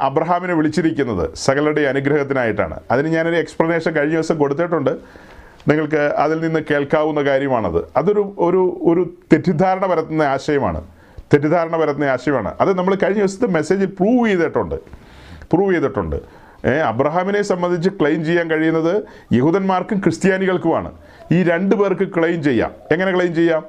അബ്രഹാമിനെ 0.00 0.54
വിളിച്ചിരിക്കുന്നത്. 0.54 1.30
സകലരുടെയും 1.34 1.88
അനുഗ്രഹത്തിനായിട്ടാണ്. 1.88 2.80
അതിന് 2.90 3.08
ഞാനൊരു 3.08 3.36
എക്സ്പ്ലനേഷൻ 3.36 3.92
കഴിഞ്ഞ 3.92 4.14
ദിവസം 4.14 4.38
കൊടുത്തിട്ടുണ്ട്. 4.38 4.90
നിങ്ങൾക്ക് 5.68 5.96
അതിൽ 5.96 6.40
നിന്ന് 6.40 6.60
കേൾക്കാവുന്ന 6.70 7.22
കാര്യമാണത്. 7.22 7.84
അതൊരു 7.96 8.34
ഒരു 8.38 8.80
ഒരു 8.82 9.14
തെറ്റിദ്ധാരണ 9.32 9.86
പരത്തുന്ന 9.86 10.22
ആശയമാണ്. 10.22 10.93
തെറ്റിദ്ധാരണ 11.32 11.76
വരുന്ന 11.76 12.04
ആശയമാണ്. 12.04 12.54
അത് 12.60 12.78
നമ്മൾ 12.78 12.94
കഴിഞ്ഞ 12.94 13.18
ദിവസത്തെ 13.18 13.46
മെസ്സേജിൽ 13.46 13.86
പ്രൂവ് 13.86 14.28
ചെയ്തിട്ടുണ്ട്. 14.28 14.74
പ്രൂവ് 15.52 15.72
ചെയ്തിട്ടുണ്ട്. 15.72 16.16
അബ്രഹാമിനെ 16.86 17.42
സംബന്ധിച്ച് 17.42 17.90
ക്ലെയിം 17.90 18.24
ചെയ്യാൻ 18.24 18.50
കഴിയുന്നത് 18.50 19.04
യഹൂദന്മാർക്കും 19.32 19.98
ക്രിസ്ത്യാനികൾക്കുമാണ്. 19.98 20.92
ഈ 21.32 21.42
രണ്ട് 21.42 21.76
പേർക്ക് 21.76 22.08
ക്ലെയിം 22.08 22.42
ചെയ്യാം. 22.42 22.72
എങ്ങനെ 22.92 23.14
ക്ലെയിം 23.14 23.34
ചെയ്യാം? 23.34 23.62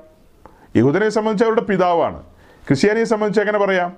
യഹൂദനെ 0.75 1.09
സംബന്ധിച്ച് 1.09 1.45
അവരുടെ 1.45 1.61
പിതാവാണ്. 1.61 2.23
ക്രിസ്ത്യാനിയെ 2.67 3.03
സംബന്ധിച്ച് 3.03 3.39
എങ്ങനെ 3.39 3.59
പറയാം? 3.59 3.93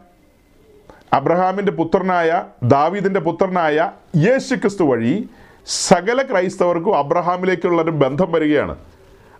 അബ്രഹാമിന്റെ 1.13 1.71
പുത്രനായ 1.71 2.43
ദാവീദിന്റെ 2.63 3.19
പുത്രനായ 3.19 3.91
യേശു 4.17 4.55
ക്രിസ്തു 4.55 4.84
വഴി 4.84 5.29
സകല 5.67 6.21
ക്രൈസ്തവർക്കും 6.21 6.97
അബ്രഹാമിലേക്കുള്ളൊരു 6.97 7.91
ബന്ധം 7.91 8.31
വരികയാണ്. 8.31 8.75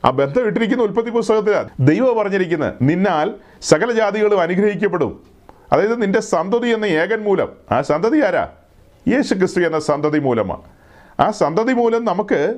ആ 0.06 0.10
ബന്ധം 0.10 0.48
ഇട്ടിരിക്കുന്ന 0.48 0.84
ഉൽപ്പത്തി 0.84 1.10
പുസ്തകത്തിലാണ് 1.10 1.70
ദൈവം 1.80 2.18
പറഞ്ഞിരിക്കുന്നത് 2.18 2.74
നിന്നാൽ 2.82 3.34
സകല 3.62 3.92
ജാതികളും 3.92 4.42
അനുഗ്രഹിക്കപ്പെടും. 4.42 5.24
അതായത് 5.72 6.02
നിന്റെ 6.02 6.22
സന്തതി 6.22 6.68
എന്ന 6.68 6.86
ഏകൻ 6.86 7.24
മൂലം. 7.24 7.48
ആ 7.72 7.82
സന്തതി 7.82 8.26
ആരാ? 8.26 8.50
യേശു 9.08 9.34
ക്രിസ്തു 9.34 9.60
എന്ന 9.60 9.80
സന്തതി 9.80 10.20
മൂലമാണ് 10.20 10.62
ആ 11.20 11.32
സന്തതി 11.32 11.74
മൂലം 11.74 12.06
നമുക്ക് 12.06 12.56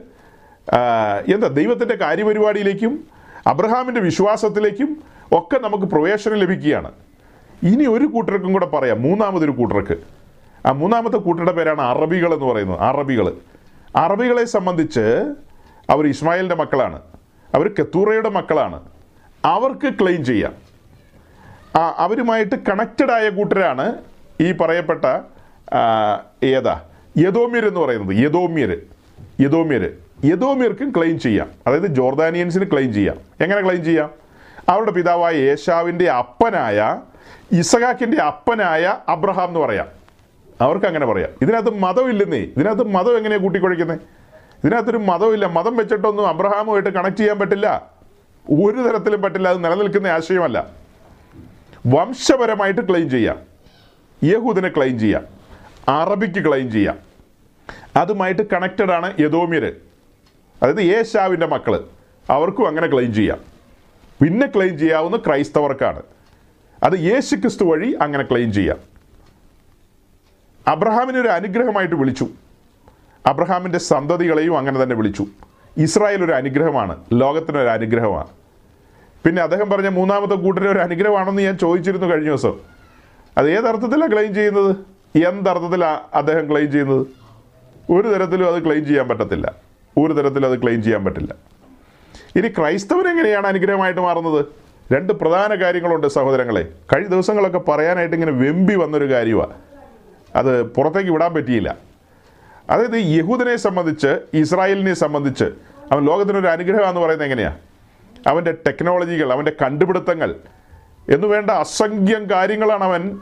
എന്താ 1.33 1.47
ദൈവത്തിന്റെ 1.47 1.95
കാര്യപരിപാടിയിലേക്കും 1.95 3.03
അബ്രഹാമിന്റെ 3.47 4.01
വിശ്വാസത്തിലേക്കും 4.01 5.03
ഒക്കെ 5.31 5.59
നമുക്ക് 5.59 5.85
പ്രവേശനം 5.85 6.35
ലഭിക്കുകയാണ്. 6.35 6.91
ഇനി 7.63 7.85
ഒരു 7.85 8.05
കൂട്ടർക്കും 8.05 8.53
കൂടെ 8.53 8.65
പറയാം. 8.65 9.01
മൂന്നാമതൊരു 9.01 9.51
കൂട്ടർക്ക്. 9.51 9.97
ആ 10.65 10.71
മൂന്നാമത്തെ 10.71 11.17
കൂട്ടരുടെ 11.17 11.51
പേരാണ് 11.51 11.81
അറബികൾ 11.81 12.33
എന്ന് 12.33 12.45
പറയുന്നത്. 12.45 12.79
അറബികൾ 12.79 13.33
അറബികളെ 13.95 14.45
സംബന്ധിച്ച് 14.45 15.33
അവർ 15.89 16.07
ഇസ്മായിലിന്റെ 16.07 16.55
മക്കളാണ്. 16.55 17.01
അവർ 17.55 17.73
കത്തൂറയുടെ 17.79 18.29
മക്കളാണ്. 18.29 18.83
അവർക്ക് 19.45 19.93
ക്ലെയിം 20.01 20.25
ചെയ്യാം. 20.25 20.53
അവരുമായിട്ട് 21.97 22.55
കണക്റ്റഡ് 22.55 23.11
ആയ 23.11 23.29
കൂട്ടരാണ് 23.29 23.93
ഈ 24.41 24.51
പറയപ്പെട്ട 24.51 25.05
ഏതാ? 26.45 26.81
യദോമ്യർ 27.17 27.67
എന്ന് 27.67 27.79
പറയുന്നത്. 27.79 28.15
യദോമ്യർ. 28.15 28.77
യദോമ്യർ. 29.41 29.91
യദോമ്യർക്കും 30.25 30.93
ക്ലെയിം 30.97 31.19
ചെയ്യാം. 31.19 31.49
അതായത് 31.67 31.87
ജോർദാനിയൻസിന് 31.87 32.71
ക്ലെയിം 32.71 32.93
ചെയ്യാം. 32.93 33.17
എങ്ങനെ 33.41 33.61
ക്ലെയിം 33.61 33.83
ചെയ്യാം? 33.83 34.09
അവരുടെ 34.69 34.91
പിതാവായ 34.91 35.35
യേശാവിന്റെ 35.35 36.11
അപ്പനായ 36.11 37.01
ഇസഹാക്കിന്റെ 37.51 38.21
അപ്പനായ 38.21 38.97
അബ്രഹാം 39.07 39.47
എന്ന് 39.47 39.59
പറയാം. 39.59 39.87
അവർക്ക് 40.61 40.85
അങ്ങനെ 40.85 41.05
പറയാം. 41.05 41.29
ഇതിനകത്ത് 41.41 41.69
മതമില്ലെന്നേ. 41.69 42.37
ഇതിനകത്ത് 42.37 42.83
മതം 42.83 43.17
എങ്ങനെയാണ് 43.17 43.43
കൂട്ടിക്കുഴയ്ക്കുന്നത് 43.43 43.99
ഇതിനകത്തൊരു 44.63 44.97
മതമില്ല 44.97 45.45
മതം 45.45 45.77
വെച്ചിട്ടൊന്നും 45.77 46.27
അബ്രഹാമുമായിട്ട് 46.27 46.89
കണക്ട് 46.89 47.17
ചെയ്യാൻ 47.17 47.39
പറ്റില്ല. 47.39 47.91
ഒരു 48.49 48.81
തരത്തിലും 48.81 49.21
പറ്റില്ല. 49.21 49.49
അത് 49.49 49.63
നിലനിൽക്കുന്ന 49.63 50.07
ആശയമല്ല. 50.07 50.67
വംശപരമായിട്ട് 51.87 52.89
ക്ലെയിം 52.89 53.09
ചെയ്യാം. 53.09 53.39
യഹൂദിനെ 54.23 54.69
ക്ലെയിം 54.69 54.99
ചെയ്യാം. 54.99 55.25
അറബിക്ക് 55.87 56.47
ക്ലെയിം 56.47 56.71
ചെയ്യാം. 56.71 56.97
അതുമായിട്ട് 57.95 58.41
കണക്റ്റഡ് 58.53 58.91
ആണ് 58.91 59.13
യദോമ്യർ. 59.19 59.75
അതായത് 60.63 60.81
യേശാവിന്റെ 60.81 61.47
മക്കൾ 61.47 61.83
അവർക്കും 62.29 62.67
അങ്ങനെ 62.67 62.87
ക്ലെയിം 62.87 63.13
ചെയ്യാം. 63.13 63.39
പിന്നെ 64.21 64.47
ക്ലെയിം 64.47 64.79
ചെയ്യാവുന്ന 64.79 65.17
ക്രൈസ്തവർക്കാണ്. 65.17 66.03
അത് 66.83 66.99
യേശു 66.99 67.35
ക്രിസ്തു 67.35 67.63
വഴി 67.63 67.97
അങ്ങനെ 68.01 68.23
ക്ലെയിം 68.23 68.53
ചെയ്യാം. 68.53 68.77
അബ്രഹാമിനെ 70.67 71.19
ഒരു 71.19 71.27
അനുഗ്രഹമായിട്ട് 71.27 71.95
വിളിച്ചു. 71.95 72.27
അബ്രഹാമിന്റെ 73.25 73.79
സന്തതികളെയും 73.79 74.57
അങ്ങനെ 74.57 74.83
തന്നെ 74.83 74.95
വിളിച്ചു. 74.95 75.25
ഇസ്രായേൽ 75.77 76.25
ഒരു 76.25 76.31
അനുഗ്രഹമാണ് 76.31 76.95
ലോകത്തിനൊരു 77.13 77.67
അനുഗ്രഹമാണ്. 77.67 78.27
പിന്നെ 79.25 79.43
അദ്ദേഹം 79.43 79.69
പറഞ്ഞ 79.69 79.87
മൂന്നാമത്തെ 79.87 80.35
കൂട്ടരെ 80.35 80.71
ഒരു 80.71 80.79
അനുഗ്രഹമാണെന്ന് 80.79 81.41
ഞാൻ 81.41 81.57
ചോദിച്ചിരുന്നു 81.57 82.05
കഴിഞ്ഞ 82.07 82.27
ദിവസം. 82.27 82.53
അത് 83.37 83.51
ഏതർത്ഥത്തിലാണ് 83.51 84.11
ക്ലെയിം 84.11 84.33
ചെയ്യുന്നത്? 84.33 84.75
എന്തർത്ഥത്തിലാണ് 85.17 85.99
അദ്ദേഹം 86.13 86.51
ക്ലെയിം 86.51 86.71
ചെയ്യുന്നത്? 86.71 87.07
ഒരു 87.91 88.07
തരത്തിലും 88.07 88.55
അത് 88.55 88.63
ക്ലെയിം 88.63 88.85
ചെയ്യാൻ 88.85 89.07
പറ്റത്തില്ല. 89.07 89.55
ഒരു 89.97 90.13
തരത്തിലും 90.13 90.51
അത് 90.51 90.63
ക്ലെയിം 90.63 90.83
ചെയ്യാൻ 90.83 91.05
പറ്റില്ല. 91.05 91.35
ഇനി 92.35 92.47
ക്രൈസ്തവൻ 92.47 93.07
എങ്ങനെയാണ് 93.07 93.47
അനുഗ്രഹമായിട്ട് 93.47 94.01
മാറുന്നത്? 94.01 94.45
രണ്ട് 94.93 95.13
പ്രധാന 95.13 95.55
കാര്യങ്ങളുണ്ട് 95.55 96.07
സഹോദരങ്ങളെ. 96.07 96.67
കഴിഞ്ഞ 96.93 97.07
ദിവസങ്ങളൊക്കെ 97.07 97.59
പറയാനായിട്ട് 97.59 98.15
ഇങ്ങനെ 98.15 98.31
വെമ്പി 98.31 98.75
വന്നൊരു 98.75 99.11
കാര്യമാണ് 99.11 99.53
അത് 100.35 100.63
പുറത്തേക്ക് 100.63 101.11
വിടാൻ 101.11 101.33
പറ്റിയില്ല. 101.33 101.88
അതായത് 102.69 102.95
യഹൂദനെ 102.95 103.55
സംബന്ധിച്ച് 103.55 104.19
ഇസ്രായേലിനെ 104.33 104.93
സംബന്ധിച്ച് 104.93 105.43
അവൻ 105.91 106.05
ലോകത്തിനൊരു 106.05 106.47
അനുഗ്രഹമാണെന്ന് 106.47 107.01
പറയുന്നത് 107.01 107.27
എങ്ങനെയാണ് 107.27 107.57
അവന്റെ 108.27 108.51
ടെക്നോളജികൾ 108.51 109.33
അവന്റെ 109.33 109.51
കണ്ടുപിടുത്തങ്ങൾ 109.61 110.35
എന്നു 111.09 111.27
വേണ്ട 111.27 111.51
അസംഖ്യം 111.51 112.29
കാര്യങ്ങളാണ് 112.29 112.83
അവൻ 112.83 113.19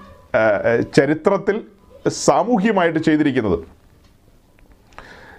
ചരിത്രത്തിൽ 0.96 1.62
സാമൂഹ്യമായിട്ട് 2.08 3.00
ചെയ്തിരിക്കുന്നത്. 3.00 3.60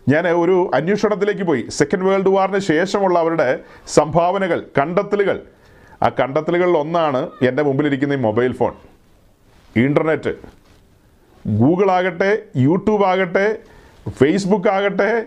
ഞാൻ 0.08 0.28
ഒരു 0.28 0.70
അന്വേഷണത്തിലേക്ക് 0.74 1.42
പോയി. 1.42 1.66
സെക്കൻഡ് 1.68 2.04
വേൾഡ് 2.04 2.28
വാറിന് 2.28 2.58
ശേഷമുള്ള 2.58 3.18
അവരുടെ 3.18 3.58
സംഭാവനകൾ 3.88 4.66
കണ്ടെത്തലുകൾ. 4.78 5.42
ആ 6.02 6.08
കണ്ടെത്തലുകളിൽ 6.08 6.78
ഒന്നാണ് 6.78 7.30
എന്റെ 7.42 7.62
മുമ്പിലിരിക്കുന്ന 7.62 8.12
ഈ 8.12 8.16
മൊബൈൽ 8.16 8.52
ഫോൺ. 8.52 8.72
ഇന്റർനെറ്റ് 9.76 10.34
ഗൂഗിൾ 11.48 11.90
ആകട്ടെ 11.90 12.42
യൂട്യൂബ് 12.56 13.04
ആകട്ടെ 13.04 13.58
ഫേസ്ബുക്ക് 14.06 14.68
ആകട്ടെ 14.68 15.26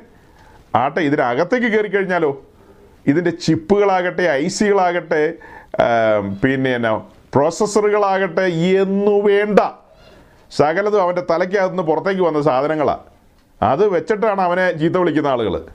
ആട്ടെ 0.76 1.00
ഇതിനകത്തേക്ക് 1.00 1.68
കയറി 1.68 1.88
കഴിഞ്ഞാലോ? 1.88 2.46
ഇതിന്റെ 3.08 3.30
ചിപ്പുകളാകട്ടെ 3.30 4.24
ഐ 4.24 4.48
സികളാകട്ടെ 4.48 5.34
പിന്നെ 6.44 6.76
എന്നാ 6.76 7.02
പ്രോസസ്സറുകളാകട്ടെ 7.34 8.46
എന്നു 8.84 9.12
വേണ്ട. 9.12 9.60
സകലതും 10.52 11.02
അവന്റെ 11.02 11.22
തലയ്ക്കകത്ത് 11.30 11.70
നിന്ന് 11.70 11.84
പുറത്തേക്ക് 11.84 12.22
വന്ന 12.22 12.42
സാധനങ്ങളാണ് 12.42 13.04
അത് 13.62 13.88
വെച്ചിട്ടാണ് 13.88 14.42
അവനെ 14.42 14.72
ചീത്ത 14.72 14.94
വിളിക്കുന്ന 14.94 15.28
ആളുകൾ 15.28 15.66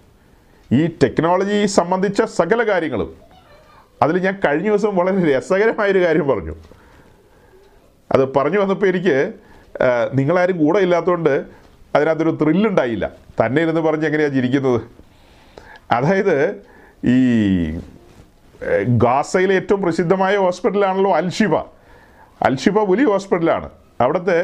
ഈ 0.72 0.86
ടെക്നോളജി 0.86 1.66
സംബന്ധിച്ച 1.66 2.22
സകല 2.22 2.62
കാര്യങ്ങളും. 2.62 3.16
അതിൽ 4.02 4.18
ഞാൻ 4.18 4.40
കഴിഞ്ഞ 4.44 4.68
ദിവസം 4.68 4.96
വളരെ 4.96 5.36
രസകരമായൊരു 5.36 6.04
കാര്യം 6.04 6.28
പറഞ്ഞു. 6.28 6.54
അത് 8.12 8.34
പറഞ്ഞു 8.34 8.58
വന്നപ്പോൾ 8.58 8.86
എനിക്ക് 8.86 9.32
നിങ്ങളാരും 10.14 10.66
കൂടെ 10.66 10.78
ഇല്ലാത്തതുകൊണ്ട് 10.78 11.44
അതിനകത്തൊരു 11.96 12.32
ത്രില്ലുണ്ടായില്ല. 12.42 13.06
തന്നെ 13.40 13.62
ഇരുന്ന് 13.62 13.80
പറഞ്ഞ് 13.80 14.06
എങ്ങനെയാണ് 14.06 14.34
ചിരിക്കുന്നത്? 14.34 14.80
അതായത് 15.90 16.38
ഈ 17.04 17.18
ഗാസയിലെ 19.04 19.54
ഏറ്റവും 19.54 19.80
പ്രസിദ്ധമായ 19.82 20.36
ഹോസ്പിറ്റലാണല്ലോ 20.36 21.10
അൽഷിബ. 21.16 21.54
അൽഷിബ 22.42 22.78
വലിയ 22.90 23.06
ഹോസ്പിറ്റലാണ്. 23.06 23.68
അവിടുത്തെ 24.00 24.38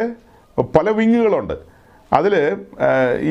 പല 0.76 0.90
വിങ്ങുകളുണ്ട്. 0.90 1.54
അതിൽ 2.12 2.34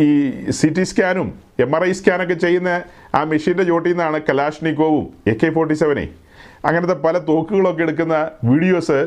ഈ 0.03 0.06
സി 0.49 0.68
ടി 0.68 0.84
സ്കാനും 0.84 1.27
എം 1.60 1.76
ആർ 1.76 1.84
ഐ 1.85 1.91
സ്കാനൊക്കെ 1.91 2.34
ചെയ്യുന്ന 2.34 2.69
ആ 3.15 3.23
മെഷീന്റെ 3.23 3.64
ചോട്ടിൽ 3.64 3.91
നിന്നാണ് 3.91 4.22
കലാഷ്നിക്കോവും 4.30 5.06
എ 5.31 5.34
കെ 5.34 5.49
ഫോർട്ടി 5.53 5.73
സെവനെ. 5.73 6.06
അങ്ങനത്തെ 6.65 6.93
പല 6.93 7.18
തോക്കുകളൊക്കെ 7.18 7.81
എടുക്കുന്ന 7.81 8.15
videos 8.43 8.98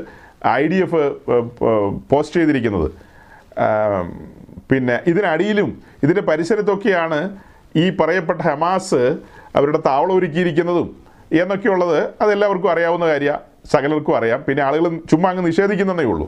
I 0.48 0.62
D 0.66 0.78
F 0.86 1.02
post 2.10 2.40
ചെയ്തിരിക്കുന്നത്. 2.40 2.88
പിന്നെ 4.70 5.00
ഇതിനടിയിലും 5.06 5.82
ഇതിന്റെ 6.02 6.22
പരിസരത്തൊക്കെയാണ് 6.22 7.38
ഈ 7.76 7.90
പറയപ്പെട്ട 7.90 8.40
ഹമാസ് 8.40 9.18
അവരുടെ 9.56 9.78
താവളം 9.86 10.16
ഒരുക്കിയിരിക്കുന്നതും 10.16 10.88
എന്നൊക്കെയുള്ളത് 11.32 12.10
അതെല്ലാവർക്കും 12.20 12.70
അറിയാവുന്ന 12.70 13.06
കാര്യമാണ് 13.06 13.40
സകലർക്കും 13.72 14.16
അറിയാം. 14.16 14.44
പിന്നെ 14.48 14.62
ആളുകൾ 14.62 14.96
ചുമ്മാ 15.10 15.30
അങ്ങ് 15.30 15.46
നിഷേധിക്കുന്നതേ 15.46 16.04
ഉള്ളൂ. 16.04 16.26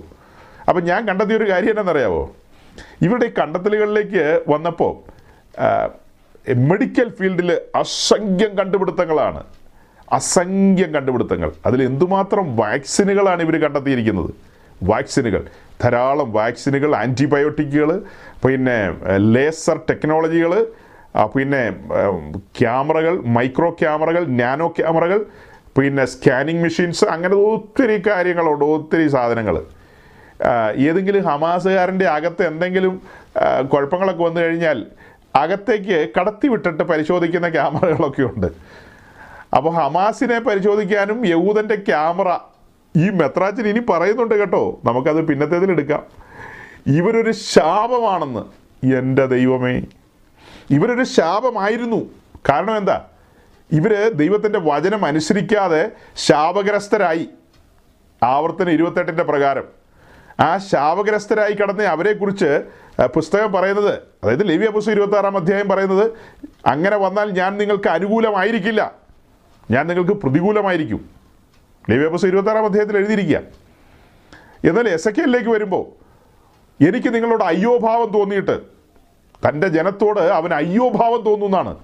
അപ്പം 0.68 0.84
ഞാൻ 0.84 1.08
കണ്ടെത്തിയ 1.08 1.36
ഒരു 1.36 1.50
കാര്യം 1.50 1.70
എന്താണെന്നറിയാവോ? 1.70 2.22
ഇവരുടെ 3.02 3.32
കണ്ടെത്തലുകളിലേക്ക് 3.38 4.40
വന്നപ്പോൾ 4.48 4.92
മെഡിക്കൽ 6.54 7.08
ഫീൽഡിൽ 7.18 7.60
അസംഖ്യം 7.74 8.58
കണ്ടുപിടുത്തങ്ങളാണ്. 8.58 9.44
അസംഖ്യം 10.12 10.94
കണ്ടുപിടുത്തങ്ങൾ. 10.94 11.52
അതിൽ 11.66 11.82
എന്തുമാത്രം 11.82 12.56
വാക്സിനുകളാണ് 12.56 13.42
ഇവർ 13.42 13.56
കണ്ടെത്തിയിരിക്കുന്നത്? 13.62 14.30
വാക്സിനുകൾ. 14.82 15.46
ധാരാളം 15.82 16.32
വാക്സിനുകൾ 16.32 16.96
ആന്റിബയോട്ടിക്കുകൾ 16.96 18.02
പിന്നെ 18.44 18.78
ലേസർ 19.16 19.80
ടെക്നോളജികൾ 19.90 20.72
പിന്നെ 21.34 21.62
ക്യാമറകൾ 22.60 23.20
മൈക്രോ 23.20 23.70
ക്യാമറകൾ 23.70 24.24
നാനോ 24.26 24.68
ക്യാമറകൾ 24.68 25.26
പിന്നെ 25.78 26.04
സ്കാനിങ് 26.04 26.62
മെഷീൻസ് 26.62 27.04
അങ്ങനെ 27.04 27.34
ഒത്തിരി 27.34 28.02
കാര്യങ്ങളുണ്ട് 28.06 28.64
ഒത്തിരി 28.64 29.08
സാധനങ്ങൾ. 29.08 29.56
ഏതെങ്കിലും 30.76 31.24
ഹമാസുകാരന്റെ 31.24 32.06
അകത്ത് 32.06 32.46
എന്തെങ്കിലും 32.46 33.02
കുഴപ്പങ്ങളൊക്കെ 33.72 34.24
വന്നു 34.24 34.40
കഴിഞ്ഞാൽ 34.40 34.86
അകത്തേക്ക് 35.36 36.08
കടത്തി 36.18 36.48
വിട്ടിട്ട് 36.48 36.82
പരിശോധിക്കുന്ന 36.82 37.48
ക്യാമറകളൊക്കെ 37.48 38.22
ഉണ്ട്. 38.22 38.46
അപ്പോൾ 39.56 39.70
ഹമാസിനെ 39.70 40.38
പരിശോധിക്കാനും 40.38 41.26
യഹൂദന്റെ 41.26 41.74
ക്യാമറ 41.74 42.28
ഈ 42.96 43.10
മെത്രാച്ചൻ 43.10 43.66
ഇനി 43.66 43.78
പറയുന്നുണ്ട് 43.78 44.34
കേട്ടോ. 44.34 44.80
നമുക്കത് 44.84 45.26
പിന്നത്തേതിൽ 45.26 45.70
എടുക്കാം. 45.70 46.02
ഇവരൊരു 46.86 47.30
ശാപമാണെന്ന് 47.30 48.40
എന്റെ 48.86 49.26
ദൈവമേ. 49.26 49.82
ഇവരൊരു 50.70 51.04
ശാപമായിരുന്നു. 51.04 52.10
കാരണം 52.48 52.76
എന്താ? 52.76 53.04
ഇവർ 53.72 54.10
ദൈവത്തിന്റെ 54.10 54.58
വചനം 54.58 55.04
അനുസരിക്കാതെ 55.04 55.90
ശാപഗ്രസ്തരായി. 56.16 57.28
ആവർത്തന 58.22 58.68
ഇരുപത്തെട്ടിന്റെ 58.68 59.22
പ്രകാരം. 59.22 59.64
ആ 60.40 60.56
ശാപഗ്രസ്തരായി 60.56 61.52
കടന്ന 61.52 61.82
അവരെക്കുറിച്ച് 61.82 62.62
പുസ്തകം 63.14 63.52
പറയുന്നത് 63.52 63.94
അതായത് 63.94 64.48
ലിവ്യ 64.48 64.68
പുസ്തകം 64.68 64.92
ഇരുപത്തി 64.92 65.16
ആറാം 65.16 65.36
അധ്യായം 65.36 65.68
പറയുന്നത് 65.68 66.10
അങ്ങനെ 66.66 66.96
വന്നാൽ 66.96 67.30
ഞാൻ 67.30 67.56
നിങ്ങൾക്ക് 67.56 67.88
അനുകൂലമായിരിക്കില്ല. 67.88 68.92
ഞാൻ 69.70 69.86
നിങ്ങൾക്ക് 69.86 70.12
പ്രതികൂലമായിരിക്കും. 70.12 71.15
ലേവ്യ 71.90 72.08
പുസ്തകം 72.08 72.28
ഇരുപത്തി 72.28 72.48
ആറാം 72.48 72.64
അധ്യായത്തിൽ 72.64 72.96
എഴുതിയിരിക്കുക. 72.96 73.40
എന്നാൽ 74.64 74.88
എസ് 74.88 75.08
എ 75.08 75.12
വരുമ്പോൾ 75.50 76.06
എനിക്ക് 76.88 77.14
നിങ്ങളോട് 77.14 77.44
അയ്യോഭാവം 77.44 78.12
തോന്നിയിട്ട് 78.12 78.60
തന്റെ 79.48 79.68
ജനത്തോട് 79.68 80.20
അവൻ 80.20 80.54
അയ്യോഭാവം 80.54 81.22
തോന്നുന്നതാണ് 81.22 81.78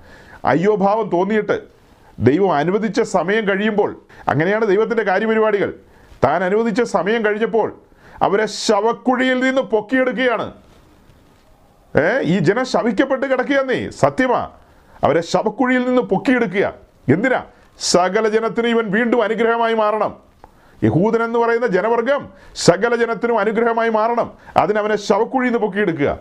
അയ്യോഭാവം 0.45 1.09
തോന്നിയിട്ട് 1.09 1.63
ദൈവം 2.19 2.55
അനുവദിച്ച 2.55 3.01
സമയം 3.01 3.49
കഴിയുമ്പോൾ 3.49 4.03
അങ്ങനെയാണ് 4.29 4.67
ദൈവത്തിന്റെ 4.67 5.03
കാര്യപരിപാടികൾ. 5.03 5.75
താൻ 6.25 6.45
അനുവദിച്ച 6.45 6.83
സമയം 6.83 7.27
കഴിഞ്ഞപ്പോൾ 7.27 7.81
അവരെ 8.23 8.47
ശവക്കുഴിയിൽ 8.47 9.45
നിന്ന് 9.45 9.63
പൊക്കിയെടുക്കുകയാണ്. 9.63 10.53
ഏ 11.99 12.23
ഈ 12.23 12.39
ജനം 12.39 12.67
ശവിക്കപ്പെട്ട് 12.67 13.27
കിടക്കുകയെന്നേ. 13.27 13.91
സത്യമാ. 13.91 14.51
അവരെ 15.05 15.21
ശവക്കുഴിയിൽ 15.21 15.87
നിന്ന് 15.89 16.03
പൊക്കിയെടുക്കുക 16.03 16.75
എന്തിനാ? 17.09 17.45
സകല 17.79 18.29
ജനത്തിനും 18.29 18.69
ഇവൻ 18.69 18.91
വീണ്ടും 18.91 19.23
അനുഗ്രഹമായി 19.23 19.75
മാറണം. 19.75 20.17
യഹൂദൻ 20.85 21.23
എന്ന് 21.23 21.39
പറയുന്ന 21.39 21.67
ജനവർഗം 21.67 22.29
സകല 22.55 22.95
ജനത്തിനും 22.95 23.39
അനുഗ്രഹമായി 23.39 23.89
മാറണം. 23.89 24.33
അതിനവനെ 24.57 24.97
ശവക്കുഴിയിൽ 24.97 25.51
നിന്ന് 25.51 25.59
പൊക്കിയെടുക്കുക. 25.59 26.19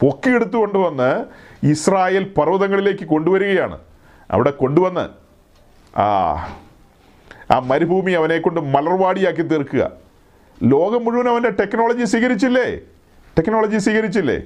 പൊക്കിയെടുത്തു 0.00 0.56
കൊണ്ടുവന്ന് 0.56 1.24
ഇസ്രായേൽ 1.66 2.24
പർവതങ്ങളിലേക്ക് 2.24 3.04
കൊണ്ടുവരികയാണ്. 3.04 3.78
അവിടെ 4.30 4.50
കൊണ്ടുവന്ന് 4.50 5.08
ആ 5.98 6.06
ആ 7.50 7.58
മരുഭൂമി 7.58 8.12
അവനെ 8.12 8.38
കൊണ്ട് 8.38 8.60
മലർവാടിയാക്കി 8.60 9.42
തീർക്കുക. 9.42 9.90
ലോകം 10.62 11.04
മുഴുവൻ 11.04 11.28
അവന്റെ 11.28 11.50
ടെക്നോളജി 11.50 12.04
സ്വീകരിച്ചില്ലേ? 12.04 12.76
ടെക്നോളജി 13.38 13.78
സ്വീകരിച്ചില്ലേ? 13.78 14.42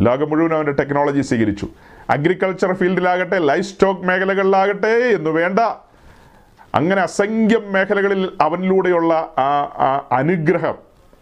ലോകം 0.00 0.30
മുഴുവൻ 0.30 0.54
അവന്റെ 0.54 0.72
ടെക്നോളജി 0.72 1.20
സ്വീകരിച്ചു. 1.20 1.68
അഗ്രികൾച്ചർ 2.10 2.72
ഫീൽഡിലാകട്ടെ 2.72 3.38
ലൈഫ് 3.38 3.66
സ്റ്റോക്ക് 3.66 4.00
മേഖലകളിലാകട്ടെ 4.00 4.86
എന്ന് 4.86 5.30
വേണ്ട. 5.30 5.58
അങ്ങനെ 6.74 7.02
അസംഖ്യം 7.02 7.72
മേഖലകളിൽ 7.72 8.32
അവനിലൂടെയുള്ള 8.40 9.14
ആ 9.38 10.08
അനുഗ്രഹം 10.12 10.74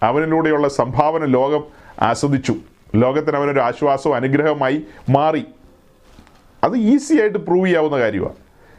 അവനിലൂടെയുള്ള 0.03 0.69
സംഭാവന 0.69 1.25
ലോകം 1.25 1.65
ആസ്വദിച്ചു. 2.01 2.55
ലോകത്തിന് 2.95 3.37
അവനൊരു 3.37 3.61
ആശ്വാസവും 3.61 4.15
അനുഗ്രഹമായി 4.15 4.83
മാറി. 5.11 5.45
അത് 6.65 6.77
ഈസി 6.77 7.21
ആയിട്ട് 7.21 7.39
പ്രൂവ് 7.39 7.67
ചെയ്യാവുന്ന 7.67 7.99
കാര്യമാണ്. 7.99 8.35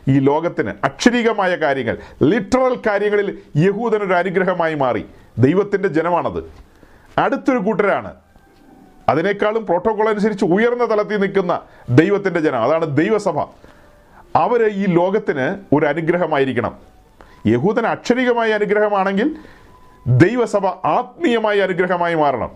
ഈ 0.08 0.20
ലോകത്തിന് 0.20 0.74
അക്ഷരീകമായ 0.84 1.56
കാര്യങ്ങൾ 1.56 1.98
ലിറ്ററൽ 2.24 2.78
കാര്യങ്ങളിൽ 2.88 3.38
യഹൂദനൊരു 3.56 4.14
അനുഗ്രഹമായി 4.14 4.76
മാറി. 4.76 5.06
ദൈവത്തിന്റെ 5.38 5.88
ജനമാണത്. 5.88 6.44
അടുത്തൊരു 7.18 7.58
കൂട്ടരാണ്. 7.58 8.14
അതിനേക്കാളും 9.10 9.66
പ്രോട്ടോകോൾ 9.66 10.10
അനുസരിച്ച് 10.10 10.46
ഉയർന്ന 10.46 10.86
തലത്തിൽ 10.92 11.18
നിൽക്കുന്ന 11.18 11.62
ദൈവത്തിന്റെ 11.90 12.40
ജനം 12.40 12.64
അതാണ് 12.64 12.98
ദൈവസഭ. 12.98 13.40
അവർ 14.36 14.66
ഈ 14.66 14.86
ലോകത്തിന് 14.88 15.76
ഒരു 15.76 15.86
അനുഗ്രഹമായിരിക്കണം. 15.86 16.78
യഹൂദൻ 17.46 17.88
അക്ഷരികമായ 17.88 18.52
അനുഗ്രഹമാണെങ്കിൽ 18.52 19.36
ദൈവസഭ 20.08 20.66
ആത്മീയമായ 20.68 21.60
അനുഗ്രഹമായി 21.60 22.16
മാറണം. 22.16 22.52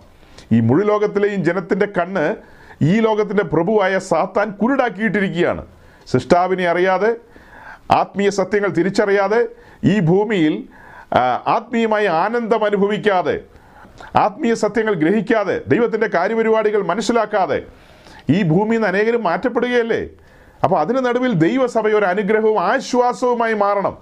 ഈ 0.52 0.60
മുഴു 0.60 0.84
ലോകത്തിലെയും 0.86 1.44
ജനത്തിന്റെ 1.44 1.86
കണ്ണ് 1.86 2.36
ഈ 2.82 3.00
ലോകത്തിന്റെ 3.00 3.44
പ്രഭുവായ 3.44 3.98
സാത്താൻ 3.98 4.50
കുരുടാക്കിയിട്ടിരിക്കുകയാണ്. 4.50 5.66
സൃഷ്ടാവിനെ 6.06 6.68
അറിയാതെ 6.68 7.16
ആത്മീയ 7.90 8.30
സത്യങ്ങൾ 8.30 8.68
തിരിച്ചറിയാതെ 8.68 9.48
ഈ 9.84 10.00
ഭൂമിയിൽ 10.00 10.68
ആത്മീയമായി 11.46 11.48
ആത്മീയമായ 11.56 12.08
ആനന്ദം 12.08 12.64
അനുഭവിക്കാതെ 12.64 13.40
ആത്മീയ 14.16 14.54
സത്യങ്ങൾ 14.54 14.94
ഗ്രഹിക്കാതെ 14.94 15.60
ദൈവത്തിന്റെ 15.66 16.06
കാര്യപരിപാടികൾ 16.06 16.82
മനസ്സിലാക്കാതെ 16.82 17.62
ഈ 18.30 18.42
ഭൂമിയിൽ 18.42 18.80
നിന്ന് 18.80 18.88
അനേകരും 18.88 19.22
മാറ്റപ്പെടുകയല്ലേ? 19.22 20.08
അപ്പോൾ 20.64 20.80
അതിന് 20.80 20.98
നടുവിൽ 20.98 21.32
ദൈവസഭ 21.32 21.86
ഒരു 21.86 22.04
അനുഗ്രഹവും 22.04 22.60
ആശ്വാസവുമായി 22.60 23.54
മാറണം. 23.54 23.98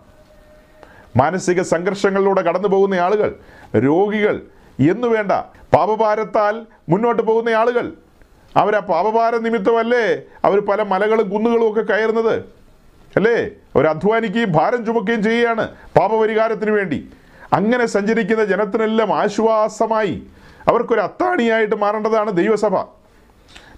മാനസിക 1.16 1.62
സംഘർഷങ്ങളിലൂടെ 1.62 2.42
കടന്നു 2.42 2.68
പോകുന്ന 2.68 2.94
ആളുകൾ 2.94 3.36
രോഗികൾ 3.76 4.42
എന്നു 4.80 5.08
വേണ്ട 5.08 5.32
പാപഭാരത്താൽ 5.76 6.66
മുന്നോട്ട് 6.88 7.22
പോകുന്ന 7.22 7.48
ആളുകൾ. 7.48 7.92
അവർ 8.56 8.76
ആ 8.76 8.80
പാപഭാര 8.80 9.36
നിമിത്തമല്ലേ 9.36 10.22
അവർ 10.44 10.60
പല 10.60 10.82
മലകളും 10.82 11.28
കുന്നുകളും 11.28 11.72
ഒക്കെ 11.72 11.80
കയറുന്നത്? 11.80 12.34
അല്ലേ? 13.16 13.42
അവർ 13.44 13.86
അധ്വാനിക്കുകയും 13.86 14.52
ഭാരം 14.52 14.86
ചുമക്കുകയും 14.86 15.22
ചെയ്യുകയാണ് 15.22 15.68
പാപപരിഹാരത്തിന് 15.68 16.70
വേണ്ടി. 16.70 17.08
അങ്ങനെ 17.56 17.86
സഞ്ചരിക്കുന്ന 17.86 18.44
ജനത്തിനെല്ലാം 18.44 19.10
ആശ്വാസമായി. 19.14 20.14
അവർക്കൊരു 20.68 21.00
അത്താണിയായിട്ട് 21.00 21.76
മാറേണ്ടതാണ് 21.76 22.30
ദൈവസഭ. 22.36 22.74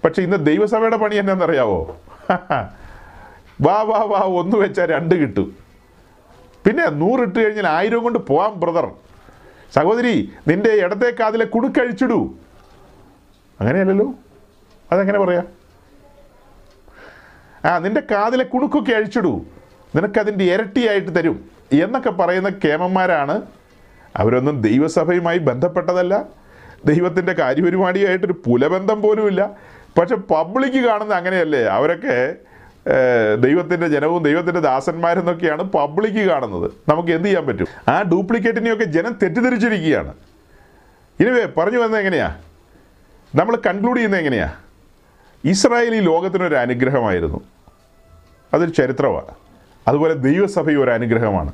പക്ഷെ 0.04 0.22
ഇന്ന് 0.22 0.46
ദൈവസഭയുടെ 0.46 0.96
പണി 0.96 1.16
എന്നാണെന്നറിയാവോ 1.16 1.80
വാ 3.66 3.76
വാ 3.82 4.00
വാ 4.12 4.20
ഒന്ന് 4.40 4.56
വെച്ചാൽ 4.56 4.86
രണ്ട് 4.86 5.14
കിട്ടു. 5.14 5.44
പിന്നെ 6.66 6.84
നൂറിട്ട് 7.00 7.38
കഴിഞ്ഞാൽ 7.44 7.66
ആയിരം 7.66 8.02
കൊണ്ട് 8.02 8.18
പോവാം 8.18 8.60
ബ്രദർ. 8.60 8.86
സഹോദരി 9.74 10.32
നിന്റെ 10.48 10.70
ഇടത്തെ 10.70 11.10
കാതിലെ 11.20 11.44
കുടുക്കഴിച്ചിടൂ 11.44 12.34
അങ്ങനെയല്ലല്ലോ? 13.60 14.06
അതെങ്ങനെ 14.92 15.18
പറയാ? 15.18 15.42
ആ 17.64 17.78
നിന്റെ 17.78 18.02
കാതിലെ 18.10 18.44
കുണുക്കൊക്കെ 18.44 18.92
അഴിച്ചിടൂ. 18.92 19.32
നിനക്കതിന്റെ 19.96 20.44
ഇരട്ടിയായിട്ട് 20.44 21.16
തരും. 21.16 21.50
എന്നൊക്കെ 21.72 22.10
പറയുന്ന 22.10 22.50
കേമന്മാരാണ് 22.64 23.42
അവരൊന്നും 24.18 24.60
ദൈവസഭയുമായി 24.60 25.38
ബന്ധപ്പെട്ടതല്ല. 25.38 26.24
ദൈവത്തിന്റെ 26.84 27.32
കാര്യപരിപാടിയായിട്ടൊരു 27.32 28.32
പുലബന്ധം 28.32 29.02
പോലുമില്ല. 29.02 29.50
പക്ഷെ 29.98 30.14
പബ്ലിക് 30.14 30.84
കാണുന്ന 30.84 31.14
അങ്ങനെയല്ലേ? 31.14 31.62
അവരൊക്കെ 31.62 32.34
ദൈവത്തിന്റെ 33.40 33.88
ജനവും 33.88 34.22
ദൈവത്തിന്റെ 34.22 34.60
ദാസന്മാരെന്നൊക്കെയാണ് 34.60 35.62
പബ്ലിക് 35.62 36.28
കാണുന്നത്. 36.28 36.70
നമുക്ക് 36.88 37.10
എന്ത് 37.10 37.28
ചെയ്യാൻ 37.28 37.46
പറ്റും? 37.46 37.66
ആ 37.88 38.02
ഡ്യൂപ്ലിക്കേറ്റിനെയൊക്കെ 38.02 38.84
ജനം 38.84 39.16
തെറ്റിദ്ധരിച്ചിരിക്കുകയാണ്. 39.22 40.14
ഇനിവേ 41.20 41.44
പറഞ്ഞു 41.44 41.78
വന്നത് 41.78 42.00
എങ്ങനെയാ? 42.00 42.36
നമ്മൾ 43.34 43.56
കൺക്ലൂഡ് 43.56 43.96
ചെയ്യുന്നത് 43.96 44.20
എങ്ങനെയാ? 44.20 44.52
ഇസ്രായേൽ 45.44 45.94
ഈ 45.94 46.00
ലോകത്തിനൊരു 46.00 46.54
അനുഗ്രഹമായിരുന്നു. 46.54 47.40
അതൊരു 48.54 48.70
ചരിത്രമാണ് 48.70 49.34
അതുപോലെ 49.88 50.14
ദൈവസഭയും 50.14 50.82
ഒരു 50.82 50.90
അനുഗ്രഹമാണ്. 50.90 51.52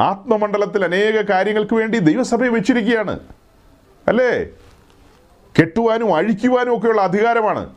ആത്മമണ്ഡലത്തിൽ 0.00 0.84
അനേക 0.84 1.30
കാര്യങ്ങൾക്ക് 1.30 1.74
വേണ്ടി 1.74 1.98
ദൈവസഭയെ 1.98 2.48
വെച്ചിരിക്കുകയാണ്. 2.48 3.18
അല്ലേ? 4.08 4.44
കെട്ടുവാനും 5.60 6.14
അഴിക്കുവാനും 6.14 6.78
ഒക്കെയുള്ള 6.78 7.02
അധികാരമാണ്. 7.02 7.74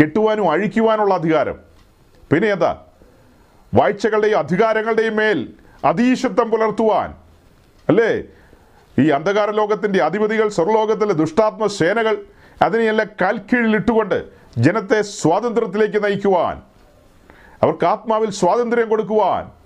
കെട്ടുവാനും 0.00 0.50
അഴിക്കുവാനുള്ള 0.50 1.14
അധികാരം. 1.14 1.58
പിന്നെ 2.32 2.48
എന്താ 2.48 2.84
വാഴ്ചകളുടെയും 3.74 4.38
അധികാരങ്ങളുടെയും 4.38 5.16
മേൽ 5.16 5.48
അതീശത്വം 5.84 6.50
പുലർത്തുവാൻ. 6.50 7.14
അല്ലേ? 7.88 8.22
ഈ 8.98 9.08
അന്ധകാര 9.08 9.50
ലോകത്തിന്റെ 9.50 10.02
അധിപതികൾ 10.02 10.48
സ്വർലോകത്തിലെ 10.48 11.12
ദുഷ്ടാത്മ 11.12 11.66
സേനകൾ 11.66 12.24
അതിനെയെല്ലാം 12.62 13.08
കാൽക്കീഴിലിട്ടുകൊണ്ട് 13.20 14.24
ജനത്തെ 14.58 15.02
സ്വാതന്ത്ര്യത്തിലേക്ക് 15.02 16.04
നയിക്കുവാൻ. 16.04 16.62
അവർക്ക് 17.62 17.86
ആത്മാവിൽ 17.86 18.30
സ്വാതന്ത്ര്യം 18.30 18.88
കൊടുക്കുവാൻ. 18.88 19.59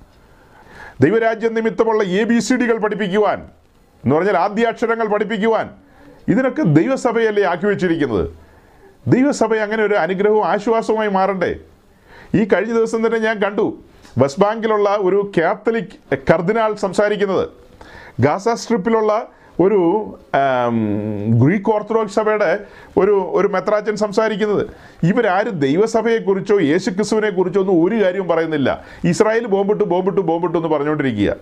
ദൈവരാജ്യം 1.00 1.54
നിമിത്തമുള്ള 1.54 2.02
എ 2.04 2.24
ബി 2.24 2.38
സി 2.38 2.54
ഡികൾ 2.54 2.78
പഠിപ്പിക്കുവാൻ 2.78 3.48
എന്ന് 4.04 4.16
പറഞ്ഞാൽ 4.16 4.36
ആദ്യാക്ഷരങ്ങൾ 4.36 5.06
പഠിപ്പിക്കുവാൻ 5.06 5.70
ഇതിനൊക്കെ 6.28 6.62
ദൈവസഭയല്ലേ 6.62 7.42
ആക്കി 7.42 7.66
വെച്ചിരിക്കുന്നത്? 7.66 8.30
ദൈവസഭ 9.06 9.54
അങ്ങനെ 9.54 9.82
ഒരു 9.82 9.94
അനുഗ്രഹവും 9.94 10.46
ആശ്വാസവുമായി 10.46 11.08
മാറണ്ടേ? 11.08 11.54
ഈ 12.34 12.44
കഴിഞ്ഞ 12.44 12.72
ദിവസം 12.72 13.06
തന്നെ 13.06 13.18
ഞാൻ 13.18 13.42
കണ്ടു 13.42 13.78
വെസ്റ്റ് 14.18 14.42
ബാങ്കിലുള്ള 14.42 14.96
ഒരു 15.00 15.32
കാത്തലിക് 15.38 16.14
കർദിനാൾ 16.32 16.74
സംസാരിക്കുന്നത്. 16.74 17.48
ഗാസ 18.20 18.48
സ്ട്രിപ്പിലുള്ള 18.48 19.28
ഒരു 19.60 20.18
ഗ്രീക്ക് 21.28 21.70
ഓർത്തഡോക്സ് 21.70 22.14
സഭയുടെ 22.14 22.58
ഒരു 22.96 23.30
ഒരു 23.32 23.48
മെത്രാച്ചൻ 23.48 23.96
സംസാരിക്കുന്നത്. 23.96 24.66
ഇവരാരും 25.02 25.58
ദൈവസഭയെക്കുറിച്ചോ 25.58 26.60
യേശു 26.60 26.90
ക്രിസ്തുവിനെ 26.90 27.30
കുറിച്ചോ 27.30 27.60
ഒന്നും 27.60 27.84
ഒരു 27.84 28.04
കാര്യവും 28.04 28.28
പറയുന്നില്ല. 28.28 28.84
ഇസ്രായേൽ 29.04 29.46
ബോംബിട്ടു 29.46 29.84
ബോംബിട്ടു 29.84 30.20
ബോംബിട്ടു 30.20 30.58
എന്ന് 30.58 30.68
പറഞ്ഞുകൊണ്ടിരിക്കുക. 30.68 31.36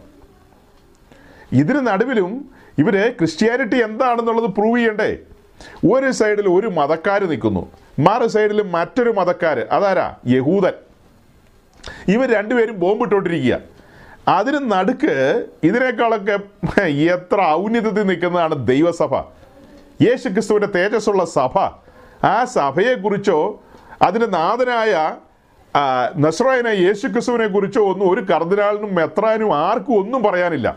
ഇതിന് 1.53 1.87
നടുവിലും 1.87 2.51
ഇവർ 2.79 3.15
ക്രിസ്ത്യാനിറ്റി 3.19 3.83
എന്താണെന്നുള്ളത് 3.83 4.51
പ്രൂവ് 4.51 4.79
ചെയ്യണ്ടേ? 4.79 5.19
ഒരു 5.93 6.11
സൈഡിൽ 6.11 6.49
ഒരു 6.49 6.67
മതക്കാർ 6.67 7.25
നിൽക്കുന്നു. 7.25 7.71
മറു 7.99 8.27
സൈഡിൽ 8.27 8.63
മറ്റൊരു 8.63 9.11
മതക്കാർ 9.11 9.67
അതാരാ? 9.71 10.15
യഹൂദൻ. 10.27 10.73
ഇവർ 12.09 12.33
രണ്ടുപേരും 12.33 12.81
ബോംബിട്ടോണ്ടിരിക്കുക. 12.81 13.72
അതിന് 14.29 14.73
നടുക്ക് 14.73 15.47
ഇതിനേക്കാളൊക്കെ 15.63 16.39
എത്ര 16.87 17.41
ഔന്നിത്യത്തിൽ 17.41 18.03
നിൽക്കുന്നതാണ് 18.03 18.67
ദൈവസഭ. 18.67 19.15
യേശു 20.03 20.29
ക്രിസ്തുവിന്റെ 20.29 20.67
തേജസ്സുള്ള 20.67 21.25
സഭ. 21.25 21.59
ആ 22.27 22.45
സഭയെക്കുറിച്ചോ 22.45 23.61
അതിന്റെ 24.03 24.27
നാഥനായ 24.27 25.17
നസ്രായന 26.17 26.69
യേശു 26.69 27.07
ക്രിസ്തുവിനെ 27.07 27.47
കുറിച്ചോ 27.47 27.93
ഒന്നും 27.93 28.11
ഒരു 28.11 28.21
കർദിനാളിനും 28.21 28.95
മെത്രാനും 28.95 29.55
ആർക്കും 29.55 29.99
ഒന്നും 29.99 30.23
പറയാനില്ല. 30.23 30.77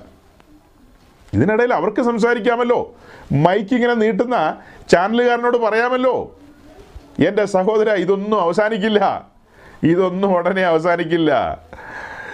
ഇതിനിടയിൽ 1.33 1.73
അവർക്ക് 1.73 2.01
സംസാരിക്കാമല്ലോ. 2.01 2.95
മൈക്ക് 3.31 3.75
ഇങ്ങനെ 3.75 3.93
നീട്ടുന്ന 3.93 4.57
ചാനലുകാരനോട് 4.89 5.57
പറയാമല്ലോ. 5.57 6.39
എന്റെ 7.27 7.45
സഹോദര 7.45 7.89
ഇതൊന്നും 7.89 8.41
അവസാനിക്കില്ല. 8.41 9.27
ഇതൊന്നും 9.83 10.35
ഉടനെ 10.35 10.61
അവസാനിക്കില്ല. 10.61 11.59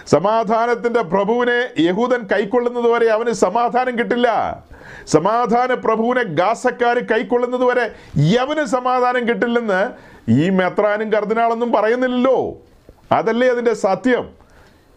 സമാധാനത്തിന്റെ 0.07 1.01
പ്രഭുവിനെ 1.01 1.81
യഹൂദൻ 1.81 2.27
കൈക്കൊള്ളുന്നത് 2.31 2.91
വരെ 2.91 3.07
അവന് 3.07 3.31
സമാധാനം 3.31 3.99
കിട്ടില്ല. 3.99 4.59
സമാധാന 5.07 5.73
പ്രഭുവിനെ 5.73 6.23
ഗാസക്കാർ 6.23 6.99
കൈക്കൊള്ളുന്നത് 6.99 7.65
വരെ 7.65 7.91
യവന് 8.17 8.65
സമാധാനം 8.65 9.27
കിട്ടില്ലെന്ന് 9.27 9.89
ഈ 10.31 10.49
മെത്രാനും 10.49 11.11
കർദിനാളൊന്നും 11.11 11.71
പറയുന്നില്ലല്ലോ. 11.71 12.57
അതല്ലേ 13.11 13.47
അതിന്റെ 13.47 13.73
സത്യം? 13.73 14.29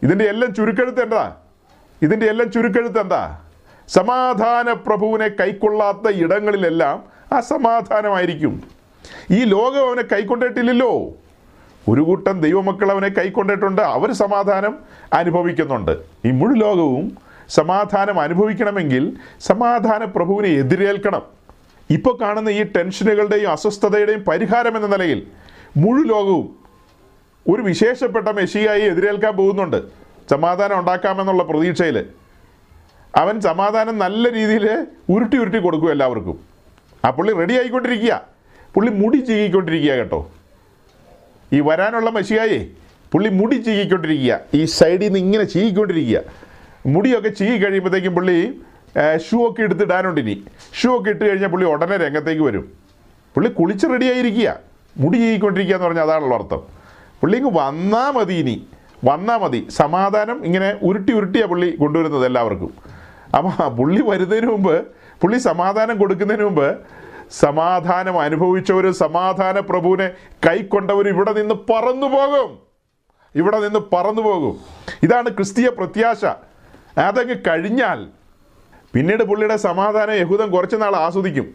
ഇതിന്റെ 0.02 0.24
എല്ലാം 0.24 0.54
ചുരുക്കെഴുത്ത് 0.54 1.02
എന്താ? 1.02 1.36
ഇതിന്റെ 2.02 2.26
എല്ലാം 2.26 2.50
ചുരുക്കെഴുത്ത് 2.50 3.00
എന്താ? 3.00 3.40
സമാധാന 3.88 4.72
പ്രഭുവിനെ 4.72 5.28
കൈക്കൊള്ളാത്ത 5.28 6.08
ഇടങ്ങളിലെല്ലാം 6.08 7.04
അസമാധാനമായിരിക്കും. 7.32 8.62
ഈ 9.30 9.44
ലോകം 9.44 9.88
അവനെ 9.88 10.02
കൈക്കൊണ്ടിട്ടില്ലല്ലോ. 10.02 11.12
ഒരു 11.88 12.00
കൂട്ടം 12.00 12.40
ദൈവമക്കൾ 12.40 12.90
അവനെ 12.90 13.08
കൈക്കൊണ്ടിട്ടുണ്ട്. 13.08 13.82
അവർ 13.82 14.12
സമാധാനം 14.12 14.78
അനുഭവിക്കുന്നുണ്ട്. 15.12 15.98
ഈ 16.24 16.30
മുഴു 16.30 16.54
ലോകവും 16.54 17.16
സമാധാനം 17.48 18.20
അനുഭവിക്കണമെങ്കിൽ 18.20 19.16
സമാധാന 19.40 20.04
പ്രഭുവിനെ 20.04 20.48
എതിരേൽക്കണം. 20.48 21.22
ഇപ്പോൾ 21.90 22.18
കാണുന്ന 22.20 22.48
ഈ 22.48 22.62
ടെൻഷനുകളുടെയും 22.62 23.50
അസ്വസ്ഥതയുടെയും 23.50 24.24
പരിഹാരം 24.24 24.76
എന്ന 24.76 24.96
നിലയിൽ 24.96 25.26
മുഴു 25.76 26.02
ലോകവും 26.02 26.56
ഒരു 27.48 27.62
വിശേഷപ്പെട്ട 27.62 28.28
മെഷിയായി 28.28 28.82
എതിരേൽക്കാൻ 28.82 29.36
പോകുന്നുണ്ട്. 29.36 29.82
സമാധാനം 30.30 30.78
ഉണ്ടാക്കാമെന്നുള്ള 30.78 31.42
പ്രതീക്ഷയിൽ 31.42 32.06
അവൻ 33.16 33.40
സമാധാനം 33.40 33.98
നല്ല 33.98 34.32
രീതിയിൽ 34.32 34.86
ഉരുട്ടി 35.10 35.36
ഉരുട്ടി 35.38 35.58
കൊടുക്കും 35.58 35.90
എല്ലാവർക്കും. 35.90 36.40
ആ 37.04 37.10
പുള്ളി 37.10 37.32
റെഡി 37.32 37.54
ആയിക്കൊണ്ടിരിക്കുക. 37.54 38.22
പുള്ളി 38.74 38.92
മുടി 38.92 39.16
ചീകിക്കൊണ്ടിരിക്കുക 39.16 39.92
കേട്ടോ. 39.92 40.30
ഈ 41.54 41.60
വരാനുള്ള 41.68 42.08
മഷിയായേ 42.16 42.60
പുള്ളി 43.12 43.28
മുടി 43.38 43.56
ചീകിക്കൊണ്ടിരിക്കുക. 43.66 44.40
ഈ 44.58 44.62
സൈഡിൽ 44.78 45.04
നിന്ന് 45.06 45.18
ഇങ്ങനെ 45.24 45.44
ചീകിക്കൊണ്ടിരിക്കുക. 45.54 46.20
മുടിയൊക്കെ 46.94 47.30
ചീകി 47.40 47.56
കഴിയുമ്പോഴത്തേക്കും 47.64 48.14
പുള്ളി 48.14 48.38
ഷൂ 49.26 49.36
ഒക്കെ 49.48 49.62
എടുത്തിടാനുണ്ട് 49.66 50.20
ഇനി. 50.20 50.34
ഷൂ 50.78 50.88
ഒക്കെ 50.96 51.10
ഇട്ട് 51.14 51.24
കഴിഞ്ഞാൽ 51.28 51.50
പുള്ളി 51.54 51.66
ഉടനെ 51.72 51.96
രംഗത്തേക്ക് 52.04 52.42
വരും. 52.42 52.64
പുള്ളി 53.34 53.48
കുളിച്ച് 53.58 53.86
റെഡിയായിരിക്കുക 53.92 54.50
മുടി 55.02 55.16
ചീകിക്കൊണ്ടിരിക്കുക 55.18 55.76
എന്ന് 55.76 55.86
പറഞ്ഞാൽ 55.86 56.04
അതാണല്ലോ 56.08 56.36
അർത്ഥം. 56.38 56.62
പുള്ളി 57.20 57.36
ഇങ്ങ് 57.40 57.52
വന്നാൽ 57.60 58.10
മതി 58.16 58.34
ഇനി. 58.42 58.56
വന്നാൽ 59.04 59.38
മതി. 59.44 59.60
സമാധാനം 59.70 60.38
ഇങ്ങനെ 60.48 60.68
ഉരുട്ടി 60.82 61.12
ഉരുട്ടിയാണ് 61.12 61.50
പുള്ളി 61.52 61.70
കൊണ്ടുവരുന്നത് 61.82 62.26
എല്ലാവർക്കും. 62.26 62.72
അപ്പോൾ 63.36 63.68
പുള്ളി 63.78 64.02
വരുന്നതിന് 64.10 64.46
മുമ്പ് 64.46 64.76
പുള്ളി 65.22 65.38
സമാധാനം 65.38 65.96
കൊടുക്കുന്നതിന് 65.98 66.44
മുമ്പ് 66.44 66.68
സമാധാനം 67.40 68.20
അനുഭവിച്ചവർ 68.20 68.90
സമാധാന 68.90 69.60
പ്രഭുവിനെ 69.60 70.08
കൈക്കൊണ്ടവർ 70.48 71.08
ഇവിടെ 71.08 71.32
നിന്ന് 71.32 71.54
പറന്നു 71.54 72.06
പോകും. 72.06 72.58
ഇവിടെ 73.34 73.60
നിന്ന് 73.60 73.78
പറന്നു 73.78 74.22
പോകും. 74.22 74.60
ഇതാണ് 75.02 75.28
ക്രിസ്തീയ 75.28 75.68
പ്രത്യാശ. 75.68 76.24
അതങ്ങ് 76.98 77.34
കഴിഞ്ഞാൽ 77.48 78.06
പിന്നീട് 78.94 79.24
പുള്ളിയുടെ 79.24 79.56
സമാധാനം 79.56 80.14
യഹൂദം 80.14 80.50
കുറച്ച് 80.50 80.76
നാൾ 80.76 80.96
ആസ്വദിക്കും. 80.96 81.54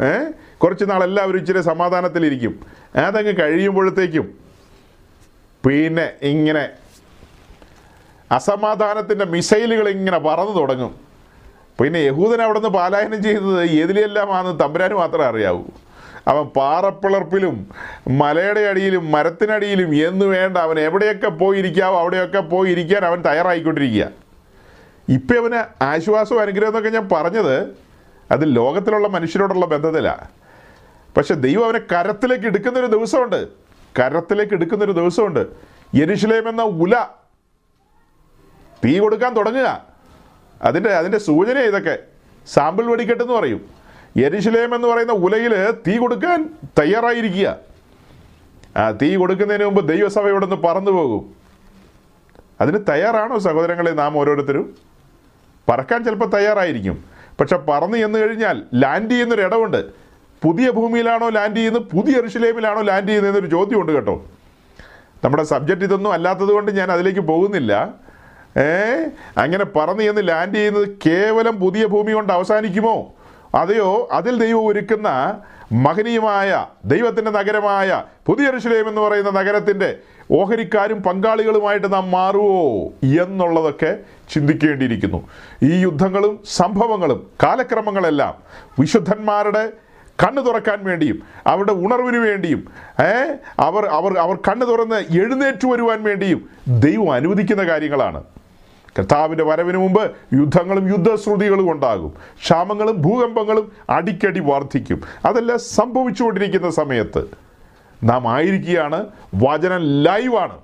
ഏ? 0.00 0.30
കുറച്ച് 0.58 0.84
നാൾ 0.90 1.04
എല്ലാവരും 1.04 1.38
ഇച്ചിരി 1.38 1.60
സമാധാനത്തിലിരിക്കും 1.60 2.60
അതങ്ങ് 2.96 3.32
കഴിയുമ്പോഴത്തേക്കും 3.40 4.34
പിന്നെ 5.66 6.12
ഇങ്ങനെ 6.22 6.68
അസമാധാനത്തിന്റെ 8.32 9.24
മിസൈലുകൾ 9.24 9.88
ഇങ്ങനെ 9.88 10.18
പറന്നു 10.18 10.52
തുടങ്ങും. 10.52 11.11
പിന്നെ 11.80 11.98
യഹൂദൻ 11.98 12.42
അവിടെ 12.42 12.58
നിന്ന് 12.58 12.74
പാലായനം 12.74 13.22
ചെയ്തത് 13.22 13.62
ഏതിലെല്ലാമാണെന്ന് 13.62 14.60
തമ്പുരാന് 14.60 14.94
മാത്രമേ 14.94 15.24
അറിയാവൂ. 15.24 15.62
അവൻ 16.28 16.44
പാറപ്പിളർപ്പിലും 16.44 17.70
മലയുടെ 18.10 18.60
അടിയിലും 18.60 19.12
മരത്തിനടിയിലും 19.12 20.08
എന്ന് 20.08 20.26
വേണ്ട 20.26 20.58
അവൻ 20.58 20.80
എവിടെയൊക്കെ 20.80 21.28
പോയിരിക്കാവോ 21.28 22.00
അവിടെയൊക്കെ 22.00 22.40
പോയിരിക്കാൻ 22.40 23.04
അവൻ 23.04 23.22
തയ്യാറായിക്കൊണ്ടിരിക്കുക. 23.22 24.08
ഇപ്പം 25.08 25.38
അവന് 25.40 25.84
ആശ്വാസവും 25.84 26.40
അനുഗ്രഹം 26.40 26.68
എന്നൊക്കെ 26.68 26.90
ഞാൻ 26.90 27.08
പറഞ്ഞത് 27.08 27.62
അത് 28.30 28.56
ലോകത്തിലുള്ള 28.56 29.08
മനുഷ്യരോടുള്ള 29.08 29.66
ബന്ധത്തിലാണ് 29.66 30.28
പക്ഷെ 31.16 31.34
ദൈവം 31.34 31.64
അവനെ 31.64 31.80
കരത്തിലേക്ക് 31.94 32.44
എടുക്കുന്നൊരു 32.44 32.86
ദിവസമുണ്ട്. 32.86 33.48
കരത്തിലേക്ക് 33.98 34.52
എടുക്കുന്നൊരു 34.52 34.92
ദിവസമുണ്ട്. 34.92 35.46
യെരുഷലേം 35.94 36.48
എന്ന 36.48 36.62
ഉല 36.62 37.06
തീ 38.84 38.98
കൊടുക്കാൻ 38.98 39.36
തുടങ്ങുക. 39.36 39.91
അതിന്റെ 40.62 40.90
അതിന്റെ 40.90 41.18
സൂചന 41.18 41.58
ഇതൊക്കെ. 41.58 41.98
സാമ്പിൾ 42.46 42.86
വെടിക്കെട്ടെന്ന് 42.86 43.32
പറയും. 43.32 43.60
എരിശിലേം 44.16 44.74
എന്ന് 44.74 44.88
പറയുന്ന 44.88 45.12
ഉലയിൽ 45.12 45.70
തീ 45.86 45.96
കൊടുക്കാൻ 45.96 46.50
തയ്യാറായിരിക്കുക. 46.78 47.56
ആ 48.76 48.90
തീ 48.90 49.16
കൊടുക്കുന്നതിന് 49.16 49.64
മുമ്പ് 49.64 49.88
ദൈവസഭ 49.88 50.28
ഇവിടെ 50.28 50.46
നിന്ന് 50.46 50.66
പറന്നു 50.66 50.90
പോകും. 50.90 51.34
അതിന് 52.60 52.78
തയ്യാറാണോ 52.88 53.38
സഹോദരങ്ങളെ 53.38 53.90
നാം 53.90 54.18
ഓരോരുത്തരും? 54.18 54.76
പറക്കാൻ 55.68 56.04
ചിലപ്പോൾ 56.04 56.26
തയ്യാറായിരിക്കും. 56.26 57.04
പക്ഷെ 57.40 57.56
പറന്ന് 57.56 57.98
ചെന്ന് 57.98 58.18
കഴിഞ്ഞാൽ 58.18 58.62
ലാൻഡ് 58.74 59.10
ചെയ്യുന്നൊരു 59.10 59.42
ഇടമുണ്ട് 59.42 59.84
പുതിയ 60.42 60.70
ഭൂമിയിലാണോ 60.70 61.28
ലാൻഡ് 61.28 61.56
ചെയ്യുന്നത്? 61.56 61.82
പുതിയ 61.82 62.18
എറിശിലേമിലാണോ 62.18 62.80
ലാൻഡ് 62.80 63.08
ചെയ്യുന്നതെന്നൊരു 63.08 63.46
ചോദ്യമുണ്ട് 63.46 63.92
കേട്ടോ. 63.92 64.26
നമ്മുടെ 65.24 65.42
സബ്ജക്റ്റ് 65.42 65.84
ഇതൊന്നും 65.84 66.12
അല്ലാത്തത് 66.12 66.48
കൊണ്ട് 66.48 66.72
ഞാൻ 66.72 66.92
അതിലേക്ക് 66.92 67.20
പോകുന്നില്ല. 67.20 67.94
ഏ? 68.58 69.04
അങ്ങനെ 69.38 69.64
പറന്ന് 69.64 70.02
ചെന്ന് 70.02 70.28
ലാൻഡ് 70.28 70.54
ചെയ്യുന്നത് 70.54 70.88
കേവലം 71.06 71.60
പുതിയ 71.60 71.86
ഭൂമി 71.86 72.12
കൊണ്ട് 72.12 72.32
അവസാനിക്കുമോ? 72.32 73.14
അതെയോ? 73.54 74.08
അതിൽ 74.12 74.38
ദൈവം 74.38 74.66
ഒരുക്കുന്ന 74.66 75.40
മഹനീയമായ 75.72 76.66
ദൈവത്തിന്റെ 76.84 77.30
നഗരമായ 77.30 78.02
പുതിയ 78.26 78.46
എറുഷലേം 78.46 78.88
എന്ന് 78.88 79.00
പറയുന്ന 79.00 79.30
നഗരത്തിന്റെ 79.30 79.96
ഓഹരിക്കാരും 80.30 81.02
പങ്കാളികളുമായിട്ട് 81.02 81.92
നാം 81.92 82.10
മാറുമോ 82.10 82.86
എന്നുള്ളതൊക്കെ 83.22 83.98
ചിന്തിക്കേണ്ടിയിരിക്കുന്നു. 84.32 85.28
ഈ 85.62 85.80
യുദ്ധങ്ങളും 85.80 86.40
സംഭവങ്ങളും 86.44 87.26
കാലക്രമങ്ങളെല്ലാം 87.42 88.34
വിശുദ്ധന്മാരുടെ 88.78 89.72
കണ്ണു 90.24 90.40
തുറക്കാൻ 90.40 90.78
വേണ്ടിയും 90.82 91.22
അവരുടെ 91.46 91.72
ഉണർവിന് 91.72 92.16
വേണ്ടിയും 92.16 92.68
അവർ 93.58 93.86
അവർ 93.86 94.18
അവർ 94.18 94.36
കണ്ണ് 94.36 94.66
തുറന്ന് 94.66 94.94
എഴുന്നേറ്റ് 94.94 95.66
വരുവാൻ 95.66 96.02
വേണ്ടിയും 96.02 96.48
ദൈവം 96.68 97.12
അനുവദിക്കുന്ന 97.12 97.62
കാര്യങ്ങളാണ്. 97.62 98.24
കർത്താവിന്റെ 98.98 99.44
വരവിന് 99.44 99.78
മുമ്പ് 99.78 100.10
യുദ്ധങ്ങളും 100.34 100.88
യുദ്ധശ്രുതികളും 100.88 101.72
ഉണ്ടാകും. 101.72 102.12
ക്ഷാമങ്ങളും 102.42 103.02
ഭൂകമ്പങ്ങളും 103.02 103.72
അടിക്കടി 103.90 104.40
വർദ്ധിക്കും 104.40 105.02
അതെല്ലാം 105.24 105.58
സംഭവിച്ചുകൊണ്ടിരിക്കുന്ന 105.58 106.70
സമയത്ത് 106.70 107.24
നാം 108.04 108.28
ആയിരിക്കുകയാണ്. 108.28 109.06
വചനം 109.34 109.80
ലൈവാണ്. 110.02 110.58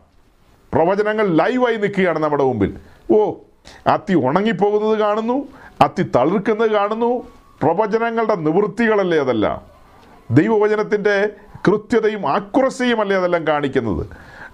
പ്രവചനങ്ങൾ 0.74 1.26
ലൈവായി 1.26 1.76
നിൽക്കുകയാണ് 1.76 2.18
നമ്മുടെ 2.18 2.44
മുമ്പിൽ. 2.44 2.76
ഓ 3.12 3.34
അത്തി 3.86 4.14
ഉണങ്ങിപ്പോകുന്നത് 4.14 4.98
കാണുന്നു 4.98 5.48
അത്തി 5.80 6.02
തളിർക്കുന്നത് 6.02 6.70
കാണുന്നു. 6.70 7.18
പ്രവചനങ്ങളുടെ 7.62 8.34
നിവൃത്തികളല്ലേ 8.34 9.18
അതെല്ലാം? 9.18 9.60
ദൈവവചനത്തിന്റെ 10.30 11.30
കൃത്യതയും 11.68 12.28
ആക്യുറസിയും 12.28 13.00
അല്ലേ 13.00 13.16
അതെല്ലാം 13.16 13.46
കാണിക്കുന്നത്? 13.46 14.06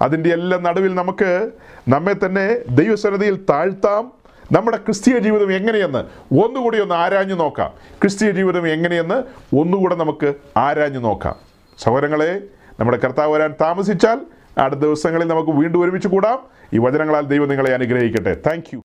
അതിന്റെ 0.05 0.31
എല്ലാം 0.31 0.63
നടുവിൽ 0.63 0.95
നമുക്ക് 0.95 1.51
നമ്മെ 1.89 2.15
തന്നെ 2.27 2.59
ദൈവസന്നതിയിൽ 2.69 3.39
താഴ്ത്താം. 3.51 4.13
നമ്മുടെ 4.53 4.77
ക്രിസ്തീയ 4.77 5.19
ജീവിതം 5.19 5.53
എങ്ങനെയെന്ന് 5.53 5.99
ഒന്നുകൂടി 6.41 6.81
ഒന്ന് 6.81 6.95
ആരാഞ്ഞു 6.95 7.35
നോക്കാം. 7.35 7.71
ക്രിസ്തീയ 8.03 8.31
ജീവിതം 8.31 8.69
എങ്ങനെയെന്ന് 8.69 9.15
ഒന്നുകൂടെ 9.61 9.95
നമുക്ക് 9.95 10.35
ആരാഞ്ഞു 10.57 10.99
നോക്കാം. 10.99 11.37
സഹോദരങ്ങളെ 11.79 12.41
നമ്മുടെ 12.81 12.99
കർത്താവ് 13.05 13.33
വരാൻ 13.33 13.55
താമസിച്ചാൽ 13.61 14.21
അടുത്ത 14.59 14.81
ദിവസങ്ങളിൽ 14.81 15.29
നമുക്ക് 15.29 15.51
വീണ്ടും 15.51 15.83
ഒരുമിച്ച് 15.83 16.09
കൂടാം. 16.09 16.39
ഈ 16.75 16.79
വചനങ്ങളാൽ 16.79 17.25
ദൈവം 17.27 17.49
നിങ്ങളെ 17.49 17.75
അനുഗ്രഹിക്കട്ടെ. 17.75 18.37
താങ്ക് 18.47 18.65